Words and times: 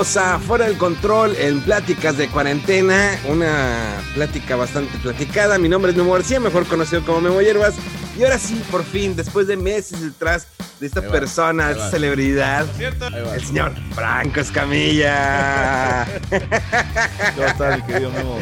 Bienvenidos 0.00 0.16
a 0.16 0.38
Fuera 0.38 0.64
del 0.64 0.78
Control 0.78 1.36
en 1.36 1.60
Pláticas 1.60 2.16
de 2.16 2.26
Cuarentena, 2.28 3.18
una 3.28 4.02
plática 4.14 4.56
bastante 4.56 4.96
platicada. 4.96 5.58
Mi 5.58 5.68
nombre 5.68 5.90
es 5.90 5.96
Memo 5.98 6.14
García, 6.14 6.40
mejor 6.40 6.64
conocido 6.66 7.04
como 7.04 7.20
Memo 7.20 7.42
Hierbas. 7.42 7.74
Y 8.18 8.24
ahora 8.24 8.38
sí, 8.38 8.62
por 8.70 8.82
fin, 8.82 9.14
después 9.14 9.46
de 9.46 9.58
meses 9.58 10.00
detrás 10.00 10.46
de 10.80 10.86
esta 10.86 11.02
va, 11.02 11.08
persona, 11.10 11.72
esta 11.72 11.90
celebridad, 11.90 12.64
el 12.80 13.44
señor 13.44 13.74
Franco 13.94 14.40
Escamilla. 14.40 16.06
¿Cómo 17.36 17.46
estás, 17.46 17.76
mi 17.80 17.84
querido 17.92 18.10
Memo? 18.10 18.38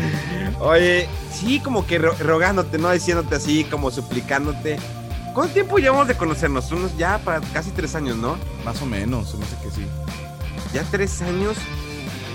Oye, 0.60 1.08
sí, 1.32 1.58
como 1.58 1.84
que 1.88 1.98
ro- 1.98 2.14
rogándote, 2.20 2.78
¿no? 2.78 2.92
Diciéndote 2.92 3.34
así, 3.34 3.64
como 3.64 3.90
suplicándote. 3.90 4.78
¿Cuánto 5.34 5.54
tiempo 5.54 5.78
llevamos 5.78 6.06
de 6.06 6.14
conocernos? 6.14 6.70
Unos 6.70 6.96
ya 6.96 7.18
para 7.18 7.40
casi 7.52 7.72
tres 7.72 7.96
años, 7.96 8.16
¿no? 8.16 8.38
Más 8.64 8.80
o 8.80 8.86
menos, 8.86 9.34
me 9.34 9.44
hace 9.44 9.56
que 9.56 9.70
sí. 9.74 9.86
Ya 10.72 10.84
tres 10.90 11.22
años. 11.22 11.56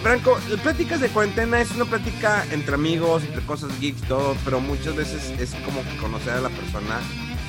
Franco, 0.01 0.37
el 0.51 0.59
Pláticas 0.59 0.99
de 0.99 1.07
Cuarentena 1.07 1.61
es 1.61 1.71
una 1.71 1.85
plática 1.85 2.45
entre 2.51 2.75
amigos, 2.75 3.23
entre 3.23 3.41
cosas 3.45 3.79
geeks, 3.79 4.01
todo, 4.01 4.35
pero 4.43 4.59
muchas 4.59 4.95
veces 4.95 5.31
es 5.39 5.55
como 5.63 5.81
que 5.83 5.95
conocer 5.97 6.33
a 6.33 6.41
la 6.41 6.49
persona. 6.49 6.99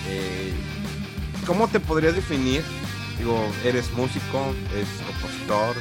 eh, 0.08 0.52
¿Cómo 1.46 1.66
te 1.68 1.80
podrías 1.80 2.14
definir? 2.14 2.62
Digo, 3.18 3.44
eres 3.64 3.90
músico, 3.92 4.54
eres 4.72 4.88
compositor, 5.06 5.76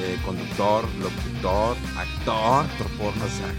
eh, 0.00 0.18
conductor, 0.24 0.84
locutor, 1.00 1.76
actor, 1.96 2.64
Actor 2.64 2.86
porno. 2.98 3.24
o 3.24 3.28
sea, 3.28 3.52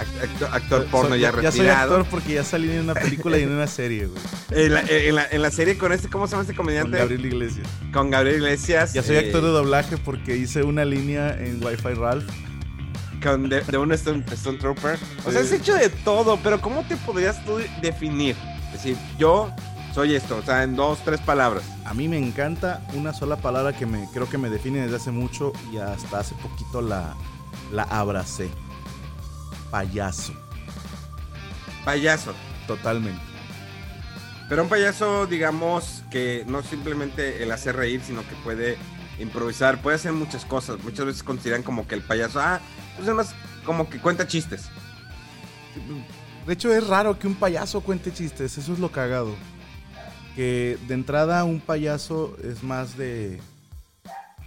actor, 0.00 0.48
actor 0.52 0.84
porno 0.86 1.10
Soy- 1.10 1.20
ya, 1.20 1.30
Ya 1.30 1.50
soy 1.52 1.60
retirado. 1.60 1.96
actor 1.96 2.10
porque 2.10 2.34
ya 2.34 2.44
salí 2.44 2.70
en 2.70 2.80
una 2.80 2.94
película 2.94 3.38
y 3.38 3.42
en 3.42 3.50
una 3.52 3.66
serie, 3.66 4.06
güey. 4.06 4.20
En, 4.50 4.74
la, 4.74 4.80
en 4.80 5.14
la- 5.14 5.26
en 5.30 5.42
la 5.42 5.50
serie 5.50 5.78
con 5.78 5.92
este, 5.92 6.08
¿cómo 6.08 6.26
se 6.26 6.32
llama 6.32 6.42
este 6.42 6.54
Con 6.54 6.64
comediante? 6.66 6.98
Gabriel 6.98 7.24
Iglesias. 7.26 7.66
Con 7.92 8.10
Gabriel 8.10 8.36
Iglesias. 8.36 8.92
Ya 8.92 9.02
soy 9.02 9.16
eh, 9.16 9.20
actor 9.20 9.42
de 9.42 9.48
doblaje 9.48 9.96
porque 9.98 10.36
hice 10.36 10.62
una 10.64 10.84
línea 10.84 11.30
en 11.38 11.64
Wi-Fi 11.64 11.94
Ralph. 11.94 12.28
con 13.22 13.48
de, 13.48 13.60
de 13.60 13.78
un 13.78 13.92
Stone, 13.92 14.24
Stone 14.32 14.58
Trooper. 14.58 14.98
O 15.26 15.30
sea, 15.30 15.40
has 15.42 15.52
hecho 15.52 15.74
de 15.74 15.88
todo, 15.90 16.38
pero 16.42 16.60
¿cómo 16.60 16.82
te 16.84 16.96
podrías 16.96 17.44
tú 17.44 17.58
definir? 17.82 18.34
Es 18.68 18.72
decir, 18.84 18.96
yo 19.18 19.50
soy 19.94 20.14
esto, 20.14 20.36
o 20.38 20.42
sea, 20.42 20.62
en 20.62 20.74
dos, 20.76 20.98
tres 21.04 21.20
palabras. 21.20 21.64
A 21.84 21.92
mí 21.94 22.08
me 22.08 22.16
encanta 22.18 22.82
una 22.94 23.12
sola 23.12 23.36
palabra 23.36 23.76
que 23.76 23.84
me 23.86 24.08
creo 24.12 24.28
que 24.30 24.38
me 24.38 24.48
define 24.48 24.80
desde 24.82 24.96
hace 24.96 25.10
mucho 25.10 25.52
y 25.72 25.76
hasta 25.78 26.20
hace 26.20 26.34
poquito 26.36 26.80
la, 26.80 27.14
la 27.72 27.82
abracé. 27.84 28.48
Payaso. 29.70 30.32
Payaso. 31.84 32.34
Totalmente. 32.66 33.20
Pero 34.48 34.64
un 34.64 34.68
payaso, 34.68 35.26
digamos, 35.26 36.02
que 36.10 36.44
no 36.46 36.62
simplemente 36.62 37.42
el 37.42 37.52
hacer 37.52 37.76
reír, 37.76 38.00
sino 38.04 38.22
que 38.22 38.34
puede 38.42 38.76
improvisar, 39.20 39.80
puede 39.80 39.96
hacer 39.96 40.12
muchas 40.12 40.44
cosas. 40.44 40.82
Muchas 40.82 41.06
veces 41.06 41.22
consideran 41.22 41.62
como 41.62 41.86
que 41.86 41.94
el 41.94 42.02
payaso, 42.02 42.40
ah, 42.40 42.60
pues 42.96 43.08
es 43.08 43.14
más 43.14 43.34
como 43.64 43.88
que 43.88 44.00
cuenta 44.00 44.26
chistes. 44.26 44.68
De 46.46 46.52
hecho, 46.52 46.72
es 46.72 46.86
raro 46.86 47.18
que 47.18 47.26
un 47.26 47.36
payaso 47.36 47.80
cuente 47.80 48.12
chistes, 48.12 48.58
eso 48.58 48.72
es 48.72 48.78
lo 48.78 48.90
cagado. 48.90 49.36
Que 50.34 50.78
de 50.88 50.94
entrada 50.94 51.44
un 51.44 51.60
payaso 51.60 52.36
es 52.42 52.62
más 52.62 52.96
de 52.96 53.40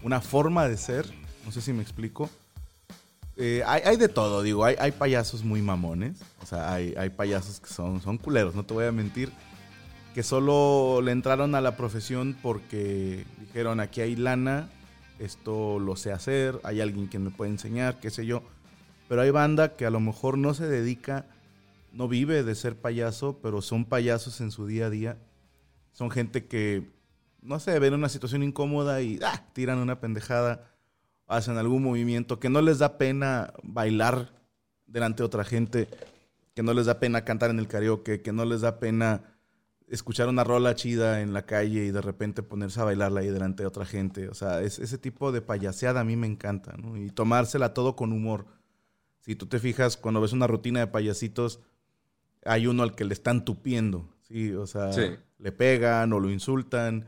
una 0.01 0.19
forma 0.19 0.67
de 0.67 0.75
ser, 0.75 1.09
no 1.45 1.51
sé 1.51 1.62
si 1.62 1.72
me 1.72 1.81
explico. 1.81 2.29
Eh, 3.35 3.63
hay, 3.66 3.97
de 3.97 4.09
todo, 4.09 4.44
digo, 4.44 4.63
hay, 4.63 4.91
payasos 4.91 5.44
muy 5.44 5.61
mamones, 5.61 6.21
o 6.41 6.45
sea, 6.45 6.71
hay, 6.71 6.94
hay 6.95 7.09
payasos 7.09 7.59
que 7.59 7.67
son, 7.67 7.99
son 7.99 8.19
culeros, 8.19 8.53
no 8.53 8.63
te 8.63 8.75
voy 8.75 8.85
a 8.85 8.91
mentir, 8.91 9.31
que 10.13 10.21
solo 10.21 11.01
le 11.01 11.11
entraron 11.11 11.55
a 11.55 11.61
la 11.61 11.75
profesión 11.75 12.38
porque 12.44 13.25
dijeron, 13.39 13.79
aquí 13.79 14.01
hay 14.01 14.16
lana, 14.16 14.69
esto 15.19 15.79
lo 15.79 15.95
sé 15.95 16.11
hacer, 16.11 16.59
hay 16.63 16.81
alguien 16.81 17.09
que 17.09 17.17
me 17.17 17.31
puede 17.31 17.51
enseñar, 17.51 17.99
qué 17.99 18.11
sé 18.11 18.25
yo. 18.25 18.44
Pero 19.09 19.21
hay 19.21 19.31
banda 19.31 19.75
que 19.75 19.85
a 19.85 19.89
lo 19.89 20.00
mejor 20.00 20.38
no 20.38 20.53
se 20.53 20.67
dedica, 20.67 21.25
no 21.91 22.07
vive 22.07 22.44
de 22.44 22.55
ser 22.55 22.75
payaso, 22.75 23.39
pero 23.41 23.61
son 23.61 23.85
payasos 23.85 24.41
en 24.41 24.51
su 24.51 24.65
día 24.65 24.88
a 24.88 24.89
día. 24.89 25.17
Son 25.91 26.09
gente 26.09 26.45
que, 26.45 26.91
no 27.41 27.59
sé, 27.59 27.77
ven 27.79 27.94
una 27.94 28.09
situación 28.09 28.44
incómoda 28.44 29.01
y 29.01 29.19
ah, 29.23 29.45
tiran 29.53 29.79
una 29.79 30.00
pendejada, 30.00 30.72
hacen 31.35 31.57
algún 31.57 31.83
movimiento 31.83 32.39
que 32.39 32.49
no 32.49 32.61
les 32.61 32.79
da 32.79 32.97
pena 32.97 33.53
bailar 33.63 34.31
delante 34.88 35.23
de 35.23 35.25
otra 35.25 35.44
gente, 35.44 35.88
que 36.53 36.63
no 36.63 36.73
les 36.73 36.85
da 36.85 36.99
pena 36.99 37.25
cantar 37.25 37.49
en 37.49 37.59
el 37.59 37.67
karaoke, 37.67 38.21
que 38.21 38.31
no 38.31 38.45
les 38.45 38.61
da 38.61 38.79
pena 38.79 39.21
escuchar 39.88 40.27
una 40.29 40.44
rola 40.44 40.75
chida 40.75 41.21
en 41.21 41.33
la 41.33 41.45
calle 41.45 41.85
y 41.85 41.91
de 41.91 42.01
repente 42.01 42.41
ponerse 42.41 42.79
a 42.79 42.85
bailarla 42.85 43.19
ahí 43.21 43.27
delante 43.29 43.63
de 43.63 43.67
otra 43.67 43.85
gente. 43.85 44.29
O 44.29 44.33
sea, 44.33 44.61
es, 44.61 44.79
ese 44.79 44.97
tipo 44.97 45.31
de 45.31 45.41
payaseada 45.41 45.99
a 46.01 46.03
mí 46.03 46.16
me 46.16 46.27
encanta, 46.27 46.75
¿no? 46.77 46.97
Y 46.97 47.09
tomársela 47.11 47.73
todo 47.73 47.95
con 47.95 48.11
humor. 48.11 48.45
Si 49.19 49.35
tú 49.35 49.45
te 49.45 49.59
fijas, 49.59 49.97
cuando 49.97 50.21
ves 50.21 50.33
una 50.33 50.47
rutina 50.47 50.79
de 50.79 50.88
payasitos, 50.88 51.59
hay 52.45 52.67
uno 52.67 52.83
al 52.83 52.95
que 52.95 53.05
le 53.05 53.13
están 53.13 53.45
tupiendo, 53.45 54.09
¿sí? 54.21 54.51
O 54.53 54.65
sea, 54.67 54.91
Sí. 54.94 55.15
le 55.38 55.51
pegan 55.51 56.11
o 56.13 56.19
lo 56.19 56.29
insultan 56.31 57.07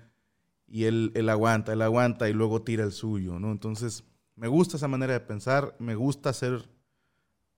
y 0.67 0.85
él, 0.85 1.11
él 1.15 1.29
aguanta, 1.29 1.73
él 1.73 1.81
aguanta 1.81 2.29
y 2.29 2.33
luego 2.33 2.61
tira 2.61 2.83
el 2.83 2.91
suyo, 2.91 3.39
¿no? 3.39 3.51
Entonces, 3.51 4.03
me 4.35 4.47
gusta 4.47 4.77
esa 4.77 4.87
manera 4.87 5.13
de 5.13 5.19
pensar, 5.19 5.75
me 5.79 5.95
gusta 5.95 6.33
ser, 6.33 6.69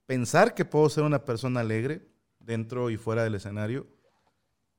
pensar 0.06 0.54
que 0.54 0.66
puedo 0.66 0.90
ser 0.90 1.04
una 1.04 1.26
persona 1.26 1.62
alegre 1.62 2.08
dentro 2.40 2.90
y 2.90 2.98
fuera 2.98 3.24
del 3.24 3.36
escenario 3.36 3.88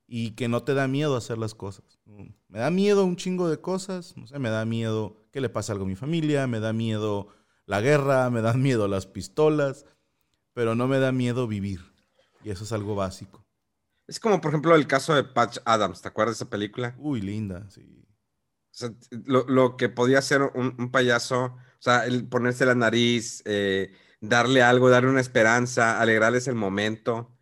y 0.07 0.31
que 0.33 0.49
no 0.49 0.63
te 0.63 0.75
da 0.75 0.89
miedo 0.89 1.17
hacer 1.17 1.39
las 1.39 1.55
cosas. 1.55 2.01
¿no? 2.07 2.35
Me 2.49 2.59
da 2.61 2.71
miedo 2.71 3.05
un 3.05 3.17
chingo 3.17 3.49
de 3.49 3.61
cosas, 3.61 4.17
no 4.17 4.27
sé, 4.27 4.39
me 4.39 4.49
da 4.49 4.65
miedo 4.65 5.29
que 5.33 5.41
le 5.41 5.51
pase 5.51 5.73
algo 5.73 5.85
a 5.85 5.89
mi 5.89 5.97
familia, 5.97 6.47
me 6.47 6.61
da 6.61 6.73
miedo 6.73 7.29
la 7.67 7.81
guerra, 7.83 8.31
me 8.31 8.41
dan 8.41 8.63
miedo 8.63 8.89
las 8.89 9.07
pistolas, 9.07 9.85
pero 10.55 10.75
no 10.75 10.89
me 10.89 10.99
da 10.99 11.13
miedo 11.13 11.47
vivir. 11.47 11.81
Y 12.43 12.51
eso 12.51 12.65
es 12.65 12.73
algo 12.73 12.95
básico. 12.95 13.45
Es 14.07 14.19
como, 14.19 14.41
por 14.41 14.51
ejemplo, 14.51 14.75
el 14.75 14.87
caso 14.87 15.15
de 15.15 15.23
Patch 15.23 15.59
Adams, 15.67 16.01
¿te 16.01 16.09
acuerdas 16.09 16.39
de 16.39 16.45
esa 16.45 16.51
película? 16.51 16.97
Uy, 16.99 17.21
linda, 17.21 17.69
sí. 17.69 18.07
O 18.71 18.75
sea, 18.79 18.91
lo, 19.11 19.45
lo 19.47 19.77
que 19.77 19.91
podía 19.91 20.21
un, 20.55 20.75
un 20.79 20.91
payaso, 20.91 21.57
o 21.79 21.83
sea, 21.83 22.07
el 22.07 22.27
ponerse 22.29 22.67
la 22.67 22.75
nariz, 22.75 23.43
eh, 23.45 23.93
darle 24.21 24.63
algo, 24.63 24.91
darle 24.91 25.11
una 25.11 25.21
esperanza, 25.21 26.01
alegrarles 26.01 26.49
el 26.49 26.55
momento. 26.57 27.35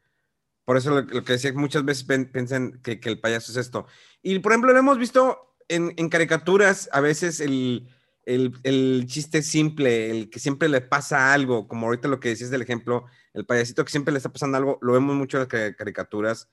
Por 0.65 0.77
eso 0.77 0.91
lo, 0.91 1.03
lo 1.03 1.25
que 1.25 1.33
decía, 1.35 1.53
muchas 1.55 1.85
veces 1.85 2.05
pen- 2.05 2.31
piensan 2.31 2.81
que, 2.83 2.99
que 3.01 3.09
el 3.09 3.21
payaso 3.21 3.53
es 3.53 3.59
esto. 3.59 3.87
Y, 4.23 4.39
por 4.41 4.53
ejemplo, 4.53 4.73
lo 4.73 4.79
hemos 4.79 4.99
visto 4.99 5.55
en, 5.69 5.95
en 5.97 6.09
caricaturas, 6.09 6.89
a 6.93 7.01
veces 7.01 7.41
el, 7.41 7.89
el, 8.25 8.53
el 8.65 9.05
chiste 9.07 9.43
simple, 9.43 10.11
el 10.11 10.29
que 10.29 10.39
siempre 10.41 10.69
le 10.69 10.81
pasa 10.81 11.33
algo, 11.33 11.67
como 11.69 11.87
ahorita 11.87 12.09
lo 12.09 12.19
que 12.21 12.31
decías 12.31 12.51
del 12.51 12.63
ejemplo, 12.63 13.07
el 13.33 13.47
payasito 13.47 13.85
que 13.85 13.91
siempre 13.91 14.13
le 14.13 14.19
está 14.19 14.33
pasando 14.33 14.57
algo, 14.59 14.79
lo 14.83 14.93
vemos 14.93 15.15
mucho 15.17 15.37
en 15.37 15.43
las 15.43 15.49
ca- 15.49 15.75
caricaturas. 15.75 16.49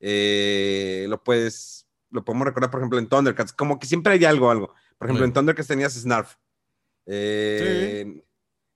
Eh, 0.00 1.06
lo 1.08 1.22
puedes, 1.24 1.86
lo 2.10 2.24
podemos 2.24 2.46
recordar, 2.46 2.70
por 2.70 2.80
ejemplo, 2.80 2.98
en 2.98 3.08
Thundercats, 3.08 3.52
como 3.52 3.78
que 3.78 3.86
siempre 3.86 4.12
hay 4.12 4.24
algo, 4.24 4.50
algo. 4.50 4.72
Por 4.98 5.08
ejemplo, 5.08 5.24
Sí. 5.24 5.28
en 5.28 5.32
Thundercats 5.34 5.68
tenías 5.68 5.94
Snarf. 5.94 6.36
Eh, 7.06 8.22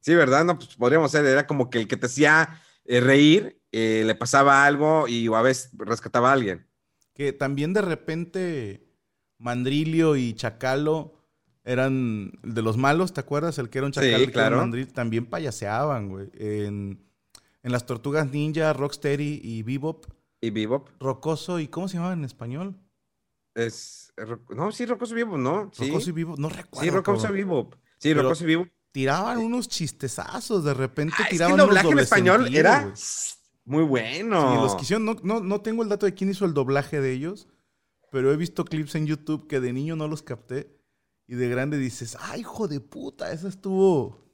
sí. 0.00 0.14
¿verdad? 0.14 0.44
No, 0.44 0.56
pues 0.56 0.76
podríamos 0.76 1.10
ser, 1.10 1.24
era 1.26 1.46
como 1.46 1.68
que 1.70 1.78
el 1.78 1.88
que 1.88 1.96
te 1.96 2.06
hacía 2.06 2.60
eh, 2.84 3.00
reír, 3.00 3.60
eh, 3.72 4.02
le 4.06 4.14
pasaba 4.14 4.64
algo 4.64 5.06
y 5.08 5.26
a 5.32 5.42
veces 5.42 5.70
rescataba 5.78 6.30
a 6.30 6.34
alguien. 6.34 6.66
Que 7.14 7.32
también 7.32 7.72
de 7.74 7.82
repente 7.82 8.86
Mandrilio 9.38 10.16
y 10.16 10.34
Chacalo 10.34 11.14
eran 11.64 12.32
de 12.42 12.62
los 12.62 12.76
malos, 12.76 13.12
¿te 13.12 13.20
acuerdas? 13.20 13.58
El 13.58 13.68
que 13.68 13.78
era 13.78 13.86
un 13.86 13.92
Sí, 13.92 14.00
chacal, 14.00 14.22
el 14.22 14.32
que 14.32 14.38
era 14.38 14.62
un 14.62 14.70
claro. 14.72 14.86
también 14.94 15.26
payaseaban, 15.26 16.08
güey. 16.08 16.30
En, 16.34 17.04
en 17.62 17.72
las 17.72 17.84
Tortugas 17.86 18.30
Ninja, 18.30 18.72
Rocksteady 18.72 19.40
y 19.42 19.62
Bebop, 19.62 20.06
Y 20.40 20.50
Bebop. 20.50 20.88
Rocoso 20.98 21.60
y 21.60 21.68
¿cómo 21.68 21.88
se 21.88 21.96
llamaba 21.96 22.14
en 22.14 22.24
español? 22.24 22.76
Es. 23.54 24.12
No, 24.54 24.72
sí, 24.72 24.86
Rocoso 24.86 25.14
Vivo, 25.14 25.36
¿no? 25.36 25.70
Sí. 25.74 25.88
Rocoso 25.88 26.12
Vivo, 26.12 26.34
no 26.38 26.48
recuerdo. 26.48 26.80
Sí, 26.84 26.90
Rocoso 26.90 27.32
Vivo. 27.32 27.70
Sí, 28.00 28.12
Rocoso 28.14 28.44
Vivo. 28.44 28.66
Tiraban 28.92 29.38
unos 29.38 29.68
chistezazos, 29.68 30.64
de 30.64 30.74
repente 30.74 31.14
ah, 31.20 31.26
tiraban 31.30 31.52
es 31.52 31.56
que 31.56 31.62
el 31.62 31.68
doblaje 31.68 31.88
en 31.90 31.98
español 32.00 32.54
era 32.54 32.92
muy 33.64 33.84
bueno. 33.84 34.52
Sí, 34.52 34.62
los 34.62 34.74
que 34.74 34.82
hicieron, 34.82 35.04
no, 35.04 35.16
no, 35.22 35.40
no 35.40 35.60
tengo 35.60 35.84
el 35.84 35.88
dato 35.88 36.06
de 36.06 36.14
quién 36.14 36.28
hizo 36.30 36.44
el 36.44 36.54
doblaje 36.54 37.00
de 37.00 37.12
ellos, 37.12 37.46
pero 38.10 38.32
he 38.32 38.36
visto 38.36 38.64
clips 38.64 38.96
en 38.96 39.06
YouTube 39.06 39.46
que 39.46 39.60
de 39.60 39.72
niño 39.72 39.94
no 39.94 40.08
los 40.08 40.22
capté 40.22 40.80
y 41.30 41.36
de 41.36 41.48
grande 41.48 41.78
dices, 41.78 42.16
¡ay, 42.18 42.40
hijo 42.40 42.66
de 42.66 42.80
puta! 42.80 43.30
Eso 43.30 43.46
estuvo. 43.46 44.26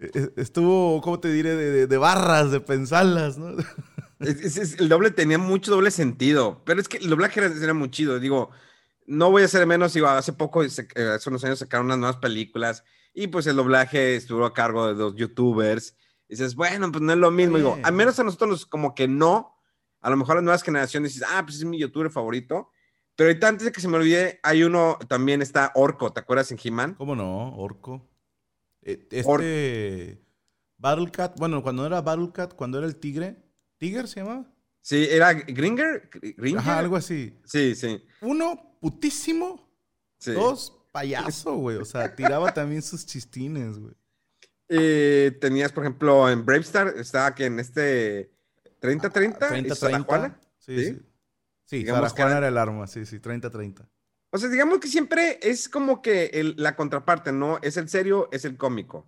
E, 0.00 0.10
e, 0.12 0.32
estuvo, 0.36 1.00
¿cómo 1.00 1.20
te 1.20 1.30
diré? 1.30 1.54
De, 1.86 1.96
barras, 1.96 2.50
de 2.50 2.58
pensarlas, 2.58 3.38
¿no? 3.38 3.54
el 4.18 4.88
doble 4.88 5.12
tenía 5.12 5.38
mucho 5.38 5.70
doble 5.70 5.92
sentido, 5.92 6.62
pero 6.64 6.80
es 6.80 6.88
que 6.88 6.96
el 6.96 7.08
doblaje 7.08 7.40
era, 7.40 7.72
muy 7.72 7.92
chido. 7.92 8.18
Digo, 8.18 8.50
no 9.08 9.30
voy 9.30 9.42
a 9.42 9.48
ser 9.48 9.66
menos, 9.66 9.94
digo, 9.94 10.06
hace 10.06 10.34
poco, 10.34 10.62
eh, 10.62 10.68
hace 10.68 11.30
unos 11.30 11.42
años 11.42 11.58
sacaron 11.58 11.86
unas 11.86 11.98
nuevas 11.98 12.16
películas 12.18 12.84
y 13.14 13.26
pues 13.28 13.46
el 13.46 13.56
doblaje 13.56 14.16
estuvo 14.16 14.44
a 14.44 14.52
cargo 14.52 14.86
de 14.86 14.94
dos 14.94 15.16
youtubers. 15.16 15.96
Y 16.28 16.34
dices, 16.34 16.54
bueno, 16.54 16.92
pues 16.92 17.02
no 17.02 17.12
es 17.12 17.18
lo 17.18 17.30
mismo. 17.30 17.56
Digo, 17.56 17.78
al 17.82 17.94
menos 17.94 18.18
a 18.20 18.24
nosotros 18.24 18.66
como 18.66 18.94
que 18.94 19.08
no. 19.08 19.56
A 20.00 20.10
lo 20.10 20.16
mejor 20.16 20.36
las 20.36 20.44
nuevas 20.44 20.62
generaciones 20.62 21.14
dices, 21.14 21.26
ah, 21.28 21.42
pues 21.42 21.56
es 21.56 21.64
mi 21.64 21.80
youtuber 21.80 22.10
favorito. 22.10 22.70
Pero 23.16 23.30
ahorita 23.30 23.48
antes 23.48 23.64
de 23.64 23.72
que 23.72 23.80
se 23.80 23.88
me 23.88 23.96
olvide, 23.96 24.38
hay 24.42 24.62
uno 24.62 24.98
también 25.08 25.42
está 25.42 25.72
Orco, 25.74 26.12
¿te 26.12 26.20
acuerdas 26.20 26.52
en 26.52 26.58
He-Man? 26.62 26.94
¿Cómo 26.94 27.16
no? 27.16 27.56
Orco. 27.56 28.08
E, 28.82 29.08
este 29.10 30.22
Battlecat, 30.76 31.36
bueno, 31.38 31.62
cuando 31.62 31.84
era 31.84 32.00
Battlecat, 32.02 32.54
cuando 32.54 32.78
era 32.78 32.86
el 32.86 32.96
tigre, 32.96 33.42
¿Tiger 33.78 34.06
se 34.06 34.20
llamaba? 34.20 34.46
Sí, 34.82 35.08
era 35.10 35.32
Gringer, 35.32 36.08
Ajá, 36.56 36.78
algo 36.78 36.94
así. 36.94 37.36
Sí, 37.44 37.74
sí. 37.74 38.00
Uno, 38.20 38.67
putísimo. 38.80 39.68
Dos, 40.24 40.78
payaso, 40.92 41.54
güey. 41.54 41.76
O 41.76 41.84
sea, 41.84 42.14
tiraba 42.14 42.52
también 42.52 42.82
sus 42.82 43.06
chistines, 43.06 43.78
güey. 43.78 43.94
Eh, 44.68 45.36
tenías, 45.40 45.72
por 45.72 45.84
ejemplo, 45.84 46.28
en 46.28 46.44
Bravestar, 46.44 46.94
estaba 46.96 47.34
que 47.34 47.46
en 47.46 47.58
este 47.58 48.30
30-30. 48.80 49.38
30-30. 49.38 50.38
Sí, 50.58 50.84
sí. 50.84 50.98
Sí, 51.64 51.78
Digamos 51.78 52.12
Juana 52.12 52.38
era 52.38 52.48
el 52.48 52.56
arma, 52.56 52.86
sí, 52.86 53.04
sí, 53.04 53.18
30-30. 53.18 53.86
O 54.30 54.38
sea, 54.38 54.48
digamos 54.48 54.78
que 54.78 54.88
siempre 54.88 55.38
es 55.42 55.68
como 55.68 56.00
que 56.00 56.54
la 56.56 56.76
contraparte, 56.76 57.32
¿no? 57.32 57.58
Es 57.62 57.76
el 57.76 57.88
serio, 57.88 58.28
es 58.32 58.44
el 58.44 58.56
cómico. 58.56 59.06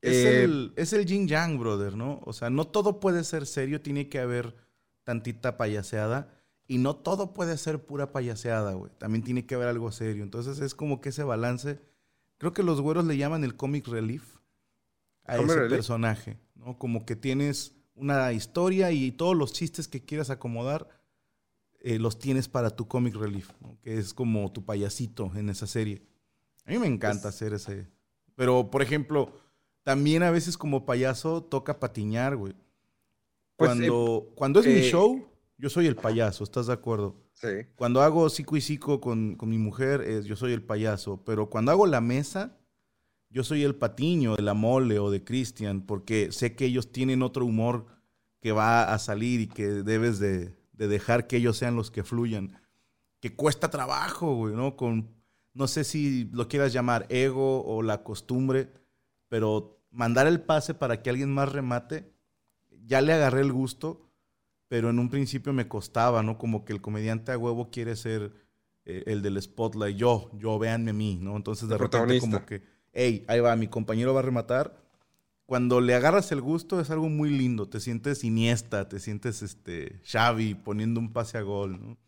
Es, 0.00 0.12
eh, 0.12 0.44
el, 0.44 0.72
es 0.76 0.92
el 0.92 1.06
yin 1.06 1.26
yang, 1.26 1.58
brother, 1.58 1.96
¿no? 1.96 2.20
O 2.24 2.32
sea, 2.32 2.50
no 2.50 2.66
todo 2.66 3.00
puede 3.00 3.24
ser 3.24 3.46
serio, 3.46 3.80
tiene 3.80 4.08
que 4.08 4.20
haber 4.20 4.54
tantita 5.02 5.56
payaseada. 5.56 6.28
Y 6.66 6.78
no 6.78 6.96
todo 6.96 7.34
puede 7.34 7.58
ser 7.58 7.84
pura 7.84 8.12
payaseada, 8.12 8.72
güey. 8.72 8.90
También 8.98 9.22
tiene 9.22 9.46
que 9.46 9.54
haber 9.54 9.68
algo 9.68 9.92
serio. 9.92 10.22
Entonces 10.22 10.60
es 10.60 10.74
como 10.74 11.00
que 11.00 11.10
ese 11.10 11.22
balance. 11.22 11.80
Creo 12.38 12.52
que 12.52 12.62
los 12.62 12.80
güeros 12.80 13.04
le 13.04 13.16
llaman 13.16 13.44
el 13.44 13.56
comic 13.56 13.86
relief 13.86 14.36
a 15.24 15.36
ese 15.36 15.68
personaje, 15.68 16.38
¿no? 16.54 16.78
Como 16.78 17.04
que 17.06 17.16
tienes 17.16 17.76
una 17.94 18.32
historia 18.32 18.90
y 18.92 19.12
todos 19.12 19.36
los 19.36 19.52
chistes 19.52 19.88
que 19.88 20.04
quieras 20.04 20.30
acomodar 20.30 20.88
eh, 21.80 21.98
los 21.98 22.18
tienes 22.18 22.48
para 22.48 22.70
tu 22.70 22.88
comic 22.88 23.14
relief, 23.14 23.50
que 23.82 23.98
es 23.98 24.14
como 24.14 24.50
tu 24.50 24.64
payasito 24.64 25.30
en 25.34 25.50
esa 25.50 25.66
serie. 25.66 26.02
A 26.64 26.70
mí 26.70 26.78
me 26.78 26.86
encanta 26.86 27.28
hacer 27.28 27.52
ese. 27.52 27.88
Pero, 28.36 28.70
por 28.70 28.80
ejemplo, 28.80 29.34
también 29.82 30.22
a 30.22 30.30
veces 30.30 30.56
como 30.56 30.86
payaso 30.86 31.42
toca 31.42 31.78
patiñar, 31.78 32.36
güey. 32.36 32.54
Pues, 33.56 33.68
cuando, 33.68 34.32
cuando 34.34 34.60
es 34.60 34.66
mi 34.66 34.72
eh, 34.72 34.90
show, 34.90 35.28
yo 35.56 35.70
soy 35.70 35.86
el 35.86 35.96
payaso, 35.96 36.44
¿estás 36.44 36.66
de 36.66 36.72
acuerdo? 36.72 37.16
Sí. 37.32 37.48
Cuando 37.76 38.02
hago 38.02 38.28
psico 38.28 38.56
y 38.56 38.60
psico 38.60 39.00
con, 39.00 39.36
mi 39.40 39.58
mujer, 39.58 40.02
es, 40.02 40.24
yo 40.24 40.36
soy 40.36 40.52
el 40.52 40.62
payaso. 40.62 41.22
Pero 41.24 41.50
cuando 41.50 41.72
hago 41.72 41.86
la 41.86 42.00
mesa, 42.00 42.56
yo 43.30 43.44
soy 43.44 43.62
el 43.62 43.74
patiño 43.74 44.36
de 44.36 44.42
la 44.42 44.54
mole 44.54 44.98
o 44.98 45.10
de 45.10 45.24
Cristian, 45.24 45.82
porque 45.82 46.32
sé 46.32 46.54
que 46.54 46.66
ellos 46.66 46.92
tienen 46.92 47.22
otro 47.22 47.44
humor 47.44 47.86
que 48.40 48.52
va 48.52 48.92
a 48.92 48.98
salir 48.98 49.40
y 49.40 49.46
que 49.46 49.66
debes 49.66 50.18
de, 50.18 50.54
de 50.72 50.88
dejar 50.88 51.26
que 51.26 51.36
ellos 51.36 51.56
sean 51.56 51.76
los 51.76 51.90
que 51.90 52.04
fluyan. 52.04 52.60
Que 53.20 53.34
cuesta 53.34 53.70
trabajo, 53.70 54.34
güey, 54.34 54.54
¿no? 54.54 54.76
Con, 54.76 55.14
no 55.54 55.68
sé 55.68 55.84
si 55.84 56.28
lo 56.32 56.48
quieras 56.48 56.72
llamar 56.72 57.06
ego 57.08 57.64
o 57.64 57.82
la 57.82 58.02
costumbre, 58.02 58.72
pero 59.28 59.80
mandar 59.90 60.26
el 60.26 60.40
pase 60.40 60.74
para 60.74 61.00
que 61.00 61.10
alguien 61.10 61.32
más 61.32 61.50
remate, 61.50 62.12
ya 62.86 63.00
le 63.00 63.12
agarré 63.12 63.40
el 63.40 63.52
gusto, 63.52 64.10
pero 64.68 64.90
en 64.90 64.98
un 64.98 65.10
principio 65.10 65.52
me 65.52 65.68
costaba, 65.68 66.22
¿no? 66.22 66.38
Como 66.38 66.64
que 66.64 66.72
el 66.72 66.80
comediante 66.80 67.32
a 67.32 67.38
huevo 67.38 67.70
quiere 67.70 67.96
ser 67.96 68.32
eh, 68.84 69.02
el 69.06 69.22
del 69.22 69.40
spotlight, 69.40 69.96
yo, 69.96 70.30
yo, 70.34 70.58
véanme 70.58 70.90
a 70.90 70.94
mí, 70.94 71.18
¿no? 71.20 71.36
Entonces 71.36 71.68
de 71.68 71.78
repente 71.78 72.20
como 72.20 72.44
que, 72.44 72.62
hey, 72.92 73.24
ahí 73.28 73.40
va, 73.40 73.56
mi 73.56 73.68
compañero 73.68 74.14
va 74.14 74.20
a 74.20 74.24
rematar. 74.24 74.82
Cuando 75.46 75.80
le 75.80 75.94
agarras 75.94 76.32
el 76.32 76.40
gusto 76.40 76.80
es 76.80 76.90
algo 76.90 77.08
muy 77.08 77.30
lindo, 77.30 77.68
te 77.68 77.80
sientes 77.80 78.24
Iniesta, 78.24 78.88
te 78.88 78.98
sientes 78.98 79.42
este 79.42 80.00
Xavi 80.04 80.54
poniendo 80.54 81.00
un 81.00 81.12
pase 81.12 81.38
a 81.38 81.42
gol, 81.42 81.80
¿no? 81.80 81.98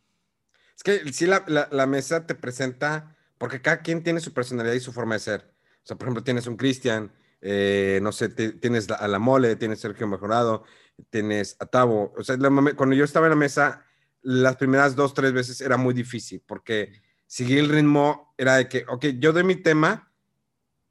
Es 0.74 0.82
que 0.82 1.12
sí, 1.12 1.26
la, 1.26 1.44
la 1.70 1.86
mesa 1.86 2.26
te 2.26 2.34
presenta, 2.34 3.16
porque 3.38 3.62
cada 3.62 3.80
quien 3.80 4.02
tiene 4.02 4.20
su 4.20 4.32
personalidad 4.32 4.74
y 4.74 4.80
su 4.80 4.92
forma 4.92 5.14
de 5.14 5.20
ser. 5.20 5.56
O 5.82 5.86
sea, 5.86 5.96
por 5.96 6.06
ejemplo, 6.06 6.24
tienes 6.24 6.46
un 6.46 6.56
Cristian, 6.56 7.12
eh, 7.40 8.00
no 8.02 8.10
sé, 8.10 8.28
tienes 8.28 8.90
a 8.90 9.06
la 9.06 9.18
mole, 9.18 9.54
tienes 9.56 9.80
Sergio 9.80 10.08
Mejorado, 10.08 10.64
tienes 11.10 11.56
a 11.60 11.66
Tavo. 11.66 12.12
O 12.16 12.24
sea, 12.24 12.36
cuando 12.76 12.94
yo 12.94 13.04
estaba 13.04 13.26
en 13.26 13.30
la 13.30 13.36
mesa, 13.36 13.84
las 14.22 14.56
primeras 14.56 14.96
dos, 14.96 15.14
tres 15.14 15.32
veces 15.32 15.60
era 15.60 15.76
muy 15.76 15.94
difícil 15.94 16.42
porque 16.46 16.92
seguir 17.26 17.58
el 17.58 17.68
ritmo 17.68 18.34
era 18.36 18.56
de 18.56 18.68
que, 18.68 18.84
ok, 18.88 19.06
yo 19.18 19.32
doy 19.32 19.44
mi 19.44 19.56
tema 19.56 20.12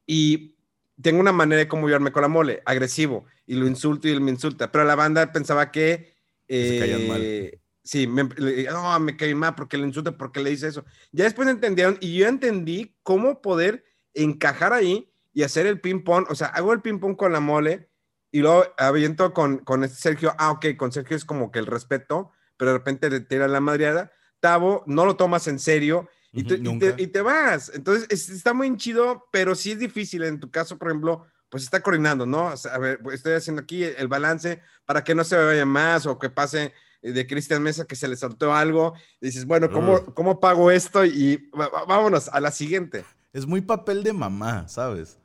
y 0.06 0.56
tengo 1.00 1.20
una 1.20 1.32
manera 1.32 1.60
de 1.60 1.68
cómo 1.68 1.86
llevarme 1.86 2.12
con 2.12 2.22
la 2.22 2.28
mole, 2.28 2.62
agresivo, 2.64 3.26
y 3.46 3.54
lo 3.54 3.66
insulto 3.66 4.08
y 4.08 4.12
él 4.12 4.20
me 4.20 4.30
insulta, 4.30 4.72
pero 4.72 4.84
la 4.84 4.94
banda 4.94 5.32
pensaba 5.32 5.70
que... 5.70 6.14
Eh, 6.48 7.60
sí, 7.82 8.06
me, 8.06 8.24
no, 8.24 9.00
me 9.00 9.16
caí 9.16 9.34
mal 9.34 9.54
porque 9.54 9.76
le 9.76 9.86
insulta, 9.86 10.16
porque 10.16 10.40
le 10.40 10.50
dice 10.50 10.68
eso. 10.68 10.84
Ya 11.12 11.24
después 11.24 11.48
entendieron 11.48 11.98
y 12.00 12.16
yo 12.16 12.26
entendí 12.26 12.96
cómo 13.02 13.42
poder 13.42 13.84
encajar 14.14 14.72
ahí 14.72 15.10
y 15.34 15.42
hacer 15.42 15.66
el 15.66 15.80
ping-pong. 15.80 16.26
O 16.30 16.34
sea, 16.34 16.48
hago 16.48 16.72
el 16.72 16.80
ping-pong 16.80 17.16
con 17.16 17.32
la 17.32 17.40
mole 17.40 17.88
y 18.30 18.40
luego 18.40 18.64
aviento 18.76 19.32
con, 19.32 19.58
con 19.58 19.84
este 19.84 19.96
Sergio. 19.96 20.34
Ah, 20.38 20.50
ok, 20.50 20.76
con 20.76 20.92
Sergio 20.92 21.16
es 21.16 21.24
como 21.24 21.50
que 21.50 21.58
el 21.58 21.66
respeto, 21.66 22.32
pero 22.56 22.72
de 22.72 22.78
repente 22.78 23.10
te 23.10 23.20
tira 23.20 23.48
la 23.48 23.60
madreada. 23.60 24.12
Tavo, 24.40 24.84
no 24.86 25.06
lo 25.06 25.16
tomas 25.16 25.46
en 25.48 25.58
serio 25.58 26.08
y, 26.32 26.44
te, 26.44 26.56
y, 26.98 27.06
te, 27.06 27.22
vas. 27.22 27.70
Entonces, 27.74 28.28
está 28.28 28.52
muy 28.52 28.76
chido, 28.76 29.26
pero 29.32 29.54
sí 29.54 29.72
es 29.72 29.78
difícil. 29.78 30.22
En 30.24 30.38
tu 30.38 30.50
caso, 30.50 30.76
por 30.76 30.88
ejemplo, 30.88 31.26
pues 31.48 31.62
está 31.62 31.82
coordinando, 31.82 32.26
¿no? 32.26 32.48
a 32.48 32.78
ver, 32.78 33.00
pues, 33.02 33.16
estoy 33.16 33.32
haciendo 33.32 33.62
aquí 33.62 33.84
el 33.84 34.08
balance 34.08 34.60
para 34.84 35.02
que 35.02 35.14
no 35.14 35.24
se 35.24 35.36
vaya 35.36 35.64
más 35.64 36.04
o 36.06 36.18
que 36.18 36.28
pase 36.28 36.74
de 37.00 37.26
Cristian 37.26 37.62
Mesa 37.62 37.86
que 37.86 37.96
se 37.96 38.08
le 38.08 38.16
saltó 38.16 38.54
algo. 38.54 38.94
Y 39.20 39.26
dices, 39.26 39.46
bueno, 39.46 39.70
¿cómo, 39.70 40.04
¿cómo 40.14 40.38
pago 40.40 40.70
esto? 40.70 41.04
Y 41.04 41.50
vámonos 41.86 42.28
a 42.28 42.40
la 42.40 42.50
siguiente 42.50 43.04
es 43.36 43.46
muy 43.46 43.60
papel 43.60 44.02
de 44.02 44.14
mamá, 44.14 44.66
¿sabes? 44.66 45.18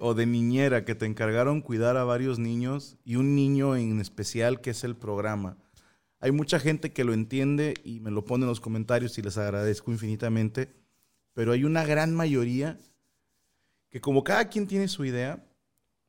O 0.00 0.14
de 0.14 0.26
niñera, 0.26 0.84
que 0.84 0.94
te 0.94 1.06
encargaron 1.06 1.60
cuidar 1.60 1.96
a 1.96 2.04
varios 2.04 2.38
niños 2.38 2.96
y 3.04 3.16
un 3.16 3.34
niño 3.34 3.76
en 3.76 4.00
especial 4.00 4.60
que 4.60 4.70
es 4.70 4.84
el 4.84 4.96
programa. 4.96 5.56
Hay 6.20 6.32
mucha 6.32 6.58
gente 6.58 6.92
que 6.92 7.04
lo 7.04 7.12
entiende 7.12 7.74
y 7.84 8.00
me 8.00 8.10
lo 8.10 8.24
pone 8.24 8.44
en 8.44 8.48
los 8.48 8.60
comentarios 8.60 9.16
y 9.18 9.22
les 9.22 9.38
agradezco 9.38 9.92
infinitamente, 9.92 10.74
pero 11.32 11.52
hay 11.52 11.64
una 11.64 11.84
gran 11.84 12.14
mayoría 12.14 12.78
que 13.90 14.00
como 14.00 14.24
cada 14.24 14.48
quien 14.48 14.66
tiene 14.66 14.88
su 14.88 15.04
idea, 15.04 15.46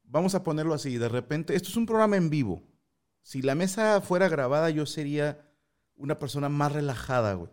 vamos 0.04 0.36
a 0.36 0.44
ponerlo 0.44 0.74
así, 0.74 0.98
de 0.98 1.10
repente, 1.10 1.56
esto 1.56 1.70
es 1.70 1.78
un 1.78 1.86
programa 1.86 2.18
en 2.18 2.30
vivo. 2.30 2.64
Si 3.22 3.42
la 3.42 3.56
mesa 3.56 4.02
fuera 4.02 4.30
grabada, 4.30 4.70
yo 4.70 4.86
sería 4.86 5.46
una 5.96 6.18
persona 6.20 6.50
más 6.50 6.72
relajada, 6.72 7.34
güey 7.34 7.52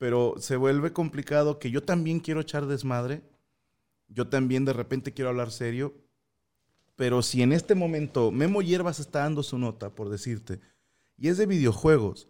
pero 0.00 0.36
se 0.38 0.56
vuelve 0.56 0.94
complicado 0.94 1.58
que 1.58 1.70
yo 1.70 1.82
también 1.82 2.20
quiero 2.20 2.40
echar 2.40 2.64
desmadre, 2.64 3.20
yo 4.10 4.28
también 4.28 4.64
de 4.64 4.72
repente 4.72 5.12
quiero 5.14 5.30
hablar 5.30 5.50
serio, 5.50 5.94
pero 6.96 7.22
si 7.22 7.42
en 7.42 7.52
este 7.52 7.74
momento 7.74 8.30
Memo 8.30 8.60
Hierbas 8.60 9.00
está 9.00 9.20
dando 9.20 9.42
su 9.42 9.58
nota, 9.58 9.94
por 9.94 10.10
decirte, 10.10 10.60
y 11.16 11.28
es 11.28 11.38
de 11.38 11.46
videojuegos, 11.46 12.28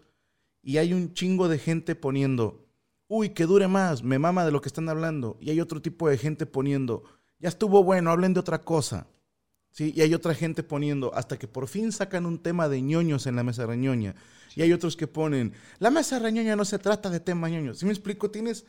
y 0.62 0.76
hay 0.76 0.92
un 0.92 1.12
chingo 1.14 1.48
de 1.48 1.58
gente 1.58 1.94
poniendo, 1.94 2.68
uy, 3.08 3.30
que 3.30 3.46
dure 3.46 3.66
más, 3.66 4.02
me 4.02 4.18
mama 4.18 4.44
de 4.44 4.52
lo 4.52 4.60
que 4.60 4.68
están 4.68 4.88
hablando, 4.88 5.38
y 5.40 5.50
hay 5.50 5.60
otro 5.60 5.82
tipo 5.82 6.08
de 6.08 6.18
gente 6.18 6.46
poniendo, 6.46 7.02
ya 7.38 7.48
estuvo 7.48 7.82
bueno, 7.82 8.10
hablen 8.10 8.34
de 8.34 8.40
otra 8.40 8.62
cosa. 8.62 9.06
¿Sí? 9.72 9.92
Y 9.94 10.00
hay 10.00 10.14
otra 10.14 10.34
gente 10.34 10.64
poniendo, 10.64 11.14
hasta 11.14 11.38
que 11.38 11.46
por 11.46 11.68
fin 11.68 11.92
sacan 11.92 12.26
un 12.26 12.40
tema 12.40 12.68
de 12.68 12.82
ñoños 12.82 13.26
en 13.26 13.36
la 13.36 13.44
mesa 13.44 13.66
de 13.66 13.76
ñoña. 13.76 14.16
Y 14.56 14.62
hay 14.62 14.72
otros 14.72 14.96
que 14.96 15.06
ponen, 15.06 15.52
la 15.78 15.90
mesa 15.90 16.18
reñoña 16.18 16.56
no 16.56 16.64
se 16.64 16.80
trata 16.80 17.08
de 17.08 17.20
tema 17.20 17.48
ñoño. 17.48 17.74
Si 17.74 17.86
me 17.86 17.92
explico, 17.92 18.32
tienes 18.32 18.66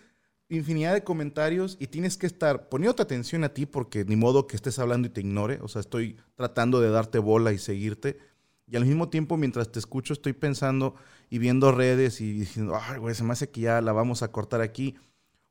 infinidad 0.51 0.93
de 0.93 1.03
comentarios 1.03 1.77
y 1.79 1.87
tienes 1.87 2.17
que 2.17 2.27
estar 2.27 2.69
poniendo 2.69 3.01
atención 3.01 3.43
a 3.43 3.53
ti 3.53 3.65
porque 3.65 4.05
ni 4.05 4.15
modo 4.15 4.47
que 4.47 4.55
estés 4.55 4.79
hablando 4.79 5.07
y 5.07 5.11
te 5.11 5.21
ignore. 5.21 5.59
O 5.61 5.67
sea, 5.67 5.79
estoy 5.79 6.17
tratando 6.35 6.79
de 6.79 6.89
darte 6.89 7.19
bola 7.19 7.51
y 7.51 7.57
seguirte. 7.57 8.19
Y 8.67 8.75
al 8.75 8.85
mismo 8.85 9.09
tiempo, 9.09 9.37
mientras 9.37 9.71
te 9.71 9.79
escucho, 9.79 10.13
estoy 10.13 10.33
pensando, 10.33 10.95
y 11.31 11.39
viendo 11.39 11.71
redes 11.71 12.19
y 12.19 12.33
diciendo, 12.33 12.77
ay, 12.79 12.99
güey, 12.99 13.15
se 13.15 13.23
me 13.23 13.31
hace 13.31 13.49
que 13.49 13.61
ya 13.61 13.81
la 13.81 13.93
vamos 13.93 14.21
a 14.21 14.31
cortar 14.33 14.59
aquí 14.59 14.95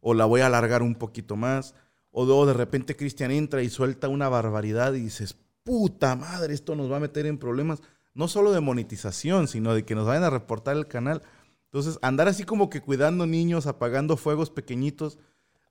o 0.00 0.12
la 0.12 0.26
voy 0.26 0.42
a 0.42 0.46
alargar 0.46 0.82
un 0.82 0.94
poquito 0.94 1.36
más. 1.36 1.74
O 2.12 2.26
luego 2.26 2.44
de 2.44 2.52
repente 2.52 2.96
Cristian 2.96 3.30
entra 3.30 3.62
y 3.62 3.70
suelta 3.70 4.08
una 4.08 4.28
barbaridad 4.28 4.92
y 4.92 5.00
dices, 5.00 5.36
puta 5.64 6.16
madre, 6.16 6.52
esto 6.52 6.76
nos 6.76 6.92
va 6.92 6.98
a 6.98 7.00
meter 7.00 7.24
en 7.24 7.38
problemas, 7.38 7.82
no 8.12 8.28
solo 8.28 8.52
de 8.52 8.60
monetización, 8.60 9.48
sino 9.48 9.74
de 9.74 9.86
que 9.86 9.94
nos 9.94 10.06
vayan 10.06 10.24
a 10.24 10.30
reportar 10.30 10.76
el 10.76 10.86
canal. 10.86 11.22
Entonces, 11.72 11.98
andar 12.02 12.26
así 12.26 12.42
como 12.42 12.68
que 12.68 12.80
cuidando 12.80 13.26
niños, 13.26 13.68
apagando 13.68 14.16
fuegos 14.16 14.50
pequeñitos, 14.50 15.18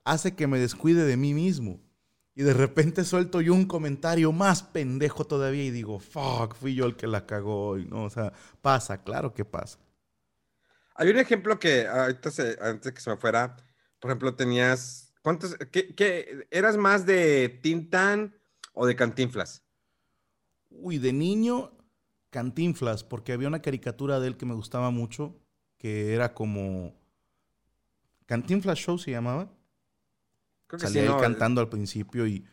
hace 0.06 0.34
que 0.34 0.48
me 0.48 0.58
descuide 0.58 1.04
de 1.04 1.18
mí 1.18 1.34
mismo. 1.34 1.82
Y 2.36 2.44
de 2.44 2.54
repente 2.54 3.04
suelto 3.04 3.42
yo 3.42 3.54
un 3.54 3.66
comentario 3.66 4.32
más 4.32 4.64
pendejo 4.64 5.26
todavía 5.26 5.66
y 5.66 5.72
digo, 5.72 6.00
fuck, 6.00 6.56
fui 6.56 6.74
yo 6.74 6.86
el 6.86 6.96
que 6.96 7.06
la 7.06 7.26
cagó 7.26 7.68
hoy, 7.68 7.86
¿no? 7.86 8.06
O 8.06 8.10
sea, 8.10 8.32
pasa, 8.62 9.04
claro 9.04 9.34
que 9.34 9.44
pasa. 9.44 9.78
Hay 10.96 11.10
un 11.10 11.18
ejemplo 11.18 11.60
que 11.60 11.86
ahorita 11.86 12.30
antes 12.62 12.94
que 12.94 13.02
se 13.02 13.10
me 13.10 13.18
fuera, 13.18 13.58
por 14.00 14.10
ejemplo, 14.10 14.36
tenías, 14.36 15.14
¿cuántos, 15.22 15.58
qué, 15.72 16.48
eras 16.50 16.78
más 16.78 17.06
de 17.06 17.60
Tintan 17.62 18.34
o 18.74 18.86
de 18.86 18.96
Cantinflas? 18.96 19.64
Uy, 20.70 20.98
de 20.98 21.12
niño, 21.12 21.78
Cantinflas, 22.30 23.04
porque 23.04 23.34
había 23.34 23.50
una 23.50 23.62
caricatura 23.62 24.22
de 24.22 24.28
él 24.28 24.38
que 24.38 24.46
me 24.46 24.54
gustaba 24.54 24.92
mucho, 24.92 25.36
que 25.80 26.14
era 26.14 26.36
como... 26.36 26.94
Cantinflas 28.28 28.78
Show 28.78 29.00
se 29.00 29.10
llamaba. 29.10 29.50
Creo 30.68 30.80
que 30.80 30.86
Salía 30.86 31.06
él 31.06 31.16
cantando 31.20 31.62
al 31.62 31.70
principio 31.70 32.28
y, 32.28 32.46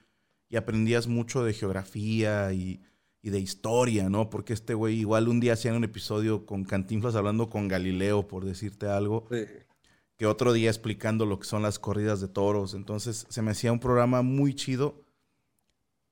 aprendías 0.56 1.06
mucho 1.06 1.44
de 1.44 1.52
geografía 1.52 2.50
y, 2.54 2.80
de 3.22 3.40
historia, 3.40 4.08
¿no? 4.08 4.30
Porque 4.30 4.52
este 4.52 4.72
güey 4.72 5.00
igual 5.00 5.26
un 5.28 5.40
día 5.40 5.54
hacían 5.54 5.74
un 5.74 5.82
episodio 5.82 6.46
con 6.46 6.64
Cantinflas 6.64 7.16
hablando 7.16 7.50
con 7.50 7.66
Galileo, 7.66 8.28
por 8.28 8.44
decirte 8.44 8.86
algo. 8.86 9.26
Que 10.16 10.26
otro 10.26 10.52
día 10.52 10.70
explicando 10.70 11.26
lo 11.26 11.40
que 11.40 11.46
son 11.46 11.60
las 11.60 11.80
corridas 11.80 12.20
de 12.20 12.28
toros. 12.28 12.72
Entonces 12.72 13.26
se 13.28 13.42
me 13.42 13.50
hacía 13.50 13.72
un 13.72 13.80
programa 13.80 14.22
muy 14.22 14.54
chido. 14.54 15.04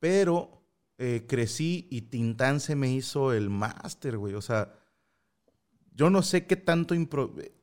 Pero 0.00 0.61
eh, 0.99 1.25
crecí 1.28 1.87
y 1.90 2.02
Tintán 2.02 2.61
se 2.61 2.75
me 2.75 2.92
hizo 2.92 3.33
el 3.33 3.49
máster, 3.49 4.18
güey. 4.18 4.35
O 4.35 4.42
sea, 4.42 4.75
yo 5.94 6.10
no 6.10 6.22
sé 6.22 6.46
qué 6.46 6.56
tanto... 6.56 6.94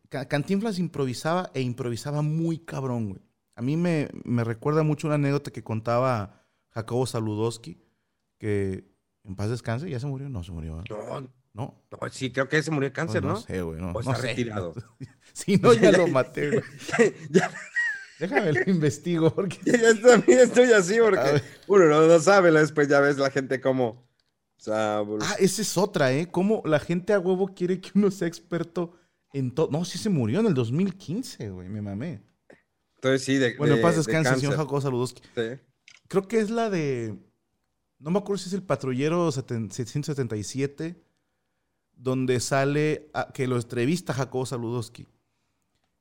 Cantinflas 0.09 0.79
improvisaba 0.79 1.51
e 1.53 1.61
improvisaba 1.61 2.21
muy 2.21 2.59
cabrón, 2.59 3.09
güey. 3.09 3.21
A 3.55 3.61
mí 3.61 3.77
me, 3.77 4.09
recuerda 4.43 4.83
mucho 4.83 5.07
una 5.07 5.15
anécdota 5.15 5.51
que 5.51 5.63
contaba 5.63 6.43
Jacobo 6.71 7.05
Saludowski, 7.05 7.77
que 8.37 8.91
en 9.23 9.35
paz 9.35 9.49
descanse, 9.49 9.89
¿ya 9.89 9.99
se 9.99 10.07
murió? 10.07 10.29
No, 10.29 10.43
se 10.43 10.51
murió. 10.51 10.83
No, 10.89 11.29
no. 11.53 11.83
Sí, 12.11 12.31
creo 12.31 12.49
que 12.49 12.63
se 12.63 12.71
murió 12.71 12.89
de 12.89 12.93
cáncer, 12.93 13.23
¿no? 13.23 13.33
No 13.33 13.35
sé, 13.37 13.61
güey. 13.61 13.79
No, 13.79 13.91
o 13.91 13.99
está 13.99 14.15
retirado. 14.15 14.73
si 15.33 15.57
no, 15.57 15.73
ya, 15.73 15.91
lo 15.91 16.07
maté, 16.07 16.49
güey. 16.49 16.63
Déjame 18.19 18.53
lo 18.53 18.71
investigo. 18.71 19.33
Porque... 19.33 19.59
Ya, 19.65 19.99
también 20.01 20.39
estoy 20.39 20.71
así 20.71 20.97
porque 20.99 21.41
uno 21.67 21.85
no, 21.85 22.07
no, 22.07 22.19
sabe, 22.19 22.51
después 22.51 22.87
ya 22.87 22.99
ves 22.99 23.17
la 23.17 23.31
gente 23.31 23.59
como... 23.59 24.10
ah, 24.67 25.03
esa 25.39 25.61
es 25.61 25.77
otra, 25.77 26.13
¿eh? 26.13 26.29
Cómo 26.29 26.61
la 26.65 26.79
gente 26.79 27.13
a 27.13 27.19
huevo 27.19 27.53
quiere 27.53 27.79
que 27.79 27.91
uno 27.95 28.11
sea 28.11 28.27
experto 28.27 28.93
en 29.33 29.51
todo. 29.51 29.69
No, 29.71 29.85
sí 29.85 29.97
se 29.97 30.09
murió 30.09 30.39
en 30.39 30.47
el 30.47 30.53
2015, 30.53 31.49
güey, 31.49 31.69
me 31.69 31.81
mamé. 31.81 32.21
Entonces 32.95 33.23
sí, 33.23 33.37
de 33.37 33.55
Bueno, 33.57 33.81
paz 33.81 33.95
descanse, 33.95 34.35
señor 34.35 34.55
Jacobo 34.55 34.79
Saludos. 34.81 35.15
Sí. 35.35 35.59
Creo 36.07 36.27
que 36.27 36.39
es 36.39 36.49
la 36.49 36.69
de... 36.69 37.17
No 37.97 38.11
me 38.11 38.19
acuerdo 38.19 38.43
si 38.43 38.49
es 38.49 38.53
el 38.53 38.63
patrullero 38.63 39.31
777, 39.31 41.01
donde 41.95 42.39
sale 42.39 43.09
que 43.33 43.47
lo 43.47 43.55
entrevista 43.55 44.13
Jacobo 44.13 44.45
Saludowski. 44.45 45.07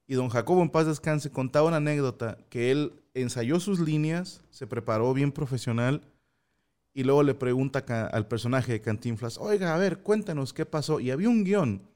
Y 0.06 0.14
don 0.14 0.28
Jacobo, 0.28 0.62
en 0.62 0.70
paz 0.70 0.86
descanse, 0.86 1.30
contaba 1.30 1.68
una 1.68 1.76
anécdota 1.76 2.38
que 2.48 2.70
él 2.70 3.00
ensayó 3.14 3.60
sus 3.60 3.80
líneas, 3.80 4.42
se 4.50 4.66
preparó 4.66 5.14
bien 5.14 5.30
profesional 5.30 6.09
y 6.92 7.04
luego 7.04 7.22
le 7.22 7.34
pregunta 7.34 7.84
al 8.06 8.26
personaje 8.26 8.72
de 8.72 8.80
Cantinflas, 8.80 9.38
oiga, 9.38 9.74
a 9.74 9.78
ver, 9.78 10.02
cuéntanos 10.02 10.52
qué 10.52 10.66
pasó. 10.66 11.00
Y 11.00 11.10
había 11.10 11.28
un 11.28 11.44
guion 11.44 11.88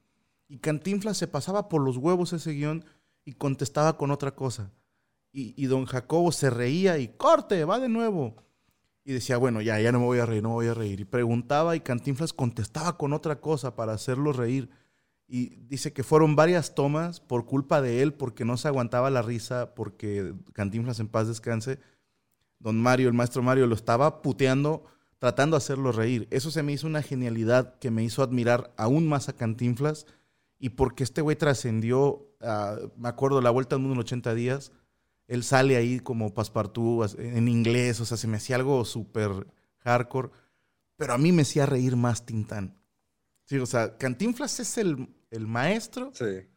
y 0.48 0.58
Cantinflas 0.58 1.16
se 1.16 1.26
pasaba 1.26 1.68
por 1.68 1.82
los 1.82 1.96
huevos 1.96 2.32
ese 2.32 2.52
guion 2.52 2.84
y 3.24 3.32
contestaba 3.32 3.96
con 3.96 4.10
otra 4.10 4.34
cosa. 4.34 4.70
Y, 5.32 5.52
y, 5.60 5.66
don 5.66 5.84
Jacobo 5.84 6.30
se 6.30 6.48
reía 6.48 6.98
y 6.98 7.08
corte, 7.08 7.64
va 7.64 7.80
de 7.80 7.88
nuevo. 7.88 8.36
Y 9.04 9.12
decía, 9.12 9.36
bueno, 9.36 9.60
ya, 9.60 9.80
ya 9.80 9.90
no 9.90 9.98
me 9.98 10.04
voy 10.04 10.18
a 10.20 10.26
reír, 10.26 10.42
no 10.44 10.50
voy 10.50 10.68
a 10.68 10.74
reír. 10.74 11.00
Y 11.00 11.04
preguntaba 11.04 11.74
y 11.74 11.80
Cantinflas 11.80 12.32
contestaba 12.32 12.96
con 12.96 13.12
otra 13.12 13.40
cosa 13.40 13.74
para 13.74 13.94
hacerlo 13.94 14.32
reír. 14.32 14.70
Y 15.26 15.56
dice 15.66 15.92
que 15.92 16.04
fueron 16.04 16.36
varias 16.36 16.76
tomas 16.76 17.18
por 17.18 17.46
culpa 17.46 17.82
de 17.82 18.02
él, 18.02 18.14
porque 18.14 18.44
no 18.44 18.56
se 18.56 18.68
aguantaba 18.68 19.10
la 19.10 19.22
risa, 19.22 19.74
porque 19.74 20.34
Cantinflas 20.52 21.00
en 21.00 21.08
paz 21.08 21.26
descanse. 21.26 21.80
Don 22.64 22.80
Mario, 22.80 23.08
el 23.08 23.14
maestro 23.14 23.42
Mario, 23.42 23.66
lo 23.66 23.74
estaba 23.74 24.22
puteando, 24.22 24.86
tratando 25.18 25.54
de 25.54 25.58
hacerlo 25.58 25.92
reír. 25.92 26.26
Eso 26.30 26.50
se 26.50 26.62
me 26.62 26.72
hizo 26.72 26.86
una 26.86 27.02
genialidad 27.02 27.78
que 27.78 27.90
me 27.90 28.02
hizo 28.02 28.22
admirar 28.22 28.72
aún 28.78 29.06
más 29.06 29.28
a 29.28 29.34
Cantinflas. 29.34 30.06
Y 30.58 30.70
porque 30.70 31.04
este 31.04 31.20
güey 31.20 31.36
trascendió, 31.36 32.26
me 32.96 33.10
acuerdo, 33.10 33.42
la 33.42 33.50
vuelta 33.50 33.76
al 33.76 33.82
mundo 33.82 33.96
en 33.96 34.00
80 34.00 34.34
días. 34.34 34.72
Él 35.28 35.44
sale 35.44 35.76
ahí 35.76 36.00
como 36.00 36.32
paspartú 36.32 37.04
en 37.18 37.48
inglés, 37.48 38.00
o 38.00 38.06
sea, 38.06 38.16
se 38.16 38.28
me 38.28 38.38
hacía 38.38 38.56
algo 38.56 38.82
súper 38.86 39.46
hardcore. 39.80 40.30
Pero 40.96 41.12
a 41.12 41.18
mí 41.18 41.32
me 41.32 41.42
hacía 41.42 41.66
reír 41.66 41.96
más 41.96 42.24
Tintán. 42.24 42.78
Sí, 43.44 43.58
o 43.58 43.66
sea, 43.66 43.98
Cantinflas 43.98 44.58
es 44.58 44.78
el, 44.78 45.06
maestro. 45.38 46.12
Sí. 46.14 46.48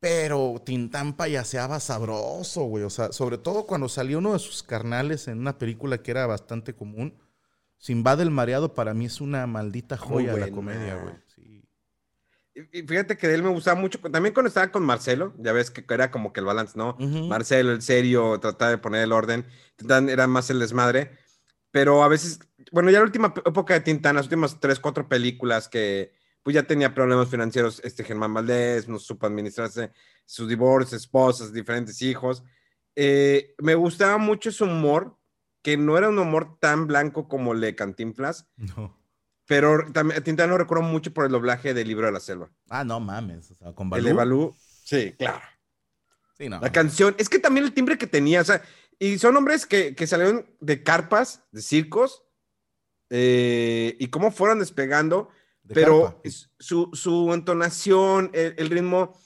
Pero 0.00 0.60
Tintán 0.64 1.14
payaseaba 1.14 1.78
sabroso, 1.78 2.62
güey. 2.62 2.84
O 2.84 2.90
sea, 2.90 3.12
sobre 3.12 3.38
todo 3.38 3.66
cuando 3.66 3.88
salió 3.88 4.18
uno 4.18 4.32
de 4.32 4.38
sus 4.38 4.62
carnales 4.62 5.28
en 5.28 5.38
una 5.38 5.58
película 5.58 6.02
que 6.02 6.10
era 6.10 6.26
bastante 6.26 6.74
común. 6.74 7.14
Sinbad 7.76 8.20
el 8.20 8.30
Mareado 8.30 8.74
para 8.74 8.94
mí 8.94 9.06
es 9.06 9.20
una 9.20 9.46
maldita 9.46 9.96
joya 9.96 10.34
de 10.34 10.40
la 10.40 10.50
comedia, 10.50 10.96
güey. 10.96 11.14
Sí. 11.26 11.64
Y 12.54 12.82
fíjate 12.82 13.16
que 13.16 13.28
de 13.28 13.34
él 13.34 13.42
me 13.42 13.50
gustaba 13.50 13.80
mucho. 13.80 13.98
También 14.00 14.34
cuando 14.34 14.48
estaba 14.48 14.72
con 14.72 14.82
Marcelo, 14.82 15.34
ya 15.38 15.52
ves 15.52 15.70
que 15.70 15.84
era 15.92 16.10
como 16.10 16.32
que 16.32 16.40
el 16.40 16.46
balance, 16.46 16.76
¿no? 16.76 16.96
Marcelo, 16.98 17.72
el 17.72 17.80
serio, 17.80 18.40
trataba 18.40 18.70
de 18.70 18.78
poner 18.78 19.02
el 19.04 19.12
orden. 19.12 19.46
Tintán 19.76 20.08
era 20.08 20.26
más 20.26 20.50
el 20.50 20.58
desmadre. 20.58 21.12
Pero 21.70 22.02
a 22.02 22.08
veces 22.08 22.40
bueno, 22.72 22.90
ya 22.90 22.98
la 22.98 23.04
última 23.04 23.34
época 23.44 23.74
de 23.74 23.80
Tintán, 23.80 24.16
las 24.16 24.26
últimas 24.26 24.60
tres, 24.60 24.78
cuatro 24.78 25.08
películas 25.08 25.68
que 25.68 26.12
pues 26.42 26.54
ya 26.54 26.62
tenía 26.62 26.94
problemas 26.94 27.28
financieros, 27.28 27.80
este 27.84 28.04
Germán 28.04 28.32
Valdés, 28.32 28.88
no 28.88 28.98
supo 28.98 29.26
administrarse 29.26 29.92
sus 30.24 30.48
divorcios, 30.48 31.02
esposas, 31.02 31.52
diferentes 31.52 32.00
hijos. 32.02 32.42
Eh, 32.96 33.54
me 33.58 33.74
gustaba 33.74 34.18
mucho 34.18 34.50
su 34.50 34.64
humor, 34.64 35.16
que 35.62 35.76
no 35.76 35.98
era 35.98 36.08
un 36.08 36.18
humor 36.18 36.58
tan 36.58 36.86
blanco 36.86 37.28
como 37.28 37.52
el 37.52 37.60
de 37.60 37.74
Cantinflas. 37.74 38.48
No. 38.56 38.96
Pero 39.46 39.90
también 39.92 40.22
Tintán 40.22 40.48
lo 40.48 40.58
recuerdo 40.58 40.84
mucho 40.84 41.12
por 41.12 41.24
el 41.26 41.32
doblaje 41.32 41.74
del 41.74 41.88
libro 41.88 42.06
de 42.06 42.12
la 42.12 42.20
selva. 42.20 42.50
Ah, 42.68 42.84
no 42.84 43.00
mames. 43.00 43.50
O 43.50 43.54
sea, 43.54 43.72
con 43.72 43.90
Balú. 43.90 44.00
El 44.00 44.04
de 44.04 44.12
Balú, 44.12 44.56
sí, 44.84 45.12
claro. 45.18 45.40
Sí, 46.38 46.48
no. 46.48 46.60
La 46.60 46.72
canción, 46.72 47.14
es 47.18 47.28
que 47.28 47.38
también 47.38 47.66
el 47.66 47.74
timbre 47.74 47.98
que 47.98 48.06
tenía, 48.06 48.40
o 48.40 48.44
sea, 48.44 48.62
y 48.98 49.18
son 49.18 49.36
hombres 49.36 49.66
que, 49.66 49.94
que 49.94 50.06
salieron 50.06 50.46
de 50.60 50.82
carpas, 50.82 51.42
de 51.52 51.62
circos, 51.62 52.22
eh, 53.10 53.96
y 53.98 54.06
cómo 54.06 54.30
fueron 54.30 54.60
despegando, 54.60 55.30
pero 55.66 56.20
su, 56.58 57.30
entonación, 57.32 58.30
el, 58.32 58.70
ritmo, 58.70 59.18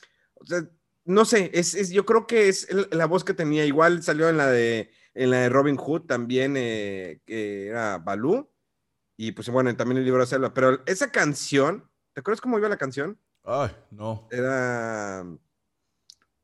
no 1.04 1.24
sé, 1.24 1.50
es, 1.54 1.90
yo 1.90 2.04
creo 2.04 2.26
que 2.26 2.48
es 2.48 2.68
la 2.90 3.06
voz 3.06 3.24
que 3.24 3.34
tenía, 3.34 3.64
igual 3.64 4.02
salió 4.02 4.28
en 4.28 4.36
la 4.36 4.48
de, 4.48 4.90
en 5.14 5.30
la 5.30 5.38
de 5.38 5.48
Robin 5.48 5.76
Hood 5.76 6.02
también, 6.02 6.54
eh, 6.56 7.20
que 7.24 7.68
era 7.68 7.98
Balú, 7.98 8.50
y 9.16 9.32
pues 9.32 9.48
bueno, 9.48 9.74
también 9.76 9.98
el 9.98 10.04
libro 10.04 10.20
de 10.20 10.26
Selva, 10.26 10.52
pero 10.52 10.82
esa 10.86 11.10
canción, 11.10 11.88
¿te 12.12 12.20
acuerdas 12.20 12.40
cómo 12.40 12.58
iba 12.58 12.68
la 12.68 12.76
canción? 12.76 13.18
Ay, 13.44 13.70
no. 13.90 14.26
Era... 14.30 15.24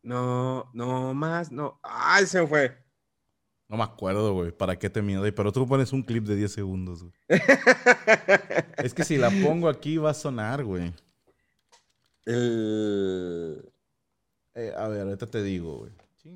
No, 0.02 0.70
no 0.72 1.14
más, 1.14 1.50
no. 1.52 1.78
Ay, 1.82 2.26
se 2.26 2.40
me 2.40 2.46
fue. 2.46 2.84
No 3.70 3.76
me 3.76 3.84
acuerdo, 3.84 4.34
güey. 4.34 4.50
¿Para 4.50 4.76
qué 4.76 4.90
te 4.90 5.00
miedo? 5.00 5.22
Pero 5.32 5.52
tú 5.52 5.64
pones 5.64 5.92
un 5.92 6.02
clip 6.02 6.24
de 6.24 6.34
10 6.34 6.52
segundos, 6.52 7.04
güey. 7.04 7.14
es 8.78 8.92
que 8.92 9.04
si 9.04 9.16
la 9.16 9.30
pongo 9.30 9.68
aquí 9.68 9.96
va 9.96 10.10
a 10.10 10.14
sonar, 10.14 10.64
güey. 10.64 10.92
El... 12.26 13.64
Eh, 14.54 14.72
a 14.76 14.88
ver, 14.88 15.02
ahorita 15.02 15.30
te 15.30 15.44
digo, 15.44 15.78
güey. 15.78 15.92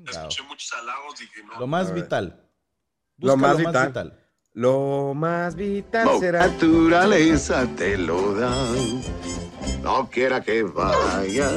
Escuché 0.09 0.43
muchos 0.43 0.71
halagos, 0.79 1.19
dije, 1.19 1.43
no. 1.43 1.59
Lo 1.59 1.67
más 1.67 1.93
vital. 1.93 2.41
lo 3.17 3.35
más, 3.35 3.57
vital. 3.57 4.17
Lo 4.53 5.13
más 5.13 5.55
vital 5.55 6.07
será. 6.21 6.47
naturaleza 6.47 7.67
te 7.75 7.97
lo 7.97 8.33
da. 8.33 8.55
No 9.83 10.09
quiera 10.09 10.41
que 10.41 10.63
vaya, 10.63 11.51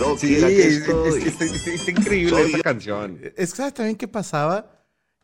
no 0.00 0.16
quiera 0.16 0.48
que 0.48 0.68
estoy. 0.68 1.22
Es, 1.22 1.40
es, 1.40 1.88
increíble 1.88 2.46
esa 2.46 2.60
canción. 2.60 3.20
Es 3.36 3.50
que 3.50 3.56
sabes 3.58 3.74
también 3.74 3.96
qué 3.96 4.08
pasaba 4.08 4.71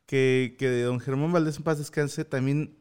que, 0.09 0.57
de 0.59 0.83
don 0.83 1.01
Germán 1.01 1.33
Valdés 1.33 1.59
en 1.59 1.65
paz 1.65 1.77
descanse 1.77 2.25
también, 2.25 2.79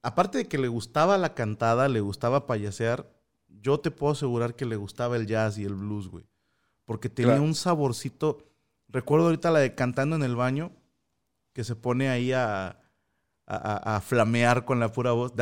aparte 0.00 0.38
de 0.38 0.48
que 0.48 0.56
le 0.56 0.68
gustaba 0.68 1.18
la 1.18 1.34
cantada, 1.34 1.88
le 1.88 2.00
gustaba 2.00 2.46
payasear, 2.46 3.06
yo 3.60 3.80
te 3.80 3.90
puedo 3.90 4.14
asegurar 4.14 4.56
que 4.56 4.64
le 4.64 4.76
gustaba 4.76 5.16
el 5.18 5.26
jazz 5.26 5.58
y 5.58 5.64
el 5.64 5.74
blues, 5.74 6.08
güey. 6.08 6.24
Porque 6.86 7.10
tenía 7.10 7.40
un 7.40 7.54
saborcito. 7.54 8.48
Recuerdo 8.88 9.26
ahorita 9.26 9.50
la 9.50 9.60
de 9.60 9.74
cantando 9.74 10.16
en 10.16 10.22
el 10.22 10.34
baño, 10.34 10.72
que 11.52 11.64
se 11.64 11.76
pone 11.76 12.08
ahí 12.08 12.32
a, 12.32 12.80
a, 13.46 14.00
flamear 14.00 14.64
con 14.64 14.80
la 14.80 14.90
pura 14.90 15.12
voz. 15.12 15.34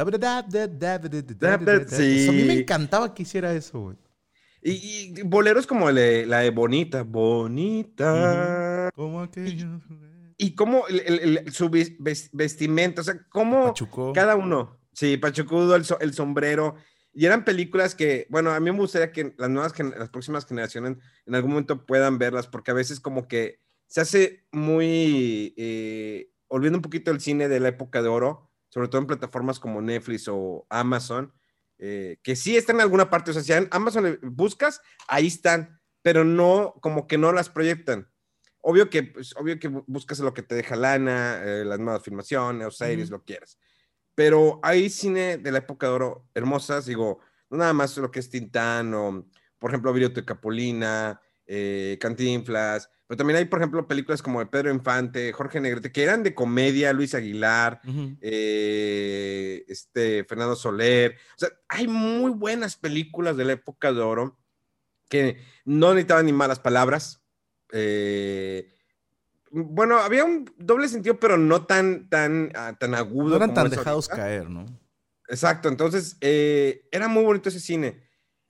Sí. 1.87 2.29
A 2.29 2.33
mí 2.33 2.43
me 2.43 2.55
encantaba 2.55 3.15
que 3.15 3.23
hiciera 3.23 3.55
eso, 3.55 3.81
güey. 3.81 3.97
Y, 4.61 5.23
boleros 5.23 5.69
como 5.69 5.89
la 5.93 6.41
de 6.41 6.51
Bonita, 6.51 7.05
Bonita. 7.05 8.91
Como 8.97 9.21
aquellos. 9.23 9.81
Y, 10.43 10.55
cómo 10.55 10.85
su 11.53 11.71
vestimenta, 12.33 13.03
o 13.03 13.05
sea, 13.05 13.27
cómo 13.29 13.75
cada 14.15 14.37
uno. 14.37 14.79
Sí, 14.93 15.17
Pachucudo, 15.19 15.77
el, 15.77 15.85
el 16.01 16.15
sombrero. 16.15 16.77
Y 17.13 17.27
eran 17.27 17.45
películas 17.45 17.95
que, 17.95 18.27
bueno, 18.31 18.51
a 18.51 18.61
mí 18.61 18.71
me 18.71 18.79
gustaría 18.79 19.13
que 19.13 19.35
las 19.37 19.51
nuevas, 19.51 19.79
las 19.79 20.11
próximas 20.11 20.47
generaciones 20.47 20.97
en 21.27 21.35
algún 21.35 21.51
momento 21.51 21.85
puedan 21.85 22.19
verlas, 22.19 22.47
porque 22.47 22.71
a 22.71 22.75
veces 22.75 23.01
como 23.01 23.29
que 23.29 23.61
se 23.87 24.01
hace 24.01 24.47
muy, 24.53 25.55
eh, 25.57 26.31
olvidando 26.49 26.79
un 26.79 26.83
poquito 26.83 27.11
el 27.11 27.21
cine 27.21 27.49
de 27.49 27.61
la 27.61 27.69
época 27.69 28.03
de 28.03 28.09
oro, 28.09 28.51
sobre 28.69 28.89
todo 28.89 29.01
en 29.01 29.09
plataformas 29.09 29.59
como 29.59 29.83
Netflix 29.83 30.29
o 30.29 30.67
Amazon, 30.71 31.33
eh, 31.79 32.19
que 32.23 32.37
sí 32.37 32.57
están 32.57 32.77
en 32.77 32.83
alguna 32.83 33.11
parte, 33.11 33.31
o 33.31 33.35
sea, 33.35 33.43
si 33.43 33.53
en 33.53 33.69
Amazon 33.73 34.19
buscas, 34.23 34.81
ahí 35.09 35.27
están, 35.27 35.81
pero 36.03 36.25
no, 36.25 36.75
como 36.81 37.07
que 37.07 37.19
no 37.19 37.33
las 37.33 37.49
proyectan. 37.49 38.10
Obvio 38.63 38.91
que, 38.91 39.05
pues, 39.05 39.35
obvio 39.37 39.59
que 39.59 39.69
buscas 39.69 40.19
lo 40.21 40.35
que 40.35 40.43
te 40.43 40.55
deja 40.55 40.77
lana, 40.77 41.41
eh, 41.43 41.65
las 41.65 41.79
nuevas 41.79 42.03
filmaciones 42.03 42.67
o 42.67 42.71
series, 42.71 43.11
lo 43.11 43.25
quieras. 43.25 43.59
Pero 44.15 44.61
hay 44.63 44.91
cine 44.91 45.39
de 45.39 45.53
la 45.53 45.59
época 45.59 45.87
de 45.87 45.93
oro 45.93 46.29
hermosas, 46.35 46.87
digo, 46.87 47.21
no 47.49 47.57
nada 47.57 47.73
más 47.73 47.97
lo 47.97 48.11
que 48.11 48.21
es 48.21 48.29
Tintán 48.29 48.93
o, 48.95 49.27
por 49.59 49.71
ejemplo, 49.71 49.93
Viriato 49.93 50.21
de 50.21 50.27
Capulina, 50.27 51.21
eh, 51.47 51.97
Cantinflas, 52.01 52.91
pero 53.11 53.19
también 53.19 53.39
hay, 53.39 53.47
por 53.47 53.59
ejemplo, 53.59 53.89
películas 53.89 54.23
como 54.23 54.39
de 54.39 54.47
Pedro 54.47 54.71
Infante, 54.71 55.33
Jorge 55.33 55.61
Negrete, 55.61 55.91
que 55.91 56.05
eran 56.05 56.23
de 56.23 56.33
comedia, 56.33 56.93
Luis 56.93 57.13
Aguilar, 57.13 57.81
eh, 58.21 59.65
este, 59.67 60.23
Fernando 60.23 60.55
Soler. 60.55 61.17
O 61.35 61.39
sea, 61.39 61.49
hay 61.69 61.89
muy 61.89 62.31
buenas 62.31 62.77
películas 62.77 63.37
de 63.37 63.47
la 63.47 63.55
época 63.55 63.93
de 63.93 64.01
oro 64.01 64.39
que 65.09 65.39
no 65.65 65.89
necesitaban 65.89 66.27
ni 66.27 66.33
malas 66.33 66.61
palabras. 66.61 67.20
Eh, 67.73 68.69
bueno, 69.51 69.99
había 69.99 70.25
un 70.25 70.51
doble 70.59 70.89
sentido, 70.89 71.19
pero 71.19 71.37
no 71.37 71.67
tan, 71.67 72.09
tan, 72.09 72.53
ah, 72.55 72.77
tan 72.79 72.95
agudo. 72.95 73.31
No 73.31 73.37
eran 73.37 73.55
tan 73.55 73.69
dejados 73.69 74.09
caer, 74.09 74.49
¿no? 74.49 74.67
Exacto, 75.29 75.69
entonces 75.69 76.17
eh, 76.21 76.89
era 76.91 77.09
muy 77.09 77.25
bonito 77.25 77.49
ese 77.49 77.61
cine. 77.61 78.03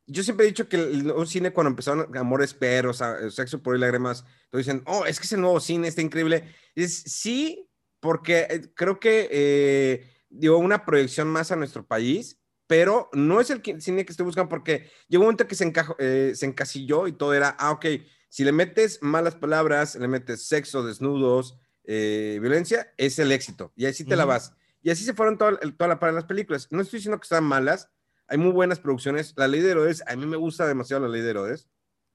Yo 0.06 0.22
siempre 0.22 0.44
he 0.44 0.48
dicho 0.48 0.68
que 0.68 0.76
un 0.76 1.26
cine 1.26 1.52
cuando 1.52 1.70
empezaron 1.70 2.16
Amores 2.16 2.52
Perros, 2.52 3.02
Sexo 3.30 3.62
por 3.62 3.76
y 3.76 3.78
Lágrimas, 3.78 4.24
todos 4.50 4.64
dicen, 4.64 4.82
oh, 4.86 5.04
es 5.06 5.20
que 5.20 5.26
ese 5.26 5.36
nuevo 5.36 5.60
cine 5.60 5.88
está 5.88 6.02
increíble. 6.02 6.52
Es 6.74 7.02
sí, 7.02 7.70
porque 8.00 8.46
eh, 8.50 8.72
creo 8.74 8.98
que 8.98 9.28
eh, 9.30 10.10
dio 10.28 10.58
una 10.58 10.84
proyección 10.84 11.28
más 11.28 11.52
a 11.52 11.56
nuestro 11.56 11.86
país, 11.86 12.40
pero 12.66 13.08
no 13.12 13.40
es 13.40 13.50
el 13.50 13.62
cine 13.80 14.04
que 14.04 14.12
estoy 14.12 14.26
buscando 14.26 14.48
porque 14.48 14.90
llegó 15.08 15.22
un 15.22 15.26
momento 15.26 15.46
que 15.46 15.54
se, 15.54 16.34
se 16.34 16.46
encasilló 16.46 17.06
y 17.06 17.12
todo 17.12 17.34
era, 17.34 17.50
ah, 17.58 17.72
ok, 17.72 17.86
si 18.30 18.44
le 18.44 18.52
metes 18.52 19.02
malas 19.02 19.34
palabras, 19.34 19.96
le 19.96 20.08
metes 20.08 20.46
sexo, 20.46 20.84
desnudos, 20.86 21.58
eh, 21.84 22.38
violencia, 22.40 22.94
es 22.96 23.18
el 23.18 23.32
éxito. 23.32 23.72
Y 23.74 23.86
así 23.86 24.04
te 24.04 24.14
la 24.14 24.24
vas. 24.24 24.54
Y 24.82 24.90
así 24.90 25.04
se 25.04 25.14
fueron 25.14 25.36
toda, 25.36 25.58
toda 25.58 25.88
la 25.88 25.98
para 25.98 26.12
las 26.12 26.24
películas. 26.24 26.68
No 26.70 26.80
estoy 26.80 26.98
diciendo 26.98 27.18
que 27.18 27.24
están 27.24 27.42
malas. 27.42 27.90
Hay 28.28 28.38
muy 28.38 28.52
buenas 28.52 28.78
producciones. 28.78 29.34
La 29.36 29.48
Ley 29.48 29.60
de 29.60 29.72
Herodes, 29.72 30.04
a 30.06 30.14
mí 30.14 30.24
me 30.26 30.36
gusta 30.36 30.66
demasiado 30.66 31.02
La 31.02 31.08
Ley 31.08 31.22
de 31.22 31.30
Herodes. 31.30 31.68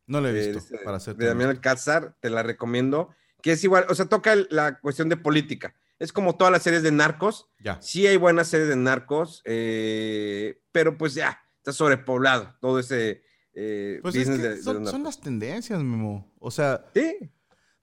No 0.08 0.22
la 0.22 0.30
he 0.30 0.34
visto, 0.34 0.62
para 0.86 0.98
hacer. 0.98 1.18
De 1.18 1.26
Damián 1.26 1.50
Alcázar, 1.50 2.16
te 2.22 2.30
la 2.30 2.44
recomiendo. 2.44 3.10
Que 3.42 3.52
es 3.52 3.64
igual, 3.66 3.86
o 3.90 3.94
sea, 3.94 4.06
toca 4.06 4.36
la 4.50 4.80
cuestión 4.80 5.10
de 5.10 5.18
política. 5.18 5.76
Es 6.00 6.14
como 6.14 6.38
todas 6.38 6.54
las 6.54 6.64
series 6.64 6.82
de 6.82 6.94
narcos. 6.94 7.50
Ya. 7.60 7.82
Sí 7.82 8.08
hay 8.08 8.16
buenas 8.16 8.48
series 8.48 8.70
de 8.70 8.78
narcos, 8.78 9.42
eh, 9.44 10.62
pero 10.72 10.98
pues 10.98 11.14
ya, 11.14 11.42
está 11.58 11.74
sobrepoblado 11.74 12.56
todo 12.62 12.80
ese 12.80 13.24
eh, 13.56 14.00
pues 14.02 14.16
son, 14.64 15.04
las 15.04 15.22
tendencias, 15.22 15.82
Memo. 15.82 16.30
O 16.40 16.52
sea, 16.52 16.86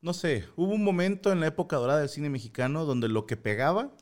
no 0.02 0.12
sé, 0.12 0.44
hubo 0.54 0.74
un 0.74 0.84
momento 0.84 1.32
en 1.32 1.40
la 1.40 1.46
época 1.46 1.76
dorada 1.76 2.00
del 2.00 2.10
cine 2.10 2.28
mexicano 2.28 2.84
donde 2.84 3.08
lo 3.08 3.26
que 3.26 3.38
pegaba 3.38 3.96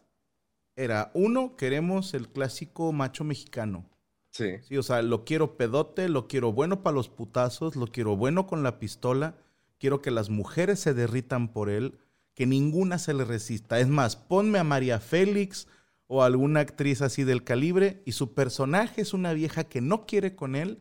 era, 0.75 1.11
uno, 1.15 1.57
queremos 1.57 2.15
el 2.15 2.29
clásico 2.29 2.93
macho 2.93 3.23
mexicano. 3.23 3.89
Sí. 4.31 4.57
Sí, 4.63 4.77
o 4.77 4.83
sea, 4.83 5.03
lo 5.03 5.25
quiero 5.25 5.57
pedote, 5.57 6.09
lo 6.09 6.27
quiero 6.27 6.53
bueno 6.53 6.83
para 6.83 6.95
los 6.95 7.09
putazos, 7.09 7.77
lo 7.77 7.87
quiero 7.87 8.17
bueno 8.17 8.47
con 8.47 8.63
la 8.63 8.79
pistola, 8.79 9.37
quiero 9.79 10.03
que 10.03 10.11
las 10.11 10.29
mujeres 10.29 10.81
se 10.81 10.95
derritan 10.95 11.53
por 11.53 11.71
él, 11.71 11.99
que 12.35 12.47
ninguna 12.47 12.99
se 12.99 13.15
le 13.15 13.25
resista. 13.25 13.79
Es 13.79 13.89
más, 13.89 14.17
ponme 14.17 14.59
a 14.59 14.65
María 14.65 15.01
Félix 15.01 15.69
o 16.07 16.23
alguna 16.23 16.61
actriz 16.61 17.03
así 17.03 17.23
del 17.23 17.45
calibre 17.45 18.03
y 18.05 18.13
su 18.13 18.35
personaje 18.35 19.03
es 19.03 19.15
una 19.15 19.33
vieja 19.33 19.65
que 19.65 19.81
no 19.81 20.07
quiere 20.07 20.35
con 20.35 20.57
él, 20.57 20.81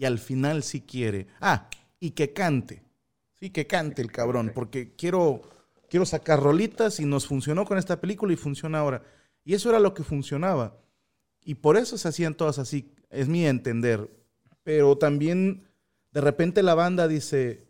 y 0.00 0.06
al 0.06 0.18
final 0.18 0.62
sí 0.62 0.80
quiere. 0.80 1.26
Ah, 1.42 1.68
y 2.00 2.12
que 2.12 2.32
cante. 2.32 2.82
Sí, 3.38 3.50
que 3.50 3.66
cante 3.66 4.00
el 4.00 4.10
cabrón, 4.10 4.50
porque 4.54 4.94
quiero, 4.96 5.42
quiero 5.90 6.06
sacar 6.06 6.42
rolitas 6.42 7.00
y 7.00 7.04
nos 7.04 7.26
funcionó 7.26 7.66
con 7.66 7.76
esta 7.76 8.00
película 8.00 8.32
y 8.32 8.36
funciona 8.36 8.78
ahora. 8.78 9.02
Y 9.44 9.52
eso 9.52 9.68
era 9.68 9.78
lo 9.78 9.92
que 9.92 10.02
funcionaba. 10.02 10.78
Y 11.44 11.56
por 11.56 11.76
eso 11.76 11.98
se 11.98 12.08
hacían 12.08 12.32
todas 12.34 12.58
así, 12.58 12.94
es 13.10 13.28
mi 13.28 13.44
entender. 13.46 14.10
Pero 14.62 14.96
también 14.96 15.68
de 16.12 16.22
repente 16.22 16.62
la 16.62 16.74
banda 16.74 17.06
dice, 17.06 17.66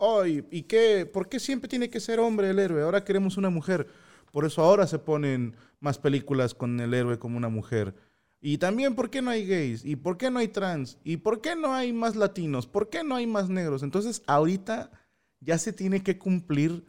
ay, 0.00 0.46
¿y 0.50 0.62
qué? 0.62 1.04
¿Por 1.04 1.28
qué 1.28 1.38
siempre 1.38 1.68
tiene 1.68 1.90
que 1.90 2.00
ser 2.00 2.20
hombre 2.20 2.48
el 2.48 2.58
héroe? 2.58 2.84
Ahora 2.84 3.04
queremos 3.04 3.36
una 3.36 3.50
mujer. 3.50 3.86
Por 4.32 4.46
eso 4.46 4.62
ahora 4.62 4.86
se 4.86 4.98
ponen 4.98 5.54
más 5.80 5.98
películas 5.98 6.54
con 6.54 6.80
el 6.80 6.94
héroe 6.94 7.18
como 7.18 7.36
una 7.36 7.50
mujer. 7.50 7.94
Y 8.40 8.58
también, 8.58 8.94
¿por 8.94 9.10
qué 9.10 9.22
no 9.22 9.30
hay 9.30 9.46
gays? 9.46 9.84
¿Y 9.84 9.96
por 9.96 10.18
qué 10.18 10.30
no 10.30 10.38
hay 10.38 10.48
trans? 10.48 10.98
¿Y 11.02 11.16
por 11.18 11.40
qué 11.40 11.56
no 11.56 11.74
hay 11.74 11.92
más 11.92 12.16
latinos? 12.16 12.66
¿Por 12.66 12.90
qué 12.90 13.02
no 13.02 13.16
hay 13.16 13.26
más 13.26 13.48
negros? 13.48 13.82
Entonces, 13.82 14.22
ahorita 14.26 14.90
ya 15.40 15.58
se 15.58 15.72
tiene 15.72 16.02
que 16.02 16.18
cumplir 16.18 16.84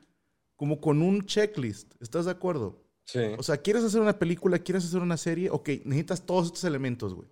como 0.56 0.82
con 0.82 1.02
un 1.02 1.26
checklist. 1.26 1.94
¿Estás 2.02 2.26
de 2.26 2.32
acuerdo? 2.32 2.84
Sí. 3.06 3.20
O 3.38 3.44
sea, 3.44 3.58
¿quieres 3.58 3.84
hacer 3.84 4.02
una 4.02 4.20
película? 4.20 4.60
¿Quieres 4.60 4.86
hacer 4.86 5.02
una 5.02 5.18
serie? 5.18 5.50
Ok, 5.50 5.70
necesitas 5.86 6.26
todos 6.26 6.48
estos 6.48 6.64
elementos, 6.66 7.14
güey. 7.14 7.30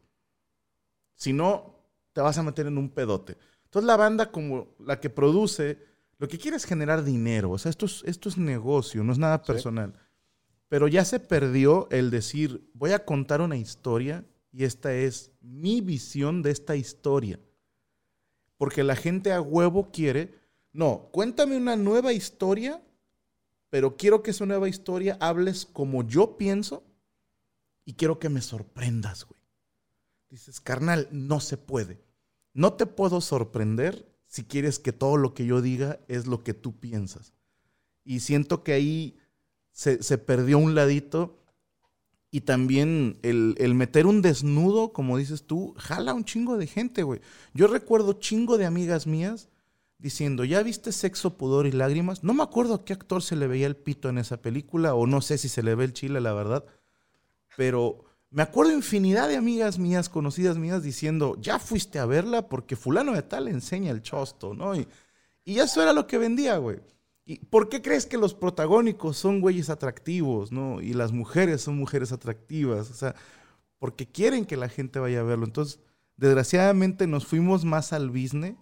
Si 1.15 1.33
no, 1.33 1.75
te 2.13 2.21
vas 2.21 2.37
a 2.37 2.43
meter 2.43 2.67
en 2.67 2.77
un 2.77 2.89
pedote. 2.89 3.37
Entonces, 3.65 3.85
la 3.85 3.97
banda, 3.97 4.31
como 4.31 4.75
la 4.79 5.01
que 5.01 5.09
produce, 5.09 5.79
lo 6.17 6.27
que 6.27 6.37
quiere 6.37 6.55
es 6.55 6.65
generar 6.65 7.03
dinero. 7.03 7.51
O 7.51 7.57
sea, 7.57 7.69
esto 7.69 7.85
es, 7.85 8.03
esto 8.05 8.29
es 8.29 8.37
negocio, 8.37 9.03
no 9.03 9.11
es 9.11 9.17
nada 9.17 9.43
personal. 9.43 9.93
Pero 10.67 10.87
ya 10.87 11.05
se 11.05 11.19
perdió 11.19 11.87
el 11.91 12.09
decir, 12.09 12.69
voy 12.73 12.91
a 12.91 13.05
contar 13.05 13.41
una 13.41 13.57
historia 13.57 14.25
y 14.51 14.63
esta 14.63 14.93
es 14.93 15.31
mi 15.41 15.81
visión 15.81 16.41
de 16.41 16.51
esta 16.51 16.75
historia. 16.75 17.39
Porque 18.57 18.83
la 18.83 18.95
gente 18.95 19.33
a 19.33 19.41
huevo 19.41 19.91
quiere, 19.91 20.33
no, 20.71 21.09
cuéntame 21.11 21.57
una 21.57 21.75
nueva 21.75 22.13
historia, 22.13 22.81
pero 23.69 23.97
quiero 23.97 24.23
que 24.23 24.31
esa 24.31 24.45
nueva 24.45 24.69
historia 24.69 25.17
hables 25.19 25.65
como 25.65 26.07
yo 26.07 26.37
pienso 26.37 26.83
y 27.83 27.93
quiero 27.93 28.17
que 28.19 28.29
me 28.29 28.41
sorprendas, 28.41 29.25
güey. 29.25 29.39
Dices, 30.29 30.59
carnal, 30.59 31.07
no 31.11 31.39
se 31.39 31.57
puede. 31.57 32.01
No 32.53 32.73
te 32.73 32.85
puedo 32.85 33.21
sorprender 33.21 34.09
si 34.25 34.43
quieres 34.43 34.79
que 34.79 34.93
todo 34.93 35.17
lo 35.17 35.33
que 35.33 35.45
yo 35.45 35.61
diga 35.61 35.99
es 36.07 36.25
lo 36.25 36.43
que 36.43 36.53
tú 36.53 36.79
piensas. 36.79 37.33
Y 38.03 38.21
siento 38.21 38.63
que 38.63 38.73
ahí 38.73 39.17
se, 39.75 40.17
perdió 40.17 40.57
un 40.57 40.73
ladito. 40.73 41.37
Y 42.31 42.41
también 42.41 43.17
el, 43.21 43.75
meter 43.75 44.07
un 44.07 44.21
desnudo, 44.21 44.91
como 44.91 45.17
dices 45.17 45.43
tú, 45.45 45.73
jala 45.77 46.13
un 46.13 46.25
chingo 46.25 46.57
de 46.57 46.67
gente, 46.67 47.03
güey. 47.03 47.21
Yo 47.53 47.67
recuerdo 47.67 48.13
chingo 48.13 48.57
de 48.57 48.65
amigas 48.65 49.07
mías 49.07 49.47
diciendo, 49.99 50.43
¿ya 50.43 50.61
viste 50.61 50.91
Sexo, 50.91 51.37
Pudor 51.37 51.65
y 51.65 51.71
Lágrimas? 51.71 52.23
No 52.23 52.33
me 52.33 52.43
acuerdo 52.43 52.73
a 52.73 52.85
qué 52.85 52.91
actor 52.91 53.21
se 53.21 53.37
le 53.37 53.47
veía 53.47 53.67
el 53.67 53.77
pito 53.77 54.09
en 54.09 54.17
esa 54.17 54.41
película, 54.41 54.95
o 54.95 55.07
no 55.07 55.21
sé 55.21 55.37
si 55.37 55.47
se 55.47 55.63
le 55.63 55.75
ve 55.75 55.85
el 55.85 55.93
chile, 55.93 56.19
la 56.19 56.33
verdad. 56.33 56.65
Pero 57.55 58.03
me 58.31 58.43
acuerdo 58.43 58.73
infinidad 58.73 59.29
de 59.29 59.37
amigas 59.37 59.79
mías, 59.79 60.09
conocidas 60.09 60.57
mías, 60.57 60.83
diciendo, 60.83 61.37
ya 61.39 61.57
fuiste 61.57 61.99
a 61.99 62.05
verla 62.05 62.49
porque 62.49 62.75
fulano 62.75 63.13
de 63.13 63.23
tal 63.23 63.47
enseña 63.47 63.91
el 63.91 64.01
chosto, 64.01 64.53
¿no? 64.53 64.75
Y, 64.75 64.87
y 65.45 65.59
eso 65.59 65.81
era 65.81 65.93
lo 65.93 66.05
que 66.05 66.17
vendía, 66.17 66.57
güey. 66.57 66.79
¿Y 67.25 67.39
por 67.39 67.69
qué 67.69 67.81
crees 67.81 68.05
que 68.05 68.17
los 68.17 68.35
protagónicos 68.35 69.17
son 69.17 69.41
güeyes 69.41 69.71
atractivos, 69.71 70.51
no? 70.51 70.79
Y 70.81 70.93
las 70.93 71.11
mujeres 71.11 71.61
son 71.63 71.75
mujeres 71.75 72.11
atractivas, 72.11 72.91
o 72.91 72.93
sea, 72.93 73.15
porque 73.79 74.07
quieren 74.07 74.45
que 74.45 74.57
la 74.57 74.69
gente 74.69 74.99
vaya 74.99 75.21
a 75.21 75.23
verlo. 75.23 75.45
Entonces, 75.45 75.79
desgraciadamente 76.17 77.07
nos 77.07 77.25
fuimos 77.25 77.65
más 77.65 77.93
al 77.93 78.09
business 78.09 78.55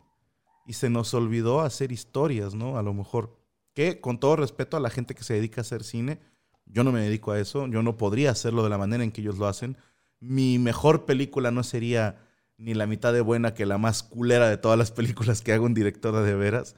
y 0.65 0.73
se 0.73 0.89
nos 0.89 1.13
olvidó 1.13 1.61
hacer 1.61 1.91
historias, 1.91 2.55
¿no? 2.55 2.77
A 2.77 2.83
lo 2.83 2.93
mejor. 2.93 3.37
Que, 3.73 3.99
con 3.99 4.19
todo 4.19 4.35
respeto 4.37 4.77
a 4.77 4.79
la 4.79 4.89
gente 4.89 5.15
que 5.15 5.23
se 5.23 5.33
dedica 5.33 5.61
a 5.61 5.63
hacer 5.63 5.83
cine, 5.83 6.19
yo 6.65 6.83
no 6.83 6.91
me 6.91 7.01
dedico 7.01 7.31
a 7.31 7.39
eso, 7.39 7.67
yo 7.67 7.83
no 7.83 7.97
podría 7.97 8.31
hacerlo 8.31 8.63
de 8.63 8.69
la 8.69 8.77
manera 8.77 9.03
en 9.03 9.11
que 9.11 9.21
ellos 9.21 9.37
lo 9.37 9.47
hacen. 9.47 9.77
Mi 10.19 10.57
mejor 10.57 11.05
película 11.05 11.51
no 11.51 11.63
sería 11.63 12.17
ni 12.57 12.73
la 12.73 12.87
mitad 12.87 13.11
de 13.13 13.21
buena 13.21 13.53
que 13.53 13.65
la 13.65 13.77
más 13.77 14.03
culera 14.03 14.47
de 14.47 14.57
todas 14.57 14.77
las 14.77 14.91
películas 14.93 15.41
que 15.41 15.51
haga 15.53 15.63
un 15.65 15.73
director 15.73 16.15
de 16.23 16.35
veras. 16.35 16.75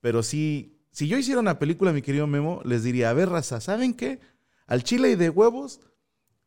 Pero 0.00 0.22
sí, 0.22 0.75
si 0.96 1.08
yo 1.08 1.18
hiciera 1.18 1.40
una 1.40 1.58
película, 1.58 1.92
mi 1.92 2.00
querido 2.00 2.26
Memo, 2.26 2.62
les 2.64 2.82
diría, 2.82 3.10
a 3.10 3.12
ver, 3.12 3.28
raza, 3.28 3.60
¿saben 3.60 3.92
qué? 3.92 4.18
Al 4.66 4.82
chile 4.82 5.10
y 5.10 5.14
de 5.14 5.28
huevos, 5.28 5.80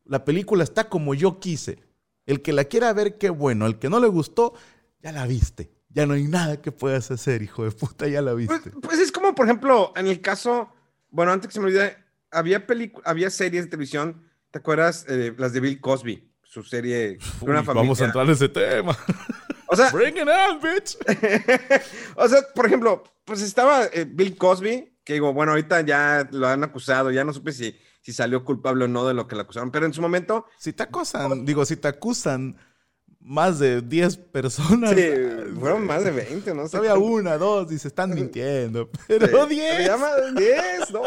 la 0.05 0.25
película 0.25 0.63
está 0.63 0.89
como 0.89 1.13
yo 1.13 1.39
quise. 1.39 1.83
El 2.25 2.41
que 2.41 2.51
la 2.51 2.63
quiera 2.63 2.91
ver, 2.93 3.19
qué 3.19 3.29
bueno. 3.29 3.67
El 3.67 3.77
que 3.77 3.91
no 3.91 3.99
le 3.99 4.07
gustó, 4.07 4.55
ya 5.03 5.11
la 5.11 5.27
viste. 5.27 5.69
Ya 5.89 6.07
no 6.07 6.15
hay 6.15 6.23
nada 6.23 6.63
que 6.63 6.71
puedas 6.71 7.11
hacer, 7.11 7.43
hijo 7.43 7.63
de 7.63 7.69
puta, 7.69 8.07
ya 8.07 8.23
la 8.23 8.31
Pues, 8.33 8.47
viste. 8.49 8.71
pues 8.81 8.97
es 8.97 9.11
como, 9.11 9.35
por 9.35 9.45
ejemplo, 9.45 9.93
en 9.95 10.07
el 10.07 10.19
caso, 10.19 10.73
bueno, 11.11 11.31
antes 11.31 11.47
que 11.49 11.53
se 11.53 11.59
me 11.59 11.67
olvide, 11.67 11.95
había, 12.31 12.65
había 13.05 13.29
series 13.29 13.65
de 13.65 13.69
televisión, 13.69 14.23
¿te 14.49 14.57
acuerdas? 14.57 15.05
Eh, 15.07 15.31
las 15.37 15.53
de 15.53 15.59
Bill 15.59 15.79
Cosby, 15.79 16.27
su 16.41 16.63
serie 16.63 17.19
una 17.41 17.63
familia. 17.63 17.83
vamos 17.83 18.01
a 18.01 18.05
entrar 18.05 18.25
en 18.25 18.31
ese 18.31 18.49
tema. 18.49 18.97
O 19.71 19.75
sea, 19.75 19.91
Bring 19.91 20.17
it 20.17 20.27
on, 20.27 20.59
bitch. 20.61 20.97
o 22.15 22.27
sea, 22.27 22.39
por 22.55 22.65
ejemplo, 22.65 23.03
pues 23.25 23.41
estaba 23.41 23.85
eh, 23.85 24.05
Bill 24.09 24.35
Cosby, 24.37 24.97
que 25.03 25.13
digo, 25.13 25.33
bueno, 25.33 25.51
ahorita 25.51 25.81
ya 25.81 26.27
lo 26.31 26.47
han 26.47 26.63
acusado, 26.63 27.11
ya 27.11 27.23
no 27.23 27.33
supe 27.33 27.51
si, 27.51 27.75
si 28.01 28.11
salió 28.11 28.43
culpable 28.43 28.85
o 28.85 28.87
no 28.87 29.07
de 29.07 29.13
lo 29.13 29.27
que 29.27 29.35
le 29.35 29.41
acusaron, 29.43 29.69
pero 29.71 29.85
en 29.85 29.93
su 29.93 30.01
momento, 30.01 30.45
Si 30.57 30.73
te 30.73 30.83
acosan, 30.83 31.45
digo, 31.45 31.65
si 31.65 31.75
te 31.75 31.87
acusan 31.87 32.57
más 33.19 33.59
de 33.59 33.81
10 33.81 34.17
personas, 34.17 34.91
sí, 34.95 35.11
fueron 35.59 35.85
más 35.85 36.03
de 36.03 36.11
20, 36.11 36.53
¿no? 36.55 36.67
cuánto. 36.69 36.99
una, 36.99 37.37
dos, 37.37 37.71
y 37.71 37.77
se 37.77 37.89
están 37.89 38.11
mintiendo. 38.15 38.89
Sí, 39.07 39.15
Pero 39.19 39.45
10. 39.45 39.85
Ya 39.85 39.97
más 39.97 40.15
de 40.33 40.41
10, 40.41 40.91
no, 40.91 41.03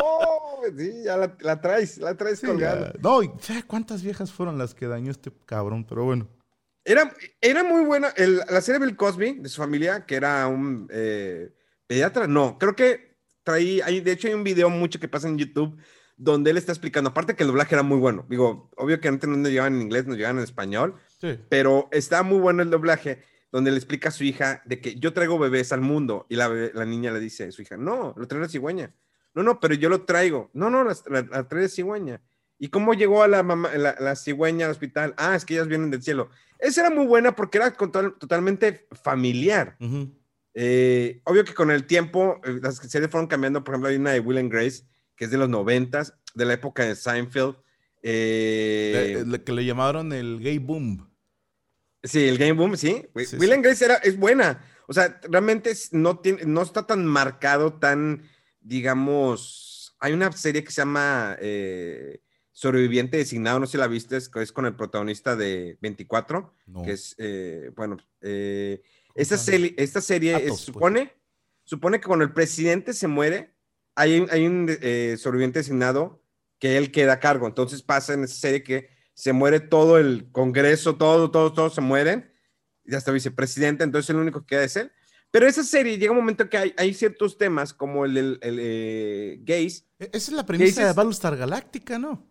sí, 0.77 0.93
ya 1.05 1.17
la, 1.17 1.37
la 1.41 1.61
traes, 1.61 1.99
la 1.99 2.15
traes 2.17 2.39
Sí, 2.39 2.47
colgada. 2.47 2.93
ya. 2.93 3.01
No, 3.01 3.23
y 3.23 3.31
¿sabes 3.41 3.65
cuántas 3.65 4.03
viejas 4.03 4.31
fueron 4.31 4.59
las 4.59 4.75
que 4.75 4.87
dañó 4.87 5.11
este 5.11 5.33
cabrón? 5.47 5.85
Pero 5.89 6.05
bueno. 6.05 6.29
Era, 6.85 7.13
era 7.41 7.63
muy 7.65 7.85
buena 7.85 8.09
el- 8.17 8.39
la 8.49 8.61
serie 8.61 8.81
Bill 8.85 8.97
Cosby 8.97 9.35
de 9.39 9.49
su 9.49 9.61
familia, 9.61 10.05
que 10.07 10.17
era 10.17 10.47
un 10.49 10.89
eh, 10.91 11.53
pediatra. 11.87 12.27
No, 12.27 12.59
creo 12.59 12.75
que 12.75 13.17
traí, 13.45 13.81
hay, 13.81 14.01
de 14.01 14.13
hecho 14.13 14.29
hay 14.29 14.35
un 14.35 14.45
video 14.45 14.69
mucho 14.71 14.99
que 14.99 15.09
pasa 15.09 15.29
en 15.29 15.39
YouTube 15.39 15.77
donde 16.17 16.51
él 16.51 16.57
está 16.57 16.73
explicando, 16.73 17.11
aparte 17.11 17.35
que 17.35 17.43
el 17.43 17.49
doblaje 17.49 17.75
era 17.75 17.83
muy 17.83 17.99
bueno. 17.99 18.27
Digo, 18.29 18.71
obvio 18.77 19.01
que 19.01 19.09
antes 19.09 19.29
no 19.29 19.37
nos 19.37 19.51
llevaban 19.51 19.75
en 19.77 19.83
inglés, 19.83 20.07
nos 20.07 20.17
llevaban 20.17 20.39
en 20.39 20.45
español, 20.45 20.97
Sí. 21.21 21.39
pero 21.49 21.89
está 21.93 22.23
muy 22.23 22.39
bueno 22.39 22.63
el 22.63 22.71
doblaje 22.71 23.23
donde 23.51 23.71
le 23.71 23.77
explica 23.77 24.09
a 24.09 24.13
su 24.13 24.25
hija 24.25 24.63
de 24.65 24.81
que 24.81 24.97
yo 24.97 25.13
traigo 25.13 25.39
bebés 25.39 25.73
al 25.73 25.81
mundo 25.81 26.27
y 26.29 26.37
la, 26.37 26.49
bebé- 26.49 26.73
la 26.75 26.85
niña 26.85 27.13
le 27.13 27.21
dice 27.21 27.45
a 27.45 27.53
su 27.53 27.63
hija, 27.63 27.77
no, 27.77 28.15
lo 28.17 28.27
trae 28.29 28.41
la 28.41 28.49
cigüeña. 28.49 28.95
No, 29.35 29.43
no, 29.43 29.61
pero 29.61 29.75
yo 29.75 29.89
lo 29.89 30.03
traigo. 30.03 30.51
No, 30.53 30.69
no, 30.71 30.85
la, 30.85 30.97
la- 31.07 31.23
la 31.23 31.49
trae 31.49 31.63
la 31.63 31.69
cigüeña. 31.69 32.21
¿Y 32.59 32.69
cómo 32.69 32.95
llegó 32.95 33.23
a 33.25 33.29
la, 33.29 33.43
mamá, 33.43 33.75
la, 33.77 33.97
la 33.99 34.15
cigüeña 34.15 34.67
al 34.67 34.73
hospital? 34.73 35.15
Ah, 35.17 35.35
es 35.35 35.45
que 35.45 35.55
ellas 35.55 35.67
vienen 35.69 35.91
del 35.91 36.03
cielo. 36.03 36.31
Esa 36.63 36.83
era 36.83 36.91
muy 36.91 37.07
buena 37.07 37.35
porque 37.35 37.59
era 37.59 37.73
totalmente 37.73 38.87
familiar. 39.03 39.77
Eh, 40.55 41.21
obvio 41.25 41.45
que 41.45 41.55
con 41.55 41.71
el 41.71 41.87
tiempo 41.87 42.41
eh, 42.45 42.59
las 42.63 42.77
series 42.77 43.11
fueron 43.11 43.27
cambiando. 43.27 43.65
Por 43.65 43.75
ejemplo, 43.75 43.89
hay 43.91 43.97
una 43.97 44.13
de 44.13 44.21
Will 44.21 44.39
and 44.39 44.53
Grace 44.53 44.85
que 45.17 45.25
es 45.27 45.31
de 45.31 45.39
los 45.39 45.49
noventas, 45.49 46.15
de 46.35 46.45
la 46.47 46.55
época 46.55 46.85
de 46.85 46.95
Seinfeld. 46.97 47.57
Eh, 48.03 49.15
Le- 49.19 49.25
le- 49.27 49.43
que 49.45 49.53
le 49.53 49.65
llamaron 49.65 50.13
el 50.13 50.41
gay 50.41 50.59
boom. 50.59 51.09
Sí, 52.05 52.27
el 52.29 52.37
Game 52.39 52.55
Boom, 52.55 52.77
sí. 52.77 53.07
Wi- 53.15 53.25
Sí, 53.27 53.37
Will 53.37 53.51
sí. 53.51 53.55
and 53.55 53.65
Grace 53.65 53.85
era, 53.85 53.95
es 53.97 54.17
buena. 54.19 54.65
O 54.89 54.93
sea, 54.93 55.21
realmente 55.31 55.71
es- 55.71 55.93
no, 55.93 56.19
tiene, 56.19 56.45
no 56.47 56.63
está 56.63 56.85
tan 56.87 57.07
marcado, 57.07 57.75
tan, 57.75 58.23
digamos. 58.61 59.95
Hay 60.01 60.13
una 60.13 60.33
serie 60.33 60.65
que 60.65 60.73
se 60.73 60.81
llama 60.81 61.37
eh, 61.41 62.21
Sobreviviente 62.63 63.17
Designado, 63.17 63.59
no 63.59 63.67
sé 63.67 63.73
si 63.73 63.79
la 63.79 63.89
viste, 63.89 64.17
es, 64.17 64.31
es 64.37 64.53
con 64.53 64.67
el 64.67 64.77
protagonista 64.77 65.35
de 65.35 65.79
24, 65.83 66.55
No. 66.67 66.83
que 66.83 66.93
es, 66.93 67.17
eh, 67.19 67.73
bueno, 67.75 67.97
eh, 68.21 68.81
esta, 69.17 69.37
serie, 69.37 69.75
esta 69.77 70.01
serie 70.01 70.37
es- 70.37 70.49
pues. 70.51 70.61
supone, 70.61 71.13
supone 71.65 71.99
que 72.01 72.07
cuando 72.07 72.25
el 72.25 72.33
presidente 72.33 72.93
se 72.93 73.09
muere, 73.09 73.53
hay, 73.97 74.21
un- 74.21 74.29
hay 74.31 74.47
un 74.47 74.69
eh, 74.81 75.17
sobreviviente 75.19 75.59
designado 75.59 76.23
que 76.61 76.77
él 76.79 76.93
queda 76.93 77.15
a 77.15 77.19
cargo. 77.21 77.49
Entonces 77.49 77.83
pasa 77.83 78.15
en 78.15 78.23
esa 78.23 78.37
serie 78.37 78.63
que 78.63 78.91
se 79.13 79.33
muere 79.33 79.59
todo 79.59 79.99
el 79.99 80.31
Congreso, 80.31 80.95
todo, 80.95 81.33
todo, 81.33 81.53
todos 81.53 81.75
se 81.75 81.81
mueren, 81.81 82.33
y 82.85 82.95
hasta 82.95 83.11
vicepresidente, 83.11 83.83
entonces 83.83 84.09
el 84.11 84.17
único 84.17 84.43
que 84.43 84.55
queda 84.55 84.63
es 84.65 84.77
él. 84.77 84.93
Pero 85.33 85.49
esa 85.49 85.65
serie 85.65 85.99
llega 85.99 86.13
un 86.13 86.19
momento 86.19 86.49
que 86.49 86.59
hay, 86.59 86.75
hay 86.77 86.95
ciertos 86.95 87.37
temas 87.37 87.75
como 87.75 88.05
el, 88.05 88.17
el, 88.17 88.39
el, 88.41 88.59
eh, 88.61 89.39
gays. 89.43 89.85
E- 89.99 90.11
Esa 90.13 90.31
es 90.31 90.33
la 90.37 90.47
premisa 90.47 90.87
de? 90.87 90.93
Battlestar 90.93 91.37
Galáctica, 91.37 91.99
¿no? 91.99 92.31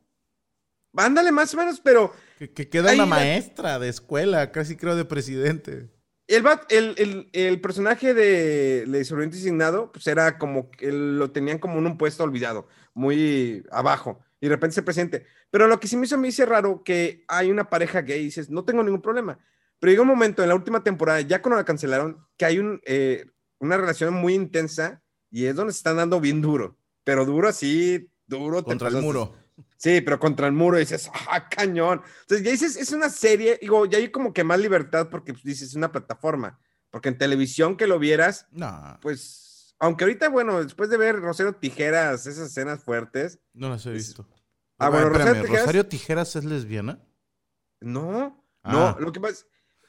Ándale 0.95 1.31
más 1.31 1.53
o 1.53 1.57
menos, 1.57 1.79
pero 1.79 2.13
Que, 2.37 2.51
que 2.51 2.67
queda 2.69 2.93
una 2.93 3.03
la- 3.03 3.05
maestra 3.05 3.79
de 3.79 3.89
escuela, 3.89 4.51
casi 4.51 4.75
creo 4.75 4.95
de 4.95 5.05
presidente. 5.05 5.89
el, 6.27 6.45
el, 6.69 6.95
el, 6.97 7.29
el 7.33 7.61
personaje 7.61 8.13
de, 8.13 8.85
de 8.85 9.05
sobreviviente 9.05 9.37
designado, 9.37 9.91
pues 9.91 10.07
era 10.07 10.37
como 10.37 10.69
que 10.71 10.91
lo 10.91 11.31
tenían 11.31 11.59
como 11.59 11.77
en 11.79 11.85
un 11.87 11.97
puesto 11.97 12.23
olvidado, 12.23 12.67
muy 12.93 13.63
abajo, 13.71 14.19
y 14.39 14.47
de 14.47 14.55
repente 14.55 14.75
se 14.75 14.83
presidente. 14.83 15.25
Pero 15.49 15.67
lo 15.67 15.79
que 15.79 15.87
sí 15.87 15.97
me 15.97 16.05
hizo 16.05 16.15
a 16.15 16.17
mí 16.17 16.27
dice 16.29 16.45
raro 16.45 16.83
que 16.83 17.23
hay 17.27 17.51
una 17.51 17.69
pareja 17.69 18.01
gay 18.01 18.21
y 18.21 18.25
dices, 18.25 18.49
no 18.49 18.63
tengo 18.65 18.83
ningún 18.83 19.01
problema. 19.01 19.39
Pero 19.79 19.91
llega 19.91 20.01
un 20.03 20.07
momento 20.07 20.43
en 20.43 20.49
la 20.49 20.55
última 20.55 20.83
temporada, 20.83 21.21
ya 21.21 21.41
cuando 21.41 21.57
la 21.57 21.65
cancelaron, 21.65 22.25
que 22.37 22.45
hay 22.45 22.59
un, 22.59 22.81
eh, 22.85 23.25
una 23.59 23.77
relación 23.77 24.13
muy 24.13 24.33
intensa 24.33 25.01
y 25.29 25.45
es 25.45 25.55
donde 25.55 25.73
se 25.73 25.77
están 25.77 25.97
dando 25.97 26.19
bien 26.19 26.41
duro, 26.41 26.77
pero 27.03 27.25
duro 27.25 27.47
así, 27.47 28.09
duro. 28.27 28.63
Contra 28.63 28.89
el 28.89 29.01
muro. 29.01 29.35
Sí, 29.77 30.01
pero 30.01 30.19
contra 30.19 30.47
el 30.47 30.53
muro 30.53 30.77
dices, 30.77 31.09
¡ah, 31.29 31.47
cañón! 31.49 32.01
Entonces 32.21 32.45
ya 32.45 32.51
dices, 32.51 32.75
es 32.77 32.91
una 32.91 33.09
serie, 33.09 33.57
digo, 33.61 33.85
ya 33.85 33.97
hay 33.97 34.09
como 34.11 34.33
que 34.33 34.43
más 34.43 34.59
libertad 34.59 35.09
porque 35.09 35.33
pues, 35.33 35.43
dices, 35.43 35.69
es 35.69 35.75
una 35.75 35.91
plataforma. 35.91 36.59
Porque 36.89 37.09
en 37.09 37.17
televisión 37.17 37.77
que 37.77 37.87
lo 37.87 37.99
vieras, 37.99 38.47
No, 38.51 38.97
pues, 39.01 39.75
aunque 39.79 40.03
ahorita, 40.03 40.27
bueno, 40.29 40.61
después 40.63 40.89
de 40.89 40.97
ver 40.97 41.15
Rosero 41.21 41.53
Tijeras, 41.55 42.27
esas 42.27 42.49
escenas 42.49 42.83
fuertes, 42.83 43.39
no 43.53 43.69
las 43.69 43.85
he 43.85 43.91
visto. 43.91 44.27
Ah, 44.77 44.89
bueno, 44.89 45.07
espérame, 45.07 45.27
Rosario 45.27 45.43
Tijeras- 45.47 45.59
¿Rosario 45.61 45.85
Tijeras 45.87 46.35
es 46.35 46.43
lesbiana? 46.45 46.99
no, 47.79 48.37
Ah. 48.63 48.95
no, 48.97 49.05
lo 49.05 49.11
que 49.11 49.19
pasa 49.19 49.45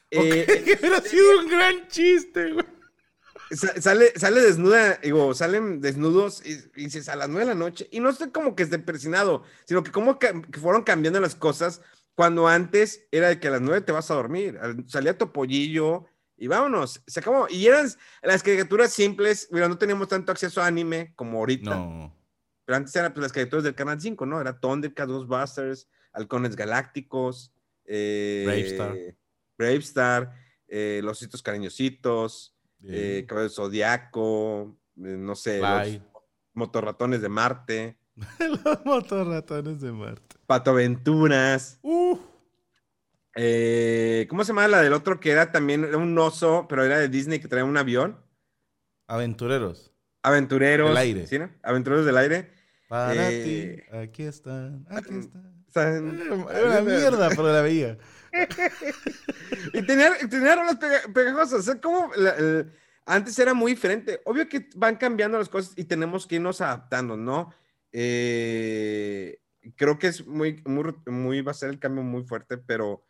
eh, 0.09 0.45
hubiera 0.81 1.01
sido 1.01 1.39
un 1.41 1.47
gran 1.47 1.87
chiste, 1.87 2.53
güey. 2.53 2.65
Sa- 3.55 3.79
sale, 3.81 4.11
sale 4.15 4.41
desnuda, 4.41 4.99
digo, 5.01 5.33
salen 5.33 5.81
desnudos 5.81 6.45
y, 6.45 6.51
y 6.75 6.85
dices 6.85 7.09
a 7.09 7.15
las 7.15 7.29
nueve 7.29 7.45
de 7.45 7.53
la 7.53 7.59
noche, 7.59 7.87
y 7.91 7.99
no 7.99 8.09
estoy 8.09 8.29
como 8.31 8.55
que 8.55 8.63
esté 8.63 8.79
persinado, 8.79 9.43
sino 9.65 9.83
que 9.83 9.91
como 9.91 10.19
que, 10.19 10.41
que 10.51 10.59
fueron 10.59 10.83
cambiando 10.83 11.19
las 11.19 11.35
cosas 11.35 11.81
cuando 12.15 12.47
antes 12.47 13.07
era 13.11 13.29
de 13.29 13.39
que 13.39 13.47
a 13.47 13.51
las 13.51 13.61
nueve 13.61 13.81
te 13.81 13.91
vas 13.91 14.09
a 14.11 14.15
dormir, 14.15 14.57
al- 14.61 14.83
salía 14.87 15.17
tu 15.17 15.31
pollillo 15.31 16.05
y 16.37 16.47
vámonos, 16.47 17.01
se 17.07 17.19
acabó. 17.19 17.47
Y 17.49 17.67
eran 17.67 17.87
las 18.21 18.43
caricaturas 18.43 18.91
simples, 18.91 19.47
mira, 19.51 19.67
no 19.67 19.77
teníamos 19.77 20.07
tanto 20.07 20.31
acceso 20.31 20.61
a 20.61 20.67
anime 20.67 21.13
como 21.15 21.37
ahorita, 21.39 21.69
No. 21.75 22.15
pero 22.65 22.75
antes 22.77 22.95
eran 22.95 23.13
pues, 23.13 23.21
las 23.23 23.31
caricaturas 23.31 23.63
del 23.63 23.75
Canal 23.75 23.99
5, 24.01 24.25
¿no? 24.25 24.41
Era 24.41 24.59
Thundercats, 24.59 25.11
Ghostbusters, 25.11 25.87
Halcones 26.11 26.55
Galácticos, 26.55 27.51
eh, 27.85 28.43
Bravestar. 28.45 28.95
Bravestar, 29.57 30.33
eh, 30.67 31.01
Los 31.03 31.21
Hitos 31.21 31.41
Cariñositos, 31.43 32.52
eh, 32.87 33.25
Cabello 33.27 33.49
Zodiaco, 33.49 34.77
eh, 34.97 35.15
no 35.17 35.35
sé, 35.35 35.59
los 35.59 36.01
Motorratones 36.53 37.21
de 37.21 37.29
Marte, 37.29 37.97
Los 38.39 38.85
motorratones 38.85 39.81
de 39.81 39.91
Marte. 39.91 40.35
Patoaventuras, 40.45 41.79
Uh, 41.81 42.17
eh, 43.35 44.27
¿cómo 44.29 44.43
se 44.43 44.49
llama 44.49 44.67
la 44.67 44.81
del 44.81 44.93
otro 44.93 45.19
que 45.19 45.31
era 45.31 45.51
también 45.51 45.83
era 45.83 45.97
un 45.97 46.17
oso, 46.19 46.67
pero 46.69 46.83
era 46.83 46.99
de 46.99 47.09
Disney 47.09 47.39
que 47.39 47.47
traía 47.47 47.65
un 47.65 47.77
avión? 47.77 48.19
aventureros. 49.07 49.91
Aventureros. 50.21 50.89
Del 50.89 50.97
aire. 50.97 51.27
¿sí, 51.27 51.37
no? 51.39 51.49
Aventureros 51.63 52.05
del 52.05 52.17
aire. 52.17 52.51
Para 52.87 53.13
Eh, 53.31 53.83
ti, 53.89 53.95
aquí 53.97 54.23
están, 54.23 54.85
aquí 54.89 55.15
están. 55.17 55.65
Sea, 55.69 55.89
Era 55.89 56.01
una 56.03 56.81
mierda, 56.81 57.29
pero 57.29 57.51
la 57.51 57.61
veía. 57.61 57.97
Y 59.73 59.81
tenía, 59.85 60.11
tenía 60.29 60.55
rolas 60.55 60.77
pega- 60.79 61.13
pegajosas. 61.13 61.59
O 61.59 61.61
sea, 61.63 61.79
como 61.81 62.11
la- 62.15 62.65
antes 63.05 63.37
era 63.39 63.53
muy 63.53 63.73
diferente. 63.73 64.21
Obvio 64.25 64.47
que 64.49 64.69
van 64.75 64.95
cambiando 64.97 65.37
las 65.37 65.49
cosas 65.49 65.73
y 65.75 65.83
tenemos 65.85 66.25
que 66.27 66.35
irnos 66.35 66.61
adaptando, 66.61 67.17
¿no? 67.17 67.53
Eh, 67.91 69.39
creo 69.75 69.97
que 69.99 70.07
es 70.07 70.25
muy, 70.25 70.61
muy, 70.65 70.93
muy, 71.07 71.41
va 71.41 71.51
a 71.51 71.55
ser 71.55 71.69
el 71.69 71.79
cambio 71.79 72.03
muy 72.03 72.23
fuerte, 72.23 72.57
pero 72.57 73.05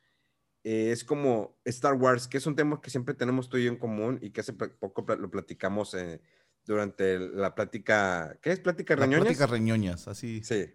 eh, 0.64 0.92
es 0.92 1.04
como 1.04 1.58
Star 1.66 1.94
Wars, 1.94 2.28
que 2.28 2.38
es 2.38 2.46
un 2.46 2.56
tema 2.56 2.82
que 2.82 2.90
siempre 2.90 3.14
tenemos 3.14 3.50
tú 3.50 3.58
y 3.58 3.66
yo 3.66 3.72
en 3.72 3.78
común 3.78 4.20
y 4.22 4.32
que 4.32 4.42
hace 4.42 4.54
poco 4.54 5.06
lo 5.16 5.30
platicamos 5.30 5.94
eh, 5.94 6.22
durante 6.66 7.20
la 7.20 7.54
plática, 7.56 8.38
¿qué 8.42 8.52
es? 8.52 8.60
¿Plática 8.60 8.96
reñoñas? 8.96 9.22
pláticas 9.22 9.50
reñoñas, 9.50 10.08
así. 10.08 10.44
Sí. 10.44 10.74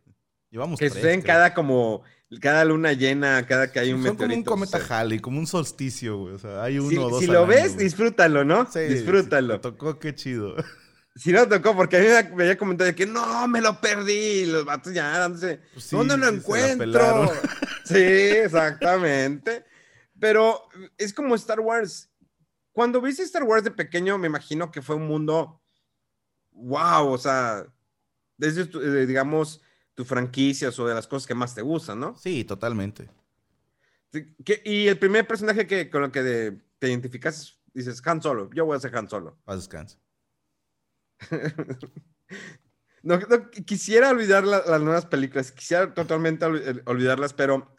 Llevamos 0.51 0.79
Que 0.79 0.91
tres, 0.91 1.03
creo. 1.03 1.25
cada 1.25 1.55
como, 1.55 2.03
cada 2.41 2.65
luna 2.65 2.93
llena, 2.93 3.47
cada 3.47 3.73
que 3.73 3.81
hay 3.81 3.93
un 3.93 4.03
Son 4.05 4.17
como 4.17 4.35
un 4.35 4.45
cometa. 4.45 4.79
Halley, 4.89 5.19
como 5.19 5.39
un 5.39 5.47
solsticio, 5.47 6.19
güey. 6.19 6.35
O 6.35 6.39
sea, 6.39 6.63
hay 6.63 6.79
uno 6.79 6.91
Si, 6.91 6.97
o 6.99 7.09
dos 7.09 7.21
si 7.21 7.27
lo 7.27 7.41
año, 7.41 7.47
ves, 7.47 7.75
güey. 7.75 7.85
disfrútalo, 7.85 8.45
¿no? 8.45 8.71
Sí, 8.71 8.81
disfrútalo. 8.81 9.55
sí, 9.55 9.61
te 9.61 9.63
tocó, 9.63 9.99
qué 9.99 10.15
chido. 10.15 10.57
Si 11.17 11.33
no 11.33 11.49
tocó, 11.49 11.75
porque 11.75 11.97
a 11.97 12.01
mí 12.01 12.07
me, 12.37 12.45
había 12.45 12.57
comentado 12.57 12.87
de 12.87 12.95
que 12.95 13.05
no, 13.05 13.49
me 13.49 13.61
lo 13.61 13.81
perdí. 13.81 14.47
Los 14.47 14.65
vatos 14.65 14.95
ya 14.95 15.19
dándose. 15.19 15.61
Pues 15.73 15.87
sí, 15.87 15.97
¿Dónde 15.97 16.17
lo 16.17 16.29
sí, 16.29 16.37
encuentro? 16.37 17.33
sí, 17.85 17.97
exactamente. 17.97 19.65
Pero 20.21 20.63
es 20.97 21.13
como 21.13 21.35
Star 21.35 21.59
Wars. 21.59 22.09
Cuando 22.71 23.01
viste 23.01 23.25
Star 23.25 23.43
Wars 23.43 23.65
de 23.65 23.73
pequeño, 23.73 24.17
me 24.17 24.29
imagino 24.29 24.71
que 24.71 24.81
fue 24.81 24.95
un 24.95 25.09
mundo 25.09 25.61
wow, 26.53 27.09
o 27.09 27.19
sea, 27.19 27.67
desde, 28.37 28.63
eh, 28.63 29.07
digamos, 29.07 29.63
tu 29.99 30.05
franquicias 30.05 30.79
o 30.79 30.87
de 30.87 30.95
las 30.95 31.09
cosas 31.09 31.27
que 31.27 31.35
más 31.35 31.57
te 31.57 31.61
gustan, 31.61 31.99
¿no? 31.99 32.17
Sí, 32.17 32.45
totalmente. 32.45 33.11
y 34.63 34.87
el 34.87 34.97
primer 34.97 35.27
personaje 35.27 35.67
que, 35.67 35.91
con 35.91 36.05
el 36.05 36.13
que 36.13 36.57
te 36.79 36.89
identificas, 36.89 37.59
dices 37.75 38.01
Han 38.07 38.23
Solo. 38.23 38.49
Yo 38.55 38.65
voy 38.65 38.77
a 38.77 38.81
ser 38.81 38.97
Han 38.97 39.09
Solo. 39.09 39.41
Paz 39.45 39.57
descanse. 39.57 39.99
no, 43.03 43.19
quisiera 43.67 44.11
olvidar 44.11 44.45
las 44.45 44.81
nuevas 44.81 45.07
películas, 45.07 45.51
quisiera 45.51 45.93
totalmente 45.93 46.47
olvidarlas, 46.47 47.35
pero 47.35 47.75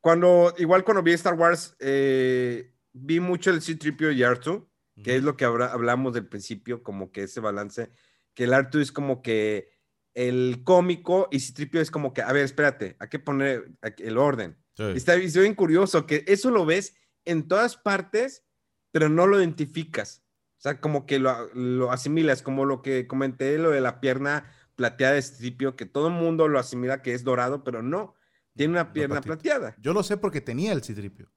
cuando, 0.00 0.54
igual 0.58 0.84
cuando 0.84 1.02
vi 1.02 1.14
Star 1.14 1.34
Wars, 1.34 1.74
eh, 1.80 2.72
vi 2.92 3.18
mucho 3.18 3.50
el 3.50 3.62
C-Tripio 3.62 4.12
y 4.12 4.20
R2, 4.20 4.64
que 5.02 5.16
es 5.16 5.24
lo 5.24 5.36
que 5.36 5.44
hablamos 5.44 6.14
del 6.14 6.28
principio, 6.28 6.84
como 6.84 7.10
que 7.10 7.24
ese 7.24 7.40
balance, 7.40 7.90
que 8.32 8.44
el 8.44 8.52
R2 8.52 8.80
es 8.80 8.92
como 8.92 9.22
que 9.22 9.76
el 10.18 10.62
cómico 10.64 11.28
y 11.30 11.38
C-Tripio 11.38 11.80
es 11.80 11.92
como 11.92 12.12
que, 12.12 12.22
a 12.22 12.32
ver, 12.32 12.44
espérate, 12.44 12.96
hay 12.98 13.08
que 13.08 13.20
poner 13.20 13.70
el 13.98 14.18
orden. 14.18 14.58
Está, 14.76 15.14
bien 15.14 15.54
curioso 15.54 16.06
que 16.06 16.24
eso 16.26 16.50
lo 16.50 16.66
ves 16.66 16.96
en 17.24 17.46
todas 17.46 17.76
partes, 17.76 18.44
pero 18.90 19.08
no 19.08 19.28
lo 19.28 19.38
identificas. 19.38 20.24
O 20.56 20.60
sea, 20.60 20.80
como 20.80 21.06
que 21.06 21.20
lo, 21.20 21.54
lo 21.54 21.92
asimilas, 21.92 22.42
como 22.42 22.64
lo 22.64 22.82
que 22.82 23.06
comenté, 23.06 23.58
lo 23.58 23.70
de 23.70 23.80
la 23.80 24.00
pierna 24.00 24.52
plateada 24.74 25.14
de 25.14 25.22
Stripio, 25.22 25.76
que 25.76 25.86
todo 25.86 26.08
el 26.08 26.14
mundo 26.14 26.48
lo 26.48 26.58
asimila 26.58 27.00
que 27.00 27.14
es 27.14 27.22
dorado, 27.22 27.62
pero 27.62 27.80
no, 27.80 28.16
tiene 28.56 28.72
una 28.72 28.92
pierna 28.92 29.20
plateada. 29.20 29.76
Yo 29.78 29.92
lo 29.92 30.02
sé 30.02 30.16
porque 30.16 30.40
tenía 30.40 30.72
el 30.72 30.82
Citripio. 30.82 31.30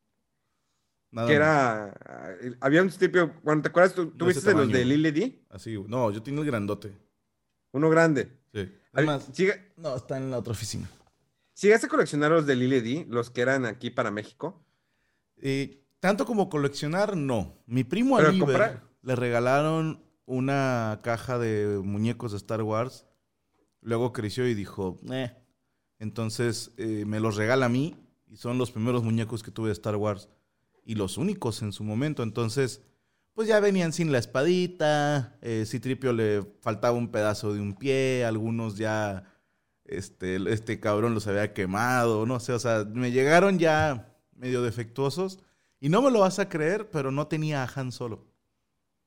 que 1.28 1.34
era. 1.34 1.94
Había 2.62 2.82
un 2.82 2.89
Citripio. 2.89 3.39
Bueno, 3.44 3.62
¿te 3.62 3.70
acuerdas? 3.70 3.94
¿Tú, 3.94 4.12
viste 4.26 4.50
de 4.50 4.56
los 4.56 4.72
de 4.72 4.86
Lily 4.86 5.12
D? 5.12 5.46
Así, 5.50 5.78
no, 5.88 6.10
yo 6.10 6.24
tenía 6.24 6.39
el 6.39 6.48
grandote. 6.48 6.98
Uno 7.74 7.88
grande. 7.91 8.40
Sí. 8.54 8.72
Además, 8.94 9.30
sigue, 9.34 9.74
no, 9.78 9.96
está 9.96 10.18
en 10.18 10.32
la 10.32 10.38
otra 10.38 10.52
oficina. 10.52 10.90
¿Sigas 11.54 11.84
a 11.84 11.88
coleccionar 11.88 12.32
los 12.32 12.46
de 12.46 12.56
Lily 12.56 12.82
D, 12.82 13.06
los 13.10 13.30
que 13.30 13.42
eran 13.42 13.66
aquí 13.66 13.90
para 13.90 14.12
México? 14.12 14.66
Eh, 15.38 15.86
tanto 16.00 16.26
como 16.26 16.50
coleccionar, 16.50 17.16
no. 17.16 17.64
Mi 17.66 17.84
primo 17.84 18.16
Oliver 18.16 18.82
le 19.02 19.16
regalaron 19.16 20.04
una 20.26 21.02
caja 21.04 21.38
de 21.38 21.80
muñecos 21.84 22.32
de 22.32 22.38
Star 22.38 22.64
Wars. 22.64 23.06
Luego 23.82 24.14
creció 24.14 24.48
y 24.48 24.54
dijo, 24.54 25.00
eh, 25.12 25.36
entonces 26.00 26.72
eh, 26.78 27.04
me 27.06 27.20
los 27.20 27.36
regala 27.36 27.68
a 27.68 27.70
mí 27.70 27.96
y 28.28 28.38
son 28.38 28.58
los 28.58 28.72
primeros 28.72 29.04
muñecos 29.04 29.44
que 29.44 29.52
tuve 29.52 29.68
de 29.68 29.74
Star 29.74 29.96
Wars 29.96 30.30
y 30.86 30.96
los 30.96 31.18
únicos 31.18 31.62
en 31.62 31.74
su 31.74 31.84
momento. 31.84 32.24
Entonces, 32.24 32.82
pues 33.34 33.48
ya 33.48 33.60
venían 33.60 33.94
sin 33.94 34.12
la 34.12 34.17
espadita, 34.17 35.38
eh, 35.41 35.65
Citripio 35.65 36.13
le 36.13 36.44
faltaba 36.62 36.98
un 36.98 37.10
pedazo 37.10 37.54
de 37.54 37.62
un 37.62 37.74
pie, 37.74 38.26
algunos 38.26 38.78
ya, 38.78 39.24
este, 39.86 40.38
este 40.52 40.80
cabrón 40.80 41.13
los 41.13 41.28
había 41.28 41.54
quemado, 41.54 42.26
no 42.26 42.39
sé, 42.39 42.54
o 42.54 42.60
sea, 42.60 42.86
me 42.86 43.12
llegaron 43.12 43.60
ya 43.60 44.15
medio 44.36 44.62
defectuosos 44.62 45.39
y 45.80 45.89
no 45.89 46.02
me 46.02 46.12
lo 46.12 46.20
vas 46.20 46.39
a 46.39 46.50
creer, 46.50 46.89
pero 46.89 47.12
no 47.12 47.28
tenía 47.28 47.63
a 47.63 47.70
Han 47.74 47.91
Solo. 47.91 48.28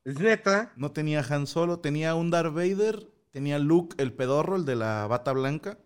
¿Es 0.04 0.18
neta? 0.18 0.72
No 0.76 0.92
tenía 0.92 1.20
a 1.20 1.34
Han 1.34 1.46
Solo, 1.46 1.78
tenía 1.78 2.14
un 2.14 2.30
Darth 2.30 2.54
Vader, 2.54 3.10
tenía 3.30 3.58
Luke 3.58 3.94
el 3.98 4.12
pedorro, 4.12 4.56
el 4.56 4.64
de 4.64 4.76
la 4.76 5.06
bata 5.06 5.32
blanca 5.32 5.78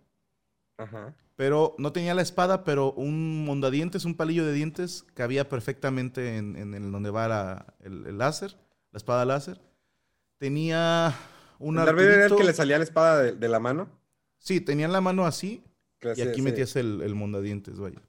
pero 1.39 1.77
no 1.79 1.93
tenía 1.93 2.15
la 2.15 2.23
espada, 2.23 2.65
pero 2.65 2.93
un 2.95 3.45
mondadientes, 3.45 4.05
un 4.05 4.17
palillo 4.17 4.45
de 4.45 4.53
dientes, 4.53 5.05
cabía 5.15 5.49
perfectamente 5.49 6.37
en, 6.37 6.57
en, 6.57 6.91
donde 6.91 7.11
va 7.11 7.65
el, 7.79 8.19
láser, 8.19 8.57
la 8.91 8.97
espada 8.97 9.25
láser. 9.25 9.61
Tenía 10.39 11.15
un 11.61 11.79
¿El 11.79 11.97
era 11.97 12.27
el 12.27 12.35
que 12.35 12.43
le 12.43 12.53
salía 12.53 12.77
la 12.77 12.83
espada 12.83 13.23
de, 13.23 13.49
la 13.49 13.61
mano? 13.61 13.89
Sí, 14.39 14.61
tenía 14.61 14.89
la 14.89 15.01
mano 15.01 15.27
así 15.27 15.63
y 16.17 16.23
aquí 16.23 16.43
metías 16.43 16.75
el, 16.75 17.03
el 17.03 17.15
mondadientes, 17.15 17.79
vaya. 17.79 18.03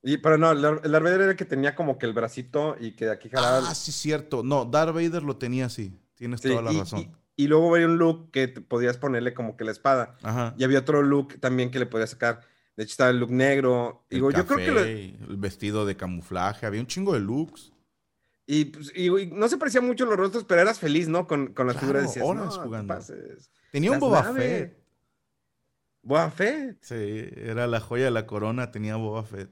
Y, 0.00 0.18
pero 0.18 0.38
no, 0.38 0.52
el 0.52 0.62
Darth 0.62 0.82
Vader 0.84 1.20
era 1.20 1.30
el 1.32 1.36
que 1.36 1.46
tenía 1.46 1.74
como 1.74 1.98
que 1.98 2.06
el 2.06 2.12
bracito 2.12 2.76
y 2.78 2.92
que 2.92 3.10
aquí 3.10 3.28
jalaba. 3.28 3.68
Ah, 3.68 3.74
sí, 3.74 3.90
cierto. 3.90 4.44
No, 4.44 4.64
Darth 4.64 4.94
Vader 4.94 5.24
lo 5.24 5.36
tenía 5.36 5.66
así. 5.66 5.98
Tienes 6.14 6.40
toda 6.40 6.62
la 6.62 6.70
razón. 6.70 7.23
Y 7.36 7.48
luego 7.48 7.74
había 7.74 7.86
un 7.86 7.98
look 7.98 8.30
que 8.30 8.48
podías 8.48 8.96
ponerle 8.96 9.34
como 9.34 9.56
que 9.56 9.64
la 9.64 9.72
espada. 9.72 10.16
Y 10.56 10.64
había 10.64 10.80
otro 10.80 11.02
look 11.02 11.40
también 11.40 11.70
que 11.70 11.78
le 11.78 11.86
podías 11.86 12.10
sacar. 12.10 12.40
De 12.76 12.84
hecho, 12.84 12.92
estaba 12.92 13.10
el 13.10 13.18
look 13.18 13.30
negro. 13.30 14.04
El 14.10 14.20
yo 14.20 14.46
creo 14.46 14.58
que 14.58 15.16
el 15.28 15.36
vestido 15.36 15.86
de 15.86 15.96
camuflaje. 15.96 16.66
Había 16.66 16.80
un 16.80 16.86
chingo 16.86 17.12
de 17.12 17.20
looks. 17.20 17.72
Y, 18.46 18.66
pues, 18.66 18.92
no 19.32 19.48
se 19.48 19.56
parecían 19.56 19.86
mucho 19.86 20.04
los 20.04 20.16
rostros, 20.16 20.44
pero 20.44 20.60
eras 20.60 20.78
feliz, 20.78 21.08
¿no? 21.08 21.26
Con, 21.26 21.54
con 21.54 21.66
las 21.66 21.78
figuras 21.78 22.02
decías, 22.02 22.24
horas 22.26 22.58
jugando. 22.58 22.98
Tenía 23.72 23.92
un 23.92 23.98
Boba 23.98 24.22
Fett. 24.34 24.78
Boba 26.02 26.30
Fett. 26.30 26.76
Sí, 26.82 27.26
era 27.36 27.66
la 27.66 27.80
joya 27.80 28.04
de 28.04 28.10
la 28.10 28.26
corona, 28.26 28.70
tenía 28.70 28.96
Boba 28.96 29.24
Fett. 29.24 29.50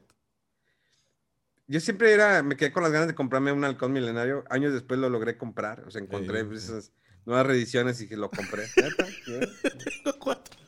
Yo 1.66 1.80
siempre 1.80 2.12
era, 2.12 2.42
me 2.42 2.56
quedé 2.56 2.70
con 2.70 2.82
las 2.82 2.92
ganas 2.92 3.08
de 3.08 3.14
comprarme 3.14 3.50
un 3.50 3.64
halcón 3.64 3.92
milenario. 3.92 4.44
Años 4.50 4.74
después 4.74 5.00
lo 5.00 5.08
logré 5.08 5.38
comprar. 5.38 5.84
O 5.86 5.90
sea, 5.90 6.02
encontré 6.02 6.46
esas 6.52 6.92
nuevas 7.24 7.46
reediciones 7.46 8.00
y 8.00 8.08
que 8.08 8.16
lo 8.16 8.30
compré. 8.30 8.66
Tengo 8.74 10.18
cuatro. 10.18 10.60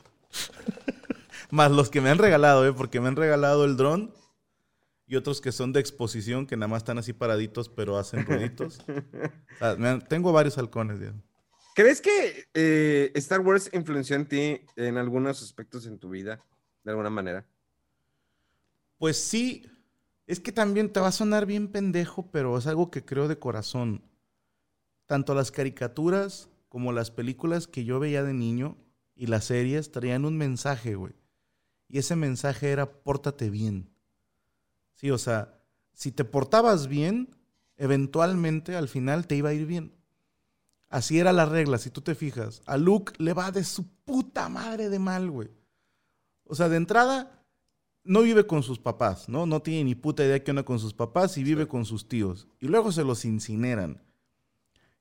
Más 1.51 1.71
los 1.71 1.89
que 1.89 2.01
me 2.01 2.09
han 2.09 2.17
regalado, 2.17 2.67
¿eh? 2.67 2.73
Porque 2.73 2.99
me 2.99 3.07
han 3.07 3.15
regalado 3.15 3.65
el 3.65 3.77
dron 3.77 4.13
y 5.07 5.15
otros 5.15 5.41
que 5.41 5.51
son 5.51 5.71
de 5.71 5.79
exposición 5.79 6.47
que 6.47 6.57
nada 6.57 6.67
más 6.67 6.79
están 6.79 6.97
así 6.97 7.13
paraditos 7.13 7.69
pero 7.69 7.97
hacen 7.97 8.25
ruiditos. 8.25 8.83
tengo 10.09 10.31
varios 10.31 10.57
halcones. 10.57 10.99
¿Crees 11.75 12.01
que 12.01 12.47
eh, 12.53 13.11
Star 13.15 13.41
Wars 13.41 13.69
influenció 13.73 14.15
en 14.15 14.27
ti 14.27 14.61
en 14.75 14.97
algunos 14.97 15.43
aspectos 15.43 15.85
en 15.85 15.99
tu 15.99 16.09
vida, 16.09 16.39
de 16.83 16.91
alguna 16.91 17.09
manera? 17.09 17.45
Pues 18.97 19.17
sí. 19.17 19.69
Es 20.27 20.39
que 20.39 20.51
también 20.51 20.91
te 20.91 20.99
va 20.99 21.09
a 21.09 21.11
sonar 21.11 21.45
bien 21.45 21.67
pendejo, 21.67 22.31
pero 22.31 22.57
es 22.57 22.65
algo 22.65 22.89
que 22.89 23.05
creo 23.05 23.27
de 23.27 23.37
corazón 23.37 24.01
tanto 25.05 25.33
las 25.33 25.51
caricaturas 25.51 26.49
como 26.69 26.91
las 26.91 27.11
películas 27.11 27.67
que 27.67 27.85
yo 27.85 27.99
veía 27.99 28.23
de 28.23 28.33
niño 28.33 28.77
y 29.15 29.27
las 29.27 29.45
series 29.45 29.91
traían 29.91 30.25
un 30.25 30.37
mensaje, 30.37 30.95
güey. 30.95 31.13
Y 31.87 31.99
ese 31.99 32.15
mensaje 32.15 32.71
era 32.71 32.91
pórtate 33.03 33.49
bien. 33.49 33.89
Sí, 34.93 35.11
o 35.11 35.17
sea, 35.17 35.59
si 35.93 36.11
te 36.11 36.25
portabas 36.25 36.87
bien, 36.87 37.35
eventualmente 37.77 38.75
al 38.75 38.87
final 38.87 39.27
te 39.27 39.35
iba 39.35 39.49
a 39.49 39.53
ir 39.53 39.65
bien. 39.65 39.93
Así 40.89 41.19
era 41.19 41.33
la 41.33 41.45
regla, 41.45 41.77
si 41.77 41.89
tú 41.89 42.01
te 42.01 42.15
fijas. 42.15 42.61
A 42.65 42.77
Luke 42.77 43.13
le 43.17 43.33
va 43.33 43.51
de 43.51 43.63
su 43.63 43.87
puta 44.05 44.49
madre 44.49 44.89
de 44.89 44.99
mal, 44.99 45.29
güey. 45.29 45.49
O 46.45 46.55
sea, 46.55 46.69
de 46.69 46.77
entrada, 46.77 47.43
no 48.03 48.21
vive 48.21 48.45
con 48.45 48.63
sus 48.63 48.79
papás, 48.79 49.27
¿no? 49.27 49.45
No 49.45 49.61
tiene 49.61 49.83
ni 49.83 49.95
puta 49.95 50.23
idea 50.23 50.43
que 50.43 50.51
anda 50.51 50.63
con 50.63 50.79
sus 50.79 50.93
papás 50.93 51.37
y 51.37 51.43
vive 51.43 51.67
con 51.67 51.85
sus 51.85 52.07
tíos. 52.07 52.47
Y 52.59 52.67
luego 52.67 52.91
se 52.91 53.03
los 53.03 53.25
incineran. 53.25 54.04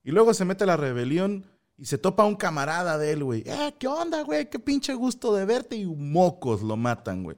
Y 0.05 0.13
luego 0.13 0.35
se 0.35 0.45
mete 0.45 0.65
a 0.65 0.67
la 0.69 0.77
rebelión 0.77 1.47
y 1.77 1.87
se 1.87 1.99
topa 1.99 2.23
a 2.23 2.27
un 2.27 2.37
camarada 2.37 2.99
de 2.99 3.13
él, 3.13 3.25
güey. 3.25 3.43
Eh, 3.47 3.75
¿qué 3.79 3.89
onda, 3.89 4.23
güey? 4.23 4.49
Qué 4.49 4.59
pinche 4.59 4.95
gusto 4.95 5.35
de 5.35 5.47
verte. 5.47 5.77
Y 5.77 5.87
mocos 5.87 6.63
lo 6.63 6.77
matan, 6.77 7.25
güey. 7.25 7.37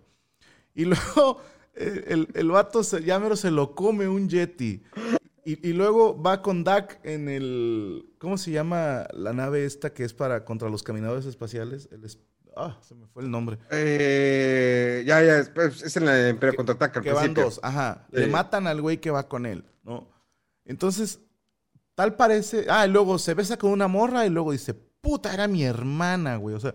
Y 0.75 0.85
luego 0.85 1.41
eh, 1.75 2.05
el, 2.09 2.29
el, 2.35 2.51
vato 2.51 2.83
se, 2.83 3.03
ya 3.03 3.19
mero 3.19 3.37
se 3.37 3.51
lo 3.51 3.75
come 3.75 4.09
un 4.09 4.29
Yeti. 4.29 4.83
Y, 5.49 5.75
luego 5.75 6.21
va 6.21 6.43
con 6.43 6.65
Dak 6.65 6.99
en 7.05 7.29
el. 7.29 8.13
¿Cómo 8.19 8.37
se 8.37 8.51
llama 8.51 9.07
la 9.13 9.33
nave 9.33 9.65
esta 9.65 9.95
que 9.95 10.03
es 10.03 10.13
para 10.13 10.45
contra 10.45 10.69
los 10.69 10.83
caminadores 10.83 11.25
espaciales? 11.25 11.89
El, 11.93 12.05
ah, 12.57 12.77
se 12.83 12.97
me 12.97 13.07
fue 13.07 13.23
el 13.23 13.31
nombre. 13.31 13.57
Eh, 13.71 15.05
ya, 15.07 15.23
ya, 15.23 15.39
es, 15.39 15.51
pues, 15.51 15.85
es 15.85 15.97
en 15.97 16.07
la 16.07 16.29
Imperio 16.29 16.57
Contraataca. 16.57 17.01
Que 17.01 17.13
van 17.13 17.33
dos, 17.33 17.61
ajá. 17.63 18.09
Le 18.11 18.27
matan 18.27 18.67
al 18.67 18.83
güey 18.83 19.01
que 19.01 19.13
va 19.13 19.29
con 19.29 19.47
él, 19.47 19.65
¿no? 19.85 20.09
Entonces, 20.65 21.21
Tal 21.97 22.15
parece. 22.15 22.67
Ah, 22.69 22.87
y 22.87 22.91
luego 22.91 23.19
se 23.19 23.35
besa 23.35 23.57
con 23.57 23.71
una 23.71 23.89
morra 23.89 24.27
y 24.27 24.31
luego 24.31 24.53
dice, 24.53 24.75
puta, 24.75 25.33
era 25.33 25.49
mi 25.49 25.65
hermana, 25.65 26.37
güey. 26.37 26.55
O 26.55 26.61
sea, 26.61 26.75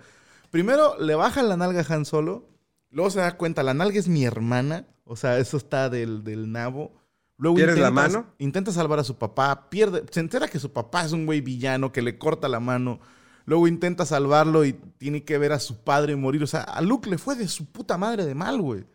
primero 0.49 0.99
le 0.99 1.13
baja 1.13 1.43
la 1.43 1.55
nalga 1.55 1.85
a 1.87 1.93
Han 1.93 2.05
Solo. 2.05 2.49
Luego 2.89 3.11
se 3.11 3.19
da 3.19 3.37
cuenta, 3.37 3.61
la 3.61 3.75
nalga 3.75 3.99
es 3.99 4.07
mi 4.07 4.25
hermana. 4.25 4.87
O 5.05 5.15
sea, 5.15 5.37
eso 5.37 5.57
está 5.57 5.89
del, 5.89 6.23
del 6.23 6.51
nabo. 6.51 6.93
Luego 7.37 7.59
intenta, 7.59 7.81
la 7.81 7.91
mano? 7.91 8.33
Intenta 8.39 8.71
salvar 8.71 8.97
a 8.97 9.03
su 9.03 9.17
papá. 9.17 9.69
Pierde. 9.69 10.03
Se 10.09 10.19
entera 10.19 10.47
que 10.47 10.59
su 10.59 10.73
papá 10.73 11.05
es 11.05 11.11
un 11.11 11.27
güey 11.27 11.39
villano 11.39 11.91
que 11.91 12.01
le 12.01 12.17
corta 12.17 12.47
la 12.47 12.59
mano. 12.59 12.99
Luego 13.45 13.67
intenta 13.67 14.07
salvarlo 14.07 14.65
y 14.65 14.73
tiene 14.73 15.23
que 15.23 15.37
ver 15.37 15.51
a 15.51 15.59
su 15.59 15.83
padre 15.83 16.15
morir. 16.15 16.41
O 16.41 16.47
sea, 16.47 16.61
a 16.61 16.81
Luke 16.81 17.09
le 17.09 17.19
fue 17.19 17.35
de 17.35 17.47
su 17.47 17.65
puta 17.71 17.97
madre 17.99 18.25
de 18.25 18.33
mal, 18.33 18.59
güey. 18.59 18.85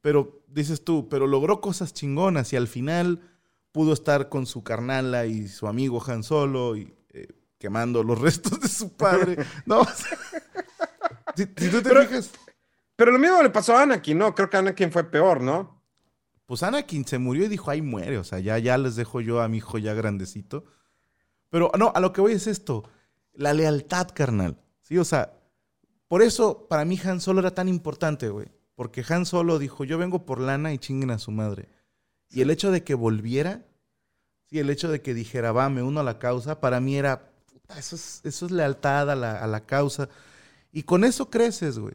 Pero, 0.00 0.42
dices 0.48 0.82
tú, 0.82 1.08
pero 1.08 1.28
logró 1.28 1.60
cosas 1.60 1.94
chingonas 1.94 2.52
y 2.52 2.56
al 2.56 2.66
final 2.66 3.20
pudo 3.72 3.92
estar 3.92 4.28
con 4.28 4.46
su 4.46 4.62
carnala 4.62 5.26
y 5.26 5.48
su 5.48 5.66
amigo 5.66 6.02
Han 6.06 6.22
Solo 6.22 6.76
y 6.76 6.94
eh, 7.10 7.28
quemando 7.58 8.02
los 8.02 8.18
restos 8.20 8.60
de 8.60 8.68
su 8.68 8.96
padre. 8.96 9.44
no, 9.66 9.84
si, 11.36 11.46
tú 11.46 11.82
te 11.82 11.88
pero, 11.88 12.06
Pero 12.96 13.12
lo 13.12 13.18
mismo 13.18 13.42
le 13.42 13.50
pasó 13.50 13.76
a 13.76 13.82
Anakin, 13.82 14.18
¿no? 14.18 14.34
Creo 14.34 14.50
que 14.50 14.56
Anakin 14.56 14.90
fue 14.92 15.04
peor, 15.04 15.40
¿no? 15.40 15.80
pues 16.50 16.64
Anakin 16.64 17.06
se 17.06 17.20
murió 17.20 17.44
y 17.44 17.48
dijo, 17.48 17.70
ahí 17.70 17.80
muere, 17.80 18.18
o 18.18 18.24
sea, 18.24 18.40
ya, 18.40 18.58
ya 18.58 18.76
les 18.76 18.96
dejo 18.96 19.20
yo 19.20 19.40
a 19.40 19.46
mi 19.46 19.58
hijo 19.58 19.78
ya 19.78 19.94
grandecito. 19.94 20.64
Pero 21.48 21.70
no, 21.78 21.92
a 21.94 22.00
lo 22.00 22.12
que 22.12 22.20
voy 22.20 22.32
es 22.32 22.48
esto, 22.48 22.90
la 23.32 23.54
lealtad, 23.54 24.08
carnal. 24.12 24.60
Sí, 24.80 24.98
o 24.98 25.04
sea, 25.04 25.32
por 26.08 26.22
eso 26.22 26.66
para 26.66 26.84
mí 26.84 26.98
Han 27.04 27.20
Solo 27.20 27.38
era 27.38 27.52
tan 27.52 27.68
importante, 27.68 28.30
güey. 28.30 28.48
Porque 28.74 29.04
Han 29.08 29.26
Solo 29.26 29.60
dijo, 29.60 29.84
yo 29.84 29.96
vengo 29.96 30.26
por 30.26 30.40
lana 30.40 30.72
y 30.72 30.78
chinguen 30.78 31.12
a 31.12 31.20
su 31.20 31.30
madre. 31.30 31.68
Y 32.30 32.40
el 32.40 32.50
hecho 32.50 32.70
de 32.70 32.84
que 32.84 32.94
volviera, 32.94 33.66
sí, 34.46 34.58
el 34.58 34.70
hecho 34.70 34.88
de 34.88 35.02
que 35.02 35.14
dijera, 35.14 35.52
va, 35.52 35.68
me 35.68 35.82
uno 35.82 36.00
a 36.00 36.04
la 36.04 36.18
causa, 36.18 36.60
para 36.60 36.80
mí 36.80 36.96
era, 36.96 37.32
puta, 37.46 37.78
eso 37.78 37.96
es, 37.96 38.20
eso 38.24 38.46
es 38.46 38.52
lealtad 38.52 39.10
a 39.10 39.16
la, 39.16 39.38
a 39.38 39.46
la 39.46 39.66
causa. 39.66 40.08
Y 40.72 40.84
con 40.84 41.04
eso 41.04 41.30
creces, 41.30 41.78
güey. 41.78 41.94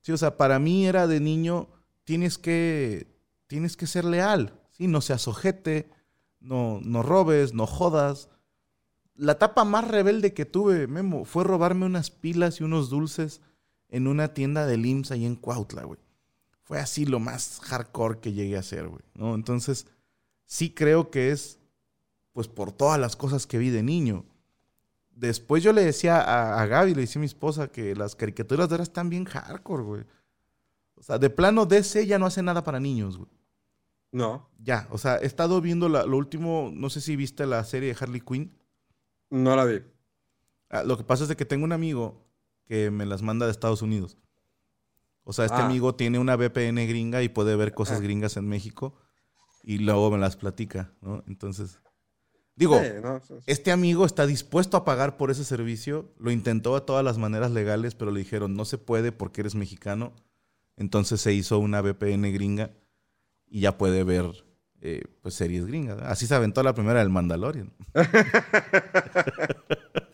Sí, 0.00 0.12
o 0.12 0.16
sea, 0.16 0.36
para 0.36 0.58
mí 0.58 0.86
era 0.86 1.06
de 1.06 1.20
niño, 1.20 1.68
tienes 2.04 2.38
que, 2.38 3.06
tienes 3.46 3.76
que 3.76 3.86
ser 3.86 4.04
leal, 4.04 4.54
¿sí? 4.72 4.88
No 4.88 5.00
seas 5.00 5.28
ojete, 5.28 5.90
no, 6.40 6.80
no 6.82 7.02
robes, 7.02 7.54
no 7.54 7.66
jodas. 7.66 8.28
La 9.14 9.32
etapa 9.32 9.64
más 9.64 9.86
rebelde 9.86 10.34
que 10.34 10.46
tuve, 10.46 10.86
Memo, 10.86 11.24
fue 11.24 11.44
robarme 11.44 11.86
unas 11.86 12.10
pilas 12.10 12.60
y 12.60 12.64
unos 12.64 12.90
dulces 12.90 13.40
en 13.88 14.06
una 14.06 14.34
tienda 14.34 14.66
de 14.66 14.76
IMSS 14.76 15.10
ahí 15.12 15.24
en 15.26 15.36
Cuautla, 15.36 15.84
güey. 15.84 16.00
Fue 16.68 16.78
así 16.78 17.06
lo 17.06 17.18
más 17.18 17.60
hardcore 17.64 18.20
que 18.20 18.34
llegué 18.34 18.56
a 18.56 18.60
hacer, 18.60 18.88
güey, 18.88 19.00
¿no? 19.14 19.34
Entonces, 19.34 19.86
sí 20.44 20.68
creo 20.74 21.10
que 21.10 21.30
es, 21.30 21.58
pues, 22.34 22.46
por 22.46 22.72
todas 22.72 23.00
las 23.00 23.16
cosas 23.16 23.46
que 23.46 23.56
vi 23.56 23.70
de 23.70 23.82
niño. 23.82 24.26
Después 25.12 25.62
yo 25.62 25.72
le 25.72 25.82
decía 25.82 26.20
a, 26.20 26.60
a 26.62 26.66
Gaby, 26.66 26.94
le 26.94 27.00
decía 27.00 27.18
a 27.18 27.22
mi 27.22 27.26
esposa, 27.26 27.68
que 27.68 27.96
las 27.96 28.14
caricaturas 28.14 28.68
de 28.68 28.74
ahora 28.74 28.82
están 28.82 29.08
bien 29.08 29.24
hardcore, 29.24 29.82
güey. 29.82 30.04
O 30.94 31.02
sea, 31.02 31.18
de 31.18 31.30
plano 31.30 31.64
DC 31.64 32.06
ya 32.06 32.18
no 32.18 32.26
hace 32.26 32.42
nada 32.42 32.62
para 32.62 32.78
niños, 32.80 33.16
güey. 33.16 33.30
No, 34.12 34.48
Ya, 34.58 34.88
o 34.90 34.98
sea, 34.98 35.16
he 35.18 35.26
estado 35.26 35.60
viendo 35.62 35.88
la- 35.88 36.04
lo 36.04 36.16
último, 36.18 36.70
no 36.74 36.90
sé 36.90 37.00
si 37.00 37.16
viste 37.16 37.46
la 37.46 37.64
serie 37.64 37.92
de 37.94 37.98
Harley 37.98 38.20
Quinn. 38.20 38.52
no 39.30 39.56
la 39.56 39.64
vi. 39.64 39.80
Ah, 40.70 40.82
lo 40.82 40.98
que 40.98 41.04
pasa 41.04 41.22
es 41.22 41.28
de 41.30 41.36
que 41.36 41.44
tengo 41.46 41.64
un 41.64 41.72
amigo 41.72 42.22
que 42.66 42.90
me 42.90 43.06
las 43.06 43.22
manda 43.22 43.46
de 43.46 43.52
Estados 43.52 43.80
Unidos. 43.80 44.18
O 45.28 45.34
sea, 45.34 45.44
este 45.44 45.58
Ah. 45.58 45.66
amigo 45.66 45.94
tiene 45.94 46.18
una 46.18 46.36
VPN 46.36 46.86
gringa 46.86 47.22
y 47.22 47.28
puede 47.28 47.54
ver 47.54 47.74
cosas 47.74 48.00
gringas 48.00 48.38
en 48.38 48.48
México 48.48 48.94
y 49.62 49.76
luego 49.76 50.10
me 50.10 50.16
las 50.16 50.38
platica, 50.38 50.94
¿no? 51.02 51.22
Entonces, 51.26 51.80
digo, 52.56 52.80
Sí, 52.80 52.86
no, 53.02 53.20
sí, 53.20 53.34
sí. 53.36 53.44
este 53.46 53.70
amigo 53.70 54.06
está 54.06 54.26
dispuesto 54.26 54.78
a 54.78 54.86
pagar 54.86 55.18
por 55.18 55.30
ese 55.30 55.44
servicio, 55.44 56.14
lo 56.18 56.30
intentó 56.30 56.74
de 56.74 56.80
todas 56.80 57.04
las 57.04 57.18
maneras 57.18 57.50
legales, 57.50 57.94
pero 57.94 58.10
le 58.10 58.20
dijeron, 58.20 58.54
no 58.54 58.64
se 58.64 58.78
puede 58.78 59.12
porque 59.12 59.42
eres 59.42 59.54
mexicano. 59.54 60.14
Entonces 60.76 61.20
se 61.20 61.34
hizo 61.34 61.58
una 61.58 61.82
VPN 61.82 62.32
gringa 62.32 62.70
y 63.46 63.60
ya 63.60 63.76
puede 63.76 64.04
ver 64.04 64.46
eh, 64.80 65.02
pues 65.20 65.34
series 65.34 65.66
gringas. 65.66 66.00
Así 66.02 66.26
se 66.26 66.34
aventó 66.36 66.62
la 66.62 66.72
primera 66.72 67.00
del 67.00 67.10
Mandalorian. 67.10 67.74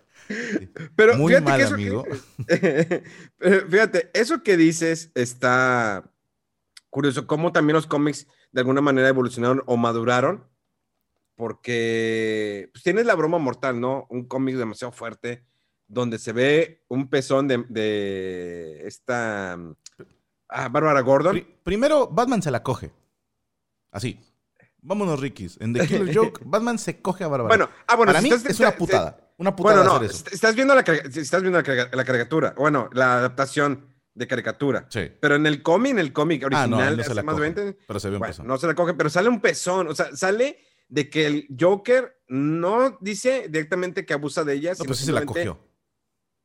Pero 0.96 1.16
Muy 1.16 1.32
fíjate 1.32 1.44
mal, 1.50 1.58
que 1.58 1.64
eso 1.64 1.74
amigo. 1.74 2.04
Que, 2.48 3.02
Pero 3.38 3.68
fíjate, 3.68 4.10
eso 4.14 4.42
que 4.42 4.56
dices 4.56 5.10
está 5.14 6.10
curioso, 6.90 7.26
cómo 7.26 7.52
también 7.52 7.74
los 7.74 7.86
cómics 7.86 8.26
de 8.52 8.60
alguna 8.60 8.80
manera 8.80 9.08
evolucionaron 9.08 9.62
o 9.66 9.76
maduraron, 9.76 10.46
porque 11.34 12.70
pues, 12.72 12.84
tienes 12.84 13.06
la 13.06 13.14
broma 13.14 13.38
mortal, 13.38 13.80
¿no? 13.80 14.06
Un 14.10 14.26
cómic 14.26 14.56
demasiado 14.56 14.92
fuerte, 14.92 15.44
donde 15.88 16.18
se 16.18 16.32
ve 16.32 16.84
un 16.88 17.08
pezón 17.10 17.48
de, 17.48 17.64
de 17.68 18.86
esta 18.86 19.54
ah, 20.48 20.68
Bárbara 20.68 21.00
Gordon. 21.00 21.32
Pri- 21.34 21.56
primero, 21.62 22.06
Batman 22.08 22.42
se 22.42 22.50
la 22.50 22.62
coge. 22.62 22.92
Así. 23.90 24.20
Vámonos, 24.86 25.18
Rikis. 25.20 25.56
En 25.60 25.72
The 25.72 25.86
Killer 25.86 26.14
Joke, 26.16 26.42
Batman 26.44 26.78
se 26.78 27.00
coge 27.00 27.24
a 27.24 27.28
Bárbara. 27.28 27.48
Bueno, 27.56 27.70
ah, 27.86 27.96
bueno, 27.96 28.10
Para 28.10 28.20
si 28.20 28.28
mí 28.28 28.34
estás- 28.34 28.50
es 28.52 28.60
una 28.60 28.76
putada. 28.76 29.23
Una 29.36 29.54
putada 29.56 29.76
Bueno, 29.78 29.90
no, 29.90 29.96
hacer 29.96 30.10
eso. 30.10 30.16
est- 30.26 30.32
estás 30.34 30.54
viendo 30.54 30.74
la, 30.74 30.80
estás 30.82 31.42
viendo 31.42 31.58
la, 31.58 31.64
cari- 31.64 31.90
la 31.94 32.04
caricatura, 32.04 32.54
bueno, 32.56 32.88
la 32.92 33.18
adaptación 33.18 33.92
de 34.14 34.26
caricatura. 34.28 34.86
Sí. 34.90 35.10
Pero 35.20 35.34
en 35.34 35.46
el 35.46 35.62
cómic, 35.62 35.92
en 35.92 35.98
el 35.98 36.12
cómic 36.12 36.42
Ah, 36.44 36.46
original, 36.46 36.70
no, 36.70 36.88
él 36.88 36.96
no 36.96 37.02
hace 37.02 37.22
más 37.22 37.36
de 37.36 37.40
coge. 37.52 37.62
20, 37.64 37.78
Pero 37.86 38.00
se 38.00 38.08
ve 38.10 38.14
un 38.14 38.18
bueno, 38.20 38.32
pezón. 38.32 38.46
no 38.46 38.58
se 38.58 38.66
la 38.68 38.74
coge, 38.74 38.94
pero 38.94 39.10
sale 39.10 39.28
un 39.28 39.40
pezón, 39.40 39.88
o 39.88 39.94
sea, 39.94 40.14
sale 40.14 40.58
de 40.88 41.10
que 41.10 41.26
el 41.26 41.48
Joker 41.58 42.20
no 42.28 42.96
dice 43.00 43.46
directamente 43.48 44.06
que 44.06 44.14
abusa 44.14 44.44
de 44.44 44.54
ella, 44.54 44.72
No, 44.78 44.84
pues 44.84 44.98
sí 45.00 45.06
se 45.06 45.12
la 45.12 45.24
cogió. 45.24 45.58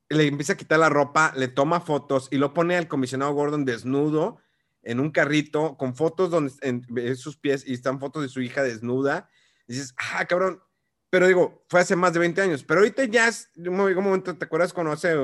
le 0.10 0.26
empieza 0.26 0.54
a 0.54 0.58
quitar 0.58 0.80
la 0.80 0.90
ropa, 0.90 1.32
le 1.36 1.48
toma 1.48 1.82
fotos 1.82 2.28
y 2.32 2.38
lo 2.38 2.54
pone 2.56 2.76
al 2.76 2.88
comisionado 2.88 3.34
Gordon 3.34 3.66
desnudo 3.66 4.40
en 4.82 5.00
un 5.00 5.12
carrito 5.12 5.78
con 5.78 5.94
fotos 5.96 6.32
donde 6.32 6.52
en, 6.62 7.16
sus 7.16 7.38
pies 7.38 7.64
y 7.68 7.74
están 7.76 8.00
fotos 8.00 8.24
de 8.24 8.30
su 8.30 8.42
hija 8.42 8.64
desnuda. 8.64 9.30
Y 9.68 9.74
dices, 9.74 9.94
ah, 10.14 10.26
cabrón. 10.26 10.64
Pero 11.10 11.28
digo, 11.28 11.66
fue 11.70 11.80
hace 11.82 11.96
más 11.96 12.14
de 12.14 12.20
20 12.20 12.42
años. 12.42 12.64
Pero 12.64 12.82
ahorita 12.82 13.06
ya 13.06 13.28
es, 13.28 13.50
un 13.58 13.76
mo- 13.76 13.86
un 13.86 14.04
momento, 14.04 14.36
¿te 14.38 14.46
acuerdas 14.46 14.74
cuando 14.74 14.92
hace, 14.92 15.16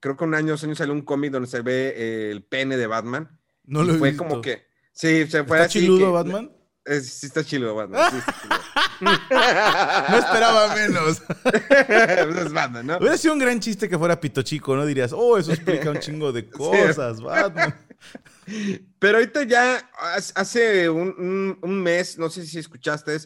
creo 0.00 0.16
que 0.16 0.24
un 0.24 0.34
año, 0.34 0.52
dos 0.52 0.64
años 0.64 0.78
salió 0.78 0.94
un 0.94 1.02
cómic 1.02 1.30
donde 1.32 1.48
se 1.48 1.60
ve 1.60 1.94
eh, 1.96 2.30
el 2.30 2.42
pene 2.44 2.76
de 2.76 2.86
Batman? 2.86 3.38
No 3.64 3.82
lo 3.82 3.94
he 3.94 3.98
fue 3.98 4.10
visto. 4.10 4.24
como 4.26 4.40
que, 4.40 4.64
sí, 4.92 5.26
se 5.26 5.44
fue 5.44 5.58
¿Está 5.58 5.66
así. 5.66 5.80
chiludo 5.80 6.06
que- 6.06 6.12
Batman? 6.12 6.52
Eh, 6.84 7.00
sí 7.00 7.26
está 7.26 7.44
chiludo 7.44 7.76
Batman. 7.76 8.10
sí 8.10 8.16
está 8.18 8.34
chiludo. 8.40 8.62
No 9.02 10.16
esperaba 10.18 10.74
menos. 10.76 11.22
Pues 11.42 12.36
es 12.46 12.52
Batman, 12.52 12.86
¿no? 12.86 12.96
Hubiera 12.98 13.16
sido 13.18 13.34
un 13.34 13.40
gran 13.40 13.58
chiste 13.60 13.88
que 13.88 13.98
fuera 13.98 14.20
Pito 14.20 14.42
Chico, 14.42 14.76
¿no? 14.76 14.86
Dirías, 14.86 15.12
oh, 15.12 15.36
eso 15.38 15.52
explica 15.52 15.90
un 15.90 15.98
chingo 15.98 16.32
de 16.32 16.48
cosas, 16.50 17.20
Batman. 17.20 17.74
Pero 18.98 19.18
ahorita 19.18 19.42
ya 19.44 19.90
hace- 19.98 20.32
hace 20.36 20.88
un, 20.88 21.08
un- 21.18 21.58
un 21.62 21.82
mes, 21.82 22.16
no 22.18 22.30
sé 22.30 22.46
si 22.46 22.58
escuchaste, 22.58 23.16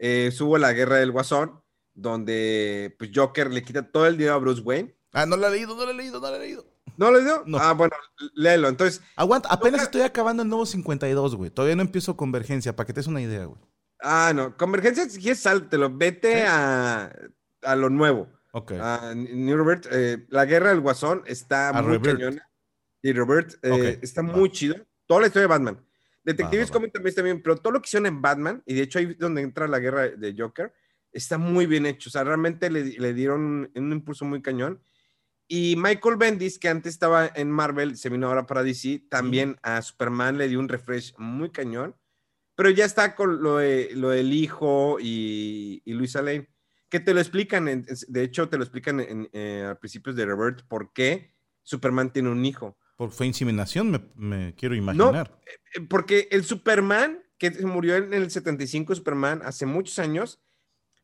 eh, 0.00 0.30
subo 0.32 0.58
la 0.58 0.72
guerra 0.72 0.96
del 0.96 1.12
Guasón, 1.12 1.60
donde 1.94 2.94
pues 2.98 3.10
Joker 3.14 3.50
le 3.52 3.62
quita 3.62 3.82
todo 3.90 4.06
el 4.06 4.16
dinero 4.16 4.34
a 4.34 4.38
Bruce 4.38 4.62
Wayne. 4.62 4.96
Ah, 5.12 5.26
no 5.26 5.36
lo 5.36 5.46
he 5.46 5.50
leído, 5.50 5.76
no 5.76 5.84
lo 5.84 5.90
he 5.90 5.94
leído, 5.94 6.20
no 6.20 6.28
lo 6.30 6.36
he 6.36 6.40
leído. 6.40 6.66
¿No 6.96 7.10
le 7.10 7.22
dio? 7.22 7.42
No. 7.46 7.58
Ah, 7.58 7.72
bueno, 7.72 7.94
léelo. 8.34 8.68
Entonces, 8.68 9.00
Aguanta, 9.16 9.48
apenas 9.50 9.82
estoy 9.82 10.02
acabando 10.02 10.42
el 10.42 10.48
nuevo 10.48 10.66
52, 10.66 11.36
güey. 11.36 11.50
Todavía 11.50 11.76
no 11.76 11.82
empiezo 11.82 12.16
Convergencia, 12.16 12.74
para 12.76 12.86
que 12.86 12.92
te 12.92 13.00
des 13.00 13.06
una 13.06 13.22
idea, 13.22 13.44
güey. 13.44 13.60
ah, 14.02 14.32
no, 14.34 14.56
Convergencia, 14.56 15.08
si 15.08 15.20
quieres, 15.20 15.40
sáltelo, 15.40 15.90
vete 15.96 16.40
Sí. 16.40 16.44
a, 16.48 17.10
a 17.62 17.76
lo 17.76 17.88
nuevo. 17.90 18.28
Ok. 18.52 18.72
A 18.80 19.14
New 19.14 19.56
Robert, 19.56 19.86
eh, 19.90 20.26
la 20.28 20.44
guerra 20.44 20.70
del 20.70 20.80
Guasón 20.80 21.22
está 21.26 21.68
A 21.70 21.82
muy 21.82 21.96
Robert. 21.96 22.18
cañona. 22.18 22.50
Y 23.02 23.12
Robert 23.12 23.54
eh, 23.62 23.98
está 24.02 24.22
va. 24.22 24.32
muy 24.32 24.50
chido. 24.50 24.76
Toda 25.06 25.22
la 25.22 25.26
historia 25.28 25.44
de 25.44 25.54
Batman. 25.54 25.86
Detectives 26.24 26.68
va. 26.68 26.72
Comics 26.74 26.92
también 26.92 27.08
está 27.10 27.22
bien, 27.22 27.42
pero 27.42 27.56
todo 27.56 27.72
lo 27.72 27.80
que 27.82 27.86
hicieron 27.86 28.06
en 28.06 28.20
Batman, 28.22 28.62
y 28.66 28.74
de 28.74 28.82
hecho 28.82 28.98
ahí 28.98 29.06
es 29.06 29.18
donde 29.18 29.42
entra 29.42 29.66
la 29.68 29.78
guerra 29.78 30.08
de 30.08 30.34
Joker, 30.36 30.72
está 31.12 31.38
muy 31.38 31.66
bien 31.66 31.86
hecho. 31.86 32.08
O 32.08 32.12
sea, 32.12 32.24
realmente 32.24 32.70
le, 32.70 32.84
le 32.84 33.14
dieron 33.14 33.40
un, 33.42 33.70
un 33.74 33.92
impulso 33.92 34.24
muy 34.24 34.42
cañón. 34.42 34.82
Y 35.48 35.74
Michael 35.76 36.16
Bendis, 36.16 36.58
que 36.60 36.68
antes 36.68 36.92
estaba 36.92 37.26
en 37.34 37.50
Marvel, 37.50 37.96
se 37.96 38.08
vino 38.08 38.28
ahora 38.28 38.46
para 38.46 38.62
DC, 38.62 39.06
también 39.10 39.56
a 39.62 39.82
Superman 39.82 40.38
le 40.38 40.48
dio 40.48 40.60
un 40.60 40.68
refresh 40.68 41.12
muy 41.18 41.50
cañón. 41.50 41.96
Pero 42.54 42.70
ya 42.70 42.84
está 42.84 43.14
con 43.16 43.42
lo, 43.42 43.56
de- 43.56 43.90
lo 43.94 44.10
del 44.10 44.32
hijo 44.32 44.98
y, 45.00 45.82
y 45.84 45.92
Luisa 45.94 46.20
Lane, 46.22 46.48
que 46.88 47.00
te 47.00 47.14
lo 47.14 47.20
explican, 47.20 47.66
en- 47.68 47.86
de 48.08 48.22
hecho 48.22 48.48
te 48.48 48.58
lo 48.58 48.62
explican 48.62 49.00
en, 49.00 49.28
eh, 49.32 49.66
a 49.70 49.74
principios 49.80 50.14
de 50.14 50.26
Robert, 50.26 50.62
por 50.68 50.92
qué 50.92 51.32
Superman 51.62 52.12
tiene 52.12 52.28
un 52.28 52.44
hijo. 52.44 52.76
Por 53.00 53.12
fue 53.12 53.26
inseminación, 53.26 53.90
me, 53.90 54.00
me 54.14 54.54
quiero 54.54 54.74
imaginar. 54.74 55.40
Eh, 55.46 55.80
Porque 55.88 56.28
el 56.32 56.44
Superman, 56.44 57.24
que 57.38 57.50
murió 57.64 57.96
en 57.96 58.12
el 58.12 58.30
75, 58.30 58.94
Superman, 58.94 59.40
hace 59.42 59.64
muchos 59.64 59.98
años, 59.98 60.38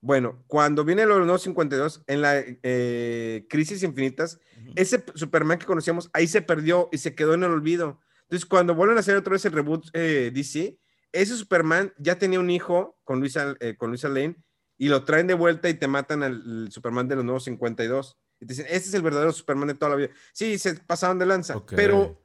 bueno, 0.03 0.45
cuando 0.47 0.85
viene 0.85 1.07
los 1.07 1.21
nuevos 1.21 1.41
52, 1.41 2.05
en 2.07 2.21
la 2.21 2.35
eh, 2.37 3.47
Crisis 3.49 3.83
Infinitas, 3.83 4.39
ese 4.75 5.03
Superman 5.15 5.59
que 5.59 5.65
conocíamos, 5.65 6.11
ahí 6.13 6.27
se 6.27 6.43
perdió 6.43 6.91
y 6.93 6.99
se 6.99 7.15
quedó 7.15 7.33
en 7.33 7.45
el 7.45 7.51
olvido. 7.51 7.99
Entonces, 8.25 8.45
cuando 8.45 8.75
vuelven 8.75 8.99
a 8.99 9.01
hacer 9.01 9.17
otra 9.17 9.33
vez 9.33 9.47
el 9.47 9.53
reboot 9.53 9.87
eh, 9.95 10.31
DC, 10.35 10.79
ese 11.13 11.35
Superman 11.35 11.95
ya 11.97 12.19
tenía 12.19 12.41
un 12.41 12.51
hijo 12.51 12.99
con 13.05 13.21
Luisa, 13.21 13.57
eh, 13.61 13.75
con 13.79 13.89
Luisa 13.89 14.11
Lane 14.11 14.37
y 14.77 14.91
lo 14.91 15.05
traen 15.05 15.29
de 15.29 15.33
vuelta 15.33 15.71
y 15.71 15.75
te 15.75 15.89
matan 15.89 16.23
al 16.23 16.43
al 16.45 16.71
Superman 16.71 17.09
de 17.09 17.17
los 17.17 17.25
nuevos 17.25 17.45
52. 17.45 18.19
Y 18.41 18.47
te 18.47 18.53
dicen, 18.53 18.67
este 18.69 18.89
es 18.89 18.95
el 18.95 19.03
verdadero 19.03 19.33
Superman 19.33 19.69
de 19.69 19.75
toda 19.75 19.91
la 19.91 19.97
vida. 19.97 20.11
Sí, 20.33 20.59
se 20.59 20.75
pasaron 20.75 21.19
de 21.19 21.27
lanza, 21.27 21.57
Ok. 21.57 21.73
pero 21.75 22.23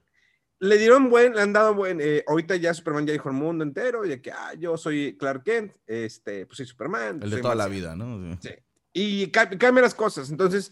le 0.59 0.77
dieron 0.77 1.09
buen, 1.09 1.33
le 1.33 1.41
han 1.41 1.53
dado 1.53 1.73
buen, 1.73 1.99
eh, 2.01 2.23
ahorita 2.27 2.55
ya 2.57 2.73
Superman 2.73 3.07
ya 3.07 3.13
dijo 3.13 3.29
al 3.29 3.35
mundo 3.35 3.63
entero, 3.63 4.01
de 4.03 4.21
que, 4.21 4.31
ah, 4.31 4.53
yo 4.53 4.77
soy 4.77 5.17
Clark 5.17 5.43
Kent, 5.43 5.73
este, 5.87 6.45
pues 6.45 6.57
soy 6.57 6.65
Superman. 6.67 7.19
El 7.23 7.29
de 7.29 7.35
soy 7.37 7.41
toda 7.41 7.55
la 7.55 7.67
Marciano". 7.67 7.95
vida, 8.17 8.27
¿no? 8.27 8.39
Sí. 8.41 8.49
Y 8.93 9.27
ca- 9.31 9.49
cambian 9.49 9.83
las 9.83 9.95
cosas. 9.95 10.29
Entonces, 10.29 10.71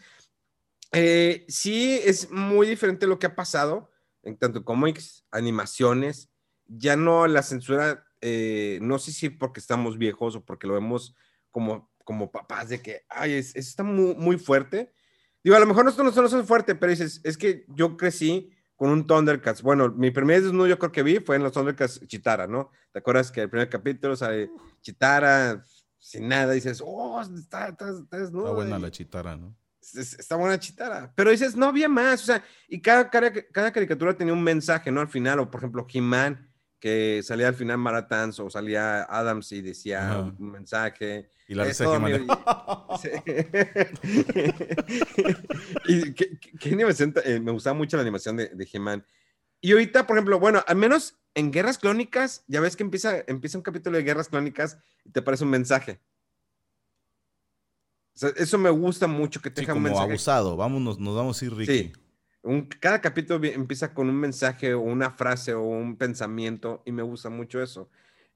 eh, 0.91 1.45
sí 1.47 1.99
es 2.03 2.29
muy 2.31 2.67
diferente 2.67 3.07
lo 3.07 3.19
que 3.19 3.27
ha 3.27 3.35
pasado 3.35 3.91
en 4.23 4.37
tanto 4.37 4.63
cómics, 4.65 5.25
animaciones. 5.31 6.29
Ya 6.67 6.95
no 6.95 7.25
la 7.27 7.41
censura, 7.43 8.05
eh, 8.21 8.79
no 8.81 8.99
sé 8.99 9.11
si 9.11 9.29
porque 9.29 9.59
estamos 9.59 9.97
viejos 9.97 10.35
o 10.35 10.43
porque 10.45 10.67
lo 10.67 10.73
vemos 10.73 11.15
como, 11.51 11.89
como 12.03 12.31
papás 12.31 12.69
de 12.69 12.81
que, 12.81 13.03
ay, 13.09 13.33
es, 13.33 13.55
está 13.55 13.83
muy, 13.83 14.13
muy 14.15 14.37
fuerte. 14.37 14.91
Digo, 15.43 15.55
a 15.55 15.59
lo 15.59 15.65
mejor 15.65 15.85
nosotros 15.85 16.13
no 16.15 16.27
somos 16.27 16.45
fuerte, 16.45 16.75
pero 16.75 16.91
dices, 16.91 17.21
es 17.23 17.37
que 17.37 17.65
yo 17.69 17.95
crecí 17.97 18.51
con 18.75 18.89
un 18.89 19.05
Thundercats. 19.05 19.61
Bueno, 19.61 19.89
mi 19.89 20.11
primer 20.11 20.41
desnudo 20.41 20.67
yo 20.67 20.79
creo 20.79 20.91
que 20.91 21.03
vi 21.03 21.19
fue 21.19 21.35
en 21.35 21.43
los 21.43 21.51
Thundercats 21.51 22.05
Chitara, 22.07 22.47
¿no? 22.47 22.71
¿Te 22.91 22.99
acuerdas 22.99 23.31
que 23.31 23.41
el 23.41 23.49
primer 23.49 23.69
capítulo 23.69 24.15
sale 24.15 24.49
Chitara 24.81 25.63
sin 25.97 26.27
nada? 26.27 26.53
dices, 26.53 26.81
oh, 26.83 27.21
está, 27.21 27.69
está, 27.69 27.89
está 27.89 28.17
desnudo. 28.17 28.45
Está 28.45 28.55
buena 28.55 28.79
la 28.79 28.91
Chitara, 28.91 29.35
¿no? 29.35 29.55
Está 29.81 30.35
buena 30.35 30.59
Chitara. 30.59 31.11
Pero 31.15 31.31
dices, 31.31 31.55
no 31.55 31.67
había 31.67 31.89
más. 31.89 32.21
O 32.23 32.25
sea, 32.25 32.43
y 32.67 32.81
cada, 32.81 33.09
cada, 33.09 33.31
cada 33.31 33.71
caricatura 33.71 34.15
tenía 34.15 34.33
un 34.33 34.43
mensaje, 34.43 34.91
¿no? 34.91 35.01
Al 35.01 35.09
final, 35.09 35.39
o 35.39 35.49
por 35.49 35.61
ejemplo, 35.61 35.85
He-Man 35.91 36.49
que 36.79 37.21
salía 37.23 37.49
al 37.49 37.55
final 37.55 37.77
Maratans 37.77 38.39
o 38.39 38.49
salía 38.49 39.03
Adams 39.03 39.51
y 39.51 39.61
decía 39.61 40.33
un 40.39 40.51
mensaje. 40.51 41.29
Y 41.49 41.55
la 41.55 41.65
risa 41.65 41.83
y 45.87 46.13
qué, 46.13 46.39
animación, 46.71 47.13
eh, 47.25 47.39
me 47.39 47.51
gustaba 47.51 47.73
mucho 47.73 47.97
la 47.97 48.03
animación 48.03 48.37
de, 48.37 48.49
de 48.49 48.69
He-Man. 48.71 49.03
Y 49.59 49.71
ahorita, 49.71 50.05
por 50.05 50.15
ejemplo, 50.15 50.39
bueno, 50.39 50.63
al 50.67 50.75
menos 50.75 51.17
en 51.33 51.51
Guerras 51.51 51.79
Clónicas, 51.79 52.45
ya 52.47 52.61
ves 52.61 52.75
que 52.77 52.83
empieza, 52.83 53.23
empieza 53.27 53.57
un 53.57 53.63
capítulo 53.63 53.97
de 53.97 54.03
Guerras 54.03 54.29
Clónicas 54.29 54.77
y 55.03 55.09
te 55.09 55.21
aparece 55.21 55.43
un 55.43 55.49
mensaje. 55.49 55.99
eso 58.13 58.57
me 58.59 58.69
gusta 58.69 59.07
mucho 59.07 59.41
que 59.41 59.49
te 59.49 59.61
sí, 59.61 59.67
como 59.67 59.99
abusado, 59.99 60.55
vámonos, 60.55 60.99
nos 60.99 61.15
vamos 61.15 61.41
a 61.41 61.45
ir, 61.45 61.55
Ricky. 61.55 61.77
Sí 61.77 61.91
cada 62.79 63.01
capítulo 63.01 63.43
empieza 63.45 63.93
con 63.93 64.09
un 64.09 64.15
mensaje 64.15 64.73
o 64.73 64.81
una 64.81 65.11
frase 65.11 65.53
o 65.53 65.63
un 65.63 65.97
pensamiento 65.97 66.81
y 66.85 66.91
me 66.91 67.03
gusta 67.03 67.29
mucho 67.29 67.61
eso. 67.61 67.89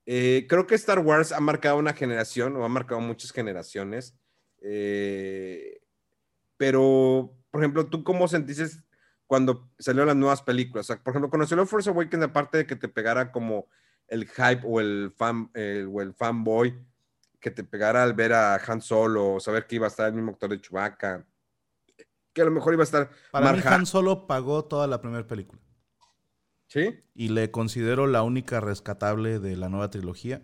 Eh, 0.05 0.45
creo 0.49 0.67
que 0.67 0.75
Star 0.75 0.99
Wars 0.99 1.31
ha 1.31 1.39
marcado 1.39 1.77
una 1.77 1.93
generación 1.93 2.55
o 2.55 2.65
ha 2.65 2.69
marcado 2.69 3.01
muchas 3.01 3.31
generaciones. 3.31 4.15
Eh, 4.61 5.81
pero, 6.57 7.35
por 7.51 7.61
ejemplo, 7.61 7.85
¿tú 7.87 8.03
cómo 8.03 8.27
sentiste 8.27 8.65
cuando 9.27 9.69
salieron 9.79 10.07
las 10.07 10.15
nuevas 10.15 10.41
películas? 10.41 10.87
por 10.87 11.11
ejemplo, 11.11 11.29
cuando 11.29 11.47
salió 11.47 11.65
Force 11.65 11.89
Awakens, 11.89 12.23
aparte 12.23 12.59
de 12.59 12.67
que 12.67 12.75
te 12.75 12.87
pegara 12.87 13.31
como 13.31 13.67
el 14.07 14.27
hype 14.27 14.61
o 14.65 14.79
el, 14.79 15.13
fan, 15.15 15.49
o 15.91 16.01
el 16.01 16.13
fanboy, 16.13 16.77
que 17.39 17.51
te 17.51 17.63
pegara 17.63 18.03
al 18.03 18.13
ver 18.13 18.33
a 18.33 18.55
Han 18.55 18.81
Solo 18.81 19.33
o 19.33 19.39
saber 19.39 19.67
que 19.67 19.75
iba 19.75 19.87
a 19.87 19.89
estar 19.89 20.07
el 20.07 20.13
mismo 20.13 20.31
actor 20.31 20.49
de 20.49 20.61
Chewbacca 20.61 21.25
que 22.33 22.41
a 22.41 22.45
lo 22.45 22.51
mejor 22.51 22.73
iba 22.73 22.83
a 22.83 22.85
estar. 22.85 23.09
Para 23.31 23.53
mí, 23.53 23.61
Han 23.63 23.85
Solo 23.85 24.27
pagó 24.27 24.65
toda 24.65 24.87
la 24.87 24.99
primera 24.99 25.25
película. 25.25 25.61
¿Sí? 26.73 26.99
Y 27.13 27.27
le 27.27 27.51
considero 27.51 28.07
la 28.07 28.23
única 28.23 28.59
rescatable 28.59 29.37
de 29.37 29.55
la 29.55 29.69
nueva 29.69 29.91
trilogía. 29.91 30.41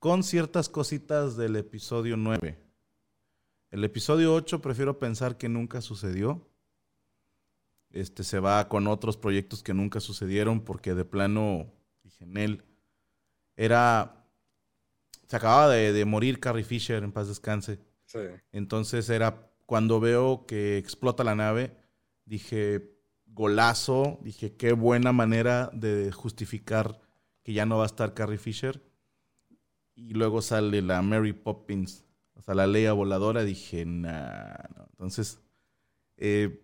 Con 0.00 0.24
ciertas 0.24 0.68
cositas 0.68 1.36
del 1.36 1.54
episodio 1.54 2.16
9. 2.16 2.58
El 3.70 3.84
episodio 3.84 4.34
8 4.34 4.60
prefiero 4.60 4.98
pensar 4.98 5.38
que 5.38 5.48
nunca 5.48 5.82
sucedió. 5.82 6.50
Este 7.90 8.24
se 8.24 8.40
va 8.40 8.68
con 8.68 8.88
otros 8.88 9.16
proyectos 9.16 9.62
que 9.62 9.72
nunca 9.72 10.00
sucedieron 10.00 10.64
porque 10.64 10.94
de 10.94 11.04
plano, 11.04 11.72
dije 12.02 12.24
en 12.24 12.36
él, 12.36 12.64
era. 13.54 14.26
Se 15.28 15.36
acababa 15.36 15.68
de, 15.68 15.92
de 15.92 16.04
morir 16.06 16.40
Carrie 16.40 16.64
Fisher, 16.64 17.04
en 17.04 17.12
paz 17.12 17.28
descanse. 17.28 17.78
Sí. 18.04 18.18
Entonces 18.50 19.08
era 19.08 19.48
cuando 19.64 20.00
veo 20.00 20.44
que 20.44 20.76
explota 20.76 21.22
la 21.22 21.36
nave, 21.36 21.76
dije, 22.24 22.99
golazo, 23.40 24.18
dije, 24.22 24.54
qué 24.54 24.72
buena 24.74 25.12
manera 25.12 25.70
de 25.72 26.12
justificar 26.12 27.00
que 27.42 27.54
ya 27.54 27.64
no 27.64 27.78
va 27.78 27.84
a 27.84 27.86
estar 27.86 28.12
Carrie 28.12 28.36
Fisher. 28.36 28.82
Y 29.94 30.12
luego 30.12 30.42
sale 30.42 30.82
la 30.82 31.00
Mary 31.00 31.32
Poppins, 31.32 32.04
o 32.34 32.42
sea, 32.42 32.54
la 32.54 32.66
Leia 32.66 32.92
voladora, 32.92 33.42
dije, 33.42 33.86
nah, 33.86 34.52
no. 34.76 34.86
Entonces, 34.90 35.40
eh, 36.18 36.62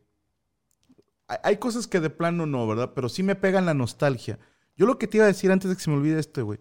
hay 1.27 1.57
cosas 1.57 1.87
que 1.87 2.01
de 2.01 2.11
plano 2.11 2.45
no, 2.45 2.66
¿verdad? 2.66 2.93
Pero 2.95 3.09
sí 3.09 3.22
me 3.22 3.37
pegan 3.37 3.64
la 3.64 3.72
nostalgia. 3.72 4.39
Yo 4.77 4.85
lo 4.85 4.99
que 4.99 5.07
te 5.07 5.16
iba 5.16 5.24
a 5.24 5.29
decir 5.29 5.51
antes 5.51 5.70
de 5.70 5.77
que 5.77 5.83
se 5.83 5.89
me 5.89 5.97
olvide 5.97 6.20
este, 6.20 6.43
güey, 6.43 6.61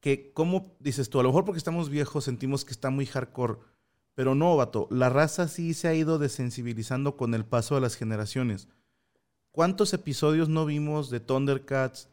que 0.00 0.32
como 0.32 0.76
dices 0.80 1.10
tú, 1.10 1.20
a 1.20 1.22
lo 1.22 1.28
mejor 1.28 1.44
porque 1.44 1.58
estamos 1.58 1.90
viejos 1.90 2.24
sentimos 2.24 2.64
que 2.64 2.72
está 2.72 2.90
muy 2.90 3.06
hardcore 3.06 3.60
pero 4.14 4.34
no, 4.34 4.54
vato, 4.56 4.86
la 4.90 5.08
raza 5.08 5.48
sí 5.48 5.72
se 5.72 5.88
ha 5.88 5.94
ido 5.94 6.18
desensibilizando 6.18 7.16
con 7.16 7.32
el 7.32 7.46
paso 7.46 7.76
de 7.76 7.80
las 7.80 7.96
generaciones. 7.96 8.68
¿Cuántos 9.50 9.92
episodios 9.94 10.48
no 10.48 10.64
vimos 10.66 11.10
de 11.10 11.20
Thundercats, 11.20 12.08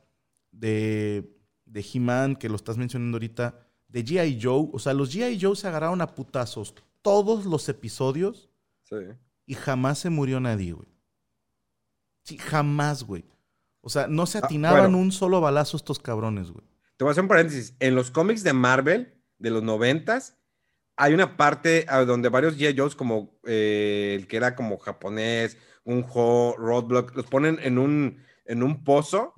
de, 0.51 1.37
de 1.65 1.85
He-Man, 1.93 2.35
que 2.35 2.49
lo 2.49 2.55
estás 2.55 2.77
mencionando 2.77 3.15
ahorita, 3.15 3.67
de 3.87 4.03
G.I. 4.03 4.39
Joe? 4.41 4.69
O 4.73 4.79
sea, 4.79 4.93
los 4.93 5.15
G.I. 5.15 5.39
Joe 5.39 5.55
se 5.55 5.67
agarraron 5.67 6.01
a 6.01 6.15
putazos 6.15 6.73
todos 7.01 7.45
los 7.45 7.69
episodios 7.69 8.49
sí. 8.83 8.95
y 9.45 9.53
jamás 9.53 9.99
se 9.99 10.09
murió 10.09 10.39
nadie, 10.39 10.73
güey. 10.73 10.89
Sí, 12.23 12.37
jamás, 12.37 13.03
güey. 13.03 13.23
O 13.81 13.89
sea, 13.89 14.07
no 14.07 14.25
se 14.25 14.39
ah, 14.39 14.41
atinaban 14.43 14.95
un 14.95 15.11
solo 15.11 15.39
balazo 15.39 15.77
estos 15.77 15.99
cabrones, 15.99 16.51
güey. 16.51 16.65
Te 16.97 17.05
voy 17.05 17.09
a 17.09 17.11
hacer 17.11 17.23
un 17.23 17.29
paréntesis. 17.29 17.73
En 17.79 17.95
los 17.95 18.11
cómics 18.11 18.43
de 18.43 18.51
Marvel 18.51 19.13
de 19.37 19.51
los 19.51 19.63
noventas, 19.63 20.35
hay 20.97 21.13
una 21.13 21.37
parte 21.37 21.85
donde 22.05 22.27
varios 22.27 22.57
G.I. 22.57 22.77
Joes, 22.77 22.95
como 22.95 23.39
eh, 23.45 24.15
el 24.19 24.27
que 24.27 24.35
era 24.35 24.55
como 24.55 24.77
japonés, 24.77 25.57
un 25.87 26.05
Ho, 26.13 26.53
Roadblock, 26.57 27.15
los 27.15 27.25
ponen 27.27 27.59
en 27.63 27.77
un, 27.77 28.21
en 28.45 28.61
un 28.61 28.83
pozo 28.83 29.33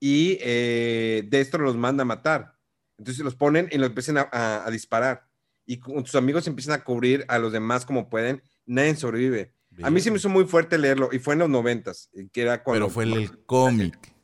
y 0.00 0.38
eh, 0.40 1.24
Destro 1.28 1.62
los 1.62 1.76
manda 1.76 2.02
a 2.02 2.06
matar. 2.06 2.56
Entonces 2.96 3.22
los 3.22 3.34
ponen 3.34 3.68
y 3.70 3.76
los 3.76 3.88
empiezan 3.88 4.16
a, 4.18 4.66
disparar. 4.70 5.26
Y 5.66 5.78
con 5.78 6.04
sus 6.06 6.14
amigos 6.14 6.46
empiezan 6.46 6.80
a 6.80 6.84
cubrir 6.84 7.24
a 7.28 7.38
los 7.38 7.52
demás 7.52 7.84
como 7.84 8.08
pueden. 8.08 8.42
Nadie 8.64 8.96
sobrevive. 8.96 9.54
A 9.82 9.90
mí 9.90 10.00
se 10.00 10.10
me 10.10 10.16
hizo 10.16 10.30
muy 10.30 10.46
fuerte 10.46 10.78
leerlo 10.78 11.10
y 11.12 11.18
fue 11.18 11.34
en 11.34 11.40
los 11.40 11.50
noventas. 11.50 12.08
Que 12.32 12.42
era 12.42 12.64
pero 12.64 12.88
fue 12.88 13.04
en 13.04 13.12
el 13.12 13.44
cómic. 13.44 14.14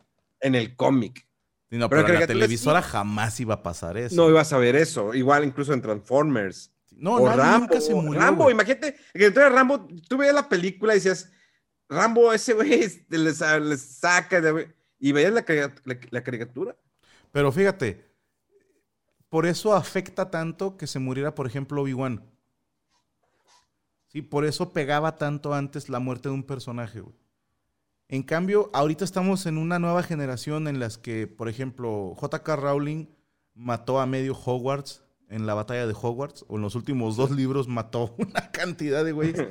En 0.41 0.55
el 0.55 0.77
cómic. 0.77 1.29
pero, 1.68 1.91
pero 1.91 2.09
en 2.09 2.20
la 2.20 2.27
televisora 2.27 2.81
jamás 2.81 3.39
iba 3.39 3.55
a 3.55 3.62
pasar 3.62 3.99
eso. 3.99 4.16
No 4.16 4.31
ibas 4.31 4.51
a 4.55 4.59
ver 4.59 4.77
eso. 4.77 5.12
Igual 5.12 5.45
incluso 5.45 5.74
en 5.74 5.83
Transformers. 5.83 6.72
No, 6.97 7.16
o 7.16 7.29
Rambo, 7.29 7.79
se 7.79 7.95
murió, 7.95 8.18
Rambo, 8.18 8.51
imagínate, 8.51 8.97
que 9.12 9.27
entonces 9.27 9.53
Rambo, 9.53 9.87
tú 10.09 10.16
veías 10.16 10.35
la 10.35 10.49
película 10.49 10.95
y 10.95 10.97
decías, 10.97 11.31
Rambo, 11.89 12.32
ese 12.32 12.55
güey 12.55 12.80
les, 13.09 13.39
saca 13.80 14.43
y 14.99 15.12
veías 15.12 15.32
la, 15.32 15.45
la, 16.11 16.22
caricatura. 16.22 16.76
Pero 17.32 17.53
fíjate, 17.53 18.05
por 19.28 19.47
eso 19.47 19.74
afecta 19.74 20.30
tanto 20.30 20.76
que 20.76 20.87
se 20.87 20.99
muriera, 20.99 21.34
por 21.34 21.47
ejemplo, 21.47 21.82
Obi-Wan. 21.82 22.22
Sí, 24.09 24.22
por 24.22 24.45
eso 24.45 24.72
pegaba 24.72 25.16
tanto 25.16 25.53
antes 25.55 25.89
la 25.89 25.99
muerte 25.99 26.28
de 26.28 26.34
un 26.34 26.45
personaje. 26.45 27.03
En 28.09 28.22
cambio, 28.22 28.70
ahorita 28.72 29.05
estamos 29.05 29.47
en 29.47 29.59
una 29.59 29.78
nueva 29.78 30.03
generación 30.03 30.68
en 30.68 30.78
las 30.78 30.97
que, 30.97 31.26
por 31.26 31.49
ejemplo, 31.49 32.14
J.K. 32.16 32.57
Rowling 32.57 33.07
mató 33.55 34.01
a 34.01 34.07
medio 34.07 34.34
Hogwarts 34.34 35.03
en 35.29 35.47
la 35.47 35.55
batalla 35.55 35.87
de 35.87 35.95
Hogwarts, 35.95 36.45
o 36.49 36.57
en 36.57 36.62
los 36.62 36.74
últimos 36.74 37.16
dos 37.16 37.31
libros 37.33 37.68
mató 37.68 38.14
una 38.18 38.51
cantidad 38.51 39.05
de 39.05 39.12
güeyes. 39.12 39.47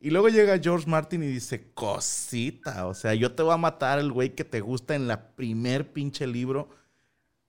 Y 0.00 0.10
luego 0.10 0.28
llega 0.28 0.58
George 0.58 0.88
Martin 0.88 1.22
y 1.22 1.28
dice, 1.28 1.72
cosita, 1.72 2.86
o 2.86 2.94
sea, 2.94 3.14
yo 3.14 3.32
te 3.32 3.42
voy 3.42 3.54
a 3.54 3.58
matar 3.58 3.98
el 3.98 4.12
güey 4.12 4.34
que 4.34 4.44
te 4.44 4.60
gusta 4.60 4.94
en 4.94 5.08
la 5.08 5.34
primer 5.34 5.92
pinche 5.92 6.26
libro 6.26 6.68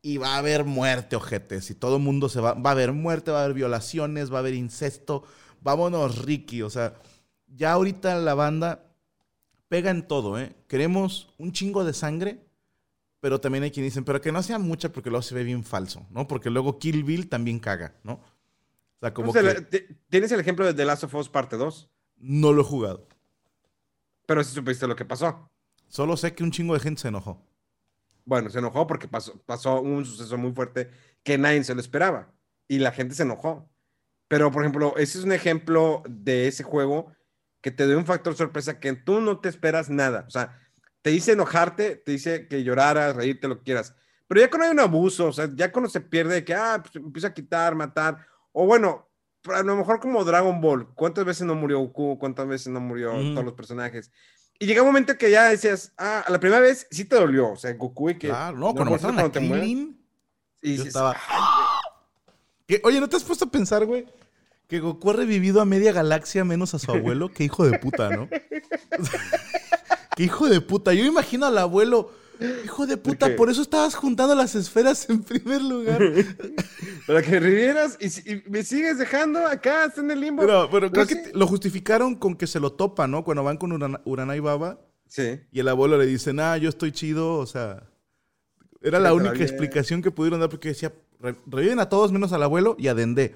y 0.01 0.17
va 0.17 0.35
a 0.35 0.37
haber 0.37 0.65
muerte, 0.65 1.15
ojetes. 1.15 1.71
Y 1.71 1.75
todo 1.75 1.97
el 1.97 2.03
mundo 2.03 2.29
se 2.29 2.39
va, 2.39 2.53
va 2.53 2.69
a 2.69 2.73
haber 2.73 2.93
muerte, 2.93 3.31
va 3.31 3.41
a 3.41 3.43
haber 3.45 3.55
violaciones, 3.55 4.31
va 4.31 4.37
a 4.37 4.39
haber 4.39 4.53
incesto. 4.53 5.23
Vámonos, 5.61 6.23
Ricky. 6.23 6.61
O 6.61 6.69
sea, 6.69 6.93
ya 7.47 7.71
ahorita 7.71 8.15
la 8.19 8.35
banda 8.35 8.85
pega 9.67 9.89
en 9.89 10.07
todo, 10.07 10.39
¿eh? 10.39 10.55
Queremos 10.67 11.33
un 11.39 11.51
chingo 11.51 11.83
de 11.83 11.93
sangre, 11.93 12.44
pero 13.25 13.41
también 13.41 13.63
hay 13.63 13.71
quienes 13.71 13.93
dicen, 13.93 14.05
pero 14.05 14.21
que 14.21 14.31
no 14.31 14.43
sea 14.43 14.59
mucha 14.59 14.91
porque 14.91 15.09
luego 15.09 15.23
se 15.23 15.33
ve 15.33 15.43
bien 15.43 15.63
falso, 15.63 16.05
¿no? 16.11 16.27
Porque 16.27 16.51
luego 16.51 16.77
Kill 16.77 17.03
Bill 17.03 17.27
también 17.27 17.57
caga, 17.57 17.95
¿no? 18.03 18.13
O 18.13 18.99
sea, 18.99 19.15
como 19.15 19.33
que... 19.33 19.97
¿Tienes 20.09 20.31
el 20.31 20.39
ejemplo 20.39 20.63
de 20.63 20.75
The 20.75 20.85
Last 20.85 21.05
of 21.05 21.15
Us 21.15 21.27
parte 21.27 21.57
2? 21.57 21.89
No 22.17 22.53
lo 22.53 22.61
he 22.61 22.63
jugado. 22.63 23.07
Pero 24.27 24.43
sí 24.43 24.53
supiste 24.53 24.85
lo 24.85 24.95
que 24.95 25.05
pasó. 25.05 25.49
Solo 25.87 26.15
sé 26.17 26.35
que 26.35 26.43
un 26.43 26.51
chingo 26.51 26.75
de 26.75 26.81
gente 26.81 27.01
se 27.01 27.07
enojó. 27.07 27.43
Bueno, 28.25 28.51
se 28.51 28.59
enojó 28.59 28.85
porque 28.85 29.07
pasó, 29.07 29.35
pasó 29.47 29.81
un 29.81 30.05
suceso 30.05 30.37
muy 30.37 30.51
fuerte 30.51 30.91
que 31.23 31.39
nadie 31.39 31.63
se 31.63 31.73
lo 31.73 31.81
esperaba. 31.81 32.31
Y 32.67 32.77
la 32.77 32.91
gente 32.91 33.15
se 33.15 33.23
enojó. 33.23 33.67
Pero, 34.27 34.51
por 34.51 34.61
ejemplo, 34.61 34.93
ese 34.97 35.17
es 35.17 35.23
un 35.23 35.31
ejemplo 35.31 36.03
de 36.07 36.47
ese 36.47 36.61
juego 36.61 37.11
que 37.61 37.71
te 37.71 37.87
da 37.87 37.97
un 37.97 38.05
factor 38.05 38.35
sorpresa 38.35 38.79
que 38.79 38.93
tú 38.93 39.19
no 39.19 39.39
te 39.39 39.49
esperas 39.49 39.89
nada. 39.89 40.25
O 40.27 40.29
sea, 40.29 40.61
te 41.05 41.11
dice 41.11 41.33
enojarte, 41.33 41.97
te 41.97 42.13
dice 42.13 42.47
que 42.47 42.63
lloraras, 42.63 43.15
reírte, 43.15 43.47
lo 43.47 43.59
que 43.59 43.65
quieras. 43.65 43.93
Pero 44.27 44.41
ya 44.41 44.49
cuando 44.49 44.65
hay 44.65 44.71
un 44.71 44.79
abuso, 44.79 45.27
o 45.27 45.31
sea, 45.31 45.47
ya 45.53 45.71
cuando 45.71 45.87
se 45.87 46.01
pierde, 46.01 46.43
que, 46.43 46.55
ah, 46.55 46.81
pues 46.81 46.95
empieza 46.95 47.27
a 47.27 47.33
quitar, 47.35 47.75
matar, 47.75 48.25
o 48.51 48.65
bueno, 48.65 49.07
a 49.53 49.61
lo 49.61 49.75
mejor 49.75 49.99
como 49.99 50.23
Dragon 50.23 50.59
Ball, 50.59 50.91
¿cuántas 50.95 51.23
veces 51.23 51.45
no 51.45 51.53
murió 51.53 51.77
Goku? 51.81 52.17
¿Cuántas 52.17 52.47
veces 52.47 52.69
no 52.69 52.79
murió 52.79 53.11
todos 53.11 53.45
los 53.45 53.53
personajes? 53.53 54.09
Y 54.57 54.65
llega 54.65 54.81
un 54.81 54.87
momento 54.87 55.15
que 55.15 55.29
ya 55.29 55.43
decías, 55.43 55.93
ah, 55.99 56.25
la 56.27 56.39
primera 56.39 56.59
vez 56.59 56.87
sí 56.89 57.05
te 57.05 57.17
dolió, 57.17 57.51
o 57.51 57.55
sea, 57.55 57.71
Goku 57.75 58.09
y 58.09 58.17
que... 58.17 58.29
Claro, 58.29 58.57
no, 58.57 58.73
cuando 58.73 58.93
mataron 58.93 59.19
a 59.19 59.31
Krillin, 59.31 60.03
y 60.63 60.77
yo 60.77 60.85
estaba... 60.85 61.15
oye, 62.81 62.99
¿no 62.99 63.07
te 63.07 63.15
has 63.15 63.23
puesto 63.23 63.45
a 63.45 63.51
pensar, 63.51 63.85
güey? 63.85 64.07
Que 64.67 64.79
Goku 64.79 65.11
ha 65.11 65.13
revivido 65.13 65.61
a 65.61 65.65
media 65.65 65.91
galaxia 65.91 66.43
menos 66.43 66.73
a 66.73 66.79
su 66.79 66.91
abuelo, 66.91 67.31
qué 67.31 67.43
hijo 67.43 67.63
de 67.63 67.77
puta, 67.77 68.09
¿no? 68.09 68.27
Que 70.15 70.23
hijo 70.23 70.47
de 70.47 70.61
puta. 70.61 70.93
Yo 70.93 71.05
imagino 71.05 71.45
al 71.45 71.57
abuelo. 71.57 72.11
Hijo 72.65 72.85
de 72.85 72.97
puta, 72.97 73.33
por 73.35 73.49
eso 73.49 73.61
estabas 73.61 73.95
juntando 73.95 74.35
las 74.35 74.55
esferas 74.55 75.09
en 75.09 75.23
primer 75.23 75.61
lugar. 75.61 76.01
Para 77.07 77.21
que 77.21 77.39
revivieras 77.39 77.97
y, 78.01 78.43
me 78.49 78.63
sigues 78.63 78.97
dejando 78.97 79.45
acá, 79.47 79.85
está 79.85 80.01
en 80.01 80.11
el 80.11 80.19
limbo. 80.19 80.41
Pero, 80.41 80.69
pero 80.69 80.91
creo 80.91 81.07
que 81.07 81.31
lo 81.33 81.47
justificaron 81.47 82.15
con 82.15 82.35
que 82.35 82.45
se 82.45 82.59
lo 82.59 82.73
topa, 82.73 83.07
¿no? 83.07 83.23
Cuando 83.23 83.43
van 83.43 83.57
con 83.57 83.71
Urana, 84.05 84.35
y 84.35 84.39
Baba. 84.39 84.79
Sí. 85.07 85.39
Y 85.51 85.59
el 85.59 85.67
abuelo 85.69 85.97
le 85.97 86.05
dice, 86.05 86.33
ah, 86.39 86.57
yo 86.57 86.67
estoy 86.67 86.91
chido, 86.91 87.35
o 87.35 87.45
sea. 87.45 87.83
Era 88.81 88.99
la 88.99 89.13
única 89.13 89.41
explicación 89.41 90.01
que 90.01 90.11
pudieron 90.11 90.39
dar 90.39 90.49
porque 90.49 90.69
decía, 90.69 90.93
reviven 91.47 91.79
a 91.79 91.89
todos 91.89 92.11
menos 92.11 92.33
al 92.33 92.43
abuelo 92.43 92.75
y 92.77 92.87
a 92.87 92.93
Dendé. 92.93 93.35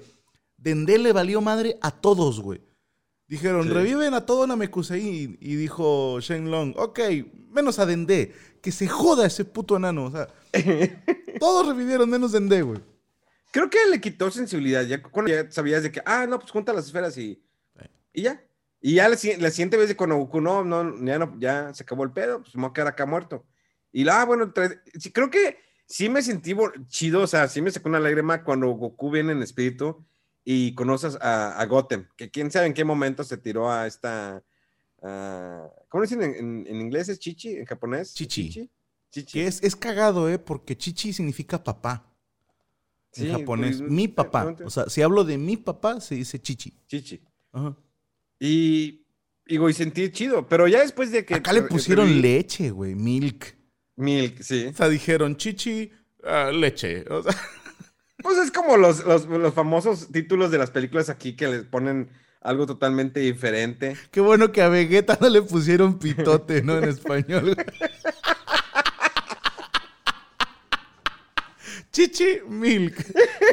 Dendé 0.58 0.98
le 0.98 1.12
valió 1.12 1.40
madre 1.40 1.78
a 1.80 1.90
todos, 1.90 2.40
güey. 2.40 2.60
Dijeron, 3.30 3.70
reviven 3.70 4.12
a 4.12 4.26
todo 4.26 4.44
Namekusei. 4.44 5.38
Y 5.40 5.54
dijo 5.54 6.18
Shenlong, 6.18 6.74
ok, 6.76 6.98
menos 7.52 7.78
a 7.78 7.86
Dendé. 7.86 8.34
Que 8.60 8.72
se 8.72 8.88
joda 8.88 9.24
ese 9.24 9.44
puto 9.44 9.76
enano. 9.76 10.06
O 10.06 10.10
sea, 10.10 10.26
todos 11.38 11.68
revivieron 11.68 12.10
menos 12.10 12.32
Dendé, 12.32 12.62
güey. 12.62 12.80
Creo 13.52 13.70
que 13.70 13.78
le 13.88 14.00
quitó 14.00 14.32
sensibilidad. 14.32 14.82
Ya 14.82 15.00
cuando 15.00 15.30
ya 15.30 15.48
sabías 15.48 15.84
de 15.84 15.92
que, 15.92 16.02
ah, 16.04 16.26
no, 16.26 16.40
pues 16.40 16.50
junta 16.50 16.72
las 16.72 16.86
esferas 16.86 17.16
y, 17.18 17.40
y 18.12 18.22
ya. 18.22 18.44
Y 18.80 18.94
ya 18.94 19.08
la, 19.08 19.16
siguiente 19.16 19.76
vez 19.76 19.86
de 19.86 19.96
con 19.96 20.10
Goku, 20.10 20.40
no, 20.40 20.64
no, 20.64 20.82
ya, 21.04 21.18
no, 21.20 21.36
ya 21.38 21.72
se 21.72 21.84
acabó 21.84 22.02
el 22.02 22.10
pedo, 22.10 22.42
pues 22.42 22.56
me 22.56 22.62
voy 22.62 22.70
a 22.70 22.72
quedar 22.72 22.88
acá 22.88 23.06
muerto. 23.06 23.46
Y 23.92 24.02
la, 24.02 24.22
ah, 24.22 24.24
bueno, 24.24 24.52
creo 24.52 25.30
que 25.30 25.58
sí 25.86 26.08
me 26.08 26.22
sentí 26.22 26.56
chido, 26.88 27.22
o 27.22 27.26
sea, 27.28 27.46
sí 27.46 27.62
me 27.62 27.70
sacó 27.70 27.90
una 27.90 28.00
lágrima 28.00 28.42
cuando 28.42 28.68
Goku 28.70 29.10
viene 29.12 29.32
en 29.32 29.42
espíritu 29.42 30.04
y 30.44 30.74
conoces 30.74 31.18
a, 31.20 31.64
Gotem, 31.66 32.08
que 32.16 32.30
quién 32.30 32.50
sabe 32.50 32.66
en 32.66 32.74
qué 32.74 32.84
momento 32.84 33.24
se 33.24 33.36
tiró 33.36 33.70
a 33.70 33.86
esta. 33.86 34.42
¿Cómo 35.88 36.02
dicen 36.02 36.22
en, 36.22 36.66
inglés? 36.66 37.08
¿Es 37.08 37.18
chichi? 37.18 37.56
¿En 37.56 37.64
japonés? 37.64 38.14
Chichi. 38.14 38.70
chichi. 39.10 39.32
Que 39.32 39.46
es, 39.46 39.62
es 39.62 39.76
cagado, 39.76 40.28
¿eh? 40.28 40.38
Porque 40.38 40.76
chichi 40.76 41.12
significa 41.12 41.62
papá. 41.62 42.06
en 43.14 43.32
japonés. 43.32 43.78
Pues, 43.78 43.90
mi 43.90 44.08
papá. 44.08 44.56
O 44.64 44.70
sea, 44.70 44.88
si 44.88 45.02
hablo 45.02 45.24
de 45.24 45.38
mi 45.38 45.56
papá, 45.56 46.00
se 46.00 46.14
dice 46.14 46.40
chichi. 46.40 46.72
Chichi. 46.86 47.20
Ajá. 47.52 47.76
Y. 48.38 49.04
Digo, 49.46 49.68
y 49.68 49.72
sentí 49.72 50.10
chido, 50.12 50.46
pero 50.48 50.68
ya 50.68 50.80
después 50.80 51.10
de 51.10 51.24
que. 51.24 51.34
Acá 51.34 51.52
le 51.52 51.62
pusieron 51.62 52.20
leche, 52.20 52.70
güey, 52.70 52.94
milk. 52.94 53.56
Milk, 53.96 54.40
sí. 54.42 54.66
O 54.66 54.74
sea, 54.74 54.88
dijeron 54.88 55.36
chichi, 55.36 55.90
ah, 56.24 56.50
leche. 56.52 57.04
O 57.10 57.22
sea. 57.22 57.34
Pues 58.22 58.38
es 58.38 58.50
como 58.50 58.76
los, 58.76 59.02
famosos 59.54 60.08
títulos 60.12 60.50
de 60.50 60.58
las 60.58 60.70
películas 60.70 61.08
aquí 61.10 61.36
que 61.36 61.48
les 61.48 61.64
ponen 61.64 62.10
algo 62.40 62.66
totalmente 62.66 63.20
diferente. 63.20 63.96
Qué 64.10 64.20
bueno 64.20 64.52
que 64.52 64.62
a 64.62 64.68
Vegeta 64.68 65.18
no 65.20 65.28
le 65.28 65.42
pusieron 65.42 65.98
pitote, 65.98 66.62
¿no? 66.62 66.78
En 66.78 66.84
español. 66.84 67.56
Chichi 71.92 72.40
Milk. 72.48 72.96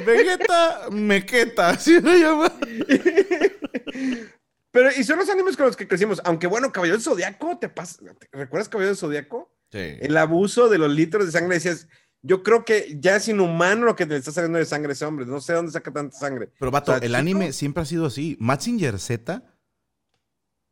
Vegeta 0.06 0.90
Mequeta, 0.92 1.78
¿sí 1.78 2.00
lo 2.00 2.16
llama? 2.16 2.54
Pero, 4.72 4.90
y 4.96 5.04
son 5.04 5.18
los 5.18 5.30
animes 5.30 5.58
con 5.58 5.66
los 5.66 5.76
que 5.76 5.88
crecimos. 5.88 6.22
Aunque 6.24 6.46
bueno, 6.46 6.72
Caballero 6.72 6.98
del 6.98 7.04
Zodíaco, 7.04 7.58
¿te 7.58 7.68
pasa? 7.68 8.00
¿Recuerdas 8.32 8.70
Caballero 8.70 8.92
del 8.92 8.98
Zodíaco? 8.98 9.52
Sí. 9.72 9.98
El 10.00 10.16
abuso 10.18 10.70
de 10.70 10.78
los 10.78 10.92
litros 10.92 11.26
de 11.26 11.32
sangre, 11.32 11.56
decías, 11.56 11.88
yo 12.28 12.44
creo 12.44 12.66
que 12.66 12.98
ya 13.00 13.16
es 13.16 13.28
inhumano 13.30 13.86
lo 13.86 13.96
que 13.96 14.06
te 14.06 14.18
está 14.18 14.34
saliendo 14.34 14.60
de 14.60 14.66
sangre 14.66 14.92
ese 14.92 15.06
hombre. 15.06 15.26
No 15.26 15.40
sé 15.40 15.54
dónde 15.54 15.72
saca 15.72 15.92
tanta 15.92 16.18
sangre. 16.18 16.52
Pero, 16.60 16.72
vato, 16.72 16.94
el 16.96 17.16
anime 17.16 17.54
siempre 17.54 17.84
ha 17.84 17.86
sido 17.86 18.06
así. 18.06 18.36
Mazinger 18.40 19.00
Z, 19.00 19.44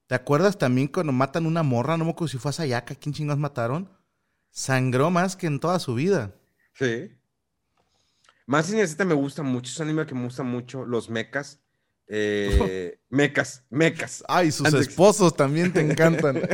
¿te 0.07 0.15
acuerdas 0.15 0.57
también 0.57 0.89
cuando 0.89 1.13
matan 1.13 1.45
una 1.45 1.63
morra? 1.63 1.95
No 1.95 2.03
me 2.03 2.11
acuerdo 2.11 2.31
si 2.33 2.37
fue 2.37 2.49
a 2.49 2.53
Sayaka, 2.53 2.95
¿quién 2.95 3.13
chingados 3.13 3.39
mataron? 3.39 3.89
Sangró 4.51 5.09
más 5.11 5.37
que 5.37 5.47
en 5.47 5.61
toda 5.61 5.79
su 5.79 5.95
vida. 5.95 6.35
Sí. 6.73 7.09
Mazinger 8.45 8.87
Z 8.87 9.05
me 9.05 9.13
gusta 9.13 9.41
mucho. 9.41 9.71
Es 9.71 9.79
un 9.79 9.87
anime 9.87 10.05
que 10.05 10.13
me 10.13 10.25
gusta 10.25 10.43
mucho. 10.43 10.85
Los 10.85 11.09
mechas. 11.09 11.61
Eh, 12.07 12.99
mecas, 13.09 13.63
mecas. 13.69 14.25
Ay, 14.27 14.51
sus 14.51 14.73
esposos 14.73 15.33
también 15.33 15.71
te 15.71 15.79
encantan. 15.79 16.41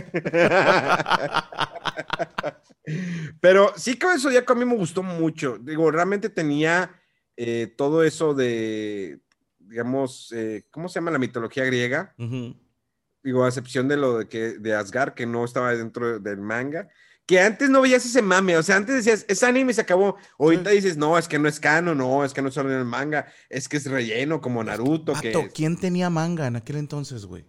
Pero 3.39 3.73
sí 3.75 3.95
que 3.95 4.07
eso 4.13 4.31
ya 4.31 4.43
a 4.47 4.55
mí 4.55 4.65
me 4.65 4.75
gustó 4.75 5.03
mucho. 5.03 5.57
Digo, 5.59 5.91
realmente 5.91 6.29
tenía 6.29 6.95
eh, 7.37 7.73
todo 7.75 8.03
eso 8.03 8.33
de, 8.33 9.19
digamos, 9.57 10.31
eh, 10.35 10.65
¿cómo 10.69 10.89
se 10.89 10.95
llama 10.99 11.11
la 11.11 11.19
mitología 11.19 11.65
griega? 11.65 12.13
Digo, 13.23 13.43
a 13.43 13.47
excepción 13.47 13.87
de 13.87 13.97
lo 13.97 14.19
de, 14.19 14.27
que, 14.27 14.59
de 14.59 14.75
Asgard, 14.75 15.13
que 15.13 15.25
no 15.25 15.45
estaba 15.45 15.75
dentro 15.75 16.19
del 16.19 16.37
manga. 16.37 16.89
Que 17.25 17.39
antes 17.39 17.69
no 17.69 17.81
veías 17.81 18.05
ese 18.05 18.21
mame, 18.21 18.57
o 18.57 18.63
sea, 18.63 18.75
antes 18.75 18.95
decías, 18.95 19.25
es 19.27 19.43
anime 19.43 19.71
y 19.71 19.75
se 19.75 19.81
acabó. 19.81 20.17
Ahorita 20.37 20.71
dices, 20.71 20.97
no, 20.97 21.17
es 21.17 21.27
que 21.27 21.39
no 21.39 21.47
es 21.47 21.59
canon, 21.59 21.97
no, 21.97 22.25
es 22.25 22.33
que 22.33 22.41
no 22.41 22.51
solo 22.51 22.71
en 22.71 22.79
el 22.79 22.85
manga, 22.85 23.27
es 23.49 23.69
que 23.69 23.77
es 23.77 23.85
relleno 23.85 24.41
como 24.41 24.63
Naruto. 24.63 25.13
que 25.21 25.49
¿Quién 25.53 25.77
tenía 25.77 26.09
manga 26.09 26.47
en 26.47 26.57
aquel 26.57 26.77
entonces, 26.77 27.25
güey? 27.25 27.45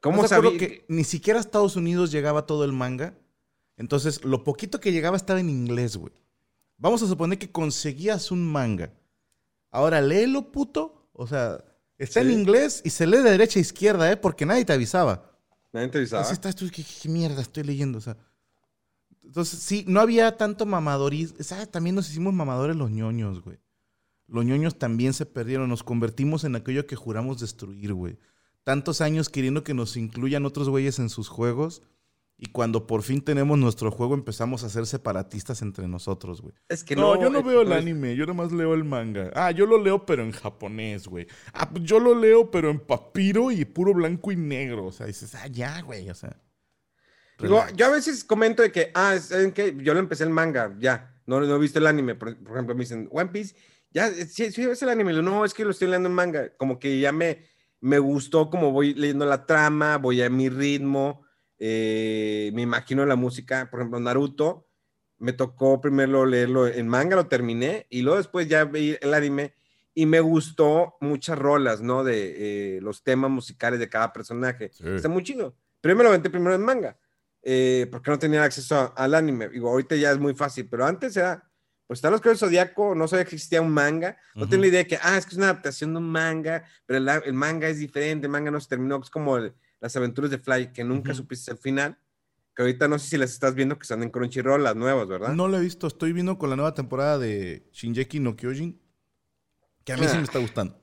¿Cómo 0.00 0.26
sabía? 0.26 0.58
que 0.58 0.84
ni 0.88 1.04
siquiera 1.04 1.38
a 1.38 1.42
Estados 1.42 1.76
Unidos 1.76 2.10
llegaba 2.10 2.46
todo 2.46 2.64
el 2.64 2.72
manga? 2.72 3.14
Entonces, 3.80 4.26
lo 4.26 4.44
poquito 4.44 4.78
que 4.78 4.92
llegaba 4.92 5.16
estaba 5.16 5.40
en 5.40 5.48
inglés, 5.48 5.96
güey. 5.96 6.12
Vamos 6.76 7.02
a 7.02 7.06
suponer 7.06 7.38
que 7.38 7.50
conseguías 7.50 8.30
un 8.30 8.46
manga. 8.46 8.92
Ahora, 9.70 10.02
léelo, 10.02 10.52
puto. 10.52 11.08
O 11.14 11.26
sea, 11.26 11.64
está 11.96 12.20
en 12.20 12.30
inglés 12.30 12.82
y 12.84 12.90
se 12.90 13.06
lee 13.06 13.22
de 13.22 13.30
derecha 13.30 13.58
a 13.58 13.62
izquierda, 13.62 14.12
¿eh? 14.12 14.18
Porque 14.18 14.44
nadie 14.44 14.66
te 14.66 14.74
avisaba. 14.74 15.32
Nadie 15.72 15.88
te 15.88 15.96
avisaba. 15.96 16.20
Así 16.20 16.34
estás 16.34 16.54
tú, 16.54 16.70
¿qué, 16.70 16.84
mierda 17.08 17.40
estoy 17.40 17.62
leyendo? 17.62 17.96
O 17.96 18.00
sea, 18.02 18.18
entonces, 19.22 19.58
sí, 19.60 19.86
no 19.88 20.00
había 20.00 20.36
tanto 20.36 20.66
mamadorismo. 20.66 21.38
¿Sabes? 21.42 21.70
También 21.70 21.96
nos 21.96 22.10
hicimos 22.10 22.34
mamadores 22.34 22.76
los 22.76 22.90
ñoños, 22.90 23.40
güey. 23.42 23.60
Los 24.26 24.44
ñoños 24.44 24.78
también 24.78 25.14
se 25.14 25.24
perdieron. 25.24 25.70
Nos 25.70 25.82
convertimos 25.82 26.44
en 26.44 26.54
aquello 26.54 26.86
que 26.86 26.96
juramos 26.96 27.40
destruir, 27.40 27.94
güey. 27.94 28.18
Tantos 28.62 29.00
años 29.00 29.30
queriendo 29.30 29.64
que 29.64 29.72
nos 29.72 29.96
incluyan 29.96 30.44
otros 30.44 30.68
güeyes 30.68 30.98
en 30.98 31.08
sus 31.08 31.30
juegos 31.30 31.80
y 32.42 32.46
cuando 32.46 32.86
por 32.86 33.02
fin 33.02 33.20
tenemos 33.20 33.58
nuestro 33.58 33.90
juego, 33.90 34.14
empezamos 34.14 34.64
a 34.64 34.70
ser 34.70 34.86
separatistas 34.86 35.60
entre 35.60 35.86
nosotros, 35.86 36.40
güey. 36.40 36.54
Es 36.70 36.82
que 36.82 36.96
no. 36.96 37.20
yo 37.20 37.28
no 37.28 37.42
veo 37.42 37.60
el 37.60 37.70
anime, 37.70 38.16
yo 38.16 38.24
nomás 38.24 38.50
leo 38.50 38.72
el 38.72 38.82
manga. 38.82 39.30
Ah, 39.34 39.50
yo 39.50 39.66
lo 39.66 39.76
leo, 39.76 40.06
pero 40.06 40.22
en 40.22 40.32
japonés, 40.32 41.06
güey. 41.06 41.26
Ah, 41.52 41.68
pues 41.68 41.84
yo 41.84 42.00
lo 42.00 42.14
leo, 42.14 42.50
pero 42.50 42.70
en 42.70 42.80
papiro 42.80 43.50
y 43.50 43.66
puro 43.66 43.92
blanco 43.92 44.32
y 44.32 44.36
negro. 44.36 44.86
O 44.86 44.92
sea, 44.92 45.04
dices, 45.04 45.34
ah, 45.34 45.48
ya, 45.48 45.82
güey, 45.82 46.08
o 46.08 46.14
sea. 46.14 46.34
yo 47.76 47.86
a 47.86 47.90
veces 47.90 48.24
comento 48.24 48.62
de 48.62 48.72
que, 48.72 48.90
ah, 48.94 49.18
¿saben 49.18 49.52
qué? 49.52 49.76
Yo 49.76 49.92
lo 49.92 50.00
empecé 50.00 50.24
el 50.24 50.30
manga, 50.30 50.74
ya. 50.78 51.14
No, 51.26 51.40
no 51.40 51.56
he 51.56 51.58
visto 51.58 51.78
el 51.78 51.86
anime. 51.86 52.14
Por, 52.14 52.30
ejemplo, 52.30 52.74
me 52.74 52.84
dicen, 52.84 53.06
One 53.12 53.28
Piece, 53.28 53.54
ya, 53.90 54.10
sí, 54.10 54.50
sí 54.50 54.64
ves 54.64 54.80
el 54.80 54.88
anime. 54.88 55.12
No, 55.12 55.44
es 55.44 55.52
que 55.52 55.62
lo 55.62 55.72
estoy 55.72 55.88
leyendo 55.88 56.08
en 56.08 56.14
manga. 56.14 56.56
Como 56.56 56.78
que 56.78 57.00
ya 57.00 57.12
me, 57.12 57.44
me 57.80 57.98
gustó 57.98 58.48
como 58.48 58.72
voy 58.72 58.94
leyendo 58.94 59.26
la 59.26 59.44
trama, 59.44 59.98
voy 59.98 60.22
a 60.22 60.30
mi 60.30 60.48
ritmo 60.48 61.28
eh, 61.62 62.50
me 62.54 62.62
imagino 62.62 63.04
la 63.04 63.16
música, 63.16 63.68
por 63.70 63.80
ejemplo, 63.80 64.00
Naruto, 64.00 64.66
me 65.18 65.34
tocó 65.34 65.80
primero 65.82 66.24
leerlo 66.24 66.66
en 66.66 66.88
manga, 66.88 67.14
lo 67.14 67.26
terminé, 67.26 67.86
y 67.90 68.00
luego 68.00 68.16
después 68.16 68.48
ya 68.48 68.64
vi 68.64 68.96
el 69.00 69.12
anime, 69.12 69.54
y 69.92 70.06
me 70.06 70.20
gustó 70.20 70.96
muchas 71.00 71.38
rolas, 71.38 71.82
¿no? 71.82 72.02
De 72.02 72.76
eh, 72.76 72.80
los 72.80 73.02
temas 73.02 73.30
musicales 73.30 73.78
de 73.78 73.90
cada 73.90 74.12
personaje. 74.12 74.70
Está 74.82 75.10
muy 75.10 75.22
chido. 75.22 75.54
Primero 75.82 76.04
lo 76.04 76.12
venté 76.12 76.30
primero 76.30 76.54
en 76.54 76.62
manga, 76.62 76.96
eh, 77.42 77.86
porque 77.90 78.10
no 78.10 78.18
tenía 78.18 78.42
acceso 78.42 78.94
al 78.96 79.14
anime. 79.14 79.50
Digo, 79.50 79.68
ahorita 79.68 79.96
ya 79.96 80.12
es 80.12 80.18
muy 80.18 80.34
fácil, 80.34 80.66
pero 80.70 80.86
antes 80.86 81.14
era, 81.18 81.46
pues 81.86 81.98
están 81.98 82.12
los 82.12 82.22
del 82.22 82.38
Zodíaco, 82.38 82.94
no 82.94 83.06
sabía 83.06 83.26
que 83.26 83.34
existía 83.34 83.60
un 83.60 83.72
manga, 83.72 84.16
no 84.34 84.48
tenía 84.48 84.68
idea 84.68 84.78
de 84.78 84.86
que, 84.86 84.98
ah, 85.02 85.18
es 85.18 85.26
que 85.26 85.32
es 85.32 85.36
una 85.36 85.50
adaptación 85.50 85.92
de 85.92 85.98
un 85.98 86.10
manga, 86.10 86.64
pero 86.86 86.98
el, 86.98 87.08
el, 87.26 87.34
manga 87.34 87.68
es 87.68 87.78
diferente, 87.78 88.26
el 88.26 88.32
manga 88.32 88.50
no 88.50 88.60
se 88.60 88.68
terminó, 88.68 88.98
es 89.02 89.10
como 89.10 89.36
el, 89.36 89.52
las 89.80 89.96
aventuras 89.96 90.30
de 90.30 90.38
Fly, 90.38 90.72
que 90.72 90.84
nunca 90.84 91.14
supiste 91.14 91.50
el 91.50 91.58
final. 91.58 91.98
Que 92.54 92.62
ahorita 92.62 92.88
no 92.88 92.98
sé 92.98 93.08
si 93.10 93.16
las 93.16 93.30
estás 93.30 93.54
viendo 93.54 93.78
que 93.78 93.82
están 93.82 94.02
en 94.02 94.10
Crunchyroll, 94.10 94.62
las 94.62 94.76
nuevas, 94.76 95.08
¿verdad? 95.08 95.32
No 95.32 95.48
lo 95.48 95.56
he 95.56 95.60
visto, 95.60 95.86
estoy 95.86 96.12
viendo 96.12 96.36
con 96.36 96.50
la 96.50 96.56
nueva 96.56 96.74
temporada 96.74 97.18
de 97.18 97.68
Shinjeki 97.72 98.20
no 98.20 98.36
Kyojin, 98.36 98.80
que 99.84 99.92
a 99.92 99.96
mí 99.96 100.06
sí 100.06 100.16
me 100.16 100.24
está 100.24 100.38
gustando. 100.38 100.80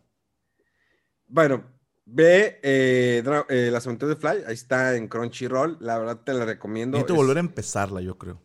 Bueno, 1.27 1.63
ve 2.05 2.59
eh, 2.63 3.21
eh, 3.49 3.69
las 3.71 3.85
aventuras 3.85 4.15
de 4.15 4.21
Fly, 4.21 4.43
ahí 4.47 4.53
está 4.53 4.95
en 4.95 5.07
Crunchyroll, 5.07 5.77
la 5.81 5.99
verdad 5.99 6.21
te 6.23 6.33
la 6.33 6.45
recomiendo. 6.45 6.97
Necesito 6.97 7.15
volver 7.15 7.37
a 7.37 7.41
empezarla, 7.41 8.01
yo 8.01 8.17
creo. 8.17 8.41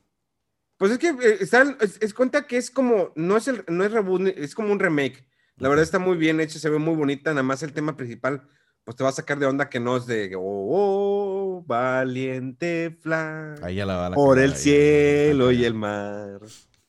Pues 0.76 0.90
es 0.90 0.98
que 0.98 1.10
eh, 1.10 1.38
está, 1.40 1.76
es, 1.80 2.12
cuenta 2.12 2.48
que 2.48 2.56
es 2.56 2.72
como, 2.72 3.12
no 3.14 3.36
es, 3.36 3.46
el, 3.46 3.64
no 3.68 3.84
es 3.84 3.92
reboot, 3.92 4.26
es 4.36 4.54
como 4.54 4.72
un 4.72 4.80
remake. 4.80 5.24
La 5.56 5.68
verdad 5.68 5.84
está 5.84 6.00
muy 6.00 6.16
bien 6.16 6.40
hecho, 6.40 6.58
se 6.58 6.68
ve 6.68 6.78
muy 6.78 6.96
bonita, 6.96 7.30
nada 7.30 7.44
más 7.44 7.62
el 7.62 7.72
tema 7.72 7.96
principal 7.96 8.48
pues 8.84 8.96
te 8.96 9.04
va 9.04 9.10
a 9.10 9.12
sacar 9.12 9.38
de 9.38 9.46
onda 9.46 9.68
que 9.68 9.78
no 9.78 9.96
es 9.96 10.06
de, 10.06 10.32
oh, 10.36 11.62
valiente 11.66 12.96
fly, 13.00 13.80
por 14.14 14.38
el 14.38 14.54
cielo 14.56 15.52
y 15.52 15.64
el 15.64 15.74
mar, 15.74 16.40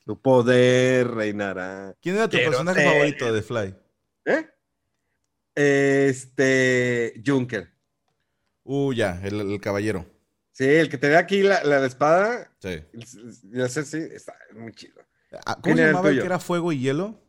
tu 0.04 0.20
poder 0.20 1.08
reinará. 1.08 1.94
¿Quién 2.00 2.16
era 2.16 2.28
tu 2.28 2.36
personaje 2.36 2.84
favorito 2.84 3.32
de 3.32 3.42
Fly? 3.42 3.74
¿Eh? 4.26 4.50
Este, 5.54 7.22
Junker. 7.24 7.72
Uh, 8.64 8.92
ya, 8.92 9.20
el, 9.22 9.60
caballero. 9.60 10.06
Sí, 10.52 10.64
el 10.64 10.88
que 10.88 10.98
te 10.98 11.08
ve 11.08 11.16
aquí 11.16 11.42
la, 11.42 11.62
la 11.64 11.84
espada. 11.86 12.52
Sí. 12.58 12.82
Y 13.52 13.60
hacer 13.60 13.84
sí, 13.84 13.98
está 14.12 14.34
muy 14.54 14.72
chido. 14.72 15.00
Ah, 15.46 15.54
¿Cómo 15.54 15.62
¿Quién 15.62 15.76
se 15.76 15.82
era 15.82 15.90
el 15.90 15.94
llamaba 15.94 16.10
el 16.10 16.18
que 16.20 16.26
era 16.26 16.38
fuego 16.38 16.72
y 16.72 16.80
hielo? 16.80 17.20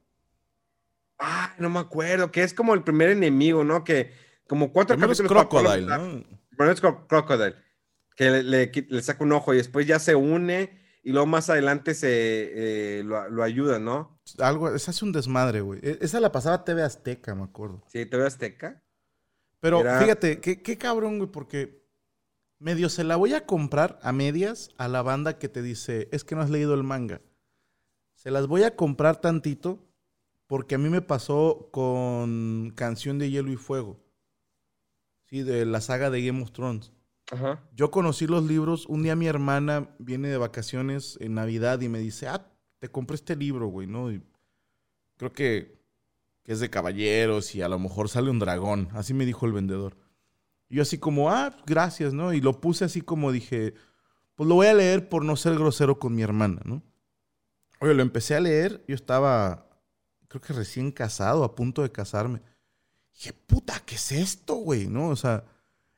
Ah, 1.18 1.56
no 1.60 1.70
me 1.70 1.80
acuerdo, 1.80 2.32
que 2.32 2.44
es 2.44 2.54
como 2.54 2.74
el 2.74 2.84
primer 2.84 3.10
enemigo, 3.10 3.64
¿no? 3.64 3.84
Que 3.84 4.12
como 4.48 4.72
cuatro 4.72 4.96
Primero 4.96 5.12
es 5.14 5.20
capítulos 5.20 5.46
para 5.46 5.50
Crocodile, 5.62 5.86
poderlo 5.88 6.20
¿no? 6.20 6.24
Primero 6.50 6.72
es 6.74 6.82
Cro- 6.84 7.08
Crocodile, 7.08 7.56
que 8.16 8.30
le, 8.32 8.44
le 8.44 8.72
qui- 8.72 8.88
le 8.90 9.02
saca 9.02 9.24
un 9.24 9.32
ojo 9.32 9.54
y 9.54 9.58
después 9.58 9.86
ya 9.88 10.00
se 10.00 10.16
une 10.16 10.84
y 11.04 11.12
luego 11.12 11.28
más 11.28 11.50
adelante 11.50 11.94
se 11.94 13.00
eh, 13.00 13.04
lo, 13.04 13.30
lo 13.30 13.44
ayuda, 13.44 13.78
¿no? 13.80 14.20
Algo, 14.40 14.74
esa 14.74 14.92
es 14.92 15.02
un 15.04 15.12
desmadre, 15.12 15.62
güey. 15.62 15.80
E- 15.84 16.00
Esa 16.02 16.20
la 16.20 16.32
pasaba 16.32 16.64
TV 16.64 16.82
Azteca, 16.82 17.36
me 17.36 17.44
acuerdo. 17.44 17.84
Sí, 17.88 18.06
veo 18.06 18.26
Azteca. 18.26 18.82
Pero 19.60 19.82
Era- 19.82 20.00
fíjate, 20.00 20.40
qué, 20.42 20.62
qué 20.62 20.78
cabrón, 20.78 21.18
güey, 21.20 21.30
porque 21.32 21.86
medio 22.60 22.90
se 22.90 23.04
la 23.04 23.16
voy 23.18 23.34
a 23.34 23.46
comprar 23.46 24.00
a 24.02 24.12
medias 24.12 24.70
a 24.78 24.88
la 24.88 25.02
banda 25.04 25.38
que 25.38 25.50
te 25.50 25.62
dice, 25.62 26.08
es 26.12 26.24
que 26.24 26.36
no 26.36 26.42
has 26.42 26.50
leído 26.50 26.74
el 26.74 26.84
manga. 26.84 27.22
Se 28.16 28.32
las 28.32 28.48
voy 28.48 28.64
a 28.64 28.76
comprar 28.76 29.22
tantito 29.22 29.86
porque 30.48 30.76
a 30.76 30.78
mí 30.78 30.90
me 30.90 31.02
pasó 31.02 31.70
con 31.72 32.72
Canción 32.76 33.20
de 33.20 33.30
Hielo 33.30 33.52
y 33.52 33.58
Fuego. 33.58 34.00
Sí, 35.36 35.44
de 35.44 35.66
la 35.66 35.82
saga 35.82 36.10
de 36.10 36.26
Game 36.26 36.42
of 36.42 36.54
Thrones. 36.54 36.94
Ajá. 37.30 37.62
Yo 37.76 37.92
conocí 37.92 38.26
los 38.26 38.46
libros. 38.46 38.86
Un 38.86 39.04
día 39.04 39.18
mi 39.18 39.28
hermana 39.28 39.94
viene 40.00 40.30
de 40.30 40.38
vacaciones 40.38 41.18
en 41.20 41.34
Navidad 41.34 41.82
y 41.82 41.90
me 41.90 42.00
dice, 42.00 42.30
ah, 42.30 42.50
te 42.80 42.88
compré 42.88 43.16
este 43.16 43.36
libro, 43.36 43.68
güey, 43.68 43.86
¿no? 43.86 44.14
Y 44.14 44.24
creo 45.18 45.34
que, 45.34 45.78
que 46.42 46.54
es 46.54 46.62
de 46.62 46.70
caballeros 46.70 47.54
y 47.54 47.62
a 47.62 47.68
lo 47.68 47.78
mejor 47.80 48.08
sale 48.08 48.30
un 48.30 48.40
dragón. 48.40 48.88
Así 48.94 49.14
me 49.14 49.26
dijo 49.26 49.46
el 49.46 49.52
vendedor. 49.52 49.98
Y 50.70 50.78
yo 50.78 50.84
así 50.84 51.00
como, 51.00 51.30
ah, 51.30 51.58
gracias, 51.66 52.14
¿no? 52.14 52.32
Y 52.32 52.40
lo 52.40 52.62
puse 52.62 52.86
así 52.86 53.02
como 53.02 53.34
dije, 53.34 53.74
pues 54.36 54.48
lo 54.48 54.56
voy 54.56 54.68
a 54.68 54.74
leer 54.74 55.10
por 55.10 55.26
no 55.26 55.36
ser 55.36 55.56
grosero 55.56 56.00
con 56.00 56.16
mi 56.16 56.22
hermana, 56.22 56.62
¿no? 56.64 56.82
Oye, 57.82 57.94
lo 57.94 58.04
empecé 58.04 58.36
a 58.36 58.40
leer. 58.40 58.86
Yo 58.88 58.96
estaba, 58.96 59.68
creo 60.30 60.40
que 60.40 60.54
recién 60.54 60.94
casado, 60.94 61.44
a 61.44 61.56
punto 61.56 61.82
de 61.82 61.92
casarme. 61.92 62.42
Dije, 63.16 63.34
puta, 63.34 63.82
¿qué 63.86 63.96
es 63.96 64.12
esto, 64.12 64.56
güey? 64.56 64.88
¿No? 64.88 65.10
O 65.10 65.16
sea, 65.16 65.46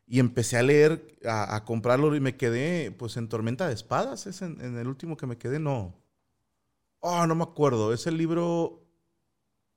y 0.05 0.20
empecé 0.20 0.57
a 0.57 0.63
leer, 0.63 1.18
a, 1.26 1.55
a 1.55 1.65
comprarlo 1.65 2.15
y 2.15 2.20
me 2.20 2.38
quedé, 2.38 2.91
pues, 2.91 3.18
en 3.18 3.28
Tormenta 3.28 3.68
de 3.68 3.74
Espadas. 3.74 4.28
Es 4.28 4.41
en, 4.41 4.61
en 4.61 4.78
el 4.78 4.88
último 4.88 5.18
que 5.18 5.28
me 5.28 5.38
quedé, 5.38 5.59
no. 5.59 5.93
Oh, 6.99 7.26
no 7.28 7.36
me 7.36 7.43
acuerdo. 7.43 7.93
Es 7.93 8.07
el 8.07 8.18
libro 8.18 8.88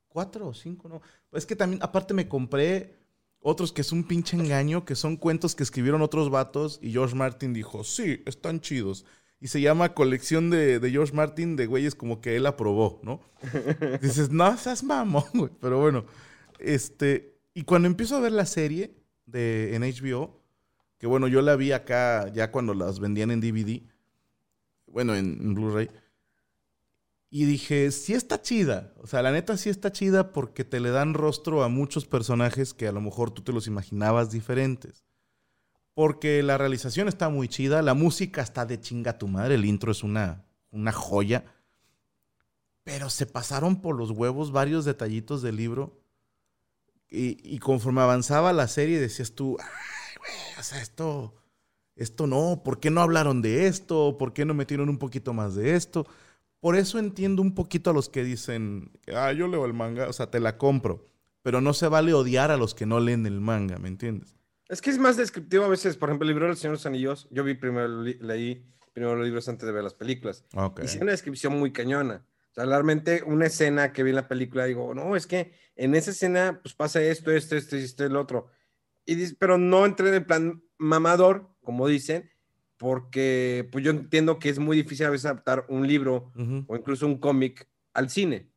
cuatro 0.08 0.48
o 0.48 0.54
cinco, 0.54 0.88
¿no? 0.88 1.00
Es 1.32 1.46
que 1.46 1.56
también, 1.56 1.82
aparte 1.82 2.14
me 2.14 2.28
compré 2.28 2.98
otros 3.40 3.72
que 3.72 3.80
es 3.80 3.92
un 3.92 4.04
pinche 4.04 4.36
engaño, 4.36 4.84
que 4.84 4.94
son 4.94 5.16
cuentos 5.16 5.54
que 5.54 5.62
escribieron 5.62 6.02
otros 6.02 6.30
vatos 6.30 6.78
y 6.82 6.92
George 6.92 7.14
Martin 7.14 7.54
dijo, 7.54 7.84
sí, 7.84 8.22
están 8.26 8.60
chidos. 8.60 9.06
Y 9.40 9.48
se 9.48 9.62
llama 9.62 9.94
colección 9.94 10.50
de, 10.50 10.78
de 10.78 10.90
George 10.90 11.14
Martin 11.14 11.56
de 11.56 11.66
güeyes 11.66 11.94
como 11.94 12.20
que 12.20 12.36
él 12.36 12.44
aprobó, 12.44 13.00
¿no? 13.02 13.22
Dices, 14.02 14.30
no 14.30 14.54
seas 14.58 14.84
mamón, 14.84 15.24
güey. 15.32 15.50
Pero 15.60 15.80
bueno, 15.80 16.04
este. 16.62 17.40
Y 17.54 17.64
cuando 17.64 17.88
empiezo 17.88 18.16
a 18.16 18.20
ver 18.20 18.32
la 18.32 18.46
serie 18.46 18.96
de, 19.26 19.74
en 19.74 19.82
HBO, 19.82 20.40
que 20.98 21.06
bueno, 21.06 21.28
yo 21.28 21.40
la 21.42 21.56
vi 21.56 21.72
acá 21.72 22.30
ya 22.32 22.52
cuando 22.52 22.74
las 22.74 23.00
vendían 23.00 23.30
en 23.30 23.40
DVD, 23.40 23.82
bueno, 24.86 25.14
en, 25.14 25.54
Blu-ray, 25.54 25.88
y 27.30 27.44
dije, 27.44 27.90
sí 27.90 28.12
está 28.12 28.42
chida. 28.42 28.92
O 28.98 29.06
sea, 29.06 29.22
la 29.22 29.32
neta 29.32 29.56
sí 29.56 29.70
está 29.70 29.92
chida 29.92 30.32
porque 30.32 30.64
te 30.64 30.80
le 30.80 30.90
dan 30.90 31.14
rostro 31.14 31.62
a 31.62 31.68
muchos 31.68 32.04
personajes 32.04 32.74
que 32.74 32.88
a 32.88 32.92
lo 32.92 33.00
mejor 33.00 33.30
tú 33.30 33.42
te 33.42 33.52
los 33.52 33.66
imaginabas 33.66 34.30
diferentes. 34.30 35.04
Porque 35.94 36.42
la 36.42 36.58
realización 36.58 37.08
está 37.08 37.28
muy 37.28 37.48
chida, 37.48 37.82
la 37.82 37.94
música 37.94 38.42
está 38.42 38.66
de 38.66 38.80
chinga 38.80 39.16
tu 39.16 39.28
madre, 39.28 39.54
el 39.54 39.64
intro 39.64 39.92
es 39.92 40.02
una, 40.02 40.44
una 40.70 40.92
joya. 40.92 41.44
Pero 42.82 43.10
se 43.10 43.26
pasaron 43.26 43.80
por 43.80 43.96
los 43.96 44.10
huevos 44.10 44.50
varios 44.52 44.84
detallitos 44.84 45.40
del 45.40 45.56
libro. 45.56 45.99
Y, 47.10 47.38
y 47.42 47.58
conforme 47.58 48.00
avanzaba 48.00 48.52
la 48.52 48.68
serie 48.68 49.00
decías 49.00 49.32
tú, 49.32 49.56
ay, 49.60 50.16
güey, 50.18 50.58
o 50.58 50.62
sea, 50.62 50.80
esto, 50.80 51.34
esto 51.96 52.26
no, 52.26 52.62
¿por 52.64 52.78
qué 52.78 52.90
no 52.90 53.00
hablaron 53.00 53.42
de 53.42 53.66
esto? 53.66 54.16
¿Por 54.18 54.32
qué 54.32 54.44
no 54.44 54.54
metieron 54.54 54.88
un 54.88 54.98
poquito 54.98 55.32
más 55.32 55.54
de 55.54 55.74
esto? 55.74 56.06
Por 56.60 56.76
eso 56.76 56.98
entiendo 56.98 57.42
un 57.42 57.54
poquito 57.54 57.90
a 57.90 57.92
los 57.92 58.08
que 58.08 58.22
dicen, 58.22 58.92
ah, 59.14 59.32
yo 59.32 59.48
leo 59.48 59.64
el 59.64 59.72
manga, 59.72 60.08
o 60.08 60.12
sea, 60.12 60.30
te 60.30 60.40
la 60.40 60.58
compro. 60.58 61.08
Pero 61.42 61.62
no 61.62 61.72
se 61.72 61.88
vale 61.88 62.12
odiar 62.12 62.50
a 62.50 62.58
los 62.58 62.74
que 62.74 62.84
no 62.84 63.00
leen 63.00 63.24
el 63.26 63.40
manga, 63.40 63.78
¿me 63.78 63.88
entiendes? 63.88 64.36
Es 64.68 64.82
que 64.82 64.90
es 64.90 64.98
más 64.98 65.16
descriptivo 65.16 65.64
a 65.64 65.68
veces, 65.68 65.96
por 65.96 66.10
ejemplo, 66.10 66.28
el 66.28 66.34
libro 66.34 66.46
del 66.46 66.56
Señor 66.56 66.72
de 66.72 66.78
los 66.78 66.86
Anillos, 66.86 67.28
yo 67.30 67.42
vi 67.44 67.54
primero, 67.54 68.02
leí 68.02 68.64
primero 68.92 69.16
los 69.16 69.24
libros 69.24 69.48
antes 69.48 69.66
de 69.66 69.72
ver 69.72 69.82
las 69.82 69.94
películas. 69.94 70.44
Ok. 70.54 70.82
Y 70.84 70.88
sí, 70.88 70.98
una 71.00 71.12
descripción 71.12 71.58
muy 71.58 71.72
cañona. 71.72 72.24
O 72.50 72.54
sea, 72.54 72.64
realmente 72.66 73.22
una 73.24 73.46
escena 73.46 73.92
que 73.92 74.02
vi 74.02 74.10
en 74.10 74.16
la 74.16 74.28
película, 74.28 74.64
digo, 74.64 74.92
no, 74.94 75.14
es 75.16 75.26
que 75.26 75.52
en 75.76 75.94
esa 75.94 76.10
escena 76.10 76.60
pues 76.62 76.74
pasa 76.74 77.00
esto, 77.02 77.30
esto, 77.30 77.56
esto, 77.56 77.76
esto, 77.76 78.04
el 78.04 78.16
otro. 78.16 78.48
Y 79.06 79.14
dice, 79.14 79.36
pero 79.38 79.56
no 79.58 79.86
entré 79.86 80.08
en 80.08 80.14
el 80.14 80.26
plan 80.26 80.62
mamador, 80.78 81.48
como 81.62 81.86
dicen, 81.86 82.30
porque 82.76 83.68
pues 83.70 83.84
yo 83.84 83.90
entiendo 83.90 84.38
que 84.38 84.48
es 84.48 84.58
muy 84.58 84.76
difícil 84.76 85.06
a 85.06 85.10
veces 85.10 85.26
adaptar 85.26 85.64
un 85.68 85.86
libro 85.86 86.32
o 86.66 86.76
incluso 86.76 87.06
un 87.06 87.18
cómic 87.18 87.68
al 87.92 88.10
cine. 88.10 88.50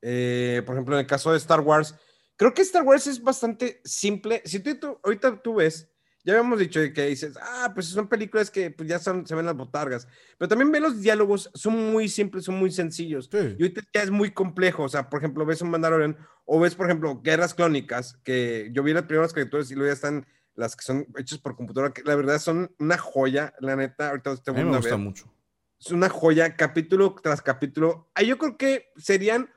Eh, 0.00 0.62
por 0.64 0.74
ejemplo, 0.74 0.94
en 0.94 1.00
el 1.00 1.06
caso 1.06 1.30
de 1.32 1.38
Star 1.38 1.60
Wars, 1.60 1.94
creo 2.36 2.54
que 2.54 2.62
Star 2.62 2.82
Wars 2.82 3.06
es 3.06 3.22
bastante 3.22 3.80
simple. 3.84 4.42
Si 4.44 4.60
tú, 4.60 4.74
tú- 4.78 5.00
ahorita 5.02 5.42
tú 5.42 5.56
ves, 5.56 5.90
ya 6.24 6.32
habíamos 6.32 6.58
dicho 6.58 6.80
que 6.94 7.06
dices, 7.06 7.38
ah, 7.40 7.70
pues 7.74 7.86
son 7.86 8.08
películas 8.08 8.50
que 8.50 8.70
pues, 8.70 8.88
ya 8.88 8.98
son, 8.98 9.26
se 9.26 9.34
ven 9.34 9.44
las 9.44 9.56
botargas, 9.56 10.08
pero 10.38 10.48
también 10.48 10.72
ve 10.72 10.80
los 10.80 11.00
diálogos, 11.02 11.50
son 11.54 11.92
muy 11.92 12.08
simples, 12.08 12.44
son 12.44 12.58
muy 12.58 12.70
sencillos. 12.70 13.28
Sí. 13.30 13.56
Y 13.58 13.62
ahorita 13.62 13.82
ya 13.92 14.02
es 14.02 14.10
muy 14.10 14.32
complejo, 14.32 14.84
o 14.84 14.88
sea, 14.88 15.10
por 15.10 15.20
ejemplo, 15.20 15.44
ves 15.44 15.60
un 15.60 15.70
Mandalorian 15.70 16.16
o 16.46 16.58
ves, 16.60 16.74
por 16.74 16.86
ejemplo, 16.86 17.20
Guerras 17.22 17.54
Clónicas, 17.54 18.18
que 18.24 18.70
yo 18.72 18.82
vi 18.82 18.94
las 18.94 19.04
primeras 19.04 19.32
caricaturas 19.32 19.70
y 19.70 19.74
luego 19.74 19.90
ya 19.90 19.94
están 19.94 20.26
las 20.54 20.76
que 20.76 20.84
son 20.84 21.06
hechas 21.18 21.38
por 21.38 21.56
computadora, 21.56 21.92
que 21.92 22.02
la 22.04 22.14
verdad 22.14 22.38
son 22.38 22.74
una 22.78 22.96
joya, 22.96 23.52
la 23.60 23.76
neta, 23.76 24.10
ahorita 24.10 24.36
te 24.36 24.50
A 24.50 24.54
mí 24.54 24.62
voy 24.62 24.70
me 24.70 24.76
gusta 24.78 24.90
ver 24.90 24.98
mucho. 24.98 25.32
es 25.78 25.90
una 25.90 26.08
joya, 26.08 26.56
capítulo 26.56 27.14
tras 27.22 27.42
capítulo. 27.42 28.10
Yo 28.24 28.38
creo 28.38 28.56
que 28.56 28.88
serían 28.96 29.50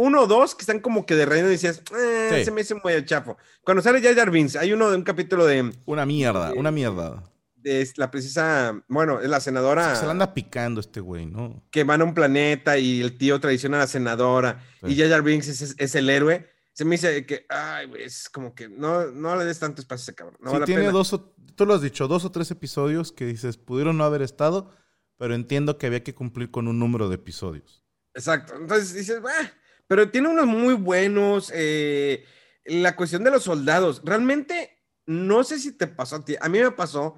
uno 0.00 0.22
o 0.22 0.26
dos 0.26 0.54
que 0.54 0.62
están 0.62 0.80
como 0.80 1.06
que 1.06 1.14
de 1.16 1.26
reino 1.26 1.48
y 1.48 1.52
decías, 1.52 1.82
eh, 1.98 2.30
Sí. 2.38 2.44
se 2.44 2.50
me 2.50 2.60
hizo 2.62 2.76
muy 2.82 3.04
chafo. 3.04 3.36
Cuando 3.62 3.82
sale 3.82 4.02
Jar 4.02 4.14
Jar 4.14 4.30
Binks, 4.30 4.56
hay 4.56 4.72
uno 4.72 4.90
de 4.90 4.96
un 4.96 5.02
capítulo 5.02 5.46
de, 5.46 5.72
Una 5.86 6.06
mierda, 6.06 6.52
una 6.52 6.70
mierda. 6.70 7.22
de 7.54 7.88
la 7.96 8.10
precisa, 8.10 8.82
bueno, 8.88 9.20
es 9.20 9.28
la 9.28 9.38
senadora 9.40 9.94
Se 9.94 10.06
la 10.06 10.12
anda 10.12 10.32
picando 10.34 10.80
este 10.80 11.00
güey, 11.00 11.26
¿no? 11.26 11.62
que 11.70 11.84
van 11.84 12.00
a 12.00 12.04
un 12.04 12.14
planeta 12.14 12.78
y 12.78 13.00
el 13.02 13.18
tío 13.18 13.38
traiciona 13.40 13.76
a 13.76 13.80
la 13.80 13.86
senadora 13.86 14.64
Sí. 14.82 14.92
y 14.92 14.98
Jar 14.98 15.08
Jar 15.10 15.22
Binks 15.22 15.48
es, 15.48 15.60
es- 15.62 15.74
es 15.78 15.94
el 15.94 16.08
héroe. 16.08 16.48
Se 16.72 16.84
me 16.86 16.92
dice 16.92 17.26
que, 17.26 17.44
ay, 17.50 17.86
güey, 17.88 18.04
es 18.04 18.30
como 18.30 18.54
que 18.54 18.68
no, 18.68 19.06
no 19.10 19.36
le 19.36 19.44
des 19.44 19.58
tanto 19.58 19.82
espacio 19.82 20.02
a 20.02 20.04
ese 20.04 20.14
cabrón. 20.14 20.36
No 20.40 20.48
sí, 20.50 20.52
vale 20.54 20.60
la 20.60 20.66
tiene 20.66 20.80
pena. 20.82 20.92
dos, 20.92 21.12
o- 21.12 21.34
tú 21.54 21.66
lo 21.66 21.74
has 21.74 21.82
dicho, 21.82 22.08
dos 22.08 22.24
o 22.24 22.30
tres 22.30 22.50
episodios 22.50 23.12
que 23.12 23.26
dices, 23.26 23.58
pudieron 23.58 23.98
no 23.98 24.04
haber 24.04 24.22
estado, 24.22 24.70
pero 25.18 25.34
entiendo 25.34 25.76
que 25.76 25.86
había 25.86 26.02
que 26.02 26.14
cumplir 26.14 26.50
con 26.50 26.66
un 26.68 26.78
número 26.78 27.10
de 27.10 27.16
episodios. 27.16 27.84
Exacto. 28.14 28.54
Entonces 28.58 28.94
dices, 28.94 29.20
"Bah", 29.20 29.30
pero 29.90 30.08
tiene 30.12 30.28
unos 30.28 30.46
muy 30.46 30.74
buenos. 30.74 31.50
eh, 31.52 32.24
la 32.64 32.94
cuestión 32.94 33.24
de 33.24 33.32
los 33.32 33.42
soldados, 33.42 34.02
realmente 34.04 34.78
no 35.04 35.42
sé 35.42 35.58
si 35.58 35.72
te 35.72 35.88
pasó 35.88 36.16
a 36.16 36.24
ti. 36.24 36.36
A 36.40 36.48
mí 36.48 36.60
me 36.60 36.70
pasó 36.70 37.16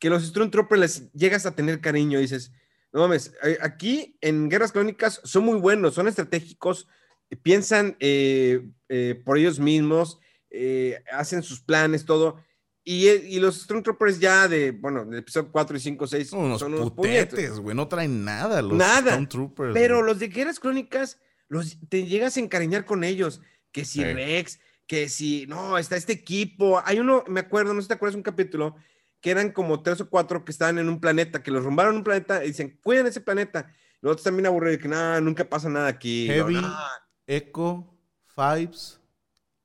que 0.00 0.10
los 0.10 0.24
Stormtroopers 0.26 0.80
les 0.80 1.12
llegas 1.12 1.46
a 1.46 1.54
tener 1.54 1.80
cariño. 1.80 2.18
Dices, 2.18 2.50
no 2.92 3.02
mames, 3.02 3.32
eh, 3.44 3.58
aquí 3.60 4.18
en 4.20 4.48
Guerras 4.48 4.72
Crónicas 4.72 5.20
son 5.22 5.44
muy 5.44 5.60
buenos, 5.60 5.94
son 5.94 6.08
estratégicos, 6.08 6.88
eh, 7.30 7.36
piensan 7.36 7.96
eh, 8.00 8.68
eh, 8.88 9.22
por 9.24 9.38
ellos 9.38 9.60
mismos, 9.60 10.18
eh, 10.50 11.00
hacen 11.12 11.44
sus 11.44 11.60
planes, 11.60 12.04
todo. 12.04 12.42
Y, 12.82 13.06
eh, 13.06 13.22
y 13.28 13.38
los 13.38 13.60
Stormtroopers 13.62 14.18
ya 14.18 14.48
de, 14.48 14.72
bueno, 14.72 15.04
del 15.04 15.20
episodio 15.20 15.52
4 15.52 15.76
y 15.76 15.80
5, 15.80 16.06
6 16.08 16.28
Son 16.30 16.40
unos 16.40 16.58
son 16.58 16.74
unos 16.74 16.90
puñetes. 16.90 17.28
putetes, 17.28 17.60
güey, 17.60 17.76
no 17.76 17.86
traen 17.86 18.24
nada 18.24 18.62
los 18.62 18.72
Nada. 18.76 19.12
Stormtroopers, 19.12 19.74
Pero 19.74 19.96
güey. 19.98 20.06
los 20.08 20.18
de 20.18 20.26
Guerras 20.28 20.58
Crónicas, 20.58 21.20
los, 21.48 21.78
te 21.88 22.06
llegas 22.06 22.36
a 22.36 22.40
encariñar 22.40 22.84
con 22.84 23.04
ellos. 23.04 23.40
Que 23.72 23.84
si 23.84 24.00
Sí. 24.00 24.04
Rex, 24.04 24.60
que 24.86 25.08
si, 25.08 25.46
no, 25.46 25.76
está 25.78 25.96
este 25.96 26.12
equipo. 26.14 26.80
Hay 26.84 26.98
uno, 27.00 27.24
me 27.28 27.40
acuerdo, 27.40 27.74
no 27.74 27.80
sé 27.80 27.84
si 27.84 27.88
te 27.88 27.94
acuerdas, 27.94 28.16
un 28.16 28.22
capítulo 28.22 28.76
que 29.20 29.30
eran 29.30 29.50
como 29.52 29.82
tres 29.82 30.00
o 30.00 30.08
cuatro 30.08 30.44
que 30.44 30.52
estaban 30.52 30.78
en 30.78 30.88
un 30.88 31.00
planeta, 31.00 31.42
que 31.42 31.50
los 31.50 31.64
rumbaron 31.64 31.92
en 31.92 31.98
un 31.98 32.04
planeta 32.04 32.44
y 32.44 32.48
dicen, 32.48 32.78
cuiden 32.82 33.06
ese 33.06 33.20
planeta. 33.20 33.72
Los 34.00 34.12
otros 34.12 34.24
también 34.24 34.46
aburridos, 34.46 34.80
que 34.80 34.88
nada, 34.88 35.20
nunca 35.20 35.48
pasa 35.48 35.68
nada 35.68 35.88
aquí. 35.88 36.26
Heavy, 36.28 36.54
"Nah". 36.54 36.86
Echo, 37.26 37.84
Fives, 38.26 39.00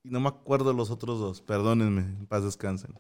y 0.04 0.10
no 0.10 0.20
me 0.20 0.28
acuerdo 0.30 0.74
los 0.74 0.90
otros 0.90 1.20
dos, 1.20 1.42
perdónenme, 1.42 2.02
en 2.02 2.26
paz 2.26 2.44
descansen. 2.44 3.00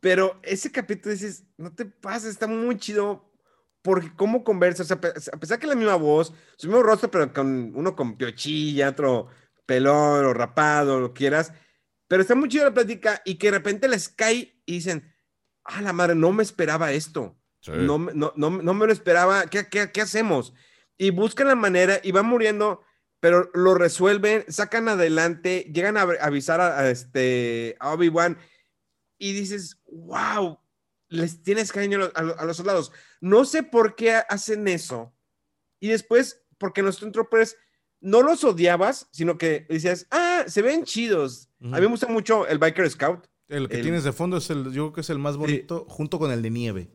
Pero 0.00 0.38
ese 0.42 0.72
capítulo 0.72 1.12
dices, 1.12 1.44
no 1.56 1.72
te 1.72 1.84
pases, 1.84 2.30
está 2.30 2.48
muy 2.48 2.76
chido. 2.76 3.31
Porque 3.82 4.12
cómo 4.14 4.44
conversa, 4.44 4.84
o 4.84 4.86
sea, 4.86 4.96
a 4.96 5.36
pesar 5.36 5.58
que 5.58 5.66
es 5.66 5.68
la 5.68 5.74
misma 5.74 5.96
voz, 5.96 6.32
su 6.56 6.68
mismo 6.68 6.82
rostro, 6.82 7.10
pero 7.10 7.32
con 7.32 7.72
uno 7.74 7.96
con 7.96 8.16
piochilla, 8.16 8.90
otro 8.90 9.28
pelón 9.66 10.24
o 10.24 10.32
rapado, 10.32 11.00
lo 11.00 11.12
quieras. 11.12 11.52
Pero 12.06 12.22
está 12.22 12.34
muy 12.34 12.48
chido 12.48 12.64
la 12.64 12.74
plática 12.74 13.22
y 13.24 13.36
que 13.36 13.48
de 13.48 13.58
repente 13.58 13.88
les 13.88 14.08
cae 14.08 14.60
y 14.66 14.74
dicen, 14.74 15.12
ah, 15.64 15.82
la 15.82 15.92
madre, 15.92 16.14
no 16.14 16.32
me 16.32 16.42
esperaba 16.42 16.92
esto. 16.92 17.36
No, 17.66 17.98
no, 17.98 18.32
no, 18.36 18.50
no, 18.50 18.74
me 18.74 18.86
lo 18.86 18.92
esperaba. 18.92 19.46
¿Qué, 19.46 19.68
qué, 19.68 19.90
qué 19.92 20.00
hacemos? 20.00 20.52
Y 20.98 21.10
buscan 21.10 21.46
la 21.46 21.54
manera 21.54 22.00
y 22.02 22.10
van 22.12 22.26
muriendo, 22.26 22.82
pero 23.20 23.50
lo 23.54 23.74
resuelven, 23.74 24.44
sacan 24.48 24.88
adelante, 24.88 25.70
llegan 25.72 25.96
a 25.96 26.02
avisar 26.02 26.60
a, 26.60 26.90
este, 26.90 27.76
a 27.78 27.92
Obi-Wan 27.92 28.36
y 29.18 29.32
dices, 29.32 29.80
wow, 29.86 30.58
les 31.08 31.42
tienes 31.44 31.70
cariño 31.70 32.10
a, 32.14 32.18
a, 32.18 32.44
los 32.44 32.56
soldados. 32.56 32.92
No 33.22 33.44
sé 33.44 33.62
por 33.62 33.94
qué 33.94 34.14
hacen 34.28 34.66
eso. 34.66 35.14
Y 35.78 35.88
después, 35.88 36.44
porque 36.58 36.82
los 36.82 36.96
Stormtroopers 36.96 37.56
no 38.00 38.20
los 38.20 38.42
odiabas, 38.42 39.08
sino 39.12 39.38
que 39.38 39.64
decías, 39.68 40.08
ah, 40.10 40.42
se 40.48 40.60
ven 40.60 40.82
chidos. 40.82 41.48
A 41.60 41.76
mí 41.76 41.82
me 41.82 41.86
gusta 41.86 42.08
mucho 42.08 42.48
el 42.48 42.58
Biker 42.58 42.90
Scout. 42.90 43.28
El 43.46 43.68
que 43.68 43.78
tienes 43.78 44.02
de 44.02 44.12
fondo 44.12 44.38
es 44.38 44.50
el, 44.50 44.64
yo 44.72 44.86
creo 44.86 44.92
que 44.92 45.00
es 45.02 45.10
el 45.10 45.20
más 45.20 45.36
bonito, 45.36 45.86
junto 45.88 46.18
con 46.18 46.32
el 46.32 46.42
de 46.42 46.50
nieve. 46.50 46.90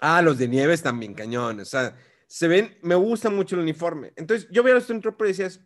Ah, 0.00 0.20
los 0.20 0.36
de 0.36 0.48
nieve 0.48 0.76
también 0.76 1.14
cañón. 1.14 1.60
O 1.60 1.64
sea, 1.64 1.96
se 2.26 2.46
ven, 2.46 2.76
me 2.82 2.94
gusta 2.94 3.30
mucho 3.30 3.56
el 3.56 3.62
uniforme. 3.62 4.12
Entonces, 4.16 4.46
yo 4.50 4.62
veía 4.62 4.74
a 4.74 4.76
los 4.76 4.84
Stormtroopers 4.84 5.30
y 5.30 5.42
decías, 5.42 5.64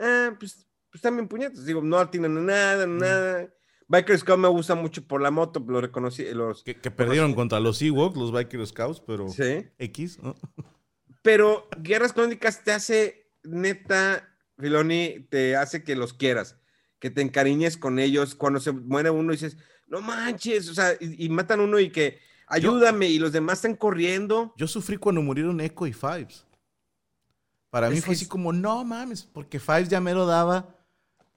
ah, 0.00 0.34
pues, 0.40 0.66
pues 0.90 1.00
también 1.00 1.28
puñetos. 1.28 1.64
Digo, 1.64 1.80
no 1.82 1.98
atinan 1.98 2.44
nada, 2.44 2.84
nada. 2.84 3.48
Biker 3.88 4.18
Scout 4.18 4.38
me 4.38 4.48
gusta 4.48 4.74
mucho 4.74 5.06
por 5.06 5.22
la 5.22 5.30
moto, 5.30 5.64
lo 5.66 5.80
reconocí. 5.80 6.24
Los, 6.32 6.64
que, 6.64 6.74
perdieron 6.74 7.34
contra 7.34 7.60
los 7.60 7.80
Ewoks, 7.80 8.16
los 8.16 8.32
Biker 8.32 8.66
Scouts, 8.66 9.00
pero 9.06 9.28
¿Sí? 9.28 9.68
X. 9.78 10.18
Pero 11.22 11.68
Guerras 11.78 12.12
Crónicas 12.12 12.62
te 12.64 12.72
hace, 12.72 13.30
neta, 13.44 14.28
Filoni, 14.58 15.26
te 15.28 15.56
hace 15.56 15.84
que 15.84 15.96
los 15.96 16.14
quieras, 16.14 16.56
que 16.98 17.10
te 17.10 17.22
encariñes 17.22 17.76
con 17.76 17.98
ellos. 17.98 18.34
Cuando 18.34 18.60
se 18.60 18.72
muere 18.72 19.10
uno 19.10 19.32
dices, 19.32 19.56
no 19.86 20.00
manches, 20.00 20.68
o 20.68 20.74
sea, 20.74 20.96
y, 21.00 21.28
matan 21.28 21.60
uno 21.60 21.78
y 21.78 21.90
que 21.90 22.18
ayúdame, 22.48 23.08
y 23.08 23.18
los 23.18 23.32
demás 23.32 23.58
están 23.58 23.76
corriendo. 23.76 24.52
Yo 24.56 24.66
sufrí 24.66 24.96
cuando 24.96 25.22
murieron 25.22 25.60
Echo 25.60 25.86
y 25.86 25.92
Fives. 25.92 26.44
Para 27.70 27.90
mí 27.90 28.00
fue 28.00 28.14
así 28.14 28.26
como, 28.26 28.52
no 28.52 28.84
mames, 28.84 29.24
porque 29.24 29.60
Fives 29.60 29.88
ya 29.88 30.00
me 30.00 30.14
lo 30.14 30.26
daba 30.26 30.75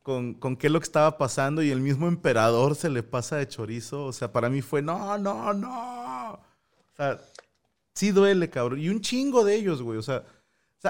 con, 0.10 0.34
con 0.34 0.58
qué 0.58 0.68
es 0.68 0.74
lo 0.74 0.80
que 0.80 0.86
estaba 0.86 1.20
pasando 1.20 1.62
y 1.62 1.70
el 1.70 1.82
mismo 1.82 2.08
emperador 2.08 2.74
se 2.76 2.90
le 2.90 3.04
pasa 3.04 3.36
de 3.36 3.48
chorizo. 3.48 4.06
O 4.06 4.12
sea, 4.12 4.32
para 4.32 4.50
mí 4.50 4.64
fue, 4.64 4.82
no, 4.82 5.20
no, 5.20 5.54
no. 5.54 6.34
O 6.34 6.96
sea, 6.96 7.22
sí 7.94 8.10
duele, 8.10 8.50
cabrón. 8.50 8.80
Y 8.80 8.90
un 8.90 9.02
chingo 9.02 9.44
de 9.44 9.54
ellos, 9.54 9.84
güey. 9.84 10.00
O 10.00 10.02
sea, 10.02 10.26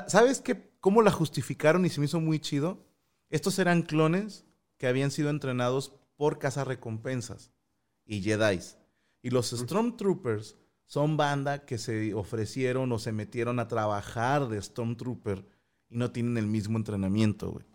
¿sabes 0.08 0.40
qué? 0.40 0.72
¿Cómo 0.80 1.02
la 1.02 1.12
justificaron 1.12 1.86
y 1.86 1.90
se 1.90 2.00
me 2.00 2.06
hizo 2.06 2.22
muy 2.22 2.40
chido? 2.40 2.86
Estos 3.30 3.60
eran 3.60 3.82
clones 3.82 4.46
que 4.78 4.88
habían 4.88 5.12
sido 5.12 5.30
entrenados 5.30 5.92
por 6.16 6.40
recompensas 6.40 7.52
y 8.06 8.22
Jedi's. 8.22 8.78
Y 9.22 9.32
los 9.32 9.50
Stormtroopers 9.50 10.56
son 10.86 11.18
banda 11.18 11.66
que 11.66 11.78
se 11.78 12.14
ofrecieron 12.14 12.90
o 12.94 13.00
se 13.00 13.12
metieron 13.12 13.60
a 13.60 13.68
trabajar 13.68 14.48
de 14.48 14.62
Stormtrooper 14.62 15.46
y 15.90 15.98
no 15.98 16.10
tienen 16.12 16.38
el 16.38 16.48
mismo 16.48 16.78
entrenamiento, 16.78 17.52
güey. 17.52 17.66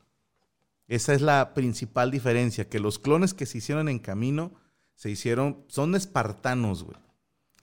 Esa 0.86 1.14
es 1.14 1.22
la 1.22 1.54
principal 1.54 2.10
diferencia, 2.10 2.68
que 2.68 2.80
los 2.80 2.98
clones 2.98 3.34
que 3.34 3.46
se 3.46 3.58
hicieron 3.58 3.88
en 3.88 3.98
camino 3.98 4.52
se 4.94 5.10
hicieron, 5.10 5.64
son 5.68 5.94
espartanos, 5.94 6.84
güey. 6.84 6.96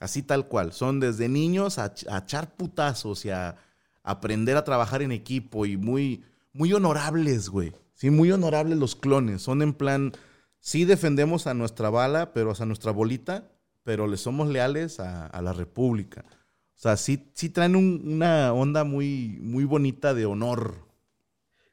Así 0.00 0.22
tal 0.22 0.48
cual, 0.48 0.72
son 0.72 0.98
desde 0.98 1.28
niños 1.28 1.78
a, 1.78 1.94
echar 2.18 2.56
putazos 2.56 3.24
y 3.24 3.30
a, 3.30 3.56
aprender 4.02 4.56
a 4.56 4.64
trabajar 4.64 5.00
en 5.02 5.12
equipo 5.12 5.64
y 5.64 5.76
muy, 5.76 6.24
muy 6.52 6.72
honorables, 6.72 7.48
güey. 7.48 7.72
Sí, 7.94 8.10
muy 8.10 8.32
honorables 8.32 8.78
los 8.78 8.96
clones. 8.96 9.42
Son 9.42 9.62
en 9.62 9.74
plan, 9.74 10.12
sí 10.58 10.84
defendemos 10.84 11.46
a 11.46 11.54
nuestra 11.54 11.88
bala, 11.88 12.32
pero 12.32 12.52
a 12.58 12.66
nuestra 12.66 12.90
bolita, 12.90 13.52
pero 13.84 14.08
le 14.08 14.16
somos 14.16 14.48
leales 14.48 14.98
a, 14.98 15.40
la 15.40 15.52
República. 15.52 16.24
O 16.26 16.80
sea, 16.82 16.96
sí, 16.96 17.30
sí 17.34 17.48
traen 17.48 17.76
una 17.76 18.52
onda 18.52 18.82
muy, 18.82 19.38
muy 19.40 19.64
bonita 19.64 20.14
de 20.14 20.26
honor. 20.26 20.91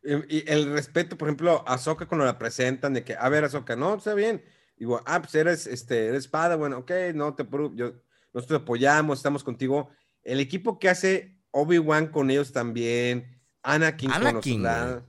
Y 0.04 0.50
el 0.50 0.72
respeto, 0.72 1.18
por 1.18 1.28
ejemplo, 1.28 1.64
a 1.68 1.78
Soka 1.78 2.08
cuando 2.08 2.26
la 2.26 2.38
presentan, 2.38 2.93
de 2.93 3.04
que, 3.04 3.16
a 3.16 3.28
ver, 3.30 3.50
Soka, 3.50 3.76
no, 3.76 3.95
está 3.95 4.14
bien. 4.14 4.43
Digo, 4.78 5.02
ah, 5.06 5.22
pues 5.22 5.36
eres, 5.36 5.68
este, 5.68 6.08
eres 6.08 6.26
espada, 6.26 6.56
bueno, 6.56 6.80
ok, 6.80 6.91
no 7.14 7.36
te 7.36 7.45
yo, 7.76 7.93
nosotros 8.34 8.60
te 8.60 8.64
apoyamos, 8.64 9.20
estamos 9.20 9.43
contigo. 9.43 9.89
El 10.24 10.39
equipo 10.39 10.80
que 10.80 10.89
hace 10.89 11.38
Obi-Wan 11.52 12.08
con 12.08 12.32
ellos 12.32 12.54
también, 12.54 13.41
Anakin, 13.62 14.12
Anakin 14.12 14.64
con 14.64 15.06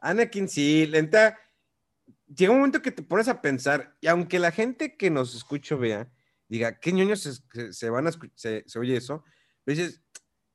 Anakin, 0.00 0.48
sí, 0.48 0.86
lenta. 0.86 1.38
Llega 2.26 2.52
un 2.52 2.58
momento 2.58 2.82
que 2.82 2.90
te 2.90 3.02
pones 3.02 3.28
a 3.28 3.40
pensar, 3.40 3.96
y 4.00 4.08
aunque 4.08 4.38
la 4.38 4.50
gente 4.50 4.96
que 4.96 5.10
nos 5.10 5.34
escucha 5.34 5.76
vea, 5.76 6.10
diga, 6.48 6.78
¿qué 6.78 6.92
ñoños 6.92 7.42
se, 7.70 7.90
van 7.90 8.06
a 8.08 8.12
se, 8.34 8.64
se, 8.66 8.78
oye 8.78 8.96
eso? 8.96 9.24
Pero 9.64 9.78
dices, 9.78 10.02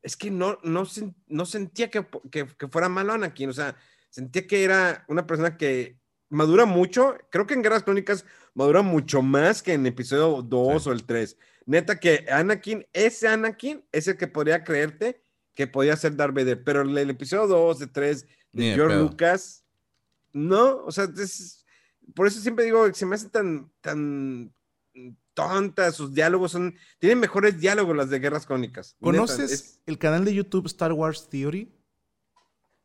es 0.04 0.18
que 0.18 0.32
no, 0.32 0.60
no, 0.64 0.84
no 1.28 1.46
sentía 1.46 1.90
que, 1.90 2.06
que, 2.32 2.68
fuera 2.68 2.90
malo 2.90 3.14
Anakin, 3.14 3.50
o 3.50 3.54
sea, 3.54 3.76
sentía 4.10 4.48
que 4.48 4.64
era 4.64 5.06
una 5.08 5.28
persona 5.28 5.58
que 5.58 6.00
madura 6.30 6.66
mucho, 6.66 7.18
creo 7.30 7.46
que 7.46 7.54
en 7.54 7.62
Guerras 7.62 7.84
Crónicas 7.84 8.26
madura 8.54 8.82
mucho 8.82 9.22
más 9.22 9.62
que 9.62 9.74
en 9.74 9.86
episodio 9.86 10.42
2 10.42 10.88
o 10.88 10.92
el 10.92 11.06
3. 11.06 11.38
Neta 11.66 12.00
que 12.00 12.26
Anakin, 12.32 12.86
ese 12.94 13.28
Anakin 13.28 13.86
es 13.92 14.08
el 14.08 14.18
que 14.18 14.28
podría 14.28 14.64
creerte 14.64 15.24
que 15.54 15.68
podía 15.68 15.96
ser 15.96 16.16
Darth 16.16 16.34
Vader, 16.34 16.64
pero 16.64 16.82
el, 16.82 17.10
episodio 17.10 17.48
2, 17.48 17.80
de 17.80 17.88
3 17.88 18.26
de 18.54 18.74
George 18.74 18.98
Lucas, 18.98 19.66
no, 20.34 20.78
o 20.86 20.92
sea, 20.92 21.08
por 22.16 22.28
eso 22.28 22.40
siempre 22.40 22.66
digo, 22.66 22.88
que 22.88 22.94
se 22.94 23.06
me 23.06 23.16
hace 23.16 23.30
tan, 23.30 23.72
tan 23.82 24.54
sus 25.94 26.14
diálogos 26.14 26.52
son, 26.52 26.76
tienen 27.00 27.20
mejores 27.20 27.60
diálogos 27.60 27.96
las 27.96 28.10
de 28.10 28.20
Guerras 28.20 28.46
Crónicas. 28.46 28.96
¿Conoces 29.00 29.80
el 29.86 29.98
canal 29.98 30.26
de 30.26 30.34
YouTube 30.34 30.66
Star 30.68 30.94
Wars 30.94 31.30
Theory? 31.30 31.72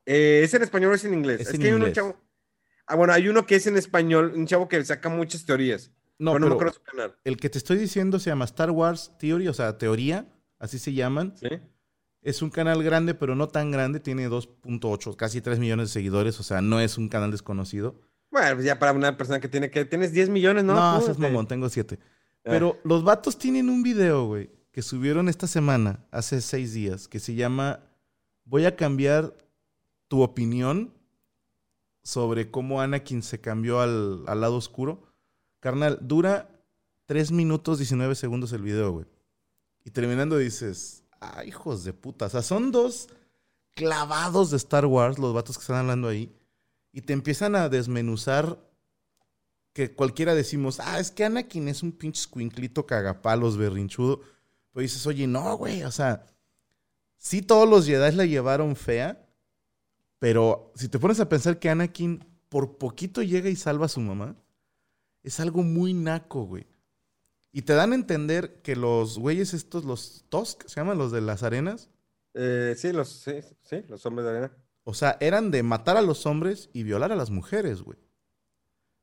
Eh, 0.05 0.43
es 0.45 0.55
en 0.55 0.63
español 0.63 0.93
o 0.93 0.95
es 0.95 1.05
en 1.05 1.15
inglés. 1.15 1.41
Es, 1.41 1.59
que 1.59 1.67
hay 1.67 1.73
uno 1.73 1.91
chavo. 1.93 2.17
Ah, 2.87 2.95
bueno, 2.95 3.13
hay 3.13 3.29
uno 3.29 3.47
que 3.47 3.57
es 3.57 3.67
en 3.67 3.77
español, 3.77 4.33
un 4.37 4.47
chavo 4.47 4.69
que 4.69 4.85
saca 4.85 5.09
muchas 5.09 5.45
teorías. 5.45 5.91
No, 6.19 6.33
pero, 6.33 6.49
no 6.49 6.73
su 6.73 6.83
canal. 6.83 7.17
El 7.25 7.37
que 7.37 7.51
te 7.51 7.59
estoy 7.59 7.77
diciendo 7.77 8.19
se 8.19 8.31
llama 8.31 8.45
Star 8.45 8.71
Wars 8.71 9.13
Theory, 9.19 9.49
o 9.49 9.55
sea, 9.55 9.77
teoría, 9.77 10.27
así 10.59 10.79
se 10.79 10.93
llaman. 10.95 11.35
Sí. 11.37 11.49
Es 12.23 12.43
un 12.43 12.51
canal 12.51 12.83
grande, 12.83 13.15
pero 13.15 13.35
no 13.35 13.49
tan 13.49 13.71
grande, 13.71 14.01
tiene 14.01 14.29
2.8, 14.29 15.15
casi 15.17 15.41
3 15.41 15.59
millones 15.59 15.89
de 15.89 15.93
seguidores, 15.93 16.41
o 16.41 16.43
sea, 16.43 16.61
no 16.61 16.81
es 16.81 16.97
un 16.99 17.09
canal 17.09 17.31
desconocido. 17.31 18.01
Bueno, 18.31 18.55
pues 18.55 18.67
ya 18.67 18.79
para 18.79 18.93
una 18.93 19.17
persona 19.17 19.41
que 19.41 19.49
tiene 19.49 19.71
que, 19.71 19.85
tienes 19.85 20.13
10 20.13 20.31
millones, 20.31 20.65
¿no? 20.65 20.75
No, 20.75 20.99
es 20.99 21.19
mamón, 21.19 21.47
tengo 21.47 21.69
7. 21.69 21.99
Ah. 22.47 22.51
Pero 22.51 22.79
los 22.85 23.03
vatos 23.03 23.39
tienen 23.39 23.69
un 23.69 23.83
video, 23.83 24.27
güey, 24.27 24.51
que 24.71 24.81
subieron 24.81 25.29
esta 25.29 25.49
semana, 25.49 26.07
hace 26.13 26.41
seis 26.41 26.73
días, 26.73 27.09
que 27.09 27.19
se 27.19 27.35
llama 27.35 27.81
Voy 28.45 28.65
a 28.65 28.77
cambiar 28.77 29.37
tu 30.07 30.23
opinión 30.23 30.95
sobre 32.05 32.53
cómo 32.53 32.81
Anakin 32.81 33.25
se 33.25 33.41
cambió 33.41 33.81
al, 33.81 34.25
lado 34.25 34.55
oscuro. 34.57 35.03
Carnal, 35.59 35.99
dura 36.03 36.49
3 37.07 37.33
minutos 37.33 37.79
19 37.79 38.15
segundos 38.15 38.53
el 38.53 38.63
video, 38.63 38.93
güey. 38.93 39.07
Y 39.85 39.91
terminando 39.91 40.39
dices, 40.39 41.03
ah, 41.21 41.45
hijos 41.45 41.83
de 41.83 41.93
puta. 41.93 42.27
O 42.27 42.29
sea, 42.29 42.43
son 42.43 42.71
dos 42.71 43.09
clavados 43.75 44.53
de 44.53 44.57
Star 44.59 44.87
Wars, 44.87 45.19
los 45.19 45.35
vatos 45.35 45.59
que 45.59 45.63
están 45.63 45.79
hablando 45.79 46.07
ahí. 46.07 46.33
Y 46.93 47.01
te 47.01 47.13
empiezan 47.13 47.57
a 47.57 47.69
desmenuzar 47.69 48.57
que 49.77 49.93
cualquiera 49.93 50.35
decimos, 50.35 50.81
ah, 50.81 50.99
es 50.99 51.11
que 51.11 51.23
Anakin 51.23 51.69
es 51.69 51.83
un 51.83 51.93
pinche 51.93 52.23
squinclito 52.23 52.87
cagapalos, 52.87 53.59
berrinchudo. 53.59 54.23
Pero 54.73 54.81
dices, 54.81 55.07
oye, 55.07 55.27
no, 55.27 55.55
güey, 55.59 55.83
o 55.83 55.91
sea, 55.91 56.25
sí 57.19 57.43
todos 57.43 57.69
los 57.69 57.85
Jedi 57.85 58.17
la 58.17 58.25
llevaron 58.25 58.75
fea, 58.75 59.29
pero 60.19 60.73
si 60.77 60.89
te 60.89 60.99
pones 60.99 61.21
a 61.21 61.29
pensar 61.29 61.59
que 61.59 61.69
Anakin 61.69 62.25
por 62.49 62.79
poquito 62.79 63.23
llega 63.23 63.51
y 63.51 63.57
salva 63.57 63.85
a 63.85 63.91
su 63.91 64.01
mamá, 64.01 64.35
es 65.23 65.41
algo 65.41 65.63
muy 65.63 65.93
naco, 65.93 66.47
güey. 66.47 66.67
Y 67.53 67.61
te 67.61 67.75
dan 67.75 67.93
a 67.93 67.97
entender 67.97 68.63
que 68.63 68.77
los 68.77 69.19
güeyes 69.19 69.53
estos, 69.53 69.85
los 69.85 70.25
Tosk, 70.31 70.67
¿se 70.69 70.81
llaman 70.81 70.97
los 70.97 71.13
de 71.13 71.21
las 71.21 71.43
arenas? 71.43 71.91
Eh, 72.33 72.75
sí, 72.79 72.93
los, 72.93 73.11
sí, 73.11 73.43
sí, 73.61 73.83
los 73.89 74.07
hombres 74.07 74.25
de 74.25 74.31
arena. 74.31 74.53
O 74.85 74.95
sea, 74.95 75.19
eran 75.21 75.51
de 75.51 75.63
matar 75.63 75.99
a 75.99 76.03
los 76.03 76.25
hombres 76.25 76.71
y 76.73 76.83
violar 76.83 77.13
a 77.13 77.17
las 77.17 77.29
mujeres, 77.29 77.83
güey. 77.83 77.99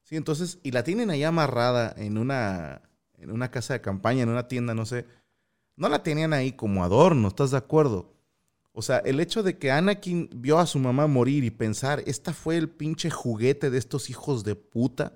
Sí, 0.04 0.18
entonces, 0.18 0.60
y 0.64 0.72
la 0.72 0.84
tienen 0.84 1.10
ahí 1.10 1.24
amarrada 1.24 1.94
en 1.98 2.18
una, 2.18 2.82
en 3.18 3.32
una 3.32 3.50
casa 3.52 3.74
de 3.74 3.82
campaña, 3.82 4.24
en 4.24 4.30
una 4.30 4.48
tienda, 4.48 4.74
no 4.74 4.86
sé. 4.86 5.06
No 5.76 5.90
la 5.90 6.04
tenían 6.04 6.34
ahí 6.34 6.52
como 6.52 6.84
adorno, 6.84 7.30
¿estás 7.30 7.52
de 7.52 7.58
acuerdo? 7.58 8.14
O 8.74 8.82
sea, 8.82 8.98
el 8.98 9.20
hecho 9.20 9.44
de 9.44 9.58
que 9.58 9.72
Anakin 9.72 10.30
vio 10.36 10.60
a 10.60 10.66
su 10.66 10.80
mamá 10.80 11.08
morir 11.08 11.44
y 11.44 11.52
pensar, 11.52 12.04
esta 12.06 12.34
fue 12.34 12.58
el 12.58 12.70
pinche 12.70 13.10
juguete 13.10 13.70
de 13.70 13.78
estos 13.78 14.10
hijos 14.10 14.44
de 14.44 14.56
puta, 14.56 15.14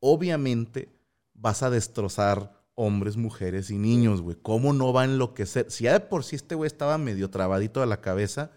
obviamente 0.00 0.88
vas 1.34 1.62
a 1.62 1.70
destrozar 1.70 2.64
hombres, 2.74 3.16
mujeres 3.16 3.70
y 3.70 3.78
niños, 3.78 4.20
güey. 4.22 4.36
¿Cómo 4.40 4.72
no 4.72 4.92
va 4.92 5.02
a 5.02 5.06
enloquecer? 5.06 5.70
Si 5.70 5.84
ya 5.84 5.92
de 5.92 6.00
por 6.00 6.24
sí 6.24 6.36
este 6.36 6.54
güey 6.54 6.66
estaba 6.66 6.98
medio 6.98 7.30
trabadito 7.30 7.80
de 7.80 7.86
la 7.86 8.00
cabeza, 8.00 8.52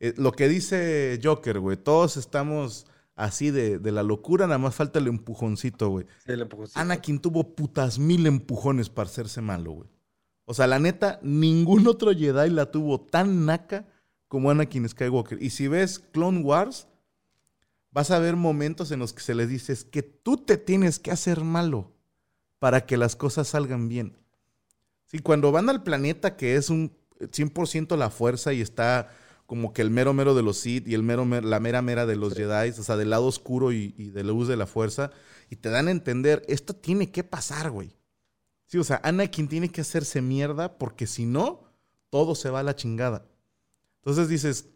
eh, 0.00 0.14
lo 0.16 0.32
que 0.32 0.48
dice 0.48 1.20
Joker, 1.22 1.60
güey, 1.60 1.76
todos 1.76 2.16
estamos 2.16 2.86
así 3.14 3.50
de, 3.50 3.78
de 3.78 3.92
la 3.92 4.02
locura, 4.02 4.46
nada 4.46 4.58
más 4.58 4.74
falta 4.74 4.98
el 4.98 5.06
empujoncito, 5.06 5.88
güey. 5.88 6.06
Sí, 6.24 6.32
el 6.32 6.42
empujoncito. 6.42 6.80
Anakin 6.80 7.20
tuvo 7.20 7.54
putas 7.54 7.98
mil 7.98 8.26
empujones 8.26 8.88
para 8.88 9.08
hacerse 9.08 9.40
malo, 9.40 9.72
güey. 9.72 9.88
O 10.44 10.54
sea, 10.54 10.66
la 10.66 10.78
neta, 10.78 11.20
ningún 11.22 11.86
otro 11.86 12.12
Jedi 12.12 12.50
la 12.50 12.70
tuvo 12.70 13.00
tan 13.00 13.46
naca 13.46 13.86
como 14.28 14.50
Anakin 14.50 14.88
Skywalker. 14.88 15.42
Y 15.42 15.50
si 15.50 15.68
ves 15.68 15.98
Clone 15.98 16.40
Wars, 16.40 16.88
vas 17.90 18.10
a 18.10 18.18
ver 18.18 18.36
momentos 18.36 18.90
en 18.90 18.98
los 18.98 19.12
que 19.12 19.22
se 19.22 19.34
les 19.34 19.48
dice 19.48 19.72
es 19.72 19.84
que 19.84 20.02
tú 20.02 20.38
te 20.38 20.56
tienes 20.56 20.98
que 20.98 21.10
hacer 21.10 21.44
malo 21.44 21.92
para 22.58 22.86
que 22.86 22.96
las 22.96 23.16
cosas 23.16 23.48
salgan 23.48 23.88
bien. 23.88 24.16
Sí, 25.06 25.18
cuando 25.18 25.52
van 25.52 25.68
al 25.68 25.82
planeta 25.82 26.36
que 26.36 26.56
es 26.56 26.70
un 26.70 26.96
100% 27.20 27.96
la 27.96 28.10
fuerza 28.10 28.52
y 28.52 28.60
está 28.60 29.10
como 29.52 29.74
que 29.74 29.82
el 29.82 29.90
mero 29.90 30.14
mero 30.14 30.34
de 30.34 30.42
los 30.42 30.56
Sith 30.56 30.88
y 30.88 30.94
el 30.94 31.02
mero, 31.02 31.26
mer- 31.26 31.44
la 31.44 31.60
mera 31.60 31.82
mera 31.82 32.06
de 32.06 32.16
los 32.16 32.32
Jedi, 32.32 32.70
o 32.70 32.82
sea, 32.82 32.96
del 32.96 33.10
lado 33.10 33.26
oscuro 33.26 33.70
y, 33.70 33.94
y 33.98 34.08
de 34.08 34.24
la 34.24 34.32
luz 34.32 34.48
de 34.48 34.56
la 34.56 34.66
fuerza, 34.66 35.10
y 35.50 35.56
te 35.56 35.68
dan 35.68 35.88
a 35.88 35.90
entender, 35.90 36.42
esto 36.48 36.74
tiene 36.74 37.10
que 37.12 37.22
pasar, 37.22 37.70
güey. 37.70 37.94
Sí, 38.64 38.78
o 38.78 38.84
sea, 38.84 38.98
Anakin 39.04 39.48
tiene 39.48 39.68
que 39.68 39.82
hacerse 39.82 40.22
mierda 40.22 40.78
porque 40.78 41.06
si 41.06 41.26
no, 41.26 41.64
todo 42.08 42.34
se 42.34 42.48
va 42.48 42.60
a 42.60 42.62
la 42.62 42.74
chingada. 42.74 43.26
Entonces 43.98 44.26
dices, 44.30 44.70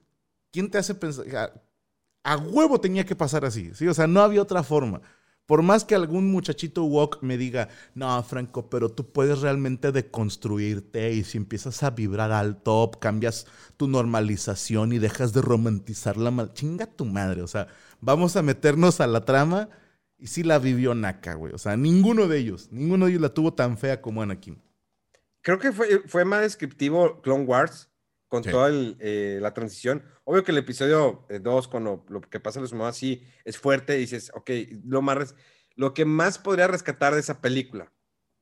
¿quién 0.52 0.70
te 0.70 0.76
hace 0.76 0.94
pensar? 0.94 1.24
A, 1.34 2.34
a 2.34 2.36
huevo 2.36 2.78
tenía 2.78 3.06
que 3.06 3.16
pasar 3.16 3.46
así, 3.46 3.74
¿sí? 3.74 3.88
O 3.88 3.94
sea, 3.94 4.06
no 4.06 4.20
había 4.20 4.42
otra 4.42 4.62
forma. 4.62 5.00
Por 5.46 5.62
más 5.62 5.84
que 5.84 5.94
algún 5.94 6.30
muchachito 6.32 6.84
woke 6.84 7.22
me 7.22 7.38
diga, 7.38 7.68
no, 7.94 8.20
Franco, 8.24 8.68
pero 8.68 8.90
tú 8.90 9.12
puedes 9.12 9.40
realmente 9.40 9.92
deconstruirte 9.92 11.12
y 11.12 11.22
si 11.22 11.38
empiezas 11.38 11.84
a 11.84 11.90
vibrar 11.90 12.32
al 12.32 12.60
top, 12.60 12.98
cambias 12.98 13.46
tu 13.76 13.86
normalización 13.86 14.92
y 14.92 14.98
dejas 14.98 15.32
de 15.32 15.42
romantizar 15.42 16.16
la 16.16 16.32
mal. 16.32 16.52
Chinga 16.52 16.86
tu 16.86 17.04
madre, 17.04 17.42
o 17.42 17.46
sea, 17.46 17.68
vamos 18.00 18.36
a 18.36 18.42
meternos 18.42 19.00
a 19.00 19.06
la 19.06 19.24
trama 19.24 19.68
y 20.18 20.26
sí 20.26 20.42
la 20.42 20.58
vivió 20.58 20.94
Naka, 20.96 21.34
güey. 21.34 21.52
O 21.52 21.58
sea, 21.58 21.76
ninguno 21.76 22.26
de 22.26 22.38
ellos, 22.38 22.68
ninguno 22.72 23.06
de 23.06 23.12
ellos 23.12 23.22
la 23.22 23.34
tuvo 23.34 23.54
tan 23.54 23.78
fea 23.78 24.02
como 24.02 24.22
Anakin. 24.22 24.60
Creo 25.42 25.60
que 25.60 25.70
fue, 25.70 26.02
fue 26.08 26.24
más 26.24 26.40
descriptivo 26.40 27.22
Clone 27.22 27.44
Wars 27.44 27.88
con 28.36 28.44
Sí. 28.44 28.50
toda 28.50 28.68
el, 28.68 28.96
eh, 29.00 29.38
la 29.40 29.54
transición. 29.54 30.02
Obvio 30.24 30.44
que 30.44 30.52
el 30.52 30.58
episodio 30.58 31.26
2, 31.28 31.68
cuando 31.68 32.04
lo 32.08 32.20
que 32.20 32.38
pasa 32.40 32.60
en 32.60 32.68
su 32.68 32.76
mamá, 32.76 32.92
sí 32.92 33.22
es 33.44 33.56
fuerte, 33.58 33.96
y 33.96 34.00
dices, 34.00 34.30
ok, 34.34 34.50
lo, 34.84 35.00
más 35.02 35.34
lo 35.74 35.94
que 35.94 36.04
más 36.04 36.38
podría 36.38 36.66
rescatar 36.68 37.14
de 37.14 37.20
esa 37.20 37.40
película 37.40 37.92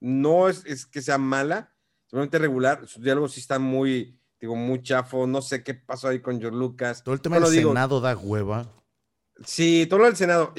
no 0.00 0.48
es, 0.48 0.64
es 0.66 0.86
que 0.86 1.00
sea 1.00 1.18
mala, 1.18 1.74
simplemente 2.06 2.38
regular. 2.38 2.86
Sus 2.86 3.02
diálogos 3.02 3.32
sí 3.32 3.40
están 3.40 3.62
muy, 3.62 4.20
digo, 4.40 4.56
muy 4.56 4.82
chafo. 4.82 5.26
No 5.26 5.40
sé 5.40 5.62
qué 5.62 5.74
pasó 5.74 6.08
ahí 6.08 6.20
con 6.20 6.40
George 6.40 6.58
Lucas. 6.58 7.02
Todo 7.02 7.14
el 7.14 7.20
tema 7.20 7.40
del 7.40 7.50
digo, 7.50 7.70
Senado 7.70 8.00
da 8.00 8.16
hueva. 8.16 8.70
Sí, 9.44 9.86
todo 9.88 10.00
lo 10.00 10.06
del 10.06 10.16
Senado. 10.16 10.52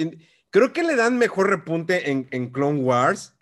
Creo 0.49 0.73
que 0.73 0.83
le 0.83 0.95
dan 0.95 1.17
mejor 1.17 1.49
repunte 1.49 2.09
en, 2.11 2.27
en 2.31 2.49
Clone 2.51 2.79
Wars, 2.81 3.35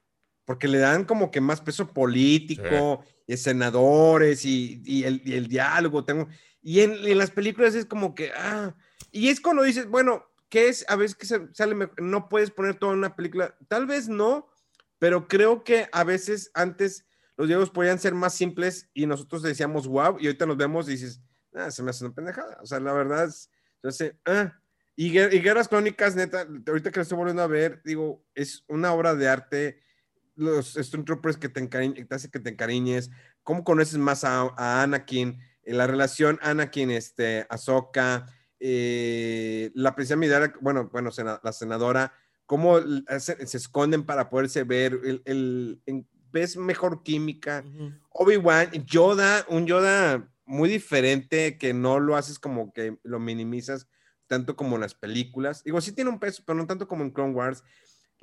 porque 0.46 0.68
le 0.68 0.80
dan 0.80 1.06
como 1.06 1.32
que 1.32 1.41
más 1.41 1.62
peso 1.62 1.94
político, 1.94 3.04
y 3.06 3.12
senadores 3.28 4.45
y, 4.45 4.82
y 4.86 5.03
el, 5.03 5.21
y 5.26 5.34
el 5.34 5.47
diálogo. 5.47 6.05
Tengo, 6.05 6.28
y 6.61 6.82
en, 6.82 6.93
en 7.05 7.17
las 7.17 7.32
películas 7.32 7.76
es 7.76 7.86
como 7.86 8.15
que, 8.15 8.32
ah, 8.36 8.76
y 9.11 9.30
es 9.30 9.41
cuando 9.41 9.63
dices, 9.63 9.88
bueno, 9.88 10.26
¿qué 10.49 10.69
es? 10.69 10.86
A 10.88 10.95
veces 10.95 11.15
que 11.15 11.26
sale, 11.26 11.76
mejor, 11.76 12.01
no 12.01 12.30
puedes 12.30 12.51
poner 12.51 12.76
todo 12.76 12.91
en 12.91 12.99
una 12.99 13.15
película. 13.15 13.55
Tal 13.67 13.86
vez 13.86 14.07
no, 14.07 14.49
pero 14.99 15.28
creo 15.28 15.63
que 15.63 15.89
a 15.91 16.03
veces 16.03 16.51
antes 16.53 17.05
los 17.36 17.47
diálogos 17.47 17.71
podían 17.71 17.99
ser 17.99 18.13
más 18.13 18.34
simples 18.34 18.89
y 18.93 19.05
nosotros 19.05 19.41
decíamos, 19.41 19.88
wow, 19.88 20.17
y 20.19 20.28
ahorita 20.28 20.45
nos 20.45 20.57
vemos 20.57 20.88
y 20.88 20.91
dices, 20.91 21.21
ah, 21.53 21.71
se 21.71 21.84
me 21.84 21.89
hace 21.89 22.05
una 22.05 22.13
pendejada. 22.13 22.57
O 22.61 22.65
sea, 22.65 22.80
la 22.80 22.93
verdad 22.93 23.26
es, 23.26 23.49
entonces, 23.76 24.15
ah. 24.26 24.53
Y, 24.95 25.07
y 25.07 25.39
Guerras 25.39 25.67
Crónicas, 25.67 26.15
neta, 26.15 26.47
ahorita 26.67 26.91
que 26.91 26.99
lo 26.99 27.01
estoy 27.01 27.17
volviendo 27.17 27.41
a 27.41 27.47
ver, 27.47 27.82
digo, 27.84 28.24
es 28.36 28.63
una 28.67 28.93
obra 28.93 29.15
de 29.15 29.28
arte. 29.28 29.82
Los 30.36 30.74
Stormtroopers 30.74 31.38
que 31.38 31.50
te, 31.50 31.62
encari- 31.62 32.08
te 32.08 32.16
hace 32.16 32.30
que 32.30 32.40
te 32.40 32.50
encariñes, 32.50 33.12
cómo 33.44 33.64
conoces 33.64 33.98
más 33.98 34.24
a, 34.24 34.42
a 34.58 34.82
Anakin, 34.84 35.40
eh, 35.64 35.74
la 35.74 35.86
relación 35.88 36.40
Anakin, 36.42 36.92
este, 36.92 37.46
Ahsoka, 37.50 38.26
eh, 38.60 39.72
la 39.76 39.94
princesa 39.96 40.16
Midara, 40.16 40.54
bueno, 40.62 40.90
bueno, 40.92 41.12
sena- 41.12 41.40
la 41.44 41.52
senadora, 41.54 42.14
cómo 42.46 42.80
se 43.20 43.58
esconden 43.58 44.06
para 44.06 44.30
poderse 44.30 44.64
ver, 44.64 45.00
el, 45.26 45.80
ves 46.32 46.58
mejor 46.58 47.04
química. 47.04 47.64
Obi-Wan, 48.10 48.72
Yoda, 48.86 49.46
un 49.50 49.66
Yoda 49.68 50.30
muy 50.46 50.68
diferente 50.68 51.58
que 51.58 51.74
no 51.74 52.00
lo 52.00 52.16
haces 52.16 52.40
como 52.40 52.74
que 52.74 52.98
lo 53.04 53.20
minimizas 53.20 53.88
tanto 54.28 54.56
como 54.56 54.76
en 54.76 54.82
las 54.82 54.96
películas. 54.96 55.64
Digo, 55.64 55.80
sí 55.80 55.92
tiene 55.92 56.10
un 56.10 56.20
peso, 56.20 56.44
pero 56.46 56.58
no 56.58 56.66
tanto 56.66 56.88
como 56.88 57.04
en 57.04 57.12
Clone 57.12 57.34
Wars. 57.34 57.64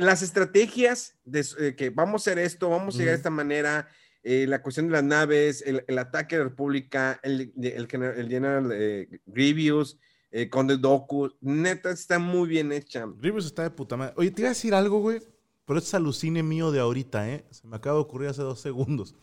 Las 0.01 0.22
estrategias 0.22 1.14
de 1.24 1.44
eh, 1.59 1.74
que 1.76 1.90
vamos 1.90 2.22
a 2.26 2.30
hacer 2.30 2.38
esto, 2.38 2.70
vamos 2.70 2.94
a 2.94 2.98
llegar 2.98 3.12
de 3.12 3.18
esta 3.18 3.30
manera, 3.30 3.88
eh, 4.22 4.46
la 4.48 4.62
cuestión 4.62 4.86
de 4.86 4.92
las 4.92 5.05
naves, 5.05 5.62
el, 5.66 5.84
el 5.86 5.98
ataque 5.98 6.36
a 6.36 6.38
la 6.38 6.44
República, 6.44 7.20
el, 7.22 7.53
el, 7.62 7.86
gener- 7.86 8.18
el 8.18 8.28
General 8.28 8.70
eh, 8.72 9.20
Grievous, 9.26 9.98
eh, 10.30 10.48
Conde 10.48 10.76
Doku, 10.76 11.30
neta 11.40 11.90
está 11.90 12.18
muy 12.18 12.48
bien 12.48 12.72
hecha. 12.72 13.07
Grievous 13.18 13.46
está 13.46 13.62
de 13.62 13.70
puta 13.70 13.96
madre. 13.96 14.14
Oye, 14.16 14.30
te 14.30 14.42
iba 14.42 14.48
a 14.48 14.53
decir 14.57 14.74
algo, 14.74 15.01
güey. 15.01 15.20
Pero 15.66 15.78
es 15.78 15.94
alucine 15.94 16.42
mío 16.42 16.72
de 16.72 16.80
ahorita, 16.80 17.28
¿eh? 17.30 17.44
Se 17.51 17.66
me 17.68 17.76
acaba 17.76 17.96
de 17.96 18.03
ocurrir 18.03 18.28
hace 18.28 18.42
dos 18.42 18.61
segundos. 18.61 19.14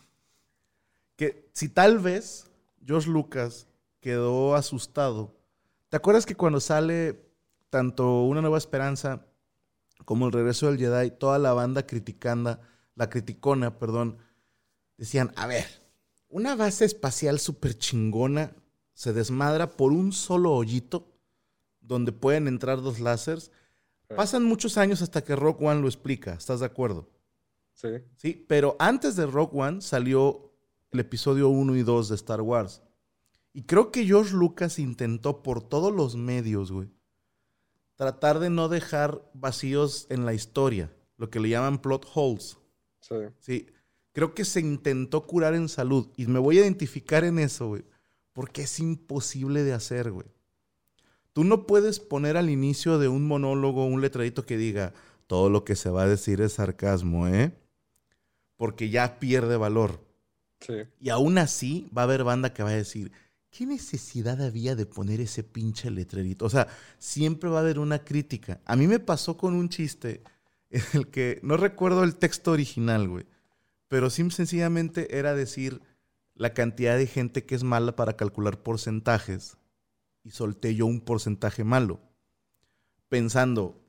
Que 1.16 1.50
si 1.52 1.68
tal 1.68 1.98
vez 1.98 2.50
George 2.86 3.10
Lucas 3.10 3.66
quedó 4.00 4.54
asustado. 4.54 5.36
¿Te 5.90 5.96
acuerdas 5.96 6.24
que 6.24 6.36
cuando 6.36 6.60
sale 6.60 7.20
tanto 7.68 8.22
Una 8.22 8.40
Nueva 8.40 8.56
Esperanza 8.56 9.26
como 10.08 10.24
El 10.24 10.32
Regreso 10.32 10.68
del 10.68 10.78
Jedi, 10.78 11.10
toda 11.10 11.38
la 11.38 11.52
banda 11.52 11.86
criticando, 11.86 12.58
la 12.94 13.10
criticona, 13.10 13.78
perdón, 13.78 14.16
decían, 14.96 15.34
a 15.36 15.46
ver, 15.46 15.66
una 16.30 16.56
base 16.56 16.86
espacial 16.86 17.38
súper 17.38 17.76
chingona 17.76 18.56
se 18.94 19.12
desmadra 19.12 19.76
por 19.76 19.92
un 19.92 20.12
solo 20.12 20.54
hoyito 20.54 21.12
donde 21.82 22.12
pueden 22.12 22.48
entrar 22.48 22.80
dos 22.80 23.00
láseres. 23.00 23.52
Pasan 24.16 24.44
muchos 24.44 24.78
años 24.78 25.02
hasta 25.02 25.22
que 25.22 25.36
Rock 25.36 25.60
One 25.60 25.82
lo 25.82 25.88
explica, 25.88 26.32
¿estás 26.32 26.60
de 26.60 26.66
acuerdo? 26.66 27.10
Sí. 27.74 27.88
Sí, 28.16 28.46
pero 28.48 28.76
antes 28.78 29.14
de 29.14 29.26
Rock 29.26 29.54
One 29.56 29.82
salió 29.82 30.54
el 30.90 31.00
episodio 31.00 31.50
1 31.50 31.76
y 31.76 31.82
2 31.82 32.08
de 32.08 32.14
Star 32.14 32.40
Wars. 32.40 32.80
Y 33.52 33.64
creo 33.64 33.92
que 33.92 34.06
George 34.06 34.34
Lucas 34.34 34.78
intentó 34.78 35.42
por 35.42 35.60
todos 35.60 35.94
los 35.94 36.16
medios, 36.16 36.72
güey, 36.72 36.88
tratar 37.98 38.38
de 38.38 38.48
no 38.48 38.68
dejar 38.68 39.28
vacíos 39.34 40.06
en 40.08 40.24
la 40.24 40.32
historia, 40.32 40.90
lo 41.16 41.30
que 41.30 41.40
le 41.40 41.48
llaman 41.48 41.78
plot 41.78 42.06
holes. 42.14 42.56
Sí. 43.00 43.16
Sí, 43.40 43.66
creo 44.12 44.34
que 44.34 44.44
se 44.44 44.60
intentó 44.60 45.26
curar 45.26 45.54
en 45.54 45.68
salud 45.68 46.08
y 46.16 46.28
me 46.28 46.38
voy 46.38 46.58
a 46.58 46.60
identificar 46.62 47.24
en 47.24 47.40
eso, 47.40 47.66
güey, 47.66 47.84
porque 48.32 48.62
es 48.62 48.78
imposible 48.78 49.64
de 49.64 49.72
hacer, 49.72 50.12
güey. 50.12 50.28
Tú 51.32 51.42
no 51.42 51.66
puedes 51.66 51.98
poner 51.98 52.36
al 52.36 52.50
inicio 52.50 53.00
de 53.00 53.08
un 53.08 53.26
monólogo 53.26 53.84
un 53.84 54.00
letradito 54.00 54.46
que 54.46 54.56
diga, 54.56 54.94
todo 55.26 55.50
lo 55.50 55.64
que 55.64 55.74
se 55.74 55.90
va 55.90 56.04
a 56.04 56.08
decir 56.08 56.40
es 56.40 56.52
sarcasmo, 56.54 57.26
¿eh? 57.26 57.52
Porque 58.56 58.90
ya 58.90 59.18
pierde 59.18 59.56
valor. 59.56 60.04
Sí. 60.60 60.74
Y 61.00 61.08
aún 61.08 61.36
así 61.36 61.90
va 61.96 62.02
a 62.02 62.04
haber 62.04 62.22
banda 62.22 62.54
que 62.54 62.62
va 62.62 62.70
a 62.70 62.74
decir, 62.74 63.10
¿qué 63.50 63.66
necesidad 63.66 64.42
había 64.42 64.74
de 64.76 64.86
poner 64.86 65.20
ese 65.20 65.42
pinche 65.42 65.90
letrerito? 65.90 66.44
O 66.44 66.50
sea, 66.50 66.68
siempre 66.98 67.50
va 67.50 67.58
a 67.58 67.62
haber 67.62 67.78
una 67.78 68.04
crítica. 68.04 68.60
A 68.64 68.76
mí 68.76 68.86
me 68.86 69.00
pasó 69.00 69.36
con 69.36 69.54
un 69.54 69.68
chiste 69.68 70.22
en 70.70 70.82
el 70.92 71.08
que 71.08 71.40
no 71.42 71.56
recuerdo 71.56 72.04
el 72.04 72.16
texto 72.16 72.52
original, 72.52 73.08
güey, 73.08 73.26
pero 73.88 74.10
sim 74.10 74.30
sencillamente 74.30 75.18
era 75.18 75.34
decir 75.34 75.80
la 76.34 76.54
cantidad 76.54 76.96
de 76.96 77.06
gente 77.06 77.44
que 77.44 77.54
es 77.54 77.64
mala 77.64 77.96
para 77.96 78.16
calcular 78.16 78.62
porcentajes 78.62 79.56
y 80.22 80.30
solté 80.30 80.74
yo 80.74 80.86
un 80.86 81.00
porcentaje 81.00 81.64
malo, 81.64 82.00
pensando, 83.08 83.82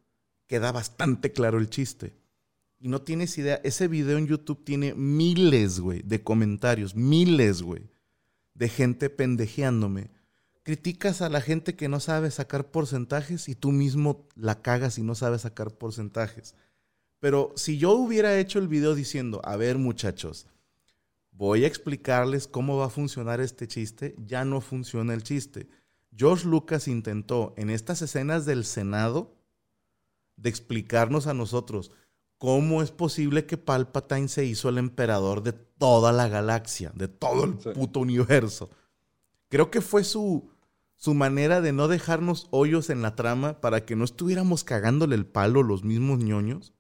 queda 0.48 0.72
bastante 0.72 1.32
claro 1.32 1.60
el 1.60 1.70
chiste. 1.70 2.16
Y 2.80 2.88
no 2.88 3.02
tienes 3.02 3.38
idea, 3.38 3.60
ese 3.64 3.90
video 3.90 4.18
en 4.18 4.26
YouTube 4.26 4.64
tiene 4.64 4.94
miles, 4.96 5.82
güey, 5.82 6.02
de 6.02 6.24
comentarios, 6.24 6.96
miles, 6.96 7.62
güey, 7.62 7.90
de 8.60 8.68
gente 8.68 9.10
pendejeándome. 9.10 10.12
Criticas 10.64 11.22
a 11.22 11.30
la 11.30 11.40
gente 11.40 11.78
que 11.78 11.88
no 11.88 12.02
sabe 12.02 12.30
sacar 12.30 12.70
porcentajes 12.72 13.48
y 13.48 13.56
tú 13.56 13.72
mismo 13.72 14.28
la 14.36 14.62
cagas 14.62 14.98
y 14.98 15.02
no 15.02 15.16
sabes 15.16 15.42
sacar 15.42 15.72
porcentajes. 15.72 16.56
Pero 17.22 17.54
si 17.56 17.78
yo 17.78 17.94
hubiera 17.94 18.38
hecho 18.38 18.60
el 18.60 18.68
video 18.68 18.96
diciendo, 18.96 19.42
a 19.46 19.56
ver 19.56 19.78
muchachos, 19.78 20.46
voy 21.32 21.64
a 21.64 21.68
explicarles 21.68 22.48
cómo 22.48 22.76
va 22.76 22.88
a 22.88 22.90
funcionar 22.90 23.40
este 23.40 23.66
chiste, 23.66 24.14
ya 24.18 24.44
no 24.44 24.60
funciona 24.60 25.14
el 25.14 25.24
chiste. 25.24 25.70
George 26.14 26.46
Lucas 26.46 26.90
intentó 26.90 27.54
en 27.56 27.70
estas 27.70 28.02
escenas 28.02 28.46
del 28.46 28.66
Senado 28.66 29.38
de 30.36 30.50
explicarnos 30.50 31.28
a 31.28 31.34
nosotros 31.34 31.92
cómo 32.40 32.82
es 32.82 32.90
posible 32.90 33.46
que 33.46 33.58
Palpatine 33.58 34.28
se 34.28 34.46
hizo 34.46 34.70
el 34.70 34.80
emperador 34.80 35.44
de 35.44 35.54
toda 35.54 36.12
la 36.12 36.28
galaxia, 36.28 36.92
de 36.96 37.08
todo 37.08 37.44
el 37.44 37.62
Sí. 37.62 37.70
puto 37.76 38.00
universo. 38.00 38.72
Creo 39.50 39.70
que 39.70 39.82
fue 39.82 40.04
su, 40.04 40.50
su 40.96 41.14
manera 41.14 41.62
de 41.62 41.72
no 41.74 41.88
dejarnos 41.88 42.48
hoyos 42.50 42.90
en 42.90 43.02
la 43.04 43.16
trama 43.16 43.62
para 43.62 43.86
que 43.86 43.96
no 43.96 44.04
estuviéramos 44.06 44.64
cagándole 44.64 45.16
el 45.16 45.26
palo 45.28 45.62
los 45.64 45.84
mismos 45.84 46.20
ñoños. 46.20 46.74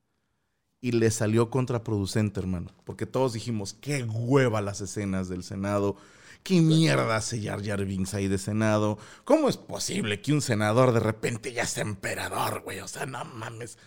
Y 0.82 0.94
le 0.94 1.12
salió 1.12 1.50
contraproducente, 1.50 2.40
hermano. 2.40 2.72
Porque 2.86 3.06
todos 3.06 3.34
dijimos, 3.34 3.74
qué 3.74 4.04
hueva 4.04 4.62
las 4.62 4.80
escenas 4.80 5.28
del 5.28 5.44
Senado. 5.44 5.98
¿Qué 6.42 6.62
mierda 6.62 7.18
hace 7.18 7.44
Jar 7.44 7.62
Jar 7.66 7.84
Binks 7.84 8.14
ahí 8.14 8.30
de 8.30 8.38
Senado? 8.38 8.98
¿Cómo 9.26 9.50
es 9.50 9.58
posible 9.58 10.22
que 10.22 10.32
un 10.32 10.42
senador 10.42 10.94
de 10.94 11.02
repente 11.02 11.52
ya 11.52 11.66
sea 11.66 11.84
emperador, 11.84 12.62
güey? 12.64 12.80
O 12.80 12.88
sea, 12.88 13.06
no 13.06 13.26
mames. 13.26 13.78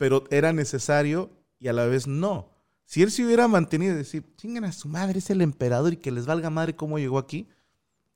Pero 0.00 0.24
era 0.30 0.54
necesario 0.54 1.28
y 1.58 1.68
a 1.68 1.74
la 1.74 1.84
vez 1.84 2.06
no. 2.06 2.50
Si 2.86 3.02
él 3.02 3.10
se 3.10 3.22
hubiera 3.22 3.48
mantenido 3.48 3.92
y 3.92 3.98
decir, 3.98 4.24
chingan 4.36 4.64
a 4.64 4.72
su 4.72 4.88
madre, 4.88 5.18
es 5.18 5.28
el 5.28 5.42
emperador 5.42 5.92
y 5.92 5.98
que 5.98 6.10
les 6.10 6.24
valga 6.24 6.48
madre 6.48 6.74
cómo 6.74 6.98
llegó 6.98 7.18
aquí, 7.18 7.50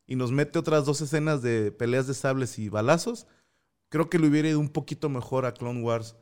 y 0.07 0.16
nos 0.16 0.32
mete 0.32 0.59
otras 0.59 0.87
dos 0.87 1.03
escenas 1.03 1.43
de 1.43 1.72
peleas 1.72 2.07
de 2.07 2.14
sables 2.14 2.59
y 2.59 2.70
balazos, 2.70 3.26
creo 3.91 4.09
que 4.09 4.18
le 4.18 4.28
hubiera 4.28 4.49
ido 4.49 4.61
un 4.61 4.70
poquito 4.70 5.11
mejor 5.11 5.45
a 5.45 5.53
Clone 5.53 5.82
Wars 5.82 6.16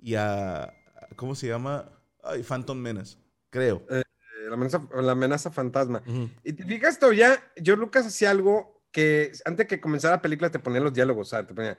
y 0.00 0.14
a. 0.14 0.72
¿Cómo 1.16 1.34
se 1.34 1.48
llama? 1.48 1.90
Ay, 2.22 2.44
Phantom 2.44 2.78
Menace, 2.78 3.18
creo. 3.50 3.84
Eh, 3.90 4.04
la, 4.46 4.54
amenaza, 4.54 4.88
la 4.94 5.12
amenaza 5.12 5.50
fantasma. 5.50 6.00
Y 6.44 6.52
te 6.52 6.64
fijas 6.64 7.00
todavía, 7.00 7.42
yo 7.56 7.74
Lucas 7.74 8.06
hacía 8.06 8.30
algo 8.30 8.84
que 8.92 9.32
antes 9.46 9.66
que 9.66 9.80
comenzara 9.80 10.14
la 10.14 10.22
película 10.22 10.48
te 10.48 10.60
ponía 10.60 10.80
los 10.80 10.94
diálogos, 10.94 11.30
¿sabes? 11.30 11.48
Te 11.48 11.54
ponía, 11.54 11.76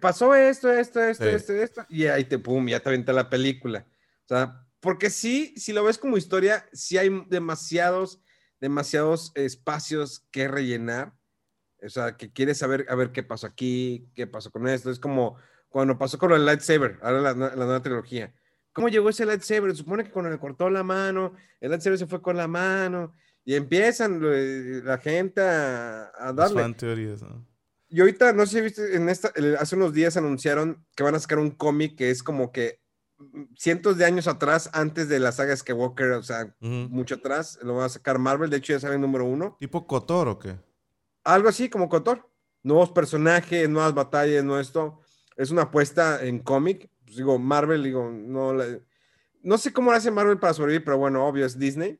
pasó 0.00 0.34
esto, 0.34 0.72
esto, 0.72 1.00
esto, 1.02 1.24
esto, 1.24 1.52
esto, 1.52 1.86
y 1.88 2.06
ahí 2.06 2.24
te, 2.24 2.38
pum, 2.38 2.66
ya 2.66 2.80
te 2.80 2.88
avienta 2.88 3.12
la 3.12 3.30
película. 3.30 3.86
O 4.24 4.28
sea, 4.28 4.66
porque 4.80 5.10
sí, 5.10 5.54
si 5.56 5.72
lo 5.72 5.84
ves 5.84 5.98
como 5.98 6.16
historia, 6.16 6.66
sí 6.72 6.98
hay 6.98 7.10
demasiados, 7.28 8.20
demasiados 8.60 9.32
espacios 9.34 10.26
que 10.30 10.48
rellenar. 10.48 11.14
O 11.82 11.88
sea, 11.88 12.16
que 12.16 12.32
quieres 12.32 12.58
saber, 12.58 12.86
a 12.88 12.94
ver 12.94 13.12
qué 13.12 13.22
pasó 13.22 13.46
aquí, 13.46 14.10
qué 14.14 14.26
pasó 14.26 14.50
con 14.50 14.68
esto. 14.68 14.90
Es 14.90 14.98
como 14.98 15.36
cuando 15.68 15.98
pasó 15.98 16.18
con 16.18 16.32
el 16.32 16.44
lightsaber, 16.44 16.98
ahora 17.02 17.20
la, 17.20 17.34
la 17.34 17.54
nueva 17.54 17.82
trilogía. 17.82 18.34
¿Cómo 18.72 18.88
llegó 18.88 19.08
ese 19.08 19.26
lightsaber? 19.26 19.74
Supone 19.74 20.04
que 20.04 20.10
cuando 20.10 20.30
le 20.30 20.38
cortó 20.38 20.70
la 20.70 20.82
mano, 20.82 21.34
el 21.60 21.70
lightsaber 21.70 21.98
se 21.98 22.06
fue 22.06 22.22
con 22.22 22.36
la 22.36 22.48
mano 22.48 23.14
y 23.44 23.54
empiezan 23.54 24.20
la 24.84 24.98
gente 24.98 25.40
a, 25.40 26.12
a 26.16 26.32
darle. 26.32 26.62
Fan 26.62 26.74
teorías, 26.74 27.22
¿no? 27.22 27.46
Y 27.90 28.00
ahorita, 28.00 28.32
no 28.32 28.46
sé 28.46 28.58
si 28.58 28.60
viste, 28.62 28.96
en 28.96 29.08
esta, 29.08 29.32
hace 29.58 29.74
unos 29.74 29.92
días 29.92 30.16
anunciaron 30.16 30.86
que 30.94 31.02
van 31.02 31.16
a 31.16 31.18
sacar 31.18 31.40
un 31.40 31.50
cómic 31.50 31.96
que 31.96 32.10
es 32.10 32.22
como 32.22 32.52
que 32.52 32.80
cientos 33.56 33.98
de 33.98 34.04
años 34.04 34.28
atrás, 34.28 34.70
antes 34.72 35.08
de 35.08 35.18
la 35.18 35.32
saga 35.32 35.56
Skywalker, 35.56 36.12
o 36.12 36.22
sea, 36.22 36.54
mucho 36.60 37.16
atrás, 37.16 37.58
lo 37.62 37.74
va 37.74 37.86
a 37.86 37.88
sacar 37.88 38.18
Marvel, 38.18 38.48
de 38.48 38.58
hecho 38.58 38.72
ya 38.72 38.80
sale 38.80 38.94
el 38.94 39.00
número 39.00 39.24
uno. 39.24 39.56
¿Tipo 39.58 39.88
Kotor 39.88 40.28
o 40.28 40.38
qué? 40.38 40.56
Algo 41.24 41.48
así 41.48 41.68
como 41.68 41.88
Kotor. 41.88 42.30
Nuevos 42.62 42.92
personajes, 42.92 43.68
nuevas 43.68 43.94
batallas, 43.94 44.44
no 44.44 44.60
esto. 44.60 45.00
Es 45.36 45.50
una 45.50 45.62
apuesta 45.62 46.24
en 46.24 46.38
cómic. 46.38 46.90
Pues 47.04 47.16
digo, 47.16 47.38
Marvel, 47.38 47.82
digo, 47.82 48.08
no 48.10 48.54
No 49.42 49.58
sé 49.58 49.72
cómo 49.72 49.90
lo 49.90 49.96
hace 49.96 50.10
Marvel 50.10 50.38
para 50.38 50.54
sobrevivir, 50.54 50.84
pero 50.84 50.98
bueno, 50.98 51.26
obvio 51.26 51.44
es 51.44 51.58
Disney. 51.58 51.98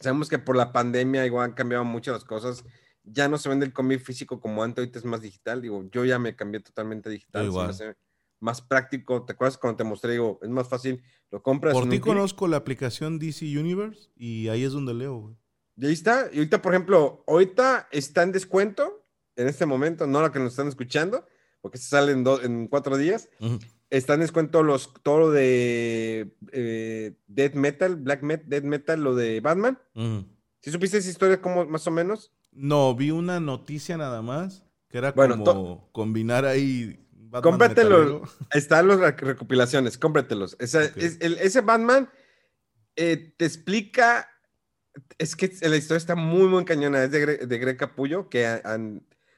Sabemos 0.00 0.28
que 0.28 0.38
por 0.38 0.56
la 0.56 0.72
pandemia 0.72 1.24
igual 1.26 1.44
han 1.44 1.52
cambiado 1.52 1.84
muchas 1.84 2.14
las 2.14 2.24
cosas 2.24 2.64
ya 3.06 3.28
no 3.28 3.38
se 3.38 3.48
vende 3.48 3.64
el 3.64 3.72
cómic 3.72 4.00
físico 4.00 4.40
como 4.40 4.62
antes, 4.62 4.82
ahorita 4.82 4.98
es 4.98 5.04
más 5.04 5.22
digital. 5.22 5.62
Digo, 5.62 5.88
yo 5.90 6.04
ya 6.04 6.18
me 6.18 6.34
cambié 6.34 6.60
totalmente 6.60 7.08
a 7.08 7.12
digital. 7.12 7.50
más 8.40 8.60
práctico. 8.60 9.24
¿Te 9.24 9.32
acuerdas 9.32 9.56
cuando 9.56 9.76
te 9.76 9.84
mostré? 9.84 10.12
Digo, 10.12 10.38
es 10.42 10.50
más 10.50 10.68
fácil, 10.68 11.02
lo 11.30 11.42
compras. 11.42 11.72
Por 11.72 11.88
ti 11.88 12.00
conozco 12.00 12.48
la 12.48 12.58
aplicación 12.58 13.18
DC 13.18 13.46
Universe 13.58 14.10
y 14.16 14.48
ahí 14.48 14.64
es 14.64 14.72
donde 14.72 14.92
leo, 14.92 15.16
güey. 15.16 15.36
Y 15.76 15.86
ahí 15.86 15.92
está. 15.92 16.28
Y 16.32 16.38
ahorita, 16.38 16.60
por 16.62 16.72
ejemplo, 16.74 17.24
ahorita 17.26 17.88
está 17.90 18.22
en 18.22 18.32
descuento, 18.32 19.04
en 19.36 19.46
este 19.46 19.66
momento, 19.66 20.06
no 20.06 20.22
la 20.22 20.32
que 20.32 20.38
nos 20.38 20.52
están 20.52 20.68
escuchando, 20.68 21.26
porque 21.60 21.78
se 21.78 21.88
sale 21.88 22.12
en, 22.12 22.26
en 22.42 22.66
cuatro 22.68 22.96
días. 22.96 23.28
Está 23.88 24.14
en 24.14 24.20
descuento 24.20 24.64
los, 24.64 24.92
todo 25.02 25.18
lo 25.18 25.30
de 25.30 26.34
eh, 26.50 27.14
Dead 27.28 27.52
Metal, 27.54 27.94
Black 27.94 28.22
Metal, 28.22 28.48
Dead 28.48 28.62
Metal, 28.64 29.00
lo 29.00 29.14
de 29.14 29.40
Batman. 29.40 29.78
¿Sí 30.60 30.72
supiste 30.72 30.98
esa 30.98 31.10
historia 31.10 31.40
como 31.40 31.66
más 31.66 31.86
o 31.86 31.92
menos? 31.92 32.32
No, 32.56 32.94
vi 32.94 33.10
una 33.10 33.38
noticia 33.38 33.96
nada 33.96 34.22
más, 34.22 34.64
que 34.88 34.98
era 34.98 35.12
como 35.12 35.90
combinar 35.92 36.44
ahí. 36.44 37.06
cómpratelos. 37.42 38.22
Están 38.52 38.88
las 38.88 38.98
recopilaciones, 39.20 39.98
cómpratelos. 39.98 40.56
ese 40.58 41.60
Batman 41.60 42.08
eh, 42.96 43.34
te 43.36 43.44
explica. 43.44 44.28
Es 45.18 45.36
que 45.36 45.52
la 45.60 45.76
historia 45.76 45.98
está 45.98 46.14
muy, 46.16 46.48
muy 46.48 46.64
cañona. 46.64 47.04
Es 47.04 47.10
de, 47.10 47.46
de 47.46 47.58
Greg 47.58 47.76
Capullo, 47.76 48.30
que 48.30 48.62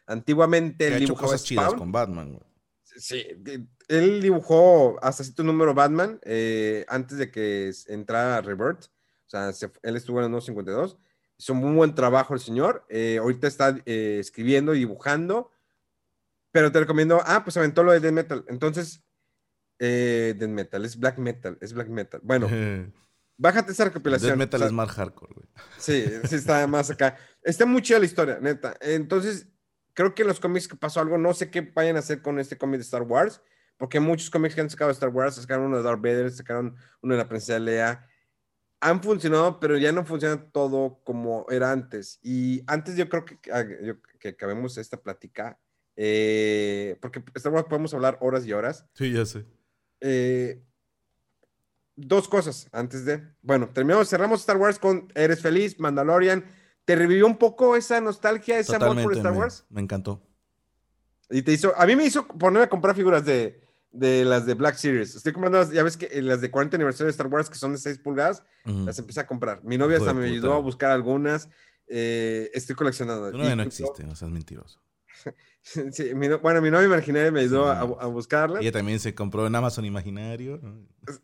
antiguamente 0.07 0.87
él 0.87 1.01
dibujó 1.01 1.23
cosas 1.23 1.43
chidas 1.43 1.75
con 1.75 1.91
Batman. 1.91 2.39
Sí, 2.85 3.27
él 3.89 4.23
dibujó 4.23 4.99
hasta 5.03 5.25
cierto 5.25 5.43
número 5.43 5.75
Batman 5.75 6.21
eh, 6.23 6.85
antes 6.89 7.19
de 7.19 7.31
que 7.31 7.73
entrara 7.89 8.41
Rebirth. 8.41 8.87
O 9.27 9.31
sea, 9.31 9.51
él 9.83 9.97
estuvo 9.97 10.21
en 10.21 10.27
el 10.27 10.31
952 10.31 10.97
Hizo 11.39 11.53
un 11.53 11.77
buen 11.77 11.95
trabajo 11.95 12.35
el 12.35 12.41
señor. 12.41 12.85
Eh, 12.89 13.19
ahorita 13.19 13.47
está 13.47 13.79
eh, 13.87 14.19
escribiendo 14.21 14.75
y 14.75 14.81
dibujando. 14.81 15.53
Pero 16.51 16.73
te 16.73 16.81
recomiendo. 16.81 17.21
Ah, 17.25 17.45
pues 17.45 17.57
aventó 17.57 17.85
lo 17.85 17.93
de 17.93 18.01
Death 18.01 18.13
Metal. 18.13 18.45
Entonces, 18.49 19.05
eh, 19.79 20.35
Death 20.37 20.51
Metal, 20.51 20.85
es 20.85 20.99
Black 20.99 21.19
Metal, 21.19 21.57
es 21.61 21.73
Black 21.73 21.89
Metal. 21.89 22.21
Bueno, 22.25 22.49
bájate 23.37 23.73
esa 23.73 23.85
recopilación. 23.85 24.31
Death 24.31 24.39
Metal 24.39 24.63
es 24.63 24.73
más 24.73 24.91
hardcore, 24.91 25.35
güey. 25.35 25.47
Sí, 25.79 26.05
sí, 26.29 26.35
está 26.35 26.67
más 26.67 26.91
acá. 26.91 27.17
Está 27.43 27.67
muy 27.67 27.83
chida 27.83 28.01
la 28.01 28.07
historia, 28.07 28.39
neta. 28.41 28.77
Entonces, 28.81 29.47
creo 29.95 30.15
que 30.15 30.23
en 30.23 30.29
los 30.29 30.41
cómics 30.41 30.67
que 30.67 30.77
pasó 30.77 31.01
algo, 31.01 31.19
no 31.19 31.33
sé 31.35 31.51
qué 31.51 31.61
vayan 31.61 31.97
a 31.97 32.01
hacer 32.01 32.23
con 32.23 32.41
este 32.41 32.59
cómic 32.59 32.79
de 32.79 32.85
Star 32.85 33.03
Wars, 33.03 33.41
porque 33.77 34.01
muchos 34.01 34.31
cómics 34.31 34.55
que 34.55 34.61
han 34.61 34.71
sacado 34.71 34.89
de 34.89 34.95
Star 34.95 35.11
Wars, 35.11 35.37
sacaron 35.37 35.67
uno 35.67 35.77
de 35.77 35.83
Darth 35.85 36.01
Vader, 36.01 36.31
sacaron 36.33 36.75
uno 37.01 37.15
de 37.15 37.19
la 37.19 37.29
Princesa 37.29 37.61
Leia 37.61 38.08
han 38.81 39.03
funcionado, 39.03 39.59
pero 39.61 39.77
ya 39.77 39.93
no 39.93 40.05
funciona 40.05 40.43
todo 40.53 41.01
como 41.05 41.47
era 41.51 41.73
antes. 41.73 42.19
Y 42.23 42.63
antes 42.67 42.97
yo 42.97 43.09
creo 43.09 43.25
que, 43.25 43.39
ah, 43.53 43.65
que 44.19 44.29
acabemos 44.29 44.79
esta 44.79 44.97
plática, 44.99 45.59
eh, 45.97 46.97
porque 47.01 47.21
podemos 47.21 47.93
hablar 47.95 48.19
horas 48.21 48.47
y 48.47 48.53
horas. 48.53 48.87
Sí, 48.95 49.13
ya 49.13 49.27
sé. 49.27 49.45
Eh, 50.01 50.63
dos 51.97 52.29
cosas 52.29 52.69
antes 52.71 53.05
de, 53.05 53.23
bueno, 53.43 53.69
terminamos, 53.71 54.09
cerramos 54.09 54.41
Star 54.41 54.57
Wars 54.57 54.79
con 54.79 55.13
Eres 55.15 55.43
Feliz, 55.43 55.81
Mandalorian. 55.81 56.45
¿Te 56.85 56.95
revivió 56.95 57.27
un 57.27 57.37
poco 57.37 57.77
esa 57.77 58.01
nostalgia, 58.01 58.59
ese 58.59 58.77
amor 58.77 59.03
por 59.03 59.17
Star 59.17 59.33
Wars? 59.33 59.67
Me 59.69 59.81
encantó. 59.81 60.23
Y 61.31 61.43
te 61.43 61.53
hizo, 61.53 61.75
a 61.77 61.85
mí 61.85 61.97
me 61.97 62.07
hizo 62.07 62.27
ponerme 62.27 62.65
a 62.65 62.71
comprar 62.71 62.95
figuras 62.95 63.25
de, 63.25 63.61
de 63.91 64.25
las 64.25 64.47
de 64.47 64.55
Black 64.55 64.77
Series. 64.77 65.15
Estoy 65.15 65.33
comprando, 65.33 65.71
ya 65.73 65.83
ves 65.83 65.97
que 65.97 66.07
eh, 66.07 66.23
las 66.23 66.41
de 66.41 66.51
40 66.51 66.77
aniversario 66.77 67.07
de 67.07 67.13
Star 67.13 67.27
Wars, 67.29 67.49
que 67.49 67.57
son 67.57 67.73
de 67.73 67.79
6 67.79 67.99
pulgadas, 67.99 68.43
las 68.65 68.99
empecé 68.99 69.21
a 69.21 69.27
comprar. 69.27 69.65
Mi 69.65 69.79
novia 69.79 69.97
hasta 69.97 70.13
me 70.13 70.27
ayudó 70.27 70.53
a 70.53 70.61
buscar 70.61 70.91
algunas. 70.91 71.49
Eh, 71.87 72.51
estoy 72.53 72.77
coleccionando. 72.77 73.31
Tu 73.31 73.39
novia 73.39 73.57
no 73.57 73.63
existe, 73.63 74.05
no 74.05 74.15
seas 74.15 74.31
mentiroso. 74.31 74.81
sí, 75.63 76.13
bueno, 76.43 76.61
mi 76.61 76.71
novia 76.71 76.87
imaginaria 76.87 77.33
me 77.33 77.41
ayudó 77.41 77.69
a, 77.69 77.81
a, 77.81 78.07
buscarla. 78.07 78.61
Ella 78.61 78.73
también 78.73 79.01
se 79.01 79.15
compró 79.15 79.47
en 79.47 79.55
Amazon 79.55 79.85
Imaginario. 79.85 80.61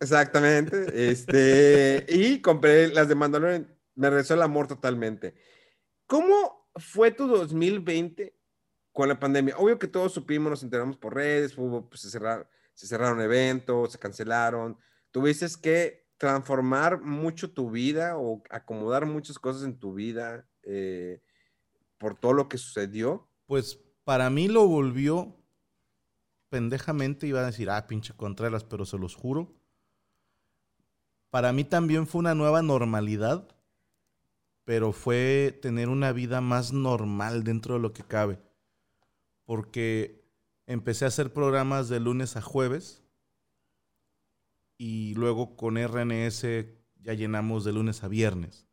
Exactamente. 0.00 1.10
este, 1.10 2.06
y 2.08 2.40
compré 2.40 2.88
las 2.88 3.08
de 3.08 3.14
Mandalorian. 3.14 3.78
Me 3.94 4.08
regresó 4.08 4.34
el 4.34 4.42
amor 4.42 4.66
totalmente. 4.66 5.34
¿Cómo 6.06 6.70
fue 6.76 7.10
tu 7.10 7.28
2020 7.28 8.34
con 8.94 9.08
la 9.08 9.18
pandemia. 9.18 9.56
Obvio 9.58 9.78
que 9.78 9.88
todos 9.88 10.12
supimos, 10.12 10.48
nos 10.48 10.62
enteramos 10.62 10.96
por 10.96 11.14
redes, 11.14 11.54
pues, 11.54 12.00
se, 12.00 12.10
cerraron, 12.10 12.46
se 12.72 12.94
eventos, 13.24 13.92
se 13.92 13.98
cancelaron. 13.98 14.78
Tuviste 15.10 15.46
que 15.60 16.06
transformar 16.16 17.02
mucho 17.02 17.52
tu 17.52 17.70
vida 17.70 18.16
o 18.16 18.42
acomodar 18.50 19.04
muchas 19.04 19.38
cosas 19.38 19.64
en 19.64 19.78
tu 19.78 19.94
vida 19.94 20.46
eh, 20.62 21.20
por 21.98 22.14
todo 22.14 22.32
lo 22.34 22.48
que 22.48 22.56
sucedió. 22.56 23.28
Pues 23.46 23.80
para 24.04 24.30
mí 24.30 24.46
lo 24.46 24.68
volvió 24.68 25.36
pendejamente, 26.48 27.26
iba 27.26 27.40
a 27.40 27.46
decir, 27.46 27.70
ah, 27.70 27.88
pinche 27.88 28.14
Contreras, 28.14 28.62
pero 28.62 28.86
se 28.86 28.96
los 28.96 29.16
juro. 29.16 29.56
Para 31.30 31.52
mí 31.52 31.64
también 31.64 32.06
fue 32.06 32.20
una 32.20 32.36
nueva 32.36 32.62
normalidad, 32.62 33.48
pero 34.64 34.92
fue 34.92 35.58
tener 35.60 35.88
una 35.88 36.12
vida 36.12 36.40
más 36.40 36.72
normal 36.72 37.42
dentro 37.42 37.74
de 37.74 37.80
lo 37.80 37.92
que 37.92 38.04
cabe 38.04 38.43
porque 39.44 40.24
empecé 40.66 41.04
a 41.04 41.08
hacer 41.08 41.32
programas 41.32 41.88
de 41.88 42.00
lunes 42.00 42.36
a 42.36 42.42
jueves 42.42 43.02
y 44.78 45.14
luego 45.14 45.56
con 45.56 45.76
RNS 45.76 46.46
ya 47.00 47.14
llenamos 47.14 47.64
de 47.64 47.72
lunes 47.72 48.02
a 48.02 48.08
viernes. 48.08 48.66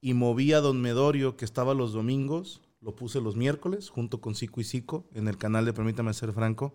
Y 0.00 0.14
moví 0.14 0.52
a 0.52 0.60
Don 0.60 0.80
Medorio, 0.80 1.36
que 1.36 1.44
estaba 1.44 1.74
los 1.74 1.92
domingos, 1.92 2.62
lo 2.80 2.96
puse 2.96 3.20
los 3.20 3.36
miércoles 3.36 3.90
junto 3.90 4.20
con 4.20 4.34
Cico 4.34 4.60
y 4.60 4.64
Cico 4.64 5.06
en 5.12 5.28
el 5.28 5.36
canal 5.36 5.66
de 5.66 5.74
Permítame 5.74 6.14
Ser 6.14 6.32
Franco, 6.32 6.74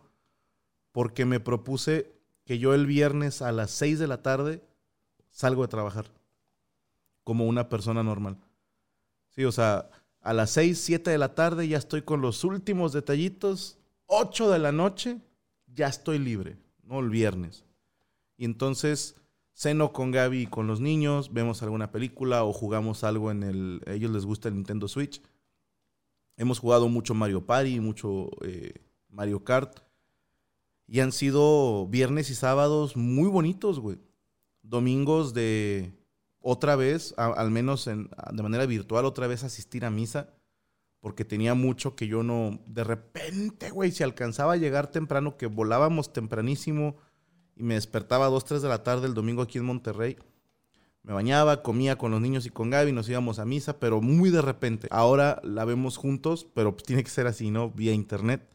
porque 0.92 1.26
me 1.26 1.40
propuse 1.40 2.14
que 2.46 2.60
yo 2.60 2.76
el 2.76 2.86
viernes 2.86 3.42
a 3.42 3.52
las 3.52 3.72
6 3.72 3.98
de 3.98 4.08
la 4.08 4.22
tarde 4.22 4.64
salgo 5.32 5.64
de 5.64 5.68
trabajar 5.68 6.12
como 7.24 7.48
una 7.48 7.68
persona 7.68 8.04
normal. 8.04 8.38
Sí, 9.30 9.44
o 9.44 9.52
sea, 9.52 9.90
A 10.26 10.34
las 10.34 10.50
6, 10.50 10.80
7 10.80 11.12
de 11.12 11.20
la 11.20 11.36
tarde 11.36 11.68
ya 11.68 11.78
estoy 11.78 12.02
con 12.02 12.20
los 12.20 12.44
últimos 12.44 12.94
detallitos. 12.94 13.78
8 14.08 14.50
de 14.50 14.58
la 14.58 14.72
noche 14.72 15.22
ya 15.68 15.88
estoy 15.88 16.18
libre, 16.18 16.58
¿no? 16.82 17.00
El 17.00 17.12
viernes. 17.12 17.64
Y 18.36 18.46
entonces 18.46 19.22
ceno 19.54 19.94
con 19.94 20.10
Gaby 20.10 20.42
y 20.42 20.48
con 20.48 20.66
los 20.66 20.82
niños, 20.82 21.32
vemos 21.32 21.62
alguna 21.62 21.92
película 21.92 22.44
o 22.44 22.54
jugamos 22.54 23.04
algo 23.04 23.30
en 23.30 23.44
el... 23.44 23.82
A 23.86 23.92
ellos 23.92 24.10
les 24.10 24.26
gusta 24.26 24.50
el 24.50 24.56
Nintendo 24.56 24.88
Switch. 24.88 25.22
Hemos 26.38 26.58
jugado 26.58 26.90
mucho 26.90 27.14
Mario 27.14 27.46
Party, 27.46 27.80
mucho 27.80 28.32
eh, 28.42 28.74
Mario 29.10 29.44
Kart. 29.44 29.78
Y 30.88 31.02
han 31.02 31.12
sido 31.12 31.86
viernes 31.86 32.32
y 32.32 32.34
sábados 32.34 32.98
muy 32.98 33.30
bonitos, 33.30 33.80
güey. 33.80 34.00
Domingos 34.64 35.36
de 35.36 35.94
otra 36.48 36.76
vez, 36.76 37.16
al 37.18 37.50
menos 37.50 37.86
de 37.86 38.43
manera 38.43 38.68
virtual, 38.68 39.06
otra 39.06 39.26
vez 39.26 39.43
asistir 39.43 39.84
a 39.84 39.89
misa. 39.89 40.30
Porque 41.00 41.26
tenía 41.26 41.56
mucho 41.56 41.96
que 41.96 42.08
yo 42.08 42.22
no. 42.22 42.60
De 42.68 42.84
repente, 42.84 43.72
güey, 43.72 43.91
si 43.91 44.04
alcanzaba 44.04 44.54
a 44.54 44.58
llegar 44.58 44.91
temprano, 44.91 45.38
que 45.38 45.48
volábamos 45.48 46.14
tempranísimo 46.14 46.98
y 47.56 47.64
me 47.64 47.74
despertaba 47.74 48.28
a 48.28 48.30
2, 48.30 48.46
3 48.46 48.62
de 48.62 48.70
la 48.70 48.84
tarde 48.84 49.08
el 49.08 49.16
domingo 49.16 49.41
aquí 49.41 49.58
en 49.58 49.66
Monterrey. 49.66 50.18
Me 51.02 51.14
bañaba, 51.14 51.64
comía 51.64 51.98
con 51.98 52.12
los 52.12 52.22
niños 52.22 52.46
y 52.46 52.52
con 52.52 52.70
Gaby, 52.70 52.91
nos 52.91 53.10
íbamos 53.10 53.39
a 53.39 53.46
misa, 53.46 53.80
pero 53.80 54.02
muy 54.02 54.30
de 54.30 54.41
repente. 54.41 54.88
Ahora 54.91 55.39
la 55.43 55.66
vemos 55.66 55.98
juntos, 55.98 56.48
pero 56.54 56.74
pues 56.74 56.84
tiene 56.84 57.04
que 57.04 57.10
ser 57.10 57.26
así, 57.26 57.50
¿no? 57.50 57.72
Vía 57.72 57.93
internet. 57.93 58.48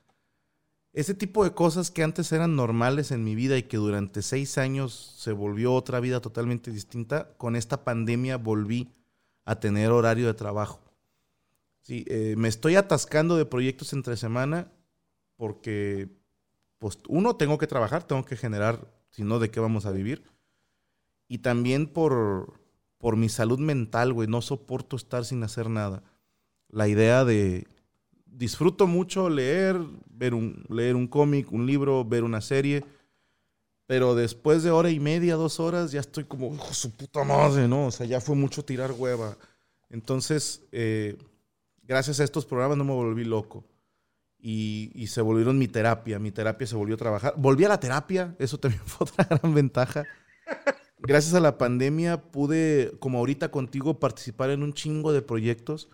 Ese 0.92 1.14
tipo 1.14 1.44
de 1.44 1.52
cosas 1.52 1.90
que 1.90 2.02
antes 2.02 2.32
eran 2.32 2.56
normales 2.56 3.12
en 3.12 3.22
mi 3.22 3.36
vida 3.36 3.56
y 3.56 3.62
que 3.62 3.76
durante 3.76 4.22
seis 4.22 4.58
años 4.58 5.14
se 5.18 5.30
volvió 5.32 5.72
otra 5.72 6.00
vida 6.00 6.20
totalmente 6.20 6.72
distinta, 6.72 7.32
con 7.36 7.54
esta 7.54 7.84
pandemia 7.84 8.36
volví 8.36 8.92
a 9.44 9.60
tener 9.60 9.92
horario 9.92 10.26
de 10.26 10.34
trabajo. 10.34 10.80
Sí, 11.82 12.04
eh, 12.08 12.34
me 12.36 12.48
estoy 12.48 12.74
atascando 12.74 13.36
de 13.36 13.46
proyectos 13.46 13.92
entre 13.92 14.16
semana 14.16 14.72
porque, 15.36 16.08
pues, 16.78 16.98
uno, 17.08 17.36
tengo 17.36 17.56
que 17.56 17.68
trabajar, 17.68 18.02
tengo 18.02 18.24
que 18.24 18.36
generar, 18.36 18.92
si 19.10 19.22
no, 19.22 19.38
¿de 19.38 19.50
qué 19.50 19.60
vamos 19.60 19.86
a 19.86 19.92
vivir? 19.92 20.24
Y 21.28 21.38
también 21.38 21.86
por, 21.86 22.60
por 22.98 23.16
mi 23.16 23.28
salud 23.28 23.60
mental, 23.60 24.12
güey, 24.12 24.28
no 24.28 24.42
soporto 24.42 24.96
estar 24.96 25.24
sin 25.24 25.42
hacer 25.44 25.70
nada. 25.70 26.02
La 26.68 26.88
idea 26.88 27.24
de, 27.24 27.66
disfruto 28.32 28.86
mucho 28.86 29.28
leer, 29.28 29.78
ver 30.08 30.34
un, 30.34 30.64
leer 30.68 30.96
un 30.96 31.06
cómic, 31.06 31.52
un 31.52 31.66
libro, 31.66 32.04
ver 32.04 32.24
una 32.24 32.40
serie. 32.40 32.84
Pero 33.86 34.14
después 34.14 34.62
de 34.62 34.70
hora 34.70 34.90
y 34.90 35.00
media, 35.00 35.34
dos 35.34 35.58
horas, 35.58 35.92
ya 35.92 36.00
estoy 36.00 36.24
como, 36.24 36.54
hijo 36.54 36.72
su 36.72 36.92
puta 36.92 37.24
madre, 37.24 37.66
¿no? 37.66 37.86
O 37.86 37.90
sea, 37.90 38.06
ya 38.06 38.20
fue 38.20 38.36
mucho 38.36 38.64
tirar 38.64 38.92
hueva. 38.92 39.36
Entonces, 39.88 40.62
eh, 40.70 41.18
gracias 41.82 42.20
a 42.20 42.24
estos 42.24 42.46
programas 42.46 42.78
no 42.78 42.84
me 42.84 42.92
volví 42.92 43.24
loco. 43.24 43.64
Y, 44.38 44.90
y, 44.94 45.08
se 45.08 45.20
volvieron 45.20 45.58
mi 45.58 45.68
terapia. 45.68 46.18
Mi 46.18 46.30
terapia 46.30 46.66
se 46.66 46.76
volvió 46.76 46.94
a 46.94 46.98
trabajar. 46.98 47.34
Volví 47.36 47.64
a 47.64 47.68
la 47.68 47.80
terapia, 47.80 48.34
eso 48.38 48.58
también 48.58 48.82
fue 48.86 49.06
otra 49.06 49.24
gran 49.24 49.54
ventaja. 49.54 50.06
Gracias 50.98 51.34
a 51.34 51.40
la 51.40 51.58
pandemia 51.58 52.22
pude, 52.30 52.92
como 53.00 53.18
ahorita 53.18 53.50
contigo, 53.50 53.98
participar 53.98 54.50
en 54.50 54.62
un 54.62 54.72
chingo 54.72 55.12
de 55.12 55.22
proyectos 55.22 55.88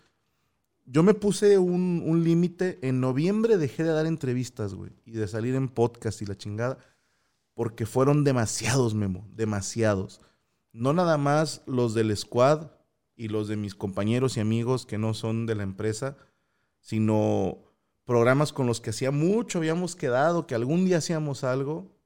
yo 0.87 1.03
me 1.03 1.14
puse 1.14 1.59
un, 1.59 2.22
límite. 2.24 2.78
En 2.80 3.01
noviembre 3.01 3.59
dejé 3.59 3.82
de 3.82 3.91
dar 3.91 4.07
entrevistas, 4.07 4.74
güey. 4.74 4.93
Y 5.05 5.12
de 5.12 5.28
salir 5.28 5.55
en 5.55 5.68
podcast 5.68 6.22
y 6.22 6.26
la 6.26 6.37
chingada. 6.37 6.78
Porque 7.55 7.87
fueron 7.87 8.22
demasiados, 8.24 8.95
Memo. 8.95 9.28
Demasiados. 9.34 10.20
No 10.72 10.93
nada 10.93 11.18
más 11.18 11.62
los 11.66 11.95
del 11.95 12.16
squad 12.16 12.70
y 13.16 13.28
los 13.28 13.49
de 13.49 13.57
mis 13.57 13.74
compañeros 13.74 14.37
y 14.37 14.41
amigos 14.41 14.87
que 14.87 14.99
no 14.99 15.12
son 15.12 15.47
de 15.47 15.57
la 15.57 15.64
empresa, 15.64 16.16
sino 16.80 17.59
programas 18.05 18.53
con 18.53 18.66
los 18.66 18.80
que 18.80 18.91
hacía 18.91 19.11
mucho 19.11 19.59
habíamos 19.59 19.97
quedado, 19.97 20.47
que 20.47 20.55
algún 20.55 20.84
día 20.84 20.99
hacíamos 20.99 21.43
algo, 21.43 21.97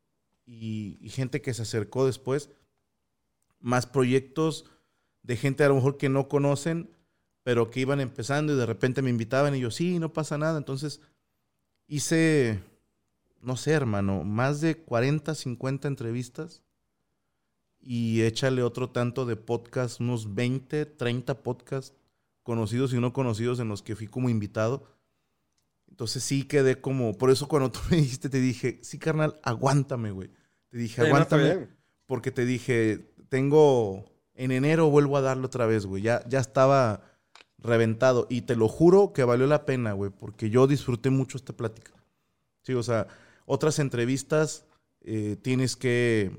y, 0.46 0.98
y 1.00 1.10
gente 1.10 1.42
que 1.42 1.52
se 1.52 1.62
acercó 1.62 2.06
después, 2.06 2.50
más 3.58 3.86
proyectos 3.86 4.66
de 5.22 5.36
gente 5.36 5.64
a 5.64 5.68
lo 5.68 5.74
mejor 5.74 5.98
que 5.98 6.08
no 6.08 6.28
conocen, 6.28 6.90
pero 7.42 7.70
que 7.70 7.80
iban 7.80 8.00
empezando 8.00 8.52
y 8.52 8.56
de 8.56 8.66
repente 8.66 9.02
me 9.02 9.10
invitaban 9.10 9.54
y 9.54 9.60
yo, 9.60 9.70
sí, 9.70 9.98
no 9.98 10.12
pasa 10.12 10.38
nada. 10.38 10.58
Entonces 10.58 11.00
hice, 11.86 12.60
no 13.40 13.56
sé, 13.56 13.72
hermano, 13.72 14.24
más 14.24 14.60
de 14.60 14.76
40, 14.76 15.34
50 15.34 15.88
entrevistas 15.88 16.62
y 17.80 18.22
échale 18.22 18.62
otro 18.62 18.90
tanto 18.90 19.24
de 19.24 19.36
podcast, 19.36 20.00
unos 20.00 20.34
20, 20.34 20.86
30 20.86 21.42
podcasts 21.42 21.94
conocidos 22.42 22.92
y 22.92 23.00
no 23.00 23.12
conocidos 23.12 23.58
en 23.60 23.68
los 23.68 23.82
que 23.82 23.96
fui 23.96 24.06
como 24.06 24.28
invitado. 24.28 24.84
Entonces 25.88 26.22
sí 26.22 26.44
quedé 26.44 26.80
como, 26.80 27.16
por 27.16 27.30
eso 27.30 27.48
cuando 27.48 27.72
tú 27.72 27.80
me 27.90 27.96
dijiste, 27.96 28.28
te 28.28 28.40
dije, 28.40 28.78
sí, 28.82 28.98
carnal, 28.98 29.40
aguántame, 29.42 30.10
güey. 30.10 30.30
Te 30.68 30.78
dije, 30.78 31.02
aguántame. 31.02 31.68
porque 32.06 32.30
te 32.30 32.44
dije, 32.44 33.12
tengo, 33.28 34.04
en 34.34 34.52
enero 34.52 34.90
vuelvo 34.90 35.16
a 35.16 35.20
darle 35.20 35.46
otra 35.46 35.66
vez, 35.66 35.86
güey. 35.86 36.02
Ya, 36.02 36.22
ya 36.28 36.38
estaba 36.38 37.09
reventado. 37.62 38.26
Y 38.30 38.42
te 38.42 38.56
lo 38.56 38.68
juro 38.68 39.12
que 39.12 39.24
valió 39.24 39.46
la 39.46 39.64
pena, 39.64 39.92
güey, 39.92 40.10
porque 40.10 40.50
yo 40.50 40.66
disfruté 40.66 41.10
mucho 41.10 41.36
esta 41.36 41.52
plática. 41.52 41.92
Sí, 42.62 42.74
o 42.74 42.82
sea, 42.82 43.06
otras 43.46 43.78
entrevistas 43.78 44.64
eh, 45.02 45.36
tienes 45.40 45.76
que 45.76 46.30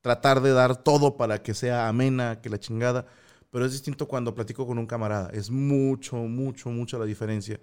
tratar 0.00 0.40
de 0.40 0.52
dar 0.52 0.82
todo 0.82 1.16
para 1.16 1.42
que 1.42 1.54
sea 1.54 1.88
amena, 1.88 2.40
que 2.40 2.50
la 2.50 2.58
chingada. 2.58 3.06
Pero 3.50 3.66
es 3.66 3.72
distinto 3.72 4.08
cuando 4.08 4.34
platico 4.34 4.66
con 4.66 4.78
un 4.78 4.86
camarada. 4.86 5.30
Es 5.30 5.50
mucho, 5.50 6.16
mucho, 6.16 6.70
mucho 6.70 6.98
la 6.98 7.04
diferencia. 7.04 7.60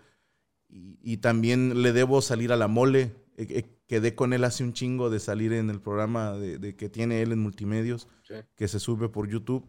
Y, 0.69 1.17
también 1.17 1.82
le 1.82 1.93
debo 1.93 2.21
salir 2.21 2.51
a 2.51 2.55
la 2.55 2.67
mole. 2.67 3.15
Eh, 3.38 3.47
eh, 3.49 3.65
quedé 3.88 4.13
con 4.13 4.34
él 4.34 4.43
hace 4.43 4.63
un 4.63 4.73
chingo 4.73 5.09
de 5.09 5.19
salir 5.19 5.51
en 5.51 5.71
el 5.71 5.82
programa 5.82 6.34
de, 6.34 6.75
que 6.75 6.89
tiene 6.89 7.23
él 7.23 7.32
en 7.32 7.39
multimedios, 7.39 8.07
que 8.55 8.67
se 8.67 8.80
sube 8.80 9.09
por 9.09 9.27
YouTube. 9.27 9.67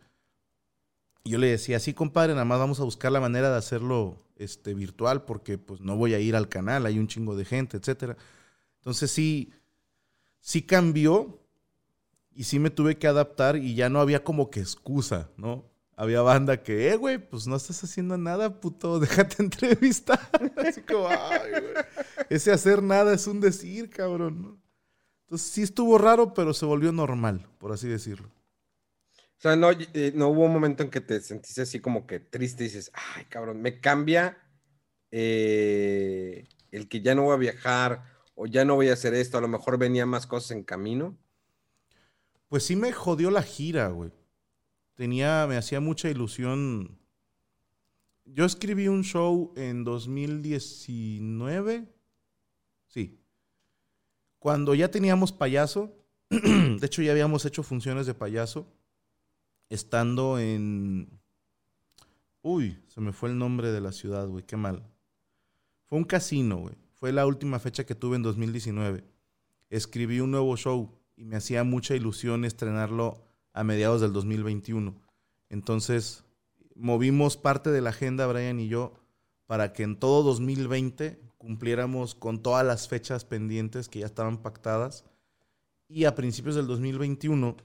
Y 1.24 1.30
yo 1.30 1.38
le 1.38 1.48
decía, 1.48 1.78
sí, 1.80 1.92
compadre, 1.92 2.32
nada 2.32 2.44
más 2.44 2.58
vamos 2.58 2.80
a 2.80 2.84
buscar 2.84 3.12
la 3.12 3.20
manera 3.20 3.50
de 3.50 3.56
hacerlo 3.56 4.16
este, 4.36 4.74
virtual 4.74 5.24
porque 5.24 5.58
pues 5.58 5.80
no 5.80 5.96
voy 5.96 6.14
a 6.14 6.18
ir 6.18 6.34
al 6.34 6.48
canal, 6.48 6.86
hay 6.86 6.98
un 6.98 7.08
chingo 7.08 7.36
de 7.36 7.44
gente, 7.44 7.76
etcétera. 7.76 8.16
Entonces 8.78 9.10
sí, 9.10 9.52
sí 10.40 10.62
cambió 10.62 11.38
y 12.32 12.44
sí 12.44 12.58
me 12.58 12.70
tuve 12.70 12.96
que 12.96 13.06
adaptar 13.06 13.56
y 13.56 13.74
ya 13.74 13.90
no 13.90 14.00
había 14.00 14.24
como 14.24 14.50
que 14.50 14.60
excusa, 14.60 15.28
¿no? 15.36 15.68
Había 15.94 16.22
banda 16.22 16.62
que, 16.62 16.88
eh, 16.90 16.96
güey, 16.96 17.18
pues 17.18 17.46
no 17.46 17.56
estás 17.56 17.84
haciendo 17.84 18.16
nada, 18.16 18.58
puto, 18.58 18.98
déjate 19.00 19.42
entrevistar. 19.42 20.18
Así 20.56 20.80
como, 20.80 21.08
ay, 21.08 21.50
güey. 21.50 21.84
Ese 22.30 22.52
hacer 22.52 22.82
nada 22.82 23.12
es 23.12 23.26
un 23.26 23.40
decir, 23.40 23.90
cabrón. 23.90 24.58
Entonces 25.24 25.48
sí 25.48 25.60
estuvo 25.60 25.98
raro, 25.98 26.32
pero 26.32 26.54
se 26.54 26.64
volvió 26.64 26.90
normal, 26.90 27.46
por 27.58 27.72
así 27.72 27.86
decirlo. 27.86 28.30
O 29.40 29.42
sea, 29.42 29.56
no, 29.56 29.70
eh, 29.70 30.12
no 30.14 30.28
hubo 30.28 30.44
un 30.44 30.52
momento 30.52 30.82
en 30.82 30.90
que 30.90 31.00
te 31.00 31.18
sentiste 31.22 31.62
así 31.62 31.80
como 31.80 32.06
que 32.06 32.20
triste 32.20 32.62
y 32.62 32.66
dices, 32.66 32.92
ay, 32.92 33.24
cabrón, 33.24 33.62
me 33.62 33.80
cambia 33.80 34.36
eh, 35.10 36.46
el 36.70 36.90
que 36.90 37.00
ya 37.00 37.14
no 37.14 37.22
voy 37.22 37.32
a 37.32 37.38
viajar 37.38 38.04
o 38.34 38.44
ya 38.44 38.66
no 38.66 38.74
voy 38.74 38.90
a 38.90 38.92
hacer 38.92 39.14
esto, 39.14 39.38
a 39.38 39.40
lo 39.40 39.48
mejor 39.48 39.78
venía 39.78 40.04
más 40.04 40.26
cosas 40.26 40.50
en 40.50 40.62
camino. 40.62 41.16
Pues 42.48 42.64
sí 42.64 42.76
me 42.76 42.92
jodió 42.92 43.30
la 43.30 43.42
gira, 43.42 43.88
güey. 43.88 44.12
Tenía, 44.94 45.46
me 45.48 45.56
hacía 45.56 45.80
mucha 45.80 46.10
ilusión. 46.10 47.00
Yo 48.26 48.44
escribí 48.44 48.88
un 48.88 49.04
show 49.04 49.54
en 49.56 49.84
2019. 49.84 51.88
Sí. 52.88 53.24
Cuando 54.38 54.74
ya 54.74 54.90
teníamos 54.90 55.32
payaso. 55.32 55.96
de 56.28 56.78
hecho, 56.82 57.00
ya 57.00 57.12
habíamos 57.12 57.46
hecho 57.46 57.62
funciones 57.62 58.04
de 58.04 58.12
payaso 58.12 58.76
estando 59.70 60.38
en... 60.38 61.08
Uy, 62.42 62.78
se 62.88 63.00
me 63.00 63.12
fue 63.12 63.30
el 63.30 63.38
nombre 63.38 63.70
de 63.70 63.80
la 63.80 63.92
ciudad, 63.92 64.26
güey, 64.28 64.44
qué 64.44 64.56
mal. 64.56 64.82
Fue 65.86 65.98
un 65.98 66.04
casino, 66.04 66.58
güey. 66.58 66.74
Fue 66.94 67.12
la 67.12 67.26
última 67.26 67.58
fecha 67.58 67.84
que 67.84 67.94
tuve 67.94 68.16
en 68.16 68.22
2019. 68.22 69.04
Escribí 69.70 70.20
un 70.20 70.32
nuevo 70.32 70.56
show 70.56 70.90
y 71.16 71.24
me 71.24 71.36
hacía 71.36 71.64
mucha 71.64 71.94
ilusión 71.94 72.44
estrenarlo 72.44 73.24
a 73.52 73.64
mediados 73.64 74.00
del 74.00 74.12
2021. 74.12 74.94
Entonces, 75.48 76.24
movimos 76.74 77.36
parte 77.36 77.70
de 77.70 77.80
la 77.80 77.90
agenda, 77.90 78.26
Brian 78.26 78.60
y 78.60 78.68
yo, 78.68 78.94
para 79.46 79.72
que 79.72 79.82
en 79.82 79.96
todo 79.96 80.22
2020 80.22 81.20
cumpliéramos 81.38 82.14
con 82.14 82.42
todas 82.42 82.66
las 82.66 82.88
fechas 82.88 83.24
pendientes 83.24 83.88
que 83.88 84.00
ya 84.00 84.06
estaban 84.06 84.38
pactadas. 84.42 85.04
Y 85.88 86.04
a 86.04 86.14
principios 86.14 86.54
del 86.54 86.66
2021 86.66 87.56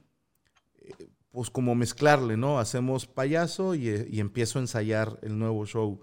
pues 1.36 1.50
como 1.50 1.76
mezclarle, 1.76 2.38
¿no? 2.38 2.60
Hacemos 2.60 3.06
payaso 3.08 3.76
y, 3.76 3.90
empiezo 4.20 4.58
a 4.58 4.62
ensayar 4.62 5.20
el 5.22 5.38
nuevo 5.38 5.66
show. 5.66 6.00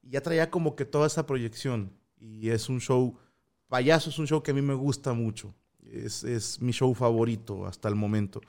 Y 0.00 0.10
ya 0.10 0.20
traía 0.20 0.48
como 0.48 0.76
que 0.76 0.84
toda 0.84 1.08
esa 1.08 1.26
proyección. 1.26 1.90
Y 2.20 2.50
es 2.50 2.68
un 2.68 2.80
show, 2.80 3.18
payaso 3.66 4.10
es 4.10 4.18
un 4.20 4.28
show 4.28 4.44
que 4.44 4.52
a 4.52 4.54
mí 4.54 4.62
me 4.62 4.74
gusta 4.74 5.12
mucho. 5.12 5.52
Es, 5.82 6.60
mi 6.60 6.70
show 6.70 6.94
favorito 6.94 7.66
hasta 7.66 7.88
el 7.88 7.96
momento. 7.96 8.40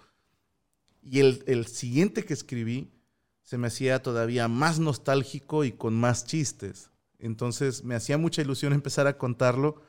Y 1.01 1.21
el, 1.21 1.43
el, 1.47 1.65
siguiente 1.65 2.23
que 2.23 2.35
escribí 2.35 2.91
se 3.41 3.57
me 3.57 3.65
hacía 3.65 4.03
todavía 4.03 4.47
más 4.47 4.77
nostálgico 4.77 5.63
y 5.63 5.71
con 5.71 5.95
más 5.95 6.23
chistes. 6.23 6.91
Entonces 7.17 7.83
me 7.83 7.95
hacía 7.95 8.19
mucha 8.19 8.43
ilusión 8.43 8.73
empezar 8.73 9.07
a 9.07 9.17
contarlo. 9.17 9.81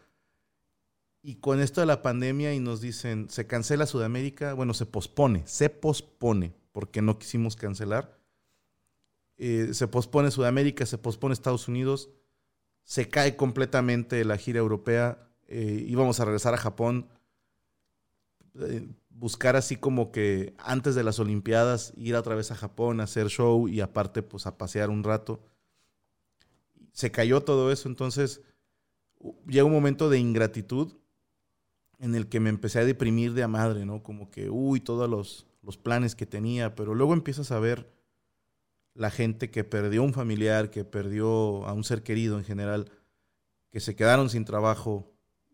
Y 1.23 1.36
con 1.36 1.61
esto 1.61 1.81
de 1.81 1.86
la 1.86 2.03
pandemia 2.03 2.55
y 2.55 2.61
nos 2.61 2.81
dicen, 2.81 3.28
se 3.28 3.47
cancela 3.47 3.86
Sudamérica, 3.86 4.55
bueno, 4.55 4.73
se 4.73 4.86
pospone, 4.86 5.43
se 5.47 5.69
pospone, 5.69 6.55
porque 6.73 7.03
no 7.03 7.19
quisimos 7.19 7.57
cancelar. 7.57 8.19
Eh, 9.36 9.70
se 9.73 9.89
pospone 9.89 10.31
Sudamérica, 10.31 10.86
se 10.86 10.99
pospone 10.99 11.32
Estados 11.32 11.69
Unidos, 11.69 12.11
se 12.85 13.09
cae 13.09 13.36
completamente 13.36 14.24
la 14.24 14.36
gira 14.36 14.59
europea, 14.59 15.28
eh, 15.47 15.85
íbamos 15.86 16.20
a 16.20 16.24
regresar 16.24 16.55
a 16.55 16.59
Japón, 16.59 17.09
eh, 18.61 18.89
buscar 19.11 19.57
así 19.57 19.77
como 19.77 20.11
que 20.12 20.55
antes 20.59 20.95
de 20.95 21.05
las 21.05 21.19
Olimpiadas, 21.19 21.93
ir 21.97 22.15
otra 22.16 22.35
vez 22.35 22.51
a 22.51 22.57
Japón, 22.57 23.01
hacer 23.01 23.28
show 23.28 23.69
y 23.69 23.81
aparte 23.81 24.23
pues 24.23 24.47
a 24.47 24.57
pasear 24.57 24.90
un 24.90 25.05
rato. 25.05 25.40
Se 26.93 27.11
cayó 27.11 27.43
todo 27.43 27.70
eso, 27.70 27.89
entonces 27.89 28.43
llega 29.47 29.65
un 29.65 29.73
momento 29.73 30.09
de 30.09 30.19
ingratitud 30.19 30.95
en 31.99 32.15
el 32.15 32.29
que 32.29 32.41
me 32.41 32.51
empecé 32.51 32.81
a 32.81 32.85
deprimir 32.85 33.35
de 33.35 33.43
a 33.43 33.49
madre, 33.49 33.85
¿no? 33.85 34.03
Como 34.03 34.31
que, 34.31 34.51
uy, 34.51 34.81
todos 34.81 35.09
los, 35.09 35.47
los 35.62 35.77
planes 35.77 36.15
que 36.15 36.27
tenía, 36.27 36.75
pero 36.75 36.95
luego 36.95 37.12
empiezas 37.12 37.51
a 37.51 37.59
ver 37.59 37.93
la 38.95 39.11
gente 39.11 39.51
que 39.51 39.65
perdió 39.65 40.03
un 40.03 40.12
familiar, 40.12 40.70
que 40.70 40.85
perdió 40.85 41.65
a 41.66 41.73
un 41.73 41.85
ser 41.85 42.03
querido 42.03 42.39
en 42.39 42.45
general, 42.45 42.91
que 43.70 43.81
se 43.81 43.95
quedaron 43.95 44.31
sin 44.31 44.45
trabajo, 44.45 45.12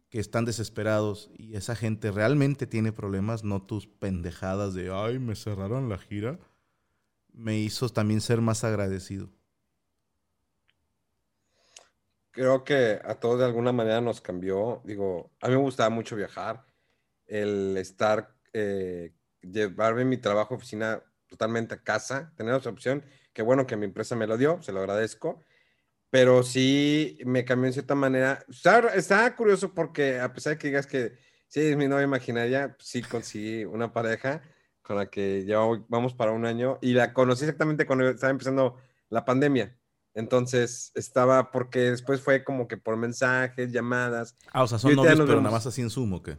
que 0.09 0.21
están 0.21 0.45
desesperados 0.45 1.31
y 1.37 1.57
esa 1.57 1.75
gente 1.75 2.13
realmente 2.13 2.67
tiene 2.67 2.93
problemas, 2.93 3.43
no 3.43 3.61
tus 3.61 3.87
pendejadas 3.87 4.73
de, 4.73 4.91
ay, 4.93 5.19
me 5.19 5.35
cerraron 5.35 5.89
la 5.89 5.99
gira, 5.99 6.39
me 7.33 7.59
hizo 7.59 7.89
también 7.89 8.21
ser 8.21 8.41
más 8.41 8.63
agradecido. 8.63 9.29
Creo 12.35 12.65
que 12.65 13.01
a 13.05 13.15
todos 13.15 13.39
de 13.39 13.47
alguna 13.47 13.73
manera 13.73 14.01
nos 14.01 14.21
cambió. 14.21 14.83
Digo, 14.85 15.33
a 15.41 15.49
mí 15.49 15.55
me 15.55 15.63
gustaba 15.63 15.91
mucho 15.91 16.17
viajar, 16.17 16.65
el 17.27 17.77
estar, 17.77 18.35
eh, 18.53 19.15
llevarme 19.41 20.05
mi 20.05 20.19
trabajo 20.19 20.55
oficina 20.57 21.03
totalmente 21.29 21.75
a 21.75 21.83
casa, 21.83 22.33
tener 22.37 22.55
esa 22.55 22.71
opción. 22.71 23.05
Qué 23.33 23.43
bueno 23.43 23.67
que 23.67 23.77
mi 23.77 23.87
empresa 23.87 24.17
me 24.17 24.27
lo 24.27 24.37
dio, 24.37 24.63
se 24.63 24.73
lo 24.73 24.81
agradezco 24.81 25.41
pero 26.15 26.45
sí 26.45 27.19
me 27.25 27.45
cambió 27.45 27.67
en 27.67 27.73
cierta 27.73 27.97
manera. 27.97 28.47
Está, 28.95 29.35
curioso 29.35 29.75
porque 29.75 30.21
a 30.21 30.33
pesar 30.33 30.53
de 30.53 30.59
que 30.61 30.69
digas 30.69 30.87
que 30.87 31.19
sí 31.49 31.59
es 31.59 31.77
mi 31.77 31.89
novia 31.89 32.05
imaginaria, 32.05 32.77
sí 32.79 33.03
conseguí 33.03 33.65
una 33.65 33.93
pareja 33.93 34.41
con 34.81 34.95
la 34.95 35.07
que 35.07 35.45
ya 35.45 35.59
vamos 35.89 36.15
para 36.15 36.31
un 36.31 36.47
año 36.47 36.79
y 36.81 36.93
la 36.93 37.13
conocí 37.13 37.43
exactamente 37.43 37.85
cuando 37.85 38.09
estaba 38.11 38.31
empezando 38.31 38.77
la 39.09 39.25
pandemia. 39.25 39.77
Entonces 40.15 40.93
estaba, 40.95 41.51
porque 41.51 41.91
después 41.91 42.21
fue 42.21 42.45
como 42.45 42.69
que 42.69 42.77
por 42.77 42.97
mensajes, 42.97 43.73
llamadas. 43.73 44.37
Ah, 44.53 44.63
o 44.63 44.67
sea, 44.69 44.79
son 44.79 44.95
novios, 44.95 45.21
pero 45.27 45.41
nada 45.41 45.51
más 45.51 45.67
así 45.67 45.83
en 45.83 45.91
sumo, 45.91 46.23
¿qué? 46.23 46.39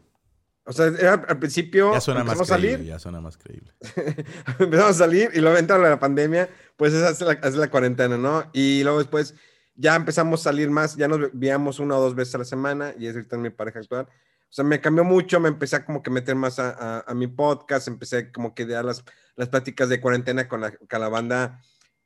O 0.68 0.74
sea, 0.74 0.88
al 1.28 1.38
principio 1.38 1.94
ya 1.94 2.02
suena 2.02 2.24
más 2.24 2.38
creíble, 2.38 2.48
salir. 2.48 2.84
Ya 2.84 2.98
suena 2.98 3.22
más 3.22 3.38
creíble. 3.38 3.72
empezamos 4.60 4.92
a 4.92 4.94
salir 4.94 5.30
y 5.34 5.40
luego 5.40 5.58
entra 5.58 5.78
la 5.78 6.00
pandemia, 6.00 6.50
pues 6.76 6.94
esa 6.94 7.10
es 7.10 7.22
la, 7.22 7.34
es 7.34 7.56
la 7.56 7.70
cuarentena, 7.70 8.18
¿no? 8.18 8.50
Y 8.52 8.82
luego 8.82 8.98
después 8.98 9.36
ya 9.76 9.96
empezamos 9.96 10.40
a 10.42 10.44
salir 10.46 10.72
más, 10.72 10.96
ya 10.96 11.08
nos 11.08 11.20
veíamos 11.34 11.80
una 11.80 11.98
o 11.98 12.02
dos 12.02 12.16
veces 12.16 12.34
a 12.36 12.40
la 12.40 12.46
semana 12.46 12.96
y 12.98 13.06
es 13.06 13.16
ahorita 13.16 13.38
mi 13.38 13.52
pareja 13.52 13.80
actual. 13.80 14.08
O 14.08 14.54
sea, 14.56 14.64
me 14.64 14.80
cambió 14.80 15.04
mucho, 15.04 15.40
me 15.40 15.50
empecé 15.50 15.76
a 15.76 15.86
como 15.86 16.02
que 16.02 16.10
meter 16.10 16.36
más 16.36 16.60
a, 16.60 17.02
a, 17.02 17.14
mi 17.14 17.28
podcast, 17.28 17.88
empecé 17.88 18.32
como 18.32 18.56
que 18.56 18.66
dar 18.66 18.86
las, 18.86 19.04
las 19.36 19.50
pláticas 19.50 19.90
de 19.90 20.00
cuarentena 20.00 20.48
con 20.48 20.62
la, 20.62 20.72
con 20.72 21.02
la 21.02 21.10
banda, 21.10 21.62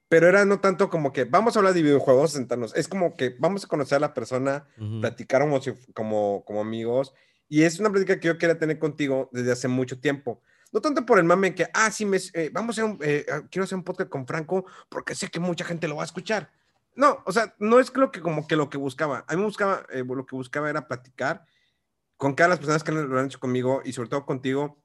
pero 0.10 0.28
era 0.28 0.44
no 0.44 0.60
tanto 0.60 0.90
como 0.90 1.14
que 1.14 1.24
vamos 1.24 1.56
a 1.56 1.60
hablar 1.60 1.74
de 1.74 1.82
videojuegos, 1.82 2.34
sentarnos, 2.34 2.76
es 2.76 2.88
como 2.88 3.16
que 3.16 3.36
vamos 3.40 3.64
a 3.64 3.68
conocer 3.68 3.98
a 3.98 4.00
la 4.00 4.14
persona, 4.14 4.68
platicar 5.00 5.42
como, 5.42 5.62
como, 5.94 6.44
como 6.46 6.62
amigos, 6.62 7.14
y 7.48 7.64
es 7.64 7.80
una 7.80 7.90
plática 7.90 8.20
que 8.20 8.28
yo 8.28 8.38
quería 8.38 8.60
tener 8.60 8.78
contigo 8.80 9.30
desde 9.32 9.52
hace 9.52 9.68
mucho 9.68 10.00
tiempo. 10.00 10.42
No 10.72 10.82
tanto 10.82 11.04
por 11.06 11.18
el 11.18 11.26
mame 11.26 11.56
que, 11.56 11.68
ah, 11.74 11.90
sí, 11.90 12.06
me, 12.06 12.18
eh, 12.34 12.52
vamos 12.54 12.78
a 12.78 12.96
eh, 13.02 13.26
quiero 13.50 13.64
hacer 13.64 13.76
un 13.76 13.84
podcast 13.84 14.10
con 14.10 14.28
Franco 14.28 14.66
porque 14.90 15.16
sé 15.16 15.30
que 15.30 15.40
mucha 15.40 15.66
gente 15.66 15.88
lo 15.88 15.96
va 15.96 16.04
a 16.04 16.06
escuchar 16.06 16.52
no, 17.00 17.24
o 17.26 17.32
sea, 17.32 17.56
no 17.60 17.80
es 17.80 17.96
lo 17.96 18.12
que 18.12 18.20
como 18.20 18.46
que 18.46 18.58
lo 18.58 18.70
que 18.70 18.78
buscaba. 18.78 19.24
A 19.30 19.34
mí 19.34 19.40
me 19.40 19.46
buscaba, 19.46 19.86
eh, 19.90 20.04
lo 20.06 20.26
que 20.26 20.36
buscaba 20.36 20.70
era 20.70 20.86
platicar 20.86 21.46
con 22.18 22.34
cada 22.34 22.50
las 22.50 22.60
personas 22.60 22.84
que 22.84 22.92
lo 22.92 23.18
han 23.18 23.28
hecho 23.28 23.40
conmigo 23.40 23.82
y 23.86 23.94
sobre 23.94 24.10
todo 24.10 24.26
contigo, 24.26 24.79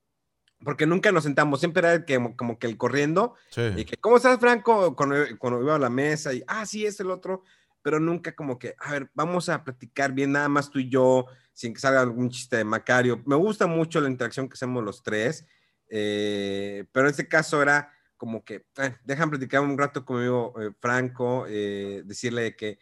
porque 0.65 0.86
nunca 0.86 1.12
nos 1.12 1.24
sentamos, 1.24 1.61
siempre 1.61 1.81
era 1.81 1.95
el 1.95 2.05
que, 2.05 2.35
como 2.36 2.59
que 2.59 2.66
el 2.66 2.77
corriendo, 2.77 3.35
y 3.77 3.85
que, 3.85 3.97
¿cómo 3.99 4.16
estás, 4.16 4.41
Franco? 4.41 4.97
Cuando, 4.97 5.16
cuando 5.39 5.62
iba 5.62 5.77
a 5.77 5.78
la 5.78 5.91
mesa 5.91 6.32
y, 6.32 6.43
ah, 6.47 6.66
sí, 6.66 6.86
es 6.86 6.99
el 7.01 7.11
otro, 7.11 7.43
pero 7.82 8.01
nunca 8.01 8.35
como 8.35 8.59
que, 8.59 8.74
a 8.78 8.93
ver, 8.93 9.11
vamos 9.15 9.49
a 9.49 9.62
platicar 9.62 10.12
bien, 10.12 10.32
nada 10.32 10.49
más 10.49 10.70
tú 10.70 10.78
y 10.78 10.89
yo, 10.89 11.27
sin 11.53 11.74
que 11.74 11.81
salga 11.81 12.01
algún 12.01 12.31
chiste 12.31 12.57
de 12.57 12.65
Macario. 12.65 13.23
Me 13.27 13.36
gusta 13.36 13.66
mucho 13.66 14.01
la 14.01 14.09
interacción 14.09 14.49
que 14.49 14.55
hacemos 14.55 14.82
los 14.82 15.03
tres, 15.03 15.45
eh, 15.91 16.86
pero 16.93 17.07
en 17.07 17.11
este 17.11 17.28
caso 17.28 17.61
era 17.61 17.93
como 18.16 18.43
que, 18.43 18.65
eh, 18.78 18.97
dejan 19.05 19.28
platicar 19.28 19.61
un 19.61 19.77
rato 19.77 20.05
conmigo, 20.05 20.55
eh, 20.61 20.70
Franco, 20.81 21.45
eh, 21.47 22.03
decirle 22.07 22.57
que, 22.57 22.78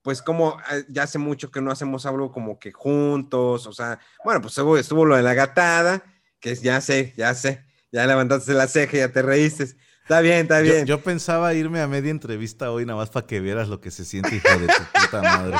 pues 0.00 0.22
como 0.22 0.56
eh, 0.72 0.84
ya 0.88 1.02
hace 1.02 1.18
mucho 1.18 1.50
que 1.50 1.60
no 1.60 1.70
hacemos 1.70 2.06
algo 2.06 2.30
como 2.30 2.58
que 2.58 2.72
juntos, 2.72 3.66
o 3.66 3.72
sea, 3.72 3.98
bueno, 4.24 4.40
pues 4.40 4.52
estuvo, 4.52 4.78
estuvo 4.78 5.04
lo 5.04 5.16
de 5.16 5.22
la 5.22 5.34
gatada, 5.34 6.02
que 6.40 6.54
ya 6.54 6.80
sé, 6.80 7.12
ya 7.16 7.34
sé, 7.34 7.64
ya 7.92 8.06
levantaste 8.06 8.52
la 8.52 8.66
ceja, 8.68 8.96
ya 8.96 9.12
te 9.12 9.22
reíste. 9.22 9.64
Está 10.02 10.20
bien, 10.20 10.42
está 10.42 10.60
bien. 10.60 10.86
Yo, 10.86 11.02
pensaba 11.02 11.52
irme 11.54 11.80
a 11.80 11.88
media 11.88 12.12
entrevista 12.12 12.70
hoy 12.70 12.86
nada 12.86 12.98
más 12.98 13.10
para 13.10 13.26
que 13.26 13.40
vieras 13.40 13.68
lo 13.68 13.80
que 13.80 13.90
se 13.90 14.04
siente, 14.04 14.36
hijo 14.36 14.58
de 14.58 14.66
tu 14.68 15.00
puta 15.00 15.22
madre. 15.22 15.56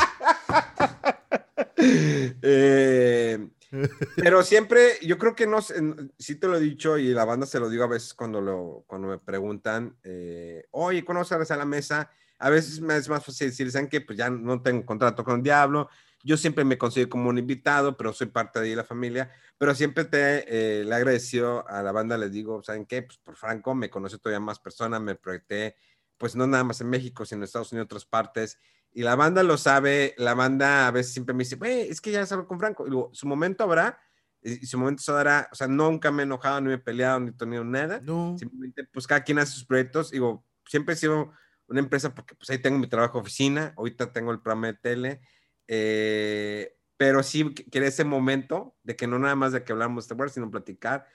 eh, 2.42 3.48
pero 4.16 4.42
siempre, 4.42 4.98
yo 5.02 5.18
creo 5.18 5.34
que 5.34 5.46
no, 5.46 5.60
sí 5.60 6.36
te 6.36 6.46
lo 6.46 6.56
he 6.56 6.60
dicho 6.60 6.96
y 6.98 7.08
la 7.08 7.24
banda 7.24 7.46
se 7.46 7.58
lo 7.58 7.68
digo 7.68 7.84
a 7.84 7.88
veces 7.88 8.14
cuando, 8.14 8.40
lo, 8.40 8.84
cuando 8.86 9.08
me 9.08 9.18
preguntan, 9.18 9.96
eh, 10.04 10.64
oye, 10.70 11.04
¿cuándo 11.04 11.24
sales 11.24 11.50
a 11.50 11.56
la 11.56 11.64
mesa? 11.66 12.10
A 12.38 12.50
veces 12.50 12.80
me 12.80 12.96
es 12.96 13.08
más 13.08 13.24
fácil 13.24 13.48
decir, 13.48 13.70
¿saben 13.72 13.88
que 13.88 14.00
Pues 14.02 14.18
ya 14.18 14.30
no 14.30 14.62
tengo 14.62 14.84
contrato 14.84 15.24
con 15.24 15.38
el 15.38 15.42
Diablo, 15.42 15.88
yo 16.26 16.36
siempre 16.36 16.64
me 16.64 16.76
considero 16.76 17.08
como 17.08 17.30
un 17.30 17.38
invitado, 17.38 17.96
pero 17.96 18.12
soy 18.12 18.26
parte 18.26 18.60
de 18.60 18.74
la 18.74 18.84
familia, 18.84 19.30
pero 19.58 19.74
siempre 19.74 20.04
te, 20.04 20.80
eh, 20.80 20.84
le 20.84 20.90
he 20.90 20.94
agradecido 20.94 21.66
a 21.68 21.82
la 21.82 21.92
banda, 21.92 22.18
les 22.18 22.32
digo, 22.32 22.62
¿saben 22.62 22.84
qué? 22.84 23.02
Pues 23.02 23.18
por 23.18 23.36
Franco 23.36 23.74
me 23.74 23.88
conoce 23.88 24.18
todavía 24.18 24.40
más 24.40 24.58
personas, 24.58 25.00
me 25.00 25.14
proyecté, 25.14 25.76
pues 26.18 26.34
no 26.34 26.46
nada 26.46 26.64
más 26.64 26.80
en 26.80 26.90
México, 26.90 27.24
sino 27.24 27.38
en 27.38 27.44
Estados 27.44 27.72
Unidos 27.72 27.86
otras 27.86 28.04
partes, 28.04 28.58
y 28.92 29.02
la 29.02 29.14
banda 29.14 29.42
lo 29.42 29.58
sabe, 29.58 30.14
la 30.16 30.34
banda 30.34 30.88
a 30.88 30.90
veces 30.90 31.12
siempre 31.12 31.34
me 31.34 31.44
dice, 31.44 31.56
güey, 31.56 31.82
es 31.82 32.00
que 32.00 32.10
ya 32.10 32.24
sabes 32.24 32.46
con 32.46 32.58
Franco. 32.58 32.86
Y 32.86 32.90
luego, 32.90 33.10
su 33.12 33.26
momento 33.26 33.62
habrá, 33.62 34.00
y 34.42 34.64
su 34.64 34.78
momento 34.78 35.02
se 35.02 35.12
dará, 35.12 35.50
o 35.52 35.54
sea, 35.54 35.66
nunca 35.66 36.10
me 36.10 36.22
he 36.22 36.24
enojado, 36.24 36.62
ni 36.62 36.68
me 36.68 36.74
he 36.74 36.78
peleado, 36.78 37.20
ni 37.20 37.28
he 37.28 37.32
tenido 37.32 37.62
nada. 37.62 38.00
No. 38.02 38.36
Simplemente, 38.38 38.84
pues 38.84 39.06
cada 39.06 39.22
quien 39.22 39.38
hace 39.38 39.52
sus 39.52 39.66
proyectos. 39.66 40.12
Digo, 40.12 40.46
siempre 40.64 40.94
he 40.94 40.96
sido 40.96 41.30
una 41.68 41.80
empresa 41.80 42.14
porque 42.14 42.34
pues 42.36 42.48
ahí 42.48 42.58
tengo 42.58 42.78
mi 42.78 42.86
trabajo 42.86 43.18
de 43.18 43.22
oficina, 43.22 43.74
ahorita 43.76 44.12
tengo 44.12 44.32
el 44.32 44.40
programa 44.40 44.68
de 44.68 44.74
tele, 44.74 45.20
eh, 45.68 46.76
pero 46.96 47.22
sí 47.22 47.54
quería 47.54 47.88
ese 47.88 48.04
momento 48.04 48.76
de 48.82 48.96
que 48.96 49.06
no 49.06 49.18
nada 49.18 49.36
más 49.36 49.52
de 49.52 49.64
que 49.64 49.72
hablamos 49.72 50.08
de 50.08 50.14
este 50.14 50.34
sino 50.34 50.50
platicar, 50.50 51.06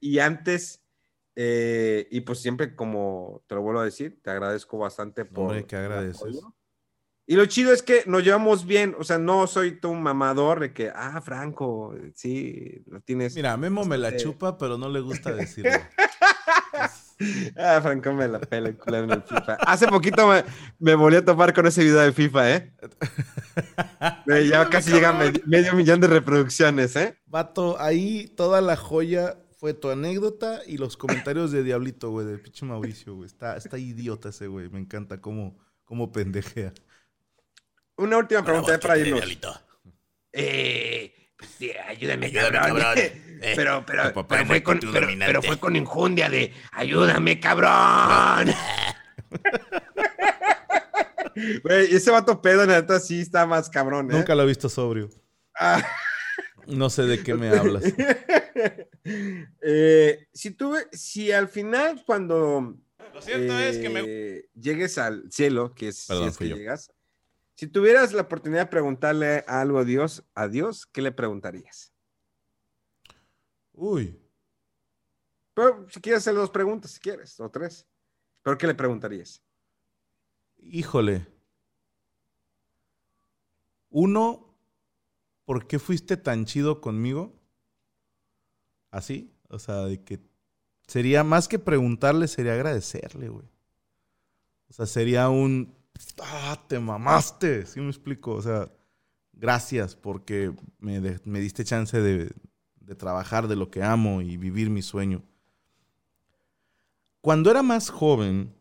y 0.00 0.18
antes, 0.18 0.84
eh, 1.36 2.08
y 2.10 2.22
pues 2.22 2.40
siempre 2.40 2.74
como 2.74 3.44
te 3.46 3.54
lo 3.54 3.62
vuelvo 3.62 3.80
a 3.80 3.84
decir, 3.84 4.20
te 4.22 4.30
agradezco 4.30 4.78
bastante 4.78 5.24
por... 5.24 5.48
Hombre, 5.48 5.66
que 5.66 5.76
agradeces. 5.76 6.42
Y 7.28 7.34
lo 7.34 7.44
chido 7.46 7.72
es 7.72 7.82
que 7.82 8.04
nos 8.06 8.22
llevamos 8.22 8.66
bien, 8.66 8.94
o 9.00 9.04
sea, 9.04 9.18
no 9.18 9.48
soy 9.48 9.80
tu 9.80 9.92
mamador 9.94 10.60
de 10.60 10.72
que, 10.72 10.92
ah, 10.94 11.20
Franco, 11.20 11.92
sí, 12.14 12.84
lo 12.86 13.00
tienes. 13.00 13.34
Mira, 13.34 13.56
Memo 13.56 13.84
me 13.84 13.98
la 13.98 14.10
este 14.10 14.22
chupa, 14.22 14.56
pero 14.56 14.78
no 14.78 14.88
le 14.88 15.00
gusta 15.00 15.34
decirlo. 15.34 15.72
ah, 17.58 17.80
Franco 17.82 18.12
me 18.12 18.28
la 18.28 18.38
pela 18.38 18.68
el 18.68 18.94
en 18.94 19.10
el 19.10 19.22
FIFA. 19.22 19.54
Hace 19.54 19.88
poquito 19.88 20.28
me, 20.28 20.44
me, 20.78 20.94
volví 20.94 21.16
a 21.16 21.24
topar 21.24 21.52
con 21.52 21.66
ese 21.66 21.82
video 21.82 21.98
de 21.98 22.12
FIFA, 22.12 22.54
¿eh? 22.54 22.72
ya 24.50 24.68
casi 24.68 24.92
llega 24.92 25.12
medio, 25.12 25.42
medio 25.46 25.72
millón 25.74 26.00
de 26.00 26.08
reproducciones, 26.08 26.96
¿eh? 26.96 27.18
Vato, 27.26 27.80
ahí 27.80 28.28
toda 28.36 28.60
la 28.60 28.76
joya 28.76 29.38
fue 29.58 29.74
tu 29.74 29.90
anécdota 29.90 30.60
y 30.66 30.78
los 30.78 30.96
comentarios 30.96 31.52
de 31.52 31.62
Diablito, 31.62 32.10
güey, 32.10 32.26
del 32.26 32.40
pinche 32.40 32.66
Mauricio, 32.66 33.14
güey. 33.14 33.26
Está, 33.26 33.56
está 33.56 33.78
idiota 33.78 34.28
ese 34.28 34.46
güey, 34.46 34.68
me 34.68 34.78
encanta 34.78 35.20
cómo, 35.20 35.58
cómo 35.84 36.12
pendejea 36.12 36.72
una 37.96 38.18
última 38.18 38.44
pregunta 38.44 38.78
para 38.78 38.98
irnos. 38.98 39.22
Eh, 40.32 41.32
pues, 41.36 41.76
ayúdame, 41.88 42.32
cabrón. 42.32 42.98
Eh, 43.38 43.52
pero, 43.54 43.84
pero, 43.84 44.26
pero, 44.26 44.46
fue 44.46 44.62
con, 44.62 44.80
pero, 44.80 45.42
fue 45.42 45.58
con 45.58 45.76
injundia 45.76 46.30
de 46.30 46.54
ayúdame, 46.72 47.38
cabrón. 47.38 48.48
Güey, 51.62 51.94
ese 51.94 52.10
vato 52.10 52.40
pedo, 52.40 52.62
en 52.62 52.70
neta, 52.70 52.98
sí 52.98 53.20
está 53.20 53.44
más 53.46 53.68
cabrón. 53.68 54.10
¿eh? 54.10 54.14
Nunca 54.14 54.34
lo 54.34 54.42
he 54.42 54.46
visto 54.46 54.68
sobrio. 54.68 55.10
Ah. 55.54 55.86
No 56.66 56.90
sé 56.90 57.02
de 57.04 57.22
qué 57.22 57.34
me 57.34 57.50
hablas. 57.50 57.84
eh, 59.60 60.26
si 60.32 60.50
tuve, 60.50 60.86
si 60.92 61.30
al 61.30 61.48
final, 61.48 62.02
cuando 62.04 62.76
Lo 63.14 63.22
cierto 63.22 63.58
es 63.58 63.78
que 63.78 63.88
me... 63.88 64.00
eh, 64.04 64.48
llegues 64.54 64.98
al 64.98 65.30
cielo, 65.30 65.74
que 65.74 65.88
es, 65.88 65.98
si 65.98 66.24
es 66.24 66.36
que 66.36 66.48
yo. 66.48 66.56
llegas. 66.56 66.90
Si 67.54 67.66
tuvieras 67.66 68.12
la 68.12 68.22
oportunidad 68.22 68.62
de 68.62 68.70
preguntarle 68.70 69.44
algo 69.46 69.78
a 69.78 69.84
Dios, 69.84 70.24
a 70.34 70.48
Dios, 70.48 70.86
¿qué 70.86 71.00
le 71.02 71.12
preguntarías? 71.12 71.92
Uy, 73.72 74.18
Pero 75.54 75.86
si 75.90 76.00
quieres 76.00 76.22
hacer 76.22 76.34
dos 76.34 76.50
preguntas, 76.50 76.90
si 76.90 77.00
quieres, 77.00 77.38
o 77.40 77.50
tres. 77.50 77.86
¿Pero 78.42 78.58
qué 78.58 78.66
le 78.66 78.74
preguntarías? 78.74 79.42
Híjole. 80.70 81.26
Uno, 83.90 84.54
¿por 85.44 85.66
qué 85.66 85.78
fuiste 85.78 86.16
tan 86.16 86.44
chido 86.44 86.80
conmigo? 86.80 87.34
Así, 88.90 89.32
o 89.48 89.58
sea, 89.58 89.84
de 89.84 90.02
que 90.02 90.20
sería 90.86 91.24
más 91.24 91.48
que 91.48 91.58
preguntarle, 91.58 92.28
sería 92.28 92.54
agradecerle, 92.54 93.28
güey. 93.28 93.46
O 94.68 94.72
sea, 94.72 94.86
sería 94.86 95.28
un, 95.28 95.74
ah, 96.22 96.62
te 96.68 96.78
mamaste, 96.78 97.66
¿sí 97.66 97.80
me 97.80 97.88
explico? 97.88 98.32
O 98.32 98.42
sea, 98.42 98.70
gracias 99.32 99.94
porque 99.94 100.52
me, 100.78 101.00
me 101.24 101.40
diste 101.40 101.64
chance 101.64 102.00
de 102.00 102.32
trabajar 102.96 103.48
de 103.48 103.56
lo 103.56 103.70
que 103.70 103.82
amo 103.82 104.22
y 104.22 104.36
vivir 104.36 104.70
mi 104.70 104.82
sueño. 104.82 105.22
Cuando 107.20 107.50
era 107.50 107.62
más 107.62 107.90
joven, 107.90 108.55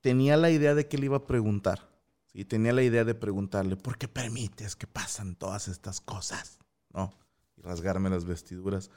tenía 0.00 0.36
la 0.36 0.50
idea 0.50 0.74
de 0.74 0.88
que 0.88 0.98
le 0.98 1.06
iba 1.06 1.16
a 1.18 1.26
preguntar. 1.26 1.88
¿sí? 2.26 2.44
Tenía 2.44 2.72
la 2.72 2.82
idea 2.82 3.04
de 3.04 3.14
preguntarle, 3.14 3.76
¿por 3.76 3.98
qué 3.98 4.08
permites 4.08 4.76
que 4.76 4.86
pasan 4.86 5.34
todas 5.34 5.68
estas 5.68 6.00
cosas? 6.00 6.58
¿No? 6.92 7.12
Y 7.56 7.62
rasgarme 7.62 8.10
las 8.10 8.24
vestiduras. 8.24 8.90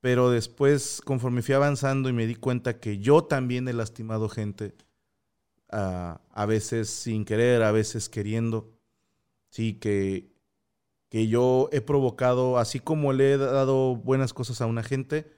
Pero 0.00 0.30
después, 0.30 1.00
conforme 1.04 1.42
fui 1.42 1.54
avanzando 1.54 2.08
y 2.08 2.12
me 2.12 2.26
di 2.26 2.34
cuenta 2.34 2.78
que 2.78 2.98
yo 2.98 3.24
también 3.24 3.68
he 3.68 3.72
lastimado 3.72 4.28
gente, 4.28 4.74
ah, 5.70 6.20
a 6.30 6.46
veces 6.46 6.90
sin 6.90 7.24
querer, 7.24 7.62
a 7.62 7.72
veces 7.72 8.10
queriendo, 8.10 8.70
sí, 9.48 9.74
que, 9.74 10.30
que 11.08 11.28
yo 11.28 11.70
he 11.72 11.80
provocado, 11.80 12.58
así 12.58 12.80
como 12.80 13.14
le 13.14 13.32
he 13.32 13.38
dado 13.38 13.96
buenas 13.96 14.34
cosas 14.34 14.60
a 14.60 14.66
una 14.66 14.82
gente, 14.82 15.30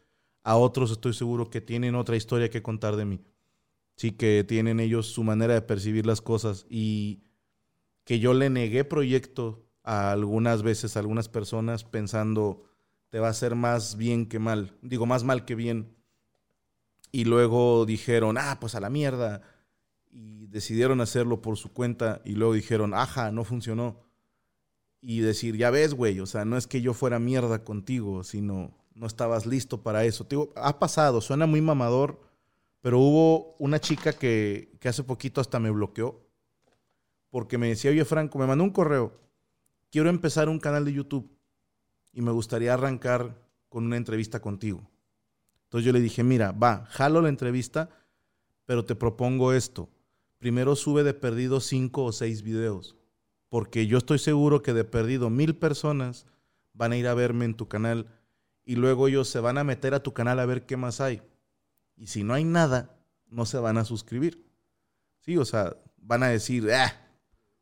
a 0.42 0.56
otros 0.56 0.90
estoy 0.90 1.12
seguro 1.12 1.48
que 1.48 1.60
tienen 1.60 1.94
otra 1.94 2.16
historia 2.16 2.50
que 2.50 2.62
contar 2.62 2.96
de 2.96 3.04
mí. 3.04 3.20
Sí, 3.96 4.12
que 4.12 4.44
tienen 4.44 4.78
ellos 4.80 5.06
su 5.06 5.24
manera 5.24 5.54
de 5.54 5.62
percibir 5.62 6.06
las 6.06 6.20
cosas 6.20 6.66
y 6.68 7.22
que 8.04 8.18
yo 8.18 8.34
le 8.34 8.50
negué 8.50 8.84
proyecto 8.84 9.66
a 9.82 10.12
algunas 10.12 10.62
veces 10.62 10.96
a 10.96 11.00
algunas 11.00 11.28
personas 11.28 11.84
pensando 11.84 12.64
te 13.08 13.20
va 13.20 13.28
a 13.28 13.30
hacer 13.30 13.54
más 13.54 13.96
bien 13.96 14.26
que 14.26 14.38
mal, 14.38 14.76
digo 14.82 15.06
más 15.06 15.24
mal 15.24 15.44
que 15.44 15.54
bien. 15.54 15.96
Y 17.12 17.24
luego 17.24 17.86
dijeron, 17.86 18.36
ah, 18.38 18.58
pues 18.60 18.74
a 18.74 18.80
la 18.80 18.90
mierda. 18.90 19.42
Y 20.10 20.48
decidieron 20.48 21.00
hacerlo 21.00 21.40
por 21.40 21.56
su 21.56 21.72
cuenta 21.72 22.20
y 22.24 22.32
luego 22.32 22.52
dijeron, 22.52 22.94
ajá, 22.94 23.30
no 23.30 23.44
funcionó. 23.44 24.00
Y 25.00 25.20
decir, 25.20 25.56
ya 25.56 25.70
ves, 25.70 25.94
güey, 25.94 26.20
o 26.20 26.26
sea, 26.26 26.44
no 26.44 26.56
es 26.56 26.66
que 26.66 26.80
yo 26.82 26.92
fuera 26.94 27.18
mierda 27.18 27.64
contigo, 27.64 28.24
sino 28.24 28.76
no 28.94 29.06
estabas 29.06 29.46
listo 29.46 29.82
para 29.82 30.04
eso. 30.04 30.24
Te 30.24 30.36
digo, 30.36 30.52
ha 30.56 30.78
pasado, 30.78 31.20
suena 31.20 31.46
muy 31.46 31.60
mamador, 31.60 32.20
pero 32.86 33.00
hubo 33.00 33.56
una 33.58 33.80
chica 33.80 34.12
que, 34.12 34.78
hace 34.84 35.02
poquito 35.02 35.40
hasta 35.40 35.58
me 35.58 35.72
bloqueó 35.72 36.24
porque 37.30 37.58
me 37.58 37.66
decía, 37.66 37.90
oye 37.90 38.04
Franco, 38.04 38.38
me 38.38 38.46
mandó 38.46 38.62
un 38.62 38.70
correo, 38.70 39.12
quiero 39.90 40.08
empezar 40.08 40.48
un 40.48 40.60
canal 40.60 40.84
de 40.84 40.92
YouTube 40.92 41.28
y 42.12 42.22
me 42.22 42.30
gustaría 42.30 42.74
arrancar 42.74 43.42
con 43.68 43.86
una 43.86 43.96
entrevista 43.96 44.38
contigo. 44.38 44.88
Entonces 45.64 45.84
yo 45.84 45.92
le 45.92 46.00
dije, 46.00 46.22
mira, 46.22 46.52
va, 46.52 46.86
jalo 46.90 47.20
la 47.22 47.28
entrevista, 47.28 47.90
pero 48.66 48.84
te 48.84 48.94
propongo 48.94 49.52
esto. 49.52 49.88
Primero 50.38 50.76
sube 50.76 51.02
de 51.02 51.12
perdido 51.12 51.58
cinco 51.58 52.04
o 52.04 52.12
seis 52.12 52.42
videos, 52.42 52.94
porque 53.48 53.88
yo 53.88 53.98
estoy 53.98 54.20
seguro 54.20 54.62
que 54.62 54.74
de 54.74 54.84
perdido 54.84 55.28
mil 55.28 55.56
personas 55.56 56.24
van 56.72 56.92
a 56.92 56.96
ir 56.96 57.08
a 57.08 57.14
verme 57.14 57.46
en 57.46 57.56
tu 57.56 57.66
canal 57.66 58.06
y 58.64 58.76
luego 58.76 59.08
ellos 59.08 59.28
se 59.28 59.40
van 59.40 59.58
a 59.58 59.64
meter 59.64 59.92
a 59.92 60.04
tu 60.04 60.12
canal 60.12 60.38
a 60.38 60.46
ver 60.46 60.66
qué 60.66 60.76
más 60.76 61.00
hay. 61.00 61.20
Y 61.96 62.08
si 62.08 62.22
no 62.22 62.34
hay 62.34 62.44
nada, 62.44 62.96
no 63.28 63.46
se 63.46 63.58
van 63.58 63.78
a 63.78 63.84
suscribir. 63.84 64.46
Sí, 65.20 65.36
o 65.36 65.44
sea, 65.44 65.76
van 65.96 66.22
a 66.22 66.28
decir, 66.28 66.70
ah, 66.72 66.92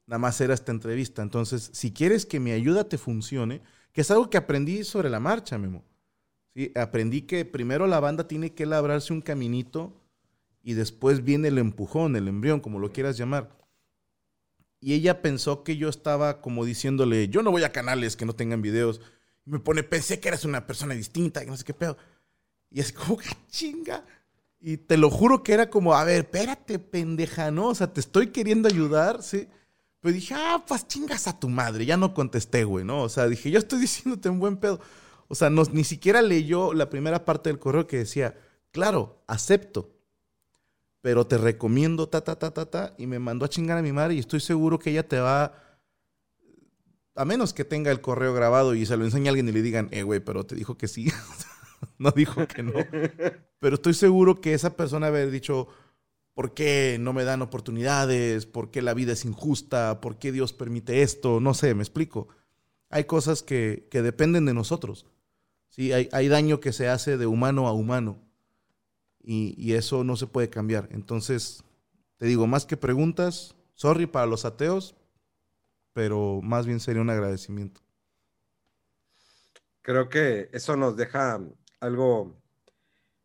nada 0.06 0.19
más 0.19 0.40
era 0.40 0.55
esta 0.55 0.73
entrevista. 0.73 1.23
Entonces, 1.23 1.70
si 1.73 1.93
quieres 1.93 2.27
que 2.27 2.40
mi 2.40 2.51
ayuda 2.51 2.89
te 2.89 2.98
funcione, 2.98 3.62
que 3.93 4.01
es 4.01 4.11
algo 4.11 4.28
que 4.28 4.36
aprendí 4.36 4.85
sobre 4.85 5.09
la 5.09 5.20
marcha, 5.20 5.56
Memo. 5.56 5.85
Sí, 6.52 6.73
aprendí 6.74 7.23
que 7.23 7.44
primero 7.44 7.86
la 7.86 8.01
banda 8.01 8.28
tiene 8.28 8.52
que 8.52 8.66
labrarse 8.66 9.12
un 9.12 9.20
caminito 9.20 10.01
y 10.62 10.74
después 10.74 11.24
viene 11.24 11.48
el 11.48 11.59
empujón, 11.59 12.16
el 12.16 12.28
embrión, 12.28 12.61
como 12.61 12.78
lo 12.78 12.93
quieras 12.93 13.16
llamar. 13.16 13.56
Y 14.81 14.94
ella 14.94 15.23
pensó 15.23 15.65
que 15.65 15.77
yo 15.77 15.89
estaba 15.89 16.40
como 16.40 16.65
diciéndole, 16.65 17.28
yo 17.28 17.43
no 17.43 17.51
voy 17.51 17.65
a 17.65 17.73
canales 17.73 18.16
que 18.16 18.27
no 18.27 18.35
tengan 18.35 18.62
videos. 18.62 19.01
Me 19.44 19.59
pone, 19.59 19.82
pensé 19.82 20.20
que 20.20 20.28
eras 20.28 20.44
una 20.44 20.66
persona 20.66 20.94
distinta, 20.94 21.40
que 21.40 21.51
no 21.51 21.56
sé 21.56 21.65
qué 21.65 21.74
pedo. 21.74 21.97
Y 22.70 22.81
es 22.81 22.93
como, 22.93 23.16
que 23.16 23.28
chinga. 23.48 24.05
Y 24.66 24.78
te 24.78 24.97
lo 24.97 25.11
juro 25.11 25.43
que 25.43 25.53
era 25.53 25.69
como, 25.69 25.93
a 25.93 26.05
ver, 26.05 26.23
espérate, 26.23 26.78
pendeja, 26.78 27.51
¿no? 27.51 27.66
O 27.69 27.74
sea, 27.74 27.93
te 27.93 28.01
estoy 28.01 28.28
queriendo 28.28 28.66
ayudar, 28.66 29.23
¿sí? 29.23 29.47
Pero 30.01 30.15
dije, 30.15 30.32
ah, 30.35 30.65
pues 30.66 30.89
chingas 30.89 31.28
a 31.28 31.39
tu 31.39 31.51
madre. 31.51 31.85
Ya 31.85 31.99
no 31.99 32.15
contesté, 32.15 32.65
güey, 32.65 32.82
¿no? 32.82 33.03
O 33.03 33.11
sea, 33.11 33.28
dije, 33.28 33.51
yo 33.51 33.59
estoy 33.59 33.78
diciéndote 33.82 34.31
un 34.31 34.41
buen 34.41 34.57
pedo. 34.57 34.81
O 35.28 35.35
sea, 35.35 35.51
no, 35.51 35.65
ni 35.70 35.85
siquiera 35.85 36.23
leyó 36.23 36.73
la 36.73 36.89
primera 36.89 37.27
parte 37.27 37.51
del 37.51 37.59
correo 37.59 37.86
que 37.86 37.99
decía, 37.99 38.39
claro, 38.70 39.23
acepto, 39.27 39.91
pero 41.03 41.27
te 41.27 41.36
recomiendo, 41.36 42.09
ta, 42.09 42.23
ta, 42.23 42.39
ta, 42.39 42.51
ta, 42.55 42.65
ta. 42.65 42.95
Y 42.97 43.07
me 43.07 43.19
mandó 43.19 43.45
a 43.45 43.51
chingar 43.51 43.77
a 43.77 43.82
mi 43.82 43.93
madre 43.93 44.15
y 44.15 44.19
estoy 44.19 44.41
seguro 44.41 44.78
que 44.78 44.93
ella 44.93 45.07
te 45.07 45.20
va, 45.20 45.53
a 47.15 47.24
menos 47.27 47.53
que 47.53 47.66
tenga 47.66 47.91
el 47.91 48.01
correo 48.01 48.32
grabado 48.32 48.74
y 48.74 48.86
se 48.86 48.97
lo 48.97 49.05
enseñe 49.05 49.27
a 49.27 49.28
alguien 49.28 49.51
y 49.51 49.53
le 49.53 49.61
digan, 49.61 49.89
eh, 49.91 50.05
güey, 50.05 50.20
pero 50.20 50.47
te 50.47 50.55
dijo 50.55 50.78
que 50.78 50.89
sí. 50.89 51.12
no 51.98 52.10
dijo 52.10 52.46
que 52.46 52.62
no. 52.62 52.72
Pero 53.58 53.76
estoy 53.76 53.94
seguro 53.94 54.40
que 54.40 54.54
esa 54.54 54.76
persona 54.76 55.08
haber 55.08 55.30
dicho, 55.30 55.68
¿por 56.34 56.54
qué 56.54 56.98
no 57.00 57.12
me 57.12 57.24
dan 57.24 57.42
oportunidades? 57.42 58.46
¿Por 58.46 58.70
qué 58.70 58.82
la 58.82 58.94
vida 58.94 59.12
es 59.12 59.24
injusta? 59.24 60.00
¿Por 60.00 60.18
qué 60.18 60.32
Dios 60.32 60.52
permite 60.52 61.02
esto? 61.02 61.40
No 61.40 61.54
sé, 61.54 61.74
me 61.74 61.82
explico. 61.82 62.28
Hay 62.90 63.04
cosas 63.04 63.42
que, 63.42 63.88
que 63.90 64.02
dependen 64.02 64.44
de 64.44 64.54
nosotros. 64.54 65.06
Sí, 65.68 65.92
hay, 65.92 66.08
hay, 66.12 66.28
daño 66.28 66.60
que 66.60 66.72
se 66.72 66.88
hace 66.88 67.16
de 67.16 67.26
humano 67.26 67.66
a 67.66 67.72
humano. 67.72 68.20
Y, 69.20 69.54
y, 69.56 69.72
eso 69.72 70.04
no 70.04 70.16
se 70.16 70.26
puede 70.26 70.50
cambiar. 70.50 70.88
Entonces, 70.92 71.64
te 72.18 72.26
digo, 72.26 72.46
más 72.46 72.66
que 72.66 72.76
preguntas, 72.76 73.56
sorry 73.72 74.06
para 74.06 74.26
los 74.26 74.44
ateos, 74.44 74.94
pero 75.94 76.40
más 76.42 76.66
bien 76.66 76.78
sería 76.78 77.00
un 77.00 77.10
agradecimiento. 77.10 77.80
Creo 79.80 80.08
que 80.08 80.48
eso 80.52 80.76
nos 80.76 80.96
deja 80.96 81.40
algo 81.85 82.44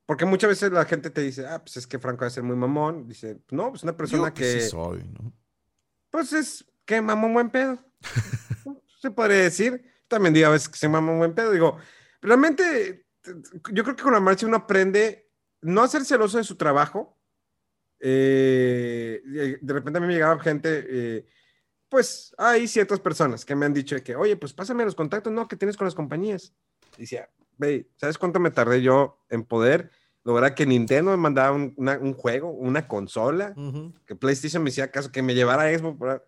porque 0.10 0.26
muchas 0.26 0.50
veces 0.50 0.72
la 0.72 0.86
gente 0.86 1.12
te 1.12 1.22
dice, 1.22 1.46
ah, 1.46 1.62
pues 1.64 1.78
es 1.78 1.86
que 1.86 2.00
Franco 2.00 2.22
va 2.22 2.28
a 2.28 2.32
ser 2.32 2.42
muy 2.42 2.56
mamón. 2.56 3.08
Dice, 3.08 3.44
no, 3.52 3.70
pues 3.70 3.84
una 3.84 3.96
persona 3.96 4.30
Yo 4.30 4.34
que. 4.34 4.62
Sí 4.62 4.70
soy, 4.70 5.04
¿no? 5.04 5.32
Pues 6.10 6.34
es 6.34 6.66
que 6.84 7.00
mamón 7.00 7.32
buen 7.32 7.52
pedo. 7.52 7.78
Se 9.02 9.12
podría 9.12 9.44
decir. 9.44 9.86
También 10.08 10.34
digo 10.34 10.48
a 10.48 10.50
veces 10.50 10.68
que 10.68 10.80
se 10.80 10.90
mamón 10.90 11.20
buen 11.20 11.36
pedo. 11.36 11.52
Digo, 11.52 11.78
realmente, 12.24 13.06
yo 13.72 13.84
creo 13.84 13.96
que 13.96 14.02
con 14.02 14.14
la 14.14 14.20
marcha 14.20 14.48
uno 14.48 14.58
aprende 14.58 15.30
no 15.62 15.84
a 15.84 15.88
ser 15.88 16.04
celoso 16.04 16.40
de 16.40 16.44
su 16.44 16.56
trabajo. 16.56 17.16
Eh, 18.00 19.22
de 19.62 19.74
repente 19.74 20.00
a 20.00 20.02
mí 20.02 20.08
me 20.08 20.14
llegaba 20.14 20.42
gente, 20.42 20.88
eh, 20.90 21.28
pues 21.88 22.34
hay 22.40 22.68
ciertas 22.68 23.00
personas 23.00 23.46
que 23.46 23.56
me 23.56 23.68
han 23.68 23.76
dicho 23.76 23.96
que, 24.04 24.16
oye, 24.16 24.38
pues 24.38 24.54
pásame 24.54 24.86
los 24.86 24.96
contactos, 24.96 25.32
no, 25.32 25.48
que 25.48 25.56
tienes 25.56 25.78
con 25.78 25.86
las 25.86 25.94
compañías. 25.94 26.52
Y 26.98 27.02
decía, 27.02 27.30
ve, 27.60 27.88
¿sabes 27.98 28.18
cuánto 28.18 28.40
me 28.40 28.50
tardé 28.50 28.82
yo 28.82 29.20
en 29.30 29.44
poder 29.44 29.92
lograr 30.24 30.56
que 30.56 30.66
Nintendo 30.66 31.12
me 31.12 31.18
mandara 31.18 31.52
un, 31.52 31.74
una, 31.78 31.98
un 32.00 32.14
juego, 32.14 32.50
una 32.52 32.88
consola? 32.88 33.54
Uh 33.56 33.62
-huh. 33.72 33.94
Que 34.06 34.16
PlayStation 34.16 34.64
me 34.64 34.70
hacía 34.72 34.90
caso, 34.90 35.12
que 35.12 35.22
me 35.22 35.36
llevara 35.36 35.64
a 35.64 35.78
Xbox. 35.78 36.22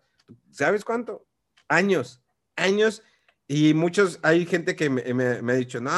¿Sabes 0.50 0.84
cuánto? 0.84 1.26
Años, 1.68 2.22
años. 2.56 3.02
Y 3.48 3.74
muchos, 3.74 4.18
hay 4.22 4.46
gente 4.46 4.76
que 4.76 4.88
me, 4.88 5.02
me, 5.12 5.42
me 5.42 5.52
ha 5.52 5.56
dicho, 5.56 5.80
no, 5.80 5.90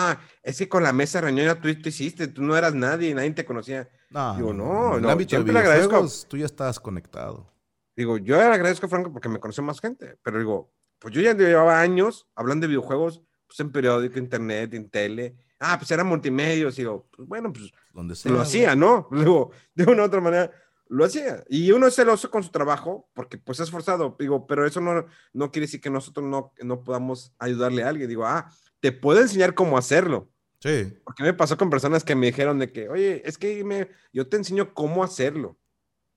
es 0.43 0.59
que 0.59 0.69
con 0.69 0.83
la 0.83 0.93
mesa 0.93 1.21
reñoña 1.21 1.61
tú, 1.61 1.73
tú 1.81 1.89
hiciste, 1.91 2.27
tú 2.27 2.43
no 2.43 2.57
eras 2.57 2.75
nadie, 2.75 3.15
nadie 3.15 3.31
te 3.33 3.45
conocía. 3.45 3.89
No, 4.11 4.35
Digo, 4.37 4.53
no, 4.53 4.99
no, 4.99 5.11
ámbito 5.11 5.43
de 5.43 5.53
le 5.53 5.59
agradezco. 5.59 6.05
tú 6.29 6.37
ya 6.37 6.47
estabas 6.47 6.81
conectado. 6.81 7.53
Digo, 7.97 8.17
yo 8.19 8.37
le 8.37 8.43
agradezco 8.45 8.87
a 8.87 8.89
Franco 8.89 9.13
porque 9.13 9.29
me 9.29 9.39
conoció 9.39 9.63
más 9.63 9.81
gente, 9.81 10.17
pero 10.23 10.39
digo, 10.39 10.73
pues 10.99 11.15
yo 11.15 11.21
ya 11.21 11.35
llevaba 11.35 11.81
años 11.81 12.27
hablando 12.35 12.65
de 12.65 12.69
videojuegos, 12.69 13.23
pues 13.55 13.61
en 13.61 13.71
periódico, 13.71 14.19
internet, 14.19 14.75
en 14.75 14.91
tele. 14.91 15.37
Ah, 15.61 15.79
pues 15.79 15.89
era 15.93 16.03
multimedia. 16.03 16.69
Digo, 16.71 17.07
pues 17.17 17.29
bueno, 17.29 17.53
pues 17.53 17.71
Donde 17.93 18.17
sea, 18.17 18.33
lo 18.33 18.41
hacía, 18.41 18.75
¿no? 18.75 19.09
Digo, 19.13 19.53
de 19.77 19.85
una 19.85 20.03
u 20.03 20.07
otra 20.07 20.21
manera 20.21 20.51
lo 20.89 21.05
hacía. 21.05 21.45
Y 21.49 21.71
uno 21.71 21.87
es 21.87 21.95
celoso 21.95 22.29
con 22.33 22.43
su 22.43 22.51
trabajo 22.51 23.09
porque 23.15 23.39
pues 23.39 23.61
es 23.61 23.71
forzado. 23.71 24.17
Digo, 24.19 24.45
pero 24.49 24.67
eso 24.67 24.81
no, 24.81 25.07
no 25.33 25.53
quiere 25.53 25.67
decir 25.67 25.81
que 25.81 25.89
nosotros 25.89 26.27
no, 26.27 26.53
no 26.65 26.83
podamos 26.83 27.33
ayudarle 27.39 27.85
a 27.85 27.91
alguien. 27.91 28.09
Digo, 28.09 28.27
ah, 28.27 28.51
te 28.81 28.91
puedo 28.91 29.21
enseñar 29.21 29.55
cómo 29.55 29.79
hacerlo. 29.79 30.29
Sí. 30.59 30.93
Porque 31.05 31.23
me 31.23 31.33
pasó 31.33 31.57
con 31.57 31.71
personas 31.71 32.03
que 32.03 32.17
me 32.17 32.27
dijeron 32.27 32.59
de 32.59 32.73
que, 32.73 32.89
oye, 32.89 33.23
es 33.25 33.39
que 33.39 33.63
me, 33.63 33.89
yo 34.13 34.27
te 34.29 34.37
enseño 34.37 34.75
cómo 34.75 35.05
hacerlo. 35.05 35.57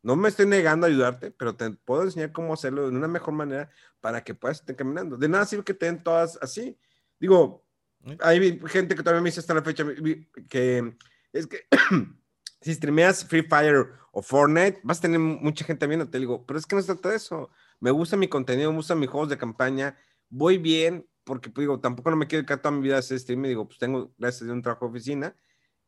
No 0.02 0.16
me 0.16 0.30
estoy 0.30 0.48
negando 0.48 0.88
a 0.88 0.90
ayudarte, 0.90 1.30
pero 1.30 1.56
te 1.56 1.70
puedo 1.70 2.02
enseñar 2.02 2.32
cómo 2.32 2.54
hacerlo 2.54 2.90
de 2.90 2.96
una 2.96 3.08
mejor 3.08 3.36
manera 3.36 3.70
para 4.02 4.24
que 4.24 4.34
puedas 4.34 4.60
estar 4.62 4.76
caminando. 4.76 5.18
De 5.18 5.30
nada 5.30 5.46
sirve 5.46 5.64
que 5.64 5.76
te 5.76 5.86
den 5.86 6.02
todas 6.02 6.40
así. 6.42 6.80
Digo, 7.20 7.66
hay 8.22 8.60
gente 8.68 8.96
que 8.96 9.04
todavía 9.04 9.22
me 9.22 9.30
dice 9.30 9.40
hasta 9.40 9.54
la 9.54 9.62
fecha 9.62 9.86
que 10.50 10.96
es 11.34 11.48
que 11.48 11.68
si 12.62 12.74
streameas 12.74 13.26
Free 13.26 13.44
Fire 13.44 13.92
o 14.12 14.22
Fortnite, 14.22 14.80
vas 14.84 15.00
a 15.00 15.02
tener 15.02 15.20
mucha 15.20 15.66
gente 15.66 15.86
viendo. 15.88 16.10
Te 16.10 16.20
digo, 16.20 16.46
pero 16.46 16.60
es 16.60 16.66
que 16.66 16.76
no 16.76 16.82
se 16.82 16.88
trata 16.88 17.10
de 17.10 17.18
eso. 17.18 17.50
Me 17.80 17.92
gusta 17.92 18.18
mi 18.18 18.28
contenido, 18.28 18.72
me 18.72 18.78
gustan 18.78 19.00
mis 19.00 19.10
juegos 19.10 19.30
de 19.30 19.38
campaña, 19.38 19.98
voy 20.30 20.58
bien, 20.58 21.08
porque 21.24 21.50
pues, 21.50 21.64
digo, 21.64 21.80
tampoco 21.80 22.10
no 22.10 22.16
me 22.16 22.28
quiero 22.28 22.42
dedicar 22.42 22.62
toda 22.62 22.76
mi 22.76 22.82
vida 22.82 22.96
a 22.96 23.00
hacer 23.00 23.20
stream. 23.20 23.44
Digo, 23.44 23.68
pues 23.68 23.78
tengo, 23.78 24.12
gracias 24.18 24.50
a 24.50 24.54
un 24.54 24.62
trabajo 24.62 24.86
de 24.86 24.92
oficina, 24.92 25.36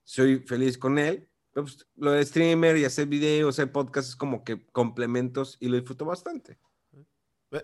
soy 0.04 0.40
feliz 0.40 0.78
con 0.78 1.00
él. 1.00 1.28
pues, 1.54 1.88
lo 1.96 2.12
de 2.12 2.26
streamer 2.26 2.78
y 2.78 2.86
hacer 2.86 3.08
videos, 3.08 3.56
hacer 3.56 3.72
podcasts 3.72 4.12
es 4.12 4.16
como 4.16 4.44
que 4.44 4.68
complementos 4.68 5.58
y 5.60 5.70
lo 5.70 5.78
disfruto 5.78 6.06
bastante. 6.06 6.60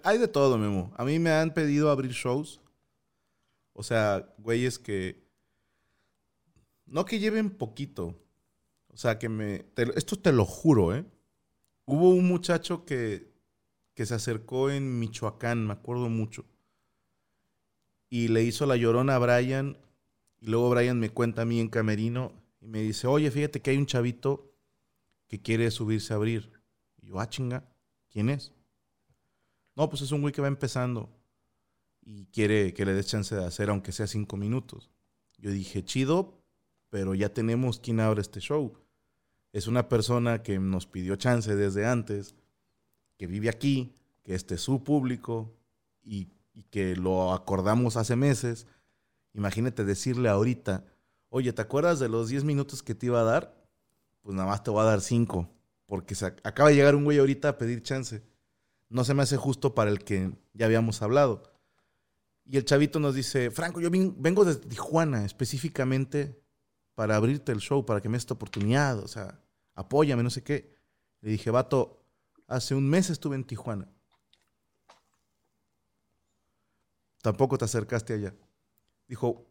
Hay 0.04 0.18
de 0.18 0.28
todo, 0.28 0.58
Memo. 0.58 0.92
A 0.98 1.06
mí 1.06 1.20
me 1.20 1.30
han 1.30 1.54
pedido 1.54 1.92
abrir 1.92 2.12
shows. 2.12 2.60
O 3.76 3.84
sea, 3.84 4.34
güeyes 4.38 4.80
que. 4.80 5.22
No 6.86 7.04
que 7.06 7.20
lleven 7.20 7.50
poquito. 7.52 8.16
O 8.88 8.98
sea, 8.98 9.20
que 9.20 9.28
me. 9.28 9.66
esto 9.96 10.16
te 10.16 10.32
lo 10.32 10.46
juro, 10.46 10.96
¿eh? 10.96 11.06
Hubo 11.86 12.10
un 12.10 12.26
muchacho 12.26 12.86
que, 12.86 13.34
que 13.94 14.06
se 14.06 14.16
acercó 14.16 14.72
en 14.72 14.98
Michoacán, 14.98 15.68
me 15.68 15.74
acuerdo 15.74 16.08
mucho. 16.08 16.46
Y 18.10 18.30
le 18.30 18.44
hizo 18.44 18.66
la 18.66 18.78
llorona 18.78 19.16
a 19.16 19.20
Brian. 19.20 19.78
Y 20.40 20.48
luego 20.48 20.70
Brian 20.70 20.98
me 20.98 21.10
cuenta 21.10 21.42
a 21.42 21.46
mí 21.46 21.60
en 21.60 21.68
Camerino. 21.68 22.32
Y 22.62 22.68
me 22.68 22.82
dice, 22.82 23.08
oye, 23.08 23.30
fíjate 23.30 23.62
que 23.62 23.72
hay 23.72 23.78
un 23.78 23.88
chavito 23.88 24.54
que 25.28 25.42
quiere 25.42 25.70
subirse 25.70 26.14
a 26.14 26.16
abrir. 26.16 26.54
Y 27.02 27.08
yo, 27.08 27.20
ah, 27.20 27.30
chinga, 27.30 27.68
¿quién 28.10 28.30
es? 28.30 28.54
No, 29.76 29.90
pues 29.90 30.02
es 30.02 30.14
un 30.14 30.22
güey 30.22 30.34
que 30.34 30.42
va 30.42 30.48
empezando 30.48 31.15
y 32.06 32.28
quiere 32.28 32.74
que 32.74 32.86
le 32.86 32.94
des 32.94 33.08
chance 33.08 33.36
de 33.36 33.44
hacer, 33.44 33.70
aunque 33.70 33.92
sea 33.92 34.08
cinco 34.08 34.38
minutos. 34.38 34.92
Yo 35.38 35.50
dije, 35.50 35.84
chido, 35.84 36.40
pero 36.90 37.16
ya 37.16 37.34
tenemos 37.34 37.80
quien 37.80 38.00
abre 38.00 38.22
este 38.22 38.40
show. 38.40 38.78
Es 39.52 39.68
una 39.68 39.90
persona 39.90 40.44
que 40.44 40.60
nos 40.60 40.86
pidió 40.86 41.16
chance 41.16 41.56
desde 41.56 41.86
antes, 41.86 42.36
que 43.18 43.28
vive 43.28 43.50
aquí, 43.50 43.96
que 44.24 44.36
este 44.36 44.56
es 44.56 44.62
su 44.62 44.84
público 44.84 45.52
y, 46.04 46.30
que 46.70 46.96
lo 46.96 47.34
acordamos 47.34 47.98
hace 47.98 48.16
meses. 48.16 48.66
Imagínate 49.34 49.84
decirle 49.84 50.30
ahorita, 50.30 50.86
oye, 51.28 51.52
¿te 51.52 51.62
acuerdas 51.62 52.00
de 52.00 52.08
los 52.08 52.30
10 52.30 52.46
minutos 52.46 52.82
que 52.82 52.96
te 52.96 53.08
iba 53.08 53.20
a 53.20 53.26
dar? 53.26 53.68
Pues 54.22 54.36
nada 54.36 54.48
más 54.48 54.64
te 54.64 54.72
voy 54.72 54.82
a 54.82 54.86
dar 54.86 55.02
5, 55.02 55.50
porque 55.86 56.16
se 56.16 56.28
acaba 56.28 56.70
de 56.70 56.76
llegar 56.76 56.96
un 56.96 57.04
güey 57.04 57.18
ahorita 57.18 57.50
a 57.50 57.58
pedir 57.58 57.84
chance. 57.84 58.24
No 58.88 59.04
se 59.04 59.14
me 59.14 59.24
hace 59.24 59.36
justo 59.36 59.76
para 59.76 59.92
el 59.92 60.00
que 60.06 60.32
ya 60.54 60.66
habíamos 60.66 61.02
hablado. 61.02 61.55
Y 62.46 62.58
el 62.58 62.66
chavito 62.66 63.00
nos 63.00 63.16
dice, 63.16 63.50
Franco, 63.50 63.82
yo 63.82 63.90
vengo 63.92 64.46
de 64.46 64.56
Tijuana 64.56 65.26
específicamente 65.26 66.40
para 66.94 67.16
abrirte 67.16 67.52
el 67.52 67.60
show, 67.60 67.86
para 67.86 68.02
que 68.02 68.08
me 68.08 68.14
des 68.14 68.24
esta 68.24 68.36
oportunidad, 68.36 69.00
o 69.00 69.08
sea, 69.08 69.42
apóyame, 69.74 70.24
no 70.24 70.30
sé 70.30 70.44
qué. 70.44 70.74
Le 71.22 71.32
dije, 71.32 71.50
vato, 71.50 72.04
hace 72.48 72.76
un 72.76 72.88
mes 72.88 73.10
estuve 73.10 73.36
en 73.36 73.44
Tijuana. 73.44 73.90
Tampoco 77.22 77.58
te 77.58 77.66
acercaste 77.66 78.14
allá. 78.14 78.36
Dijo, 79.08 79.48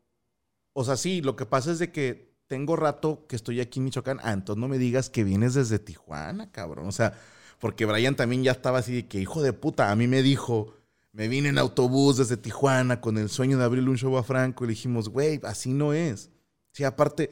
o 0.72 0.84
sea, 0.84 0.96
sí, 0.96 1.20
lo 1.20 1.34
que 1.34 1.46
pasa 1.46 1.72
es 1.72 1.80
de 1.80 1.90
que 1.90 2.32
tengo 2.46 2.76
rato 2.76 3.26
que 3.26 3.34
estoy 3.36 3.60
aquí 3.60 3.80
en 3.80 3.86
Michoacán. 3.86 4.20
Ah, 4.22 4.32
entonces 4.32 4.60
no 4.60 4.68
me 4.68 4.78
digas 4.78 5.10
que 5.10 5.24
vienes 5.24 5.54
desde 5.54 5.80
Tijuana, 5.80 6.52
cabrón. 6.52 6.86
O 6.86 6.92
sea, 6.92 7.18
porque 7.58 7.86
Brian 7.86 8.14
también 8.16 8.44
ya 8.44 8.52
estaba 8.52 8.78
así 8.78 8.94
de 8.94 9.08
que, 9.08 9.20
hijo 9.20 9.42
de 9.42 9.52
puta, 9.52 9.90
a 9.90 9.96
mí 9.96 10.06
me 10.06 10.22
dijo, 10.22 10.74
me 11.14 11.28
vine 11.28 11.48
en 11.48 11.58
autobús 11.58 12.16
desde 12.16 12.36
Tijuana 12.36 13.00
con 13.00 13.16
el 13.18 13.28
sueño 13.28 13.56
de 13.56 13.62
abrirle 13.62 13.88
un 13.88 13.96
show 13.96 14.16
a 14.18 14.24
Franco 14.24 14.64
y 14.64 14.66
le 14.66 14.72
dijimos, 14.72 15.08
güey, 15.08 15.40
así 15.44 15.72
no 15.72 15.92
es. 15.92 16.28
Sí, 16.72 16.82
aparte, 16.82 17.30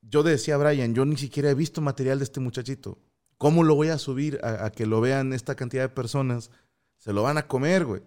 yo 0.00 0.22
decía 0.22 0.54
a 0.54 0.58
Brian, 0.58 0.94
yo 0.94 1.04
ni 1.04 1.18
siquiera 1.18 1.50
he 1.50 1.54
visto 1.54 1.82
material 1.82 2.18
de 2.18 2.24
este 2.24 2.40
muchachito. 2.40 2.96
¿Cómo 3.36 3.64
lo 3.64 3.74
voy 3.74 3.88
a 3.88 3.98
subir 3.98 4.40
a, 4.42 4.70
que 4.70 4.86
lo 4.86 5.02
vean 5.02 5.34
esta 5.34 5.56
cantidad 5.56 5.82
de 5.82 5.88
personas? 5.90 6.50
Se 6.96 7.12
lo 7.12 7.22
van 7.22 7.36
a 7.36 7.46
comer, 7.46 7.84
güey. 7.84 8.02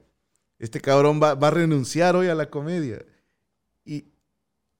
Este 0.57 0.81
cabrón 0.81 1.21
va, 1.21 1.33
a 1.33 1.51
renunciar 1.51 2.15
hoy 2.15 2.27
a 2.27 2.33
la 2.33 2.49
comedia. 2.49 3.05
Y, 3.85 4.05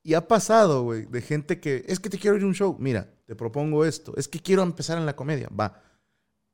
y 0.01 0.15
ha 0.15 0.27
pasado, 0.27 0.81
güey, 0.81 1.05
de 1.05 1.21
gente 1.21 1.59
que, 1.59 1.85
es 1.87 1.99
que 1.99 2.09
te 2.09 2.17
quiero 2.17 2.35
ir 2.35 2.43
a 2.43 2.47
un 2.47 2.55
show. 2.55 2.75
Mira, 2.79 3.13
te 3.27 3.35
propongo 3.35 3.85
esto. 3.85 4.13
Es 4.17 4.27
que 4.27 4.39
quiero 4.39 4.63
empezar 4.63 4.97
en 4.97 5.05
la 5.05 5.15
comedia. 5.15 5.49
Va. 5.49 5.83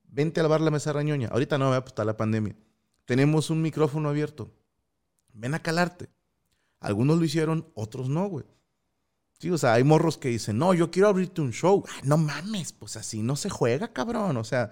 Vente 0.04 0.42
a 0.42 0.44
lavar 0.44 0.60
la 0.60 0.72
mesa 0.72 0.92
rañoña. 0.92 1.30
Ahorita 1.30 1.58
no, 1.58 1.70
pues 1.70 1.86
está 1.86 2.04
la 2.04 2.18
pandemia 2.18 2.58
tenemos 3.08 3.50
un 3.50 3.62
micrófono 3.62 4.10
abierto. 4.10 4.52
Ven 5.34 5.56
a 5.56 5.60
calarte. 5.60 6.10
Algunos 6.82 7.18
lo 7.18 7.24
hicieron, 7.24 7.66
otros 7.74 8.10
no, 8.10 8.28
güey. 8.28 8.46
Sí, 9.40 9.50
o 9.50 9.58
sea, 9.58 9.74
hay 9.74 9.84
morros 9.84 10.18
que 10.18 10.28
dicen, 10.28 10.58
no, 10.58 10.74
yo 10.74 10.92
quiero 10.92 11.08
abrirte 11.08 11.42
un 11.42 11.54
show. 11.54 11.86
no 12.04 12.18
mames, 12.18 12.74
pues 12.74 12.98
así 12.98 13.22
no 13.24 13.38
se 13.38 13.50
juega, 13.50 13.94
cabrón. 13.94 14.36
O 14.36 14.44
sea, 14.44 14.72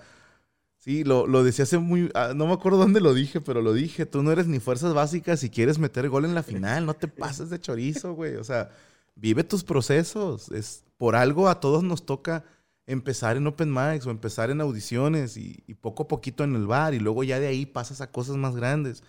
sí, 0.78 1.06
lo, 1.06 1.28
lo 1.28 1.46
decía 1.46 1.64
hace 1.64 1.78
muy. 1.78 2.12
Ah, 2.14 2.34
no 2.36 2.46
me 2.46 2.54
acuerdo 2.54 2.78
dónde 2.78 3.00
lo 3.00 3.14
dije, 3.14 3.40
pero 3.40 3.62
lo 3.62 3.72
dije. 3.72 4.06
Tú 4.06 4.22
no 4.22 4.34
eres 4.34 4.48
ni 4.48 4.60
fuerzas 4.60 4.94
básicas 4.94 5.40
si 5.40 5.50
quieres 5.50 5.80
meter 5.80 6.10
gol 6.10 6.26
en 6.26 6.36
la 6.36 6.44
final. 6.44 6.86
No 6.86 6.94
te 6.94 7.08
pases 7.08 7.50
de 7.50 7.60
chorizo, 7.60 8.16
güey. 8.16 8.36
O 8.36 8.44
sea, 8.44 8.70
vive 9.16 9.46
tus 9.46 9.64
procesos. 9.64 10.52
Es, 10.52 10.84
por 10.98 11.16
algo 11.16 11.48
a 11.48 11.62
todos 11.62 11.84
nos 11.84 12.06
toca 12.06 12.44
empezar 12.88 13.38
en 13.38 13.48
open 13.48 13.74
mics 13.74 14.06
o 14.06 14.12
empezar 14.12 14.50
en 14.50 14.62
audiciones 14.62 15.38
y, 15.38 15.64
poco 15.82 16.04
a 16.04 16.08
poquito 16.08 16.44
en 16.44 16.56
el 16.56 16.68
bar 16.68 16.94
y 16.94 17.00
luego 17.00 17.24
ya 17.24 17.40
de 17.40 17.48
ahí 17.48 17.66
pasas 17.66 18.02
a 18.02 18.12
cosas 18.12 18.38
más 18.38 18.56
grandes. 18.56 19.04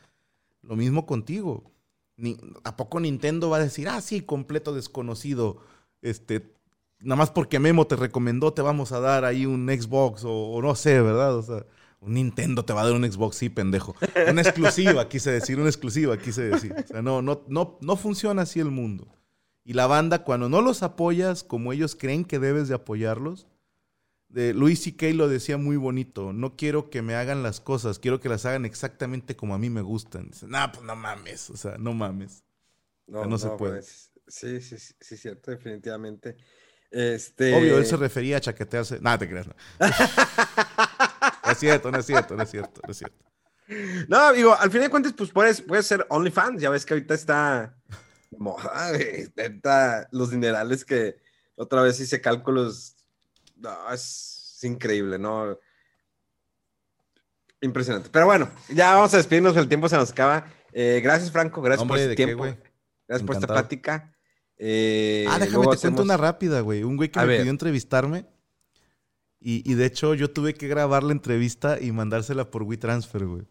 Lo 0.62 0.76
mismo 0.76 1.06
contigo. 1.06 1.72
Ni, 2.16 2.36
¿A 2.64 2.76
poco 2.76 2.98
Nintendo 3.00 3.50
va 3.50 3.58
a 3.58 3.60
decir, 3.60 3.88
ah, 3.88 4.00
sí, 4.00 4.22
completo 4.22 4.74
desconocido? 4.74 5.58
Este, 6.02 6.54
nada 7.00 7.16
más 7.16 7.30
porque 7.30 7.58
Memo 7.58 7.86
te 7.86 7.96
recomendó, 7.96 8.52
te 8.52 8.62
vamos 8.62 8.92
a 8.92 9.00
dar 9.00 9.24
ahí 9.24 9.46
un 9.46 9.68
Xbox 9.68 10.22
o, 10.24 10.60
no 10.62 10.74
sé, 10.74 11.00
¿verdad? 11.02 11.36
O 11.36 11.42
sea, 11.42 11.66
un 12.00 12.14
Nintendo 12.14 12.64
te 12.64 12.72
va 12.72 12.82
a 12.82 12.84
dar 12.86 12.94
un 12.94 13.10
Xbox, 13.10 13.36
sí, 13.36 13.48
pendejo. 13.50 13.94
Una 14.30 14.40
exclusiva, 14.40 15.08
quise 15.08 15.30
decir, 15.30 15.58
una 15.58 15.68
exclusiva, 15.68 16.16
quise 16.16 16.42
decir. 16.42 16.74
No, 17.02 17.20
no, 17.20 17.42
no, 17.48 17.78
no 17.80 17.96
funciona 17.96 18.42
así 18.42 18.60
el 18.60 18.70
mundo. 18.70 19.08
Y 19.64 19.74
la 19.74 19.86
banda, 19.86 20.22
cuando 20.22 20.48
no 20.48 20.62
los 20.62 20.82
apoyas 20.82 21.42
como 21.42 21.72
ellos 21.72 21.96
creen 21.96 22.24
que 22.24 22.38
debes 22.38 22.68
de 22.68 22.76
apoyarlos, 22.76 23.46
de 24.28 24.52
Luis 24.54 24.82
C.K. 24.82 25.08
lo 25.14 25.28
decía 25.28 25.56
muy 25.56 25.76
bonito, 25.76 26.32
no 26.32 26.56
quiero 26.56 26.90
que 26.90 27.02
me 27.02 27.14
hagan 27.14 27.42
las 27.42 27.60
cosas, 27.60 27.98
quiero 27.98 28.20
que 28.20 28.28
las 28.28 28.44
hagan 28.44 28.64
exactamente 28.64 29.36
como 29.36 29.54
a 29.54 29.58
mí 29.58 29.70
me 29.70 29.82
gustan. 29.82 30.30
Dice, 30.30 30.46
no, 30.48 30.70
pues 30.72 30.84
no 30.84 30.96
mames, 30.96 31.50
o 31.50 31.56
sea, 31.56 31.76
no 31.78 31.92
mames. 31.94 32.44
No, 33.06 33.38
se 33.38 33.48
puede. 33.50 33.74
Pues, 33.74 34.10
sí, 34.26 34.60
sí, 34.60 34.78
sí, 34.78 34.94
sí, 35.00 35.16
cierto, 35.16 35.50
definitivamente. 35.50 36.36
Este... 36.90 37.54
Obvio, 37.54 37.78
él 37.78 37.86
se 37.86 37.96
refería 37.96 38.38
a 38.38 38.40
chaquetearse. 38.40 39.00
Nada, 39.00 39.18
te 39.18 39.28
creas, 39.28 39.46
no. 39.46 39.54
es 41.50 41.58
cierto, 41.58 41.90
no 41.90 41.98
es 41.98 42.06
cierto, 42.06 42.36
no 42.36 42.42
es 42.42 42.50
cierto, 42.50 42.80
no 42.84 42.90
es 42.90 42.98
cierto. 42.98 43.24
No, 44.08 44.32
digo, 44.32 44.54
al 44.54 44.70
fin 44.70 44.80
de 44.80 44.90
cuentas, 44.90 45.12
pues 45.12 45.30
puedes, 45.30 45.60
puedes 45.60 45.86
ser 45.86 46.06
OnlyFans. 46.08 46.60
Ya 46.60 46.70
ves 46.70 46.84
que 46.84 46.94
ahorita 46.94 47.14
está 47.14 47.76
los 50.10 50.30
dinerales 50.30 50.84
que 50.84 51.16
otra 51.56 51.82
vez 51.82 51.98
hice 52.00 52.20
cálculos 52.20 52.95
es, 53.92 54.58
increíble, 54.62 55.18
¿no? 55.18 55.58
Impresionante. 57.60 58.08
Pero 58.10 58.26
bueno, 58.26 58.50
ya 58.68 58.94
vamos 58.94 59.12
a 59.14 59.18
despedirnos, 59.18 59.56
el 59.56 59.68
tiempo 59.68 59.88
se 59.88 59.96
nos 59.96 60.10
acaba. 60.10 60.46
Eh, 60.72 61.00
gracias, 61.02 61.30
Franco, 61.30 61.62
gracias 61.62 61.86
por 61.86 61.98
este 61.98 62.14
tiempo. 62.14 62.44
gracias 63.06 63.26
por 63.26 63.36
esta 63.36 63.46
plática. 63.46 64.12
Eh, 64.58 65.26
ah, 65.28 65.38
déjame 65.38 65.66
te 65.68 65.76
cuento 65.76 66.02
una 66.02 66.16
rápida, 66.16 66.60
güey. 66.60 66.82
Un 66.82 66.96
güey 66.96 67.10
que 67.10 67.20
me 67.20 67.38
pidió 67.38 67.50
entrevistarme. 67.50 68.26
Y, 69.48 69.74
de 69.74 69.86
hecho, 69.86 70.14
yo 70.14 70.32
tuve 70.32 70.54
que 70.54 70.66
grabar 70.66 71.04
la 71.04 71.12
entrevista 71.12 71.78
y 71.80 71.92
mandársela 71.92 72.50
por 72.50 72.64
WeTransfer, 72.64 73.26
güey. 73.26 73.46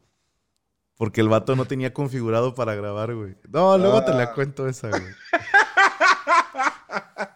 Porque 0.97 1.21
el 1.21 1.29
vato 1.29 1.55
no 1.55 1.65
tenía 1.65 1.93
configurado 1.93 2.53
para 2.53 2.75
grabar, 2.75 3.15
güey. 3.15 3.37
No, 3.47 3.77
luego 3.77 4.03
te 4.03 4.13
la 4.13 4.23
ah. 4.23 4.33
cuento 4.33 4.67
esa, 4.67 4.89
güey. 4.89 5.03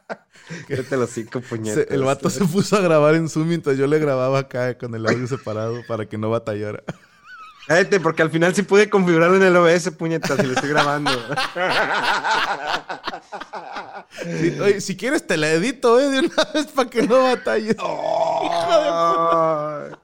el 1.89 2.03
vato 2.03 2.29
se 2.29 2.45
puso 2.45 2.75
a 2.75 2.81
grabar 2.81 3.15
en 3.15 3.29
Zoom 3.29 3.47
mientras 3.47 3.77
yo 3.77 3.87
le 3.87 3.99
grababa 3.99 4.39
acá 4.39 4.77
con 4.77 4.93
el 4.95 5.05
audio 5.05 5.27
separado 5.27 5.81
para 5.87 6.07
que 6.07 6.17
no 6.17 6.29
batallara. 6.29 6.83
Cállate, 7.67 7.99
porque 7.99 8.23
al 8.23 8.31
final 8.31 8.55
sí 8.55 8.63
pude 8.63 8.89
configurarlo 8.89 9.35
en 9.35 9.43
el 9.43 9.55
OBS, 9.55 9.91
puñetas, 9.91 10.39
si 10.39 10.47
lo 10.47 10.53
estoy 10.53 10.69
grabando. 10.69 11.11
si 14.79 14.97
quieres 14.97 15.27
te 15.27 15.37
la 15.37 15.51
edito, 15.51 15.99
¿eh? 15.99 16.09
De 16.09 16.19
una 16.19 16.51
vez 16.51 16.65
para 16.67 16.89
que 16.89 17.03
no 17.03 17.23
batalles. 17.23 17.75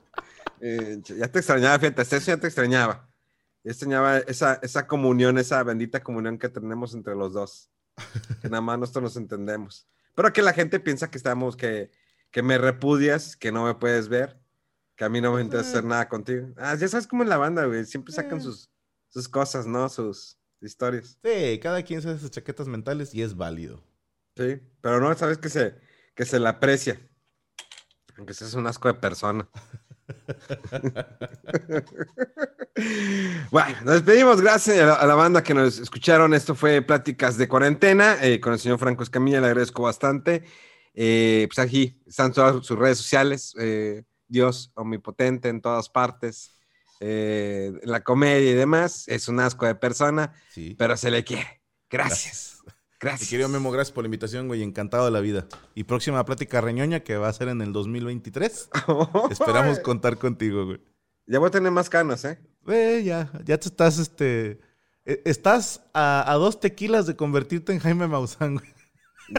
Eh, 0.68 1.00
ya 1.04 1.28
te 1.28 1.40
extrañaba, 1.40 1.78
fíjate, 1.78 2.02
eso 2.02 2.18
ya 2.18 2.38
te 2.38 2.48
extrañaba. 2.48 3.08
Ya 3.64 3.72
extrañaba 3.72 4.18
esa, 4.20 4.56
esa 4.64 4.88
comunión, 4.88 5.38
esa 5.38 5.62
bendita 5.62 6.02
comunión 6.02 6.40
que 6.40 6.50
tenemos 6.50 6.96
entre 6.96 7.14
los 7.14 7.34
dos. 7.34 7.70
que 8.42 8.50
nada 8.50 8.62
más 8.62 8.80
nosotros 8.80 9.04
nos 9.04 9.18
entendemos. 9.18 9.86
Pero 10.16 10.34
que 10.34 10.42
la 10.42 10.54
gente 10.54 10.80
piensa 10.80 11.12
que 11.12 11.18
estamos, 11.18 11.56
que, 11.56 11.92
que 12.32 12.42
me 12.42 12.58
repudias, 12.58 13.36
que 13.36 13.52
no 13.52 13.66
me 13.66 13.76
puedes 13.76 14.08
ver, 14.08 14.40
que 14.96 15.04
a 15.04 15.10
mí 15.10 15.22
no 15.22 15.34
me 15.34 15.42
interesa 15.42 15.70
hacer 15.70 15.84
nada 15.84 16.08
contigo. 16.08 16.48
Ah, 16.58 16.76
ya 16.76 16.88
sabes 16.88 17.06
cómo 17.06 17.24
es 17.24 17.30
la 17.30 17.38
banda, 17.38 17.66
güey. 17.66 17.86
Siempre 17.86 18.14
sacan 18.14 18.42
sus, 18.42 18.70
sus 19.10 19.28
cosas, 19.28 19.68
¿no? 19.68 19.88
Sus 19.90 20.40
historias. 20.62 21.20
Sí, 21.24 21.60
cada 21.62 21.84
quien 21.84 22.00
hace 22.00 22.18
sus 22.18 22.32
chaquetas 22.32 22.68
mentales 22.68 23.14
y 23.14 23.22
es 23.22 23.36
válido. 23.36 23.84
Sí, 24.36 24.62
pero 24.82 25.00
no, 25.00 25.14
sabes 25.16 25.38
que 25.38 25.50
se, 25.50 25.76
que 26.16 26.26
se 26.26 26.40
la 26.40 26.52
aprecia. 26.52 27.00
Aunque 28.18 28.34
seas 28.34 28.54
un 28.54 28.68
asco 28.68 28.88
de 28.88 28.96
persona. 28.96 29.48
bueno, 33.52 33.78
nos 33.84 33.94
despedimos. 33.96 34.42
Gracias 34.42 34.78
a 34.80 35.06
la, 35.06 35.16
banda 35.16 35.44
que 35.44 35.54
nos 35.54 35.80
escucharon. 35.80 36.34
Esto 36.34 36.56
fue 36.56 36.82
Pláticas 36.82 37.38
de 37.38 37.48
Cuarentena 37.48 38.18
eh, 38.22 38.40
con 38.40 38.54
el 38.54 38.60
señor 38.60 38.80
Franco 38.80 39.04
Escamilla. 39.04 39.42
Le 39.42 39.48
agradezco 39.48 39.84
bastante. 39.84 40.44
Eh, 40.94 41.48
pues 41.50 41.60
aquí 41.60 42.02
están 42.06 42.34
todas 42.34 42.66
sus 42.66 42.78
redes 42.78 42.98
sociales. 42.98 43.54
Eh, 43.60 44.04
Dios 44.28 44.72
omnipotente 44.76 45.50
en 45.50 45.62
todas 45.62 45.90
partes. 45.90 46.52
la 47.00 48.02
comedia 48.04 48.52
y 48.52 48.56
demás. 48.56 49.08
Es 49.08 49.28
un 49.28 49.40
asco 49.40 49.66
de 49.66 49.76
persona, 49.76 50.34
pero 50.78 50.98
se 50.98 51.12
le 51.12 51.24
quiere. 51.24 51.62
Gracias. 51.90 52.62
Gracias. 52.64 52.75
Mi 53.14 53.28
querido 53.28 53.50
Memo, 53.50 53.72
gracias 53.72 53.94
por 53.94 54.04
la 54.04 54.08
invitación, 54.08 54.48
güey. 54.48 54.64
Encantado 54.64 55.06
de 55.06 55.12
la 55.12 55.20
vida. 55.20 55.46
Y 55.76 55.84
próxima 55.84 56.26
plática 56.26 56.60
reñoña 56.60 57.02
que 57.02 57.18
va 57.18 57.28
a 57.28 57.34
ser 57.34 57.50
en 57.50 57.62
el 57.62 57.72
2023. 57.72 58.70
Esperamos 59.30 59.80
contar 59.80 60.18
contigo, 60.18 60.66
güey. 60.66 60.82
Ya 61.28 61.38
voy 61.40 61.50
a 61.50 61.52
tener 61.52 61.72
más 61.72 61.88
canas, 61.90 62.26
¿eh? 62.26 62.40
Eh, 62.68 63.04
ya, 63.06 63.32
ya 63.44 63.60
te 63.60 63.68
estás, 63.68 64.00
este... 64.00 64.60
E, 65.06 65.22
estás 65.26 65.82
a, 65.94 66.34
dos 66.40 66.60
tequilas 66.60 67.06
de 67.06 67.16
convertirte 67.16 67.74
en 67.74 67.80
Jaime 67.80 68.08
Maussan, 68.08 68.56
güey. 68.56 68.74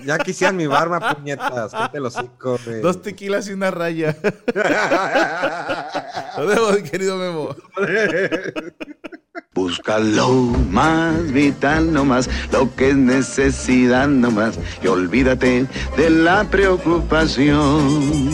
Ya 0.05 0.19
quisieran 0.19 0.57
mi 0.57 0.67
barba, 0.67 1.15
puñetas. 1.15 1.73
te 1.93 2.01
lo 2.01 2.11
güey. 2.11 2.81
Dos 2.81 3.03
tequilas 3.03 3.49
y 3.49 3.53
una 3.53 3.71
raya. 3.71 4.17
Nos 6.37 6.47
vemos, 6.47 6.77
querido 6.91 7.17
Memo. 7.17 7.55
Busca 9.55 9.99
lo 9.99 10.31
más 10.71 11.33
vital 11.33 11.93
nomás, 11.93 12.29
lo 12.53 12.75
que 12.75 12.91
es 12.91 12.97
necesidad 12.97 14.09
nomás, 14.09 14.59
y 14.83 14.87
olvídate 14.87 15.67
de 15.97 16.11
la 16.11 16.45
preocupación. 16.45 18.31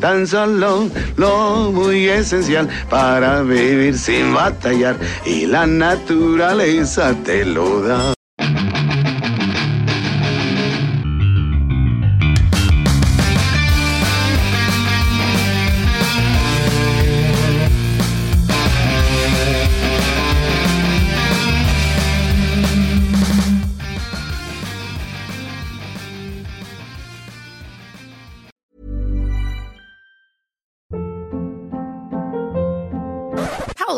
Tan 0.00 0.26
solo 0.26 0.88
lo 1.16 1.72
muy 1.72 2.08
esencial 2.08 2.68
para 2.90 3.42
vivir 3.42 3.98
sin 3.98 4.34
batallar, 4.34 4.96
y 5.24 5.46
la 5.46 5.66
naturaleza 5.66 7.14
te 7.24 7.44
lo 7.44 7.80
da. 7.82 8.17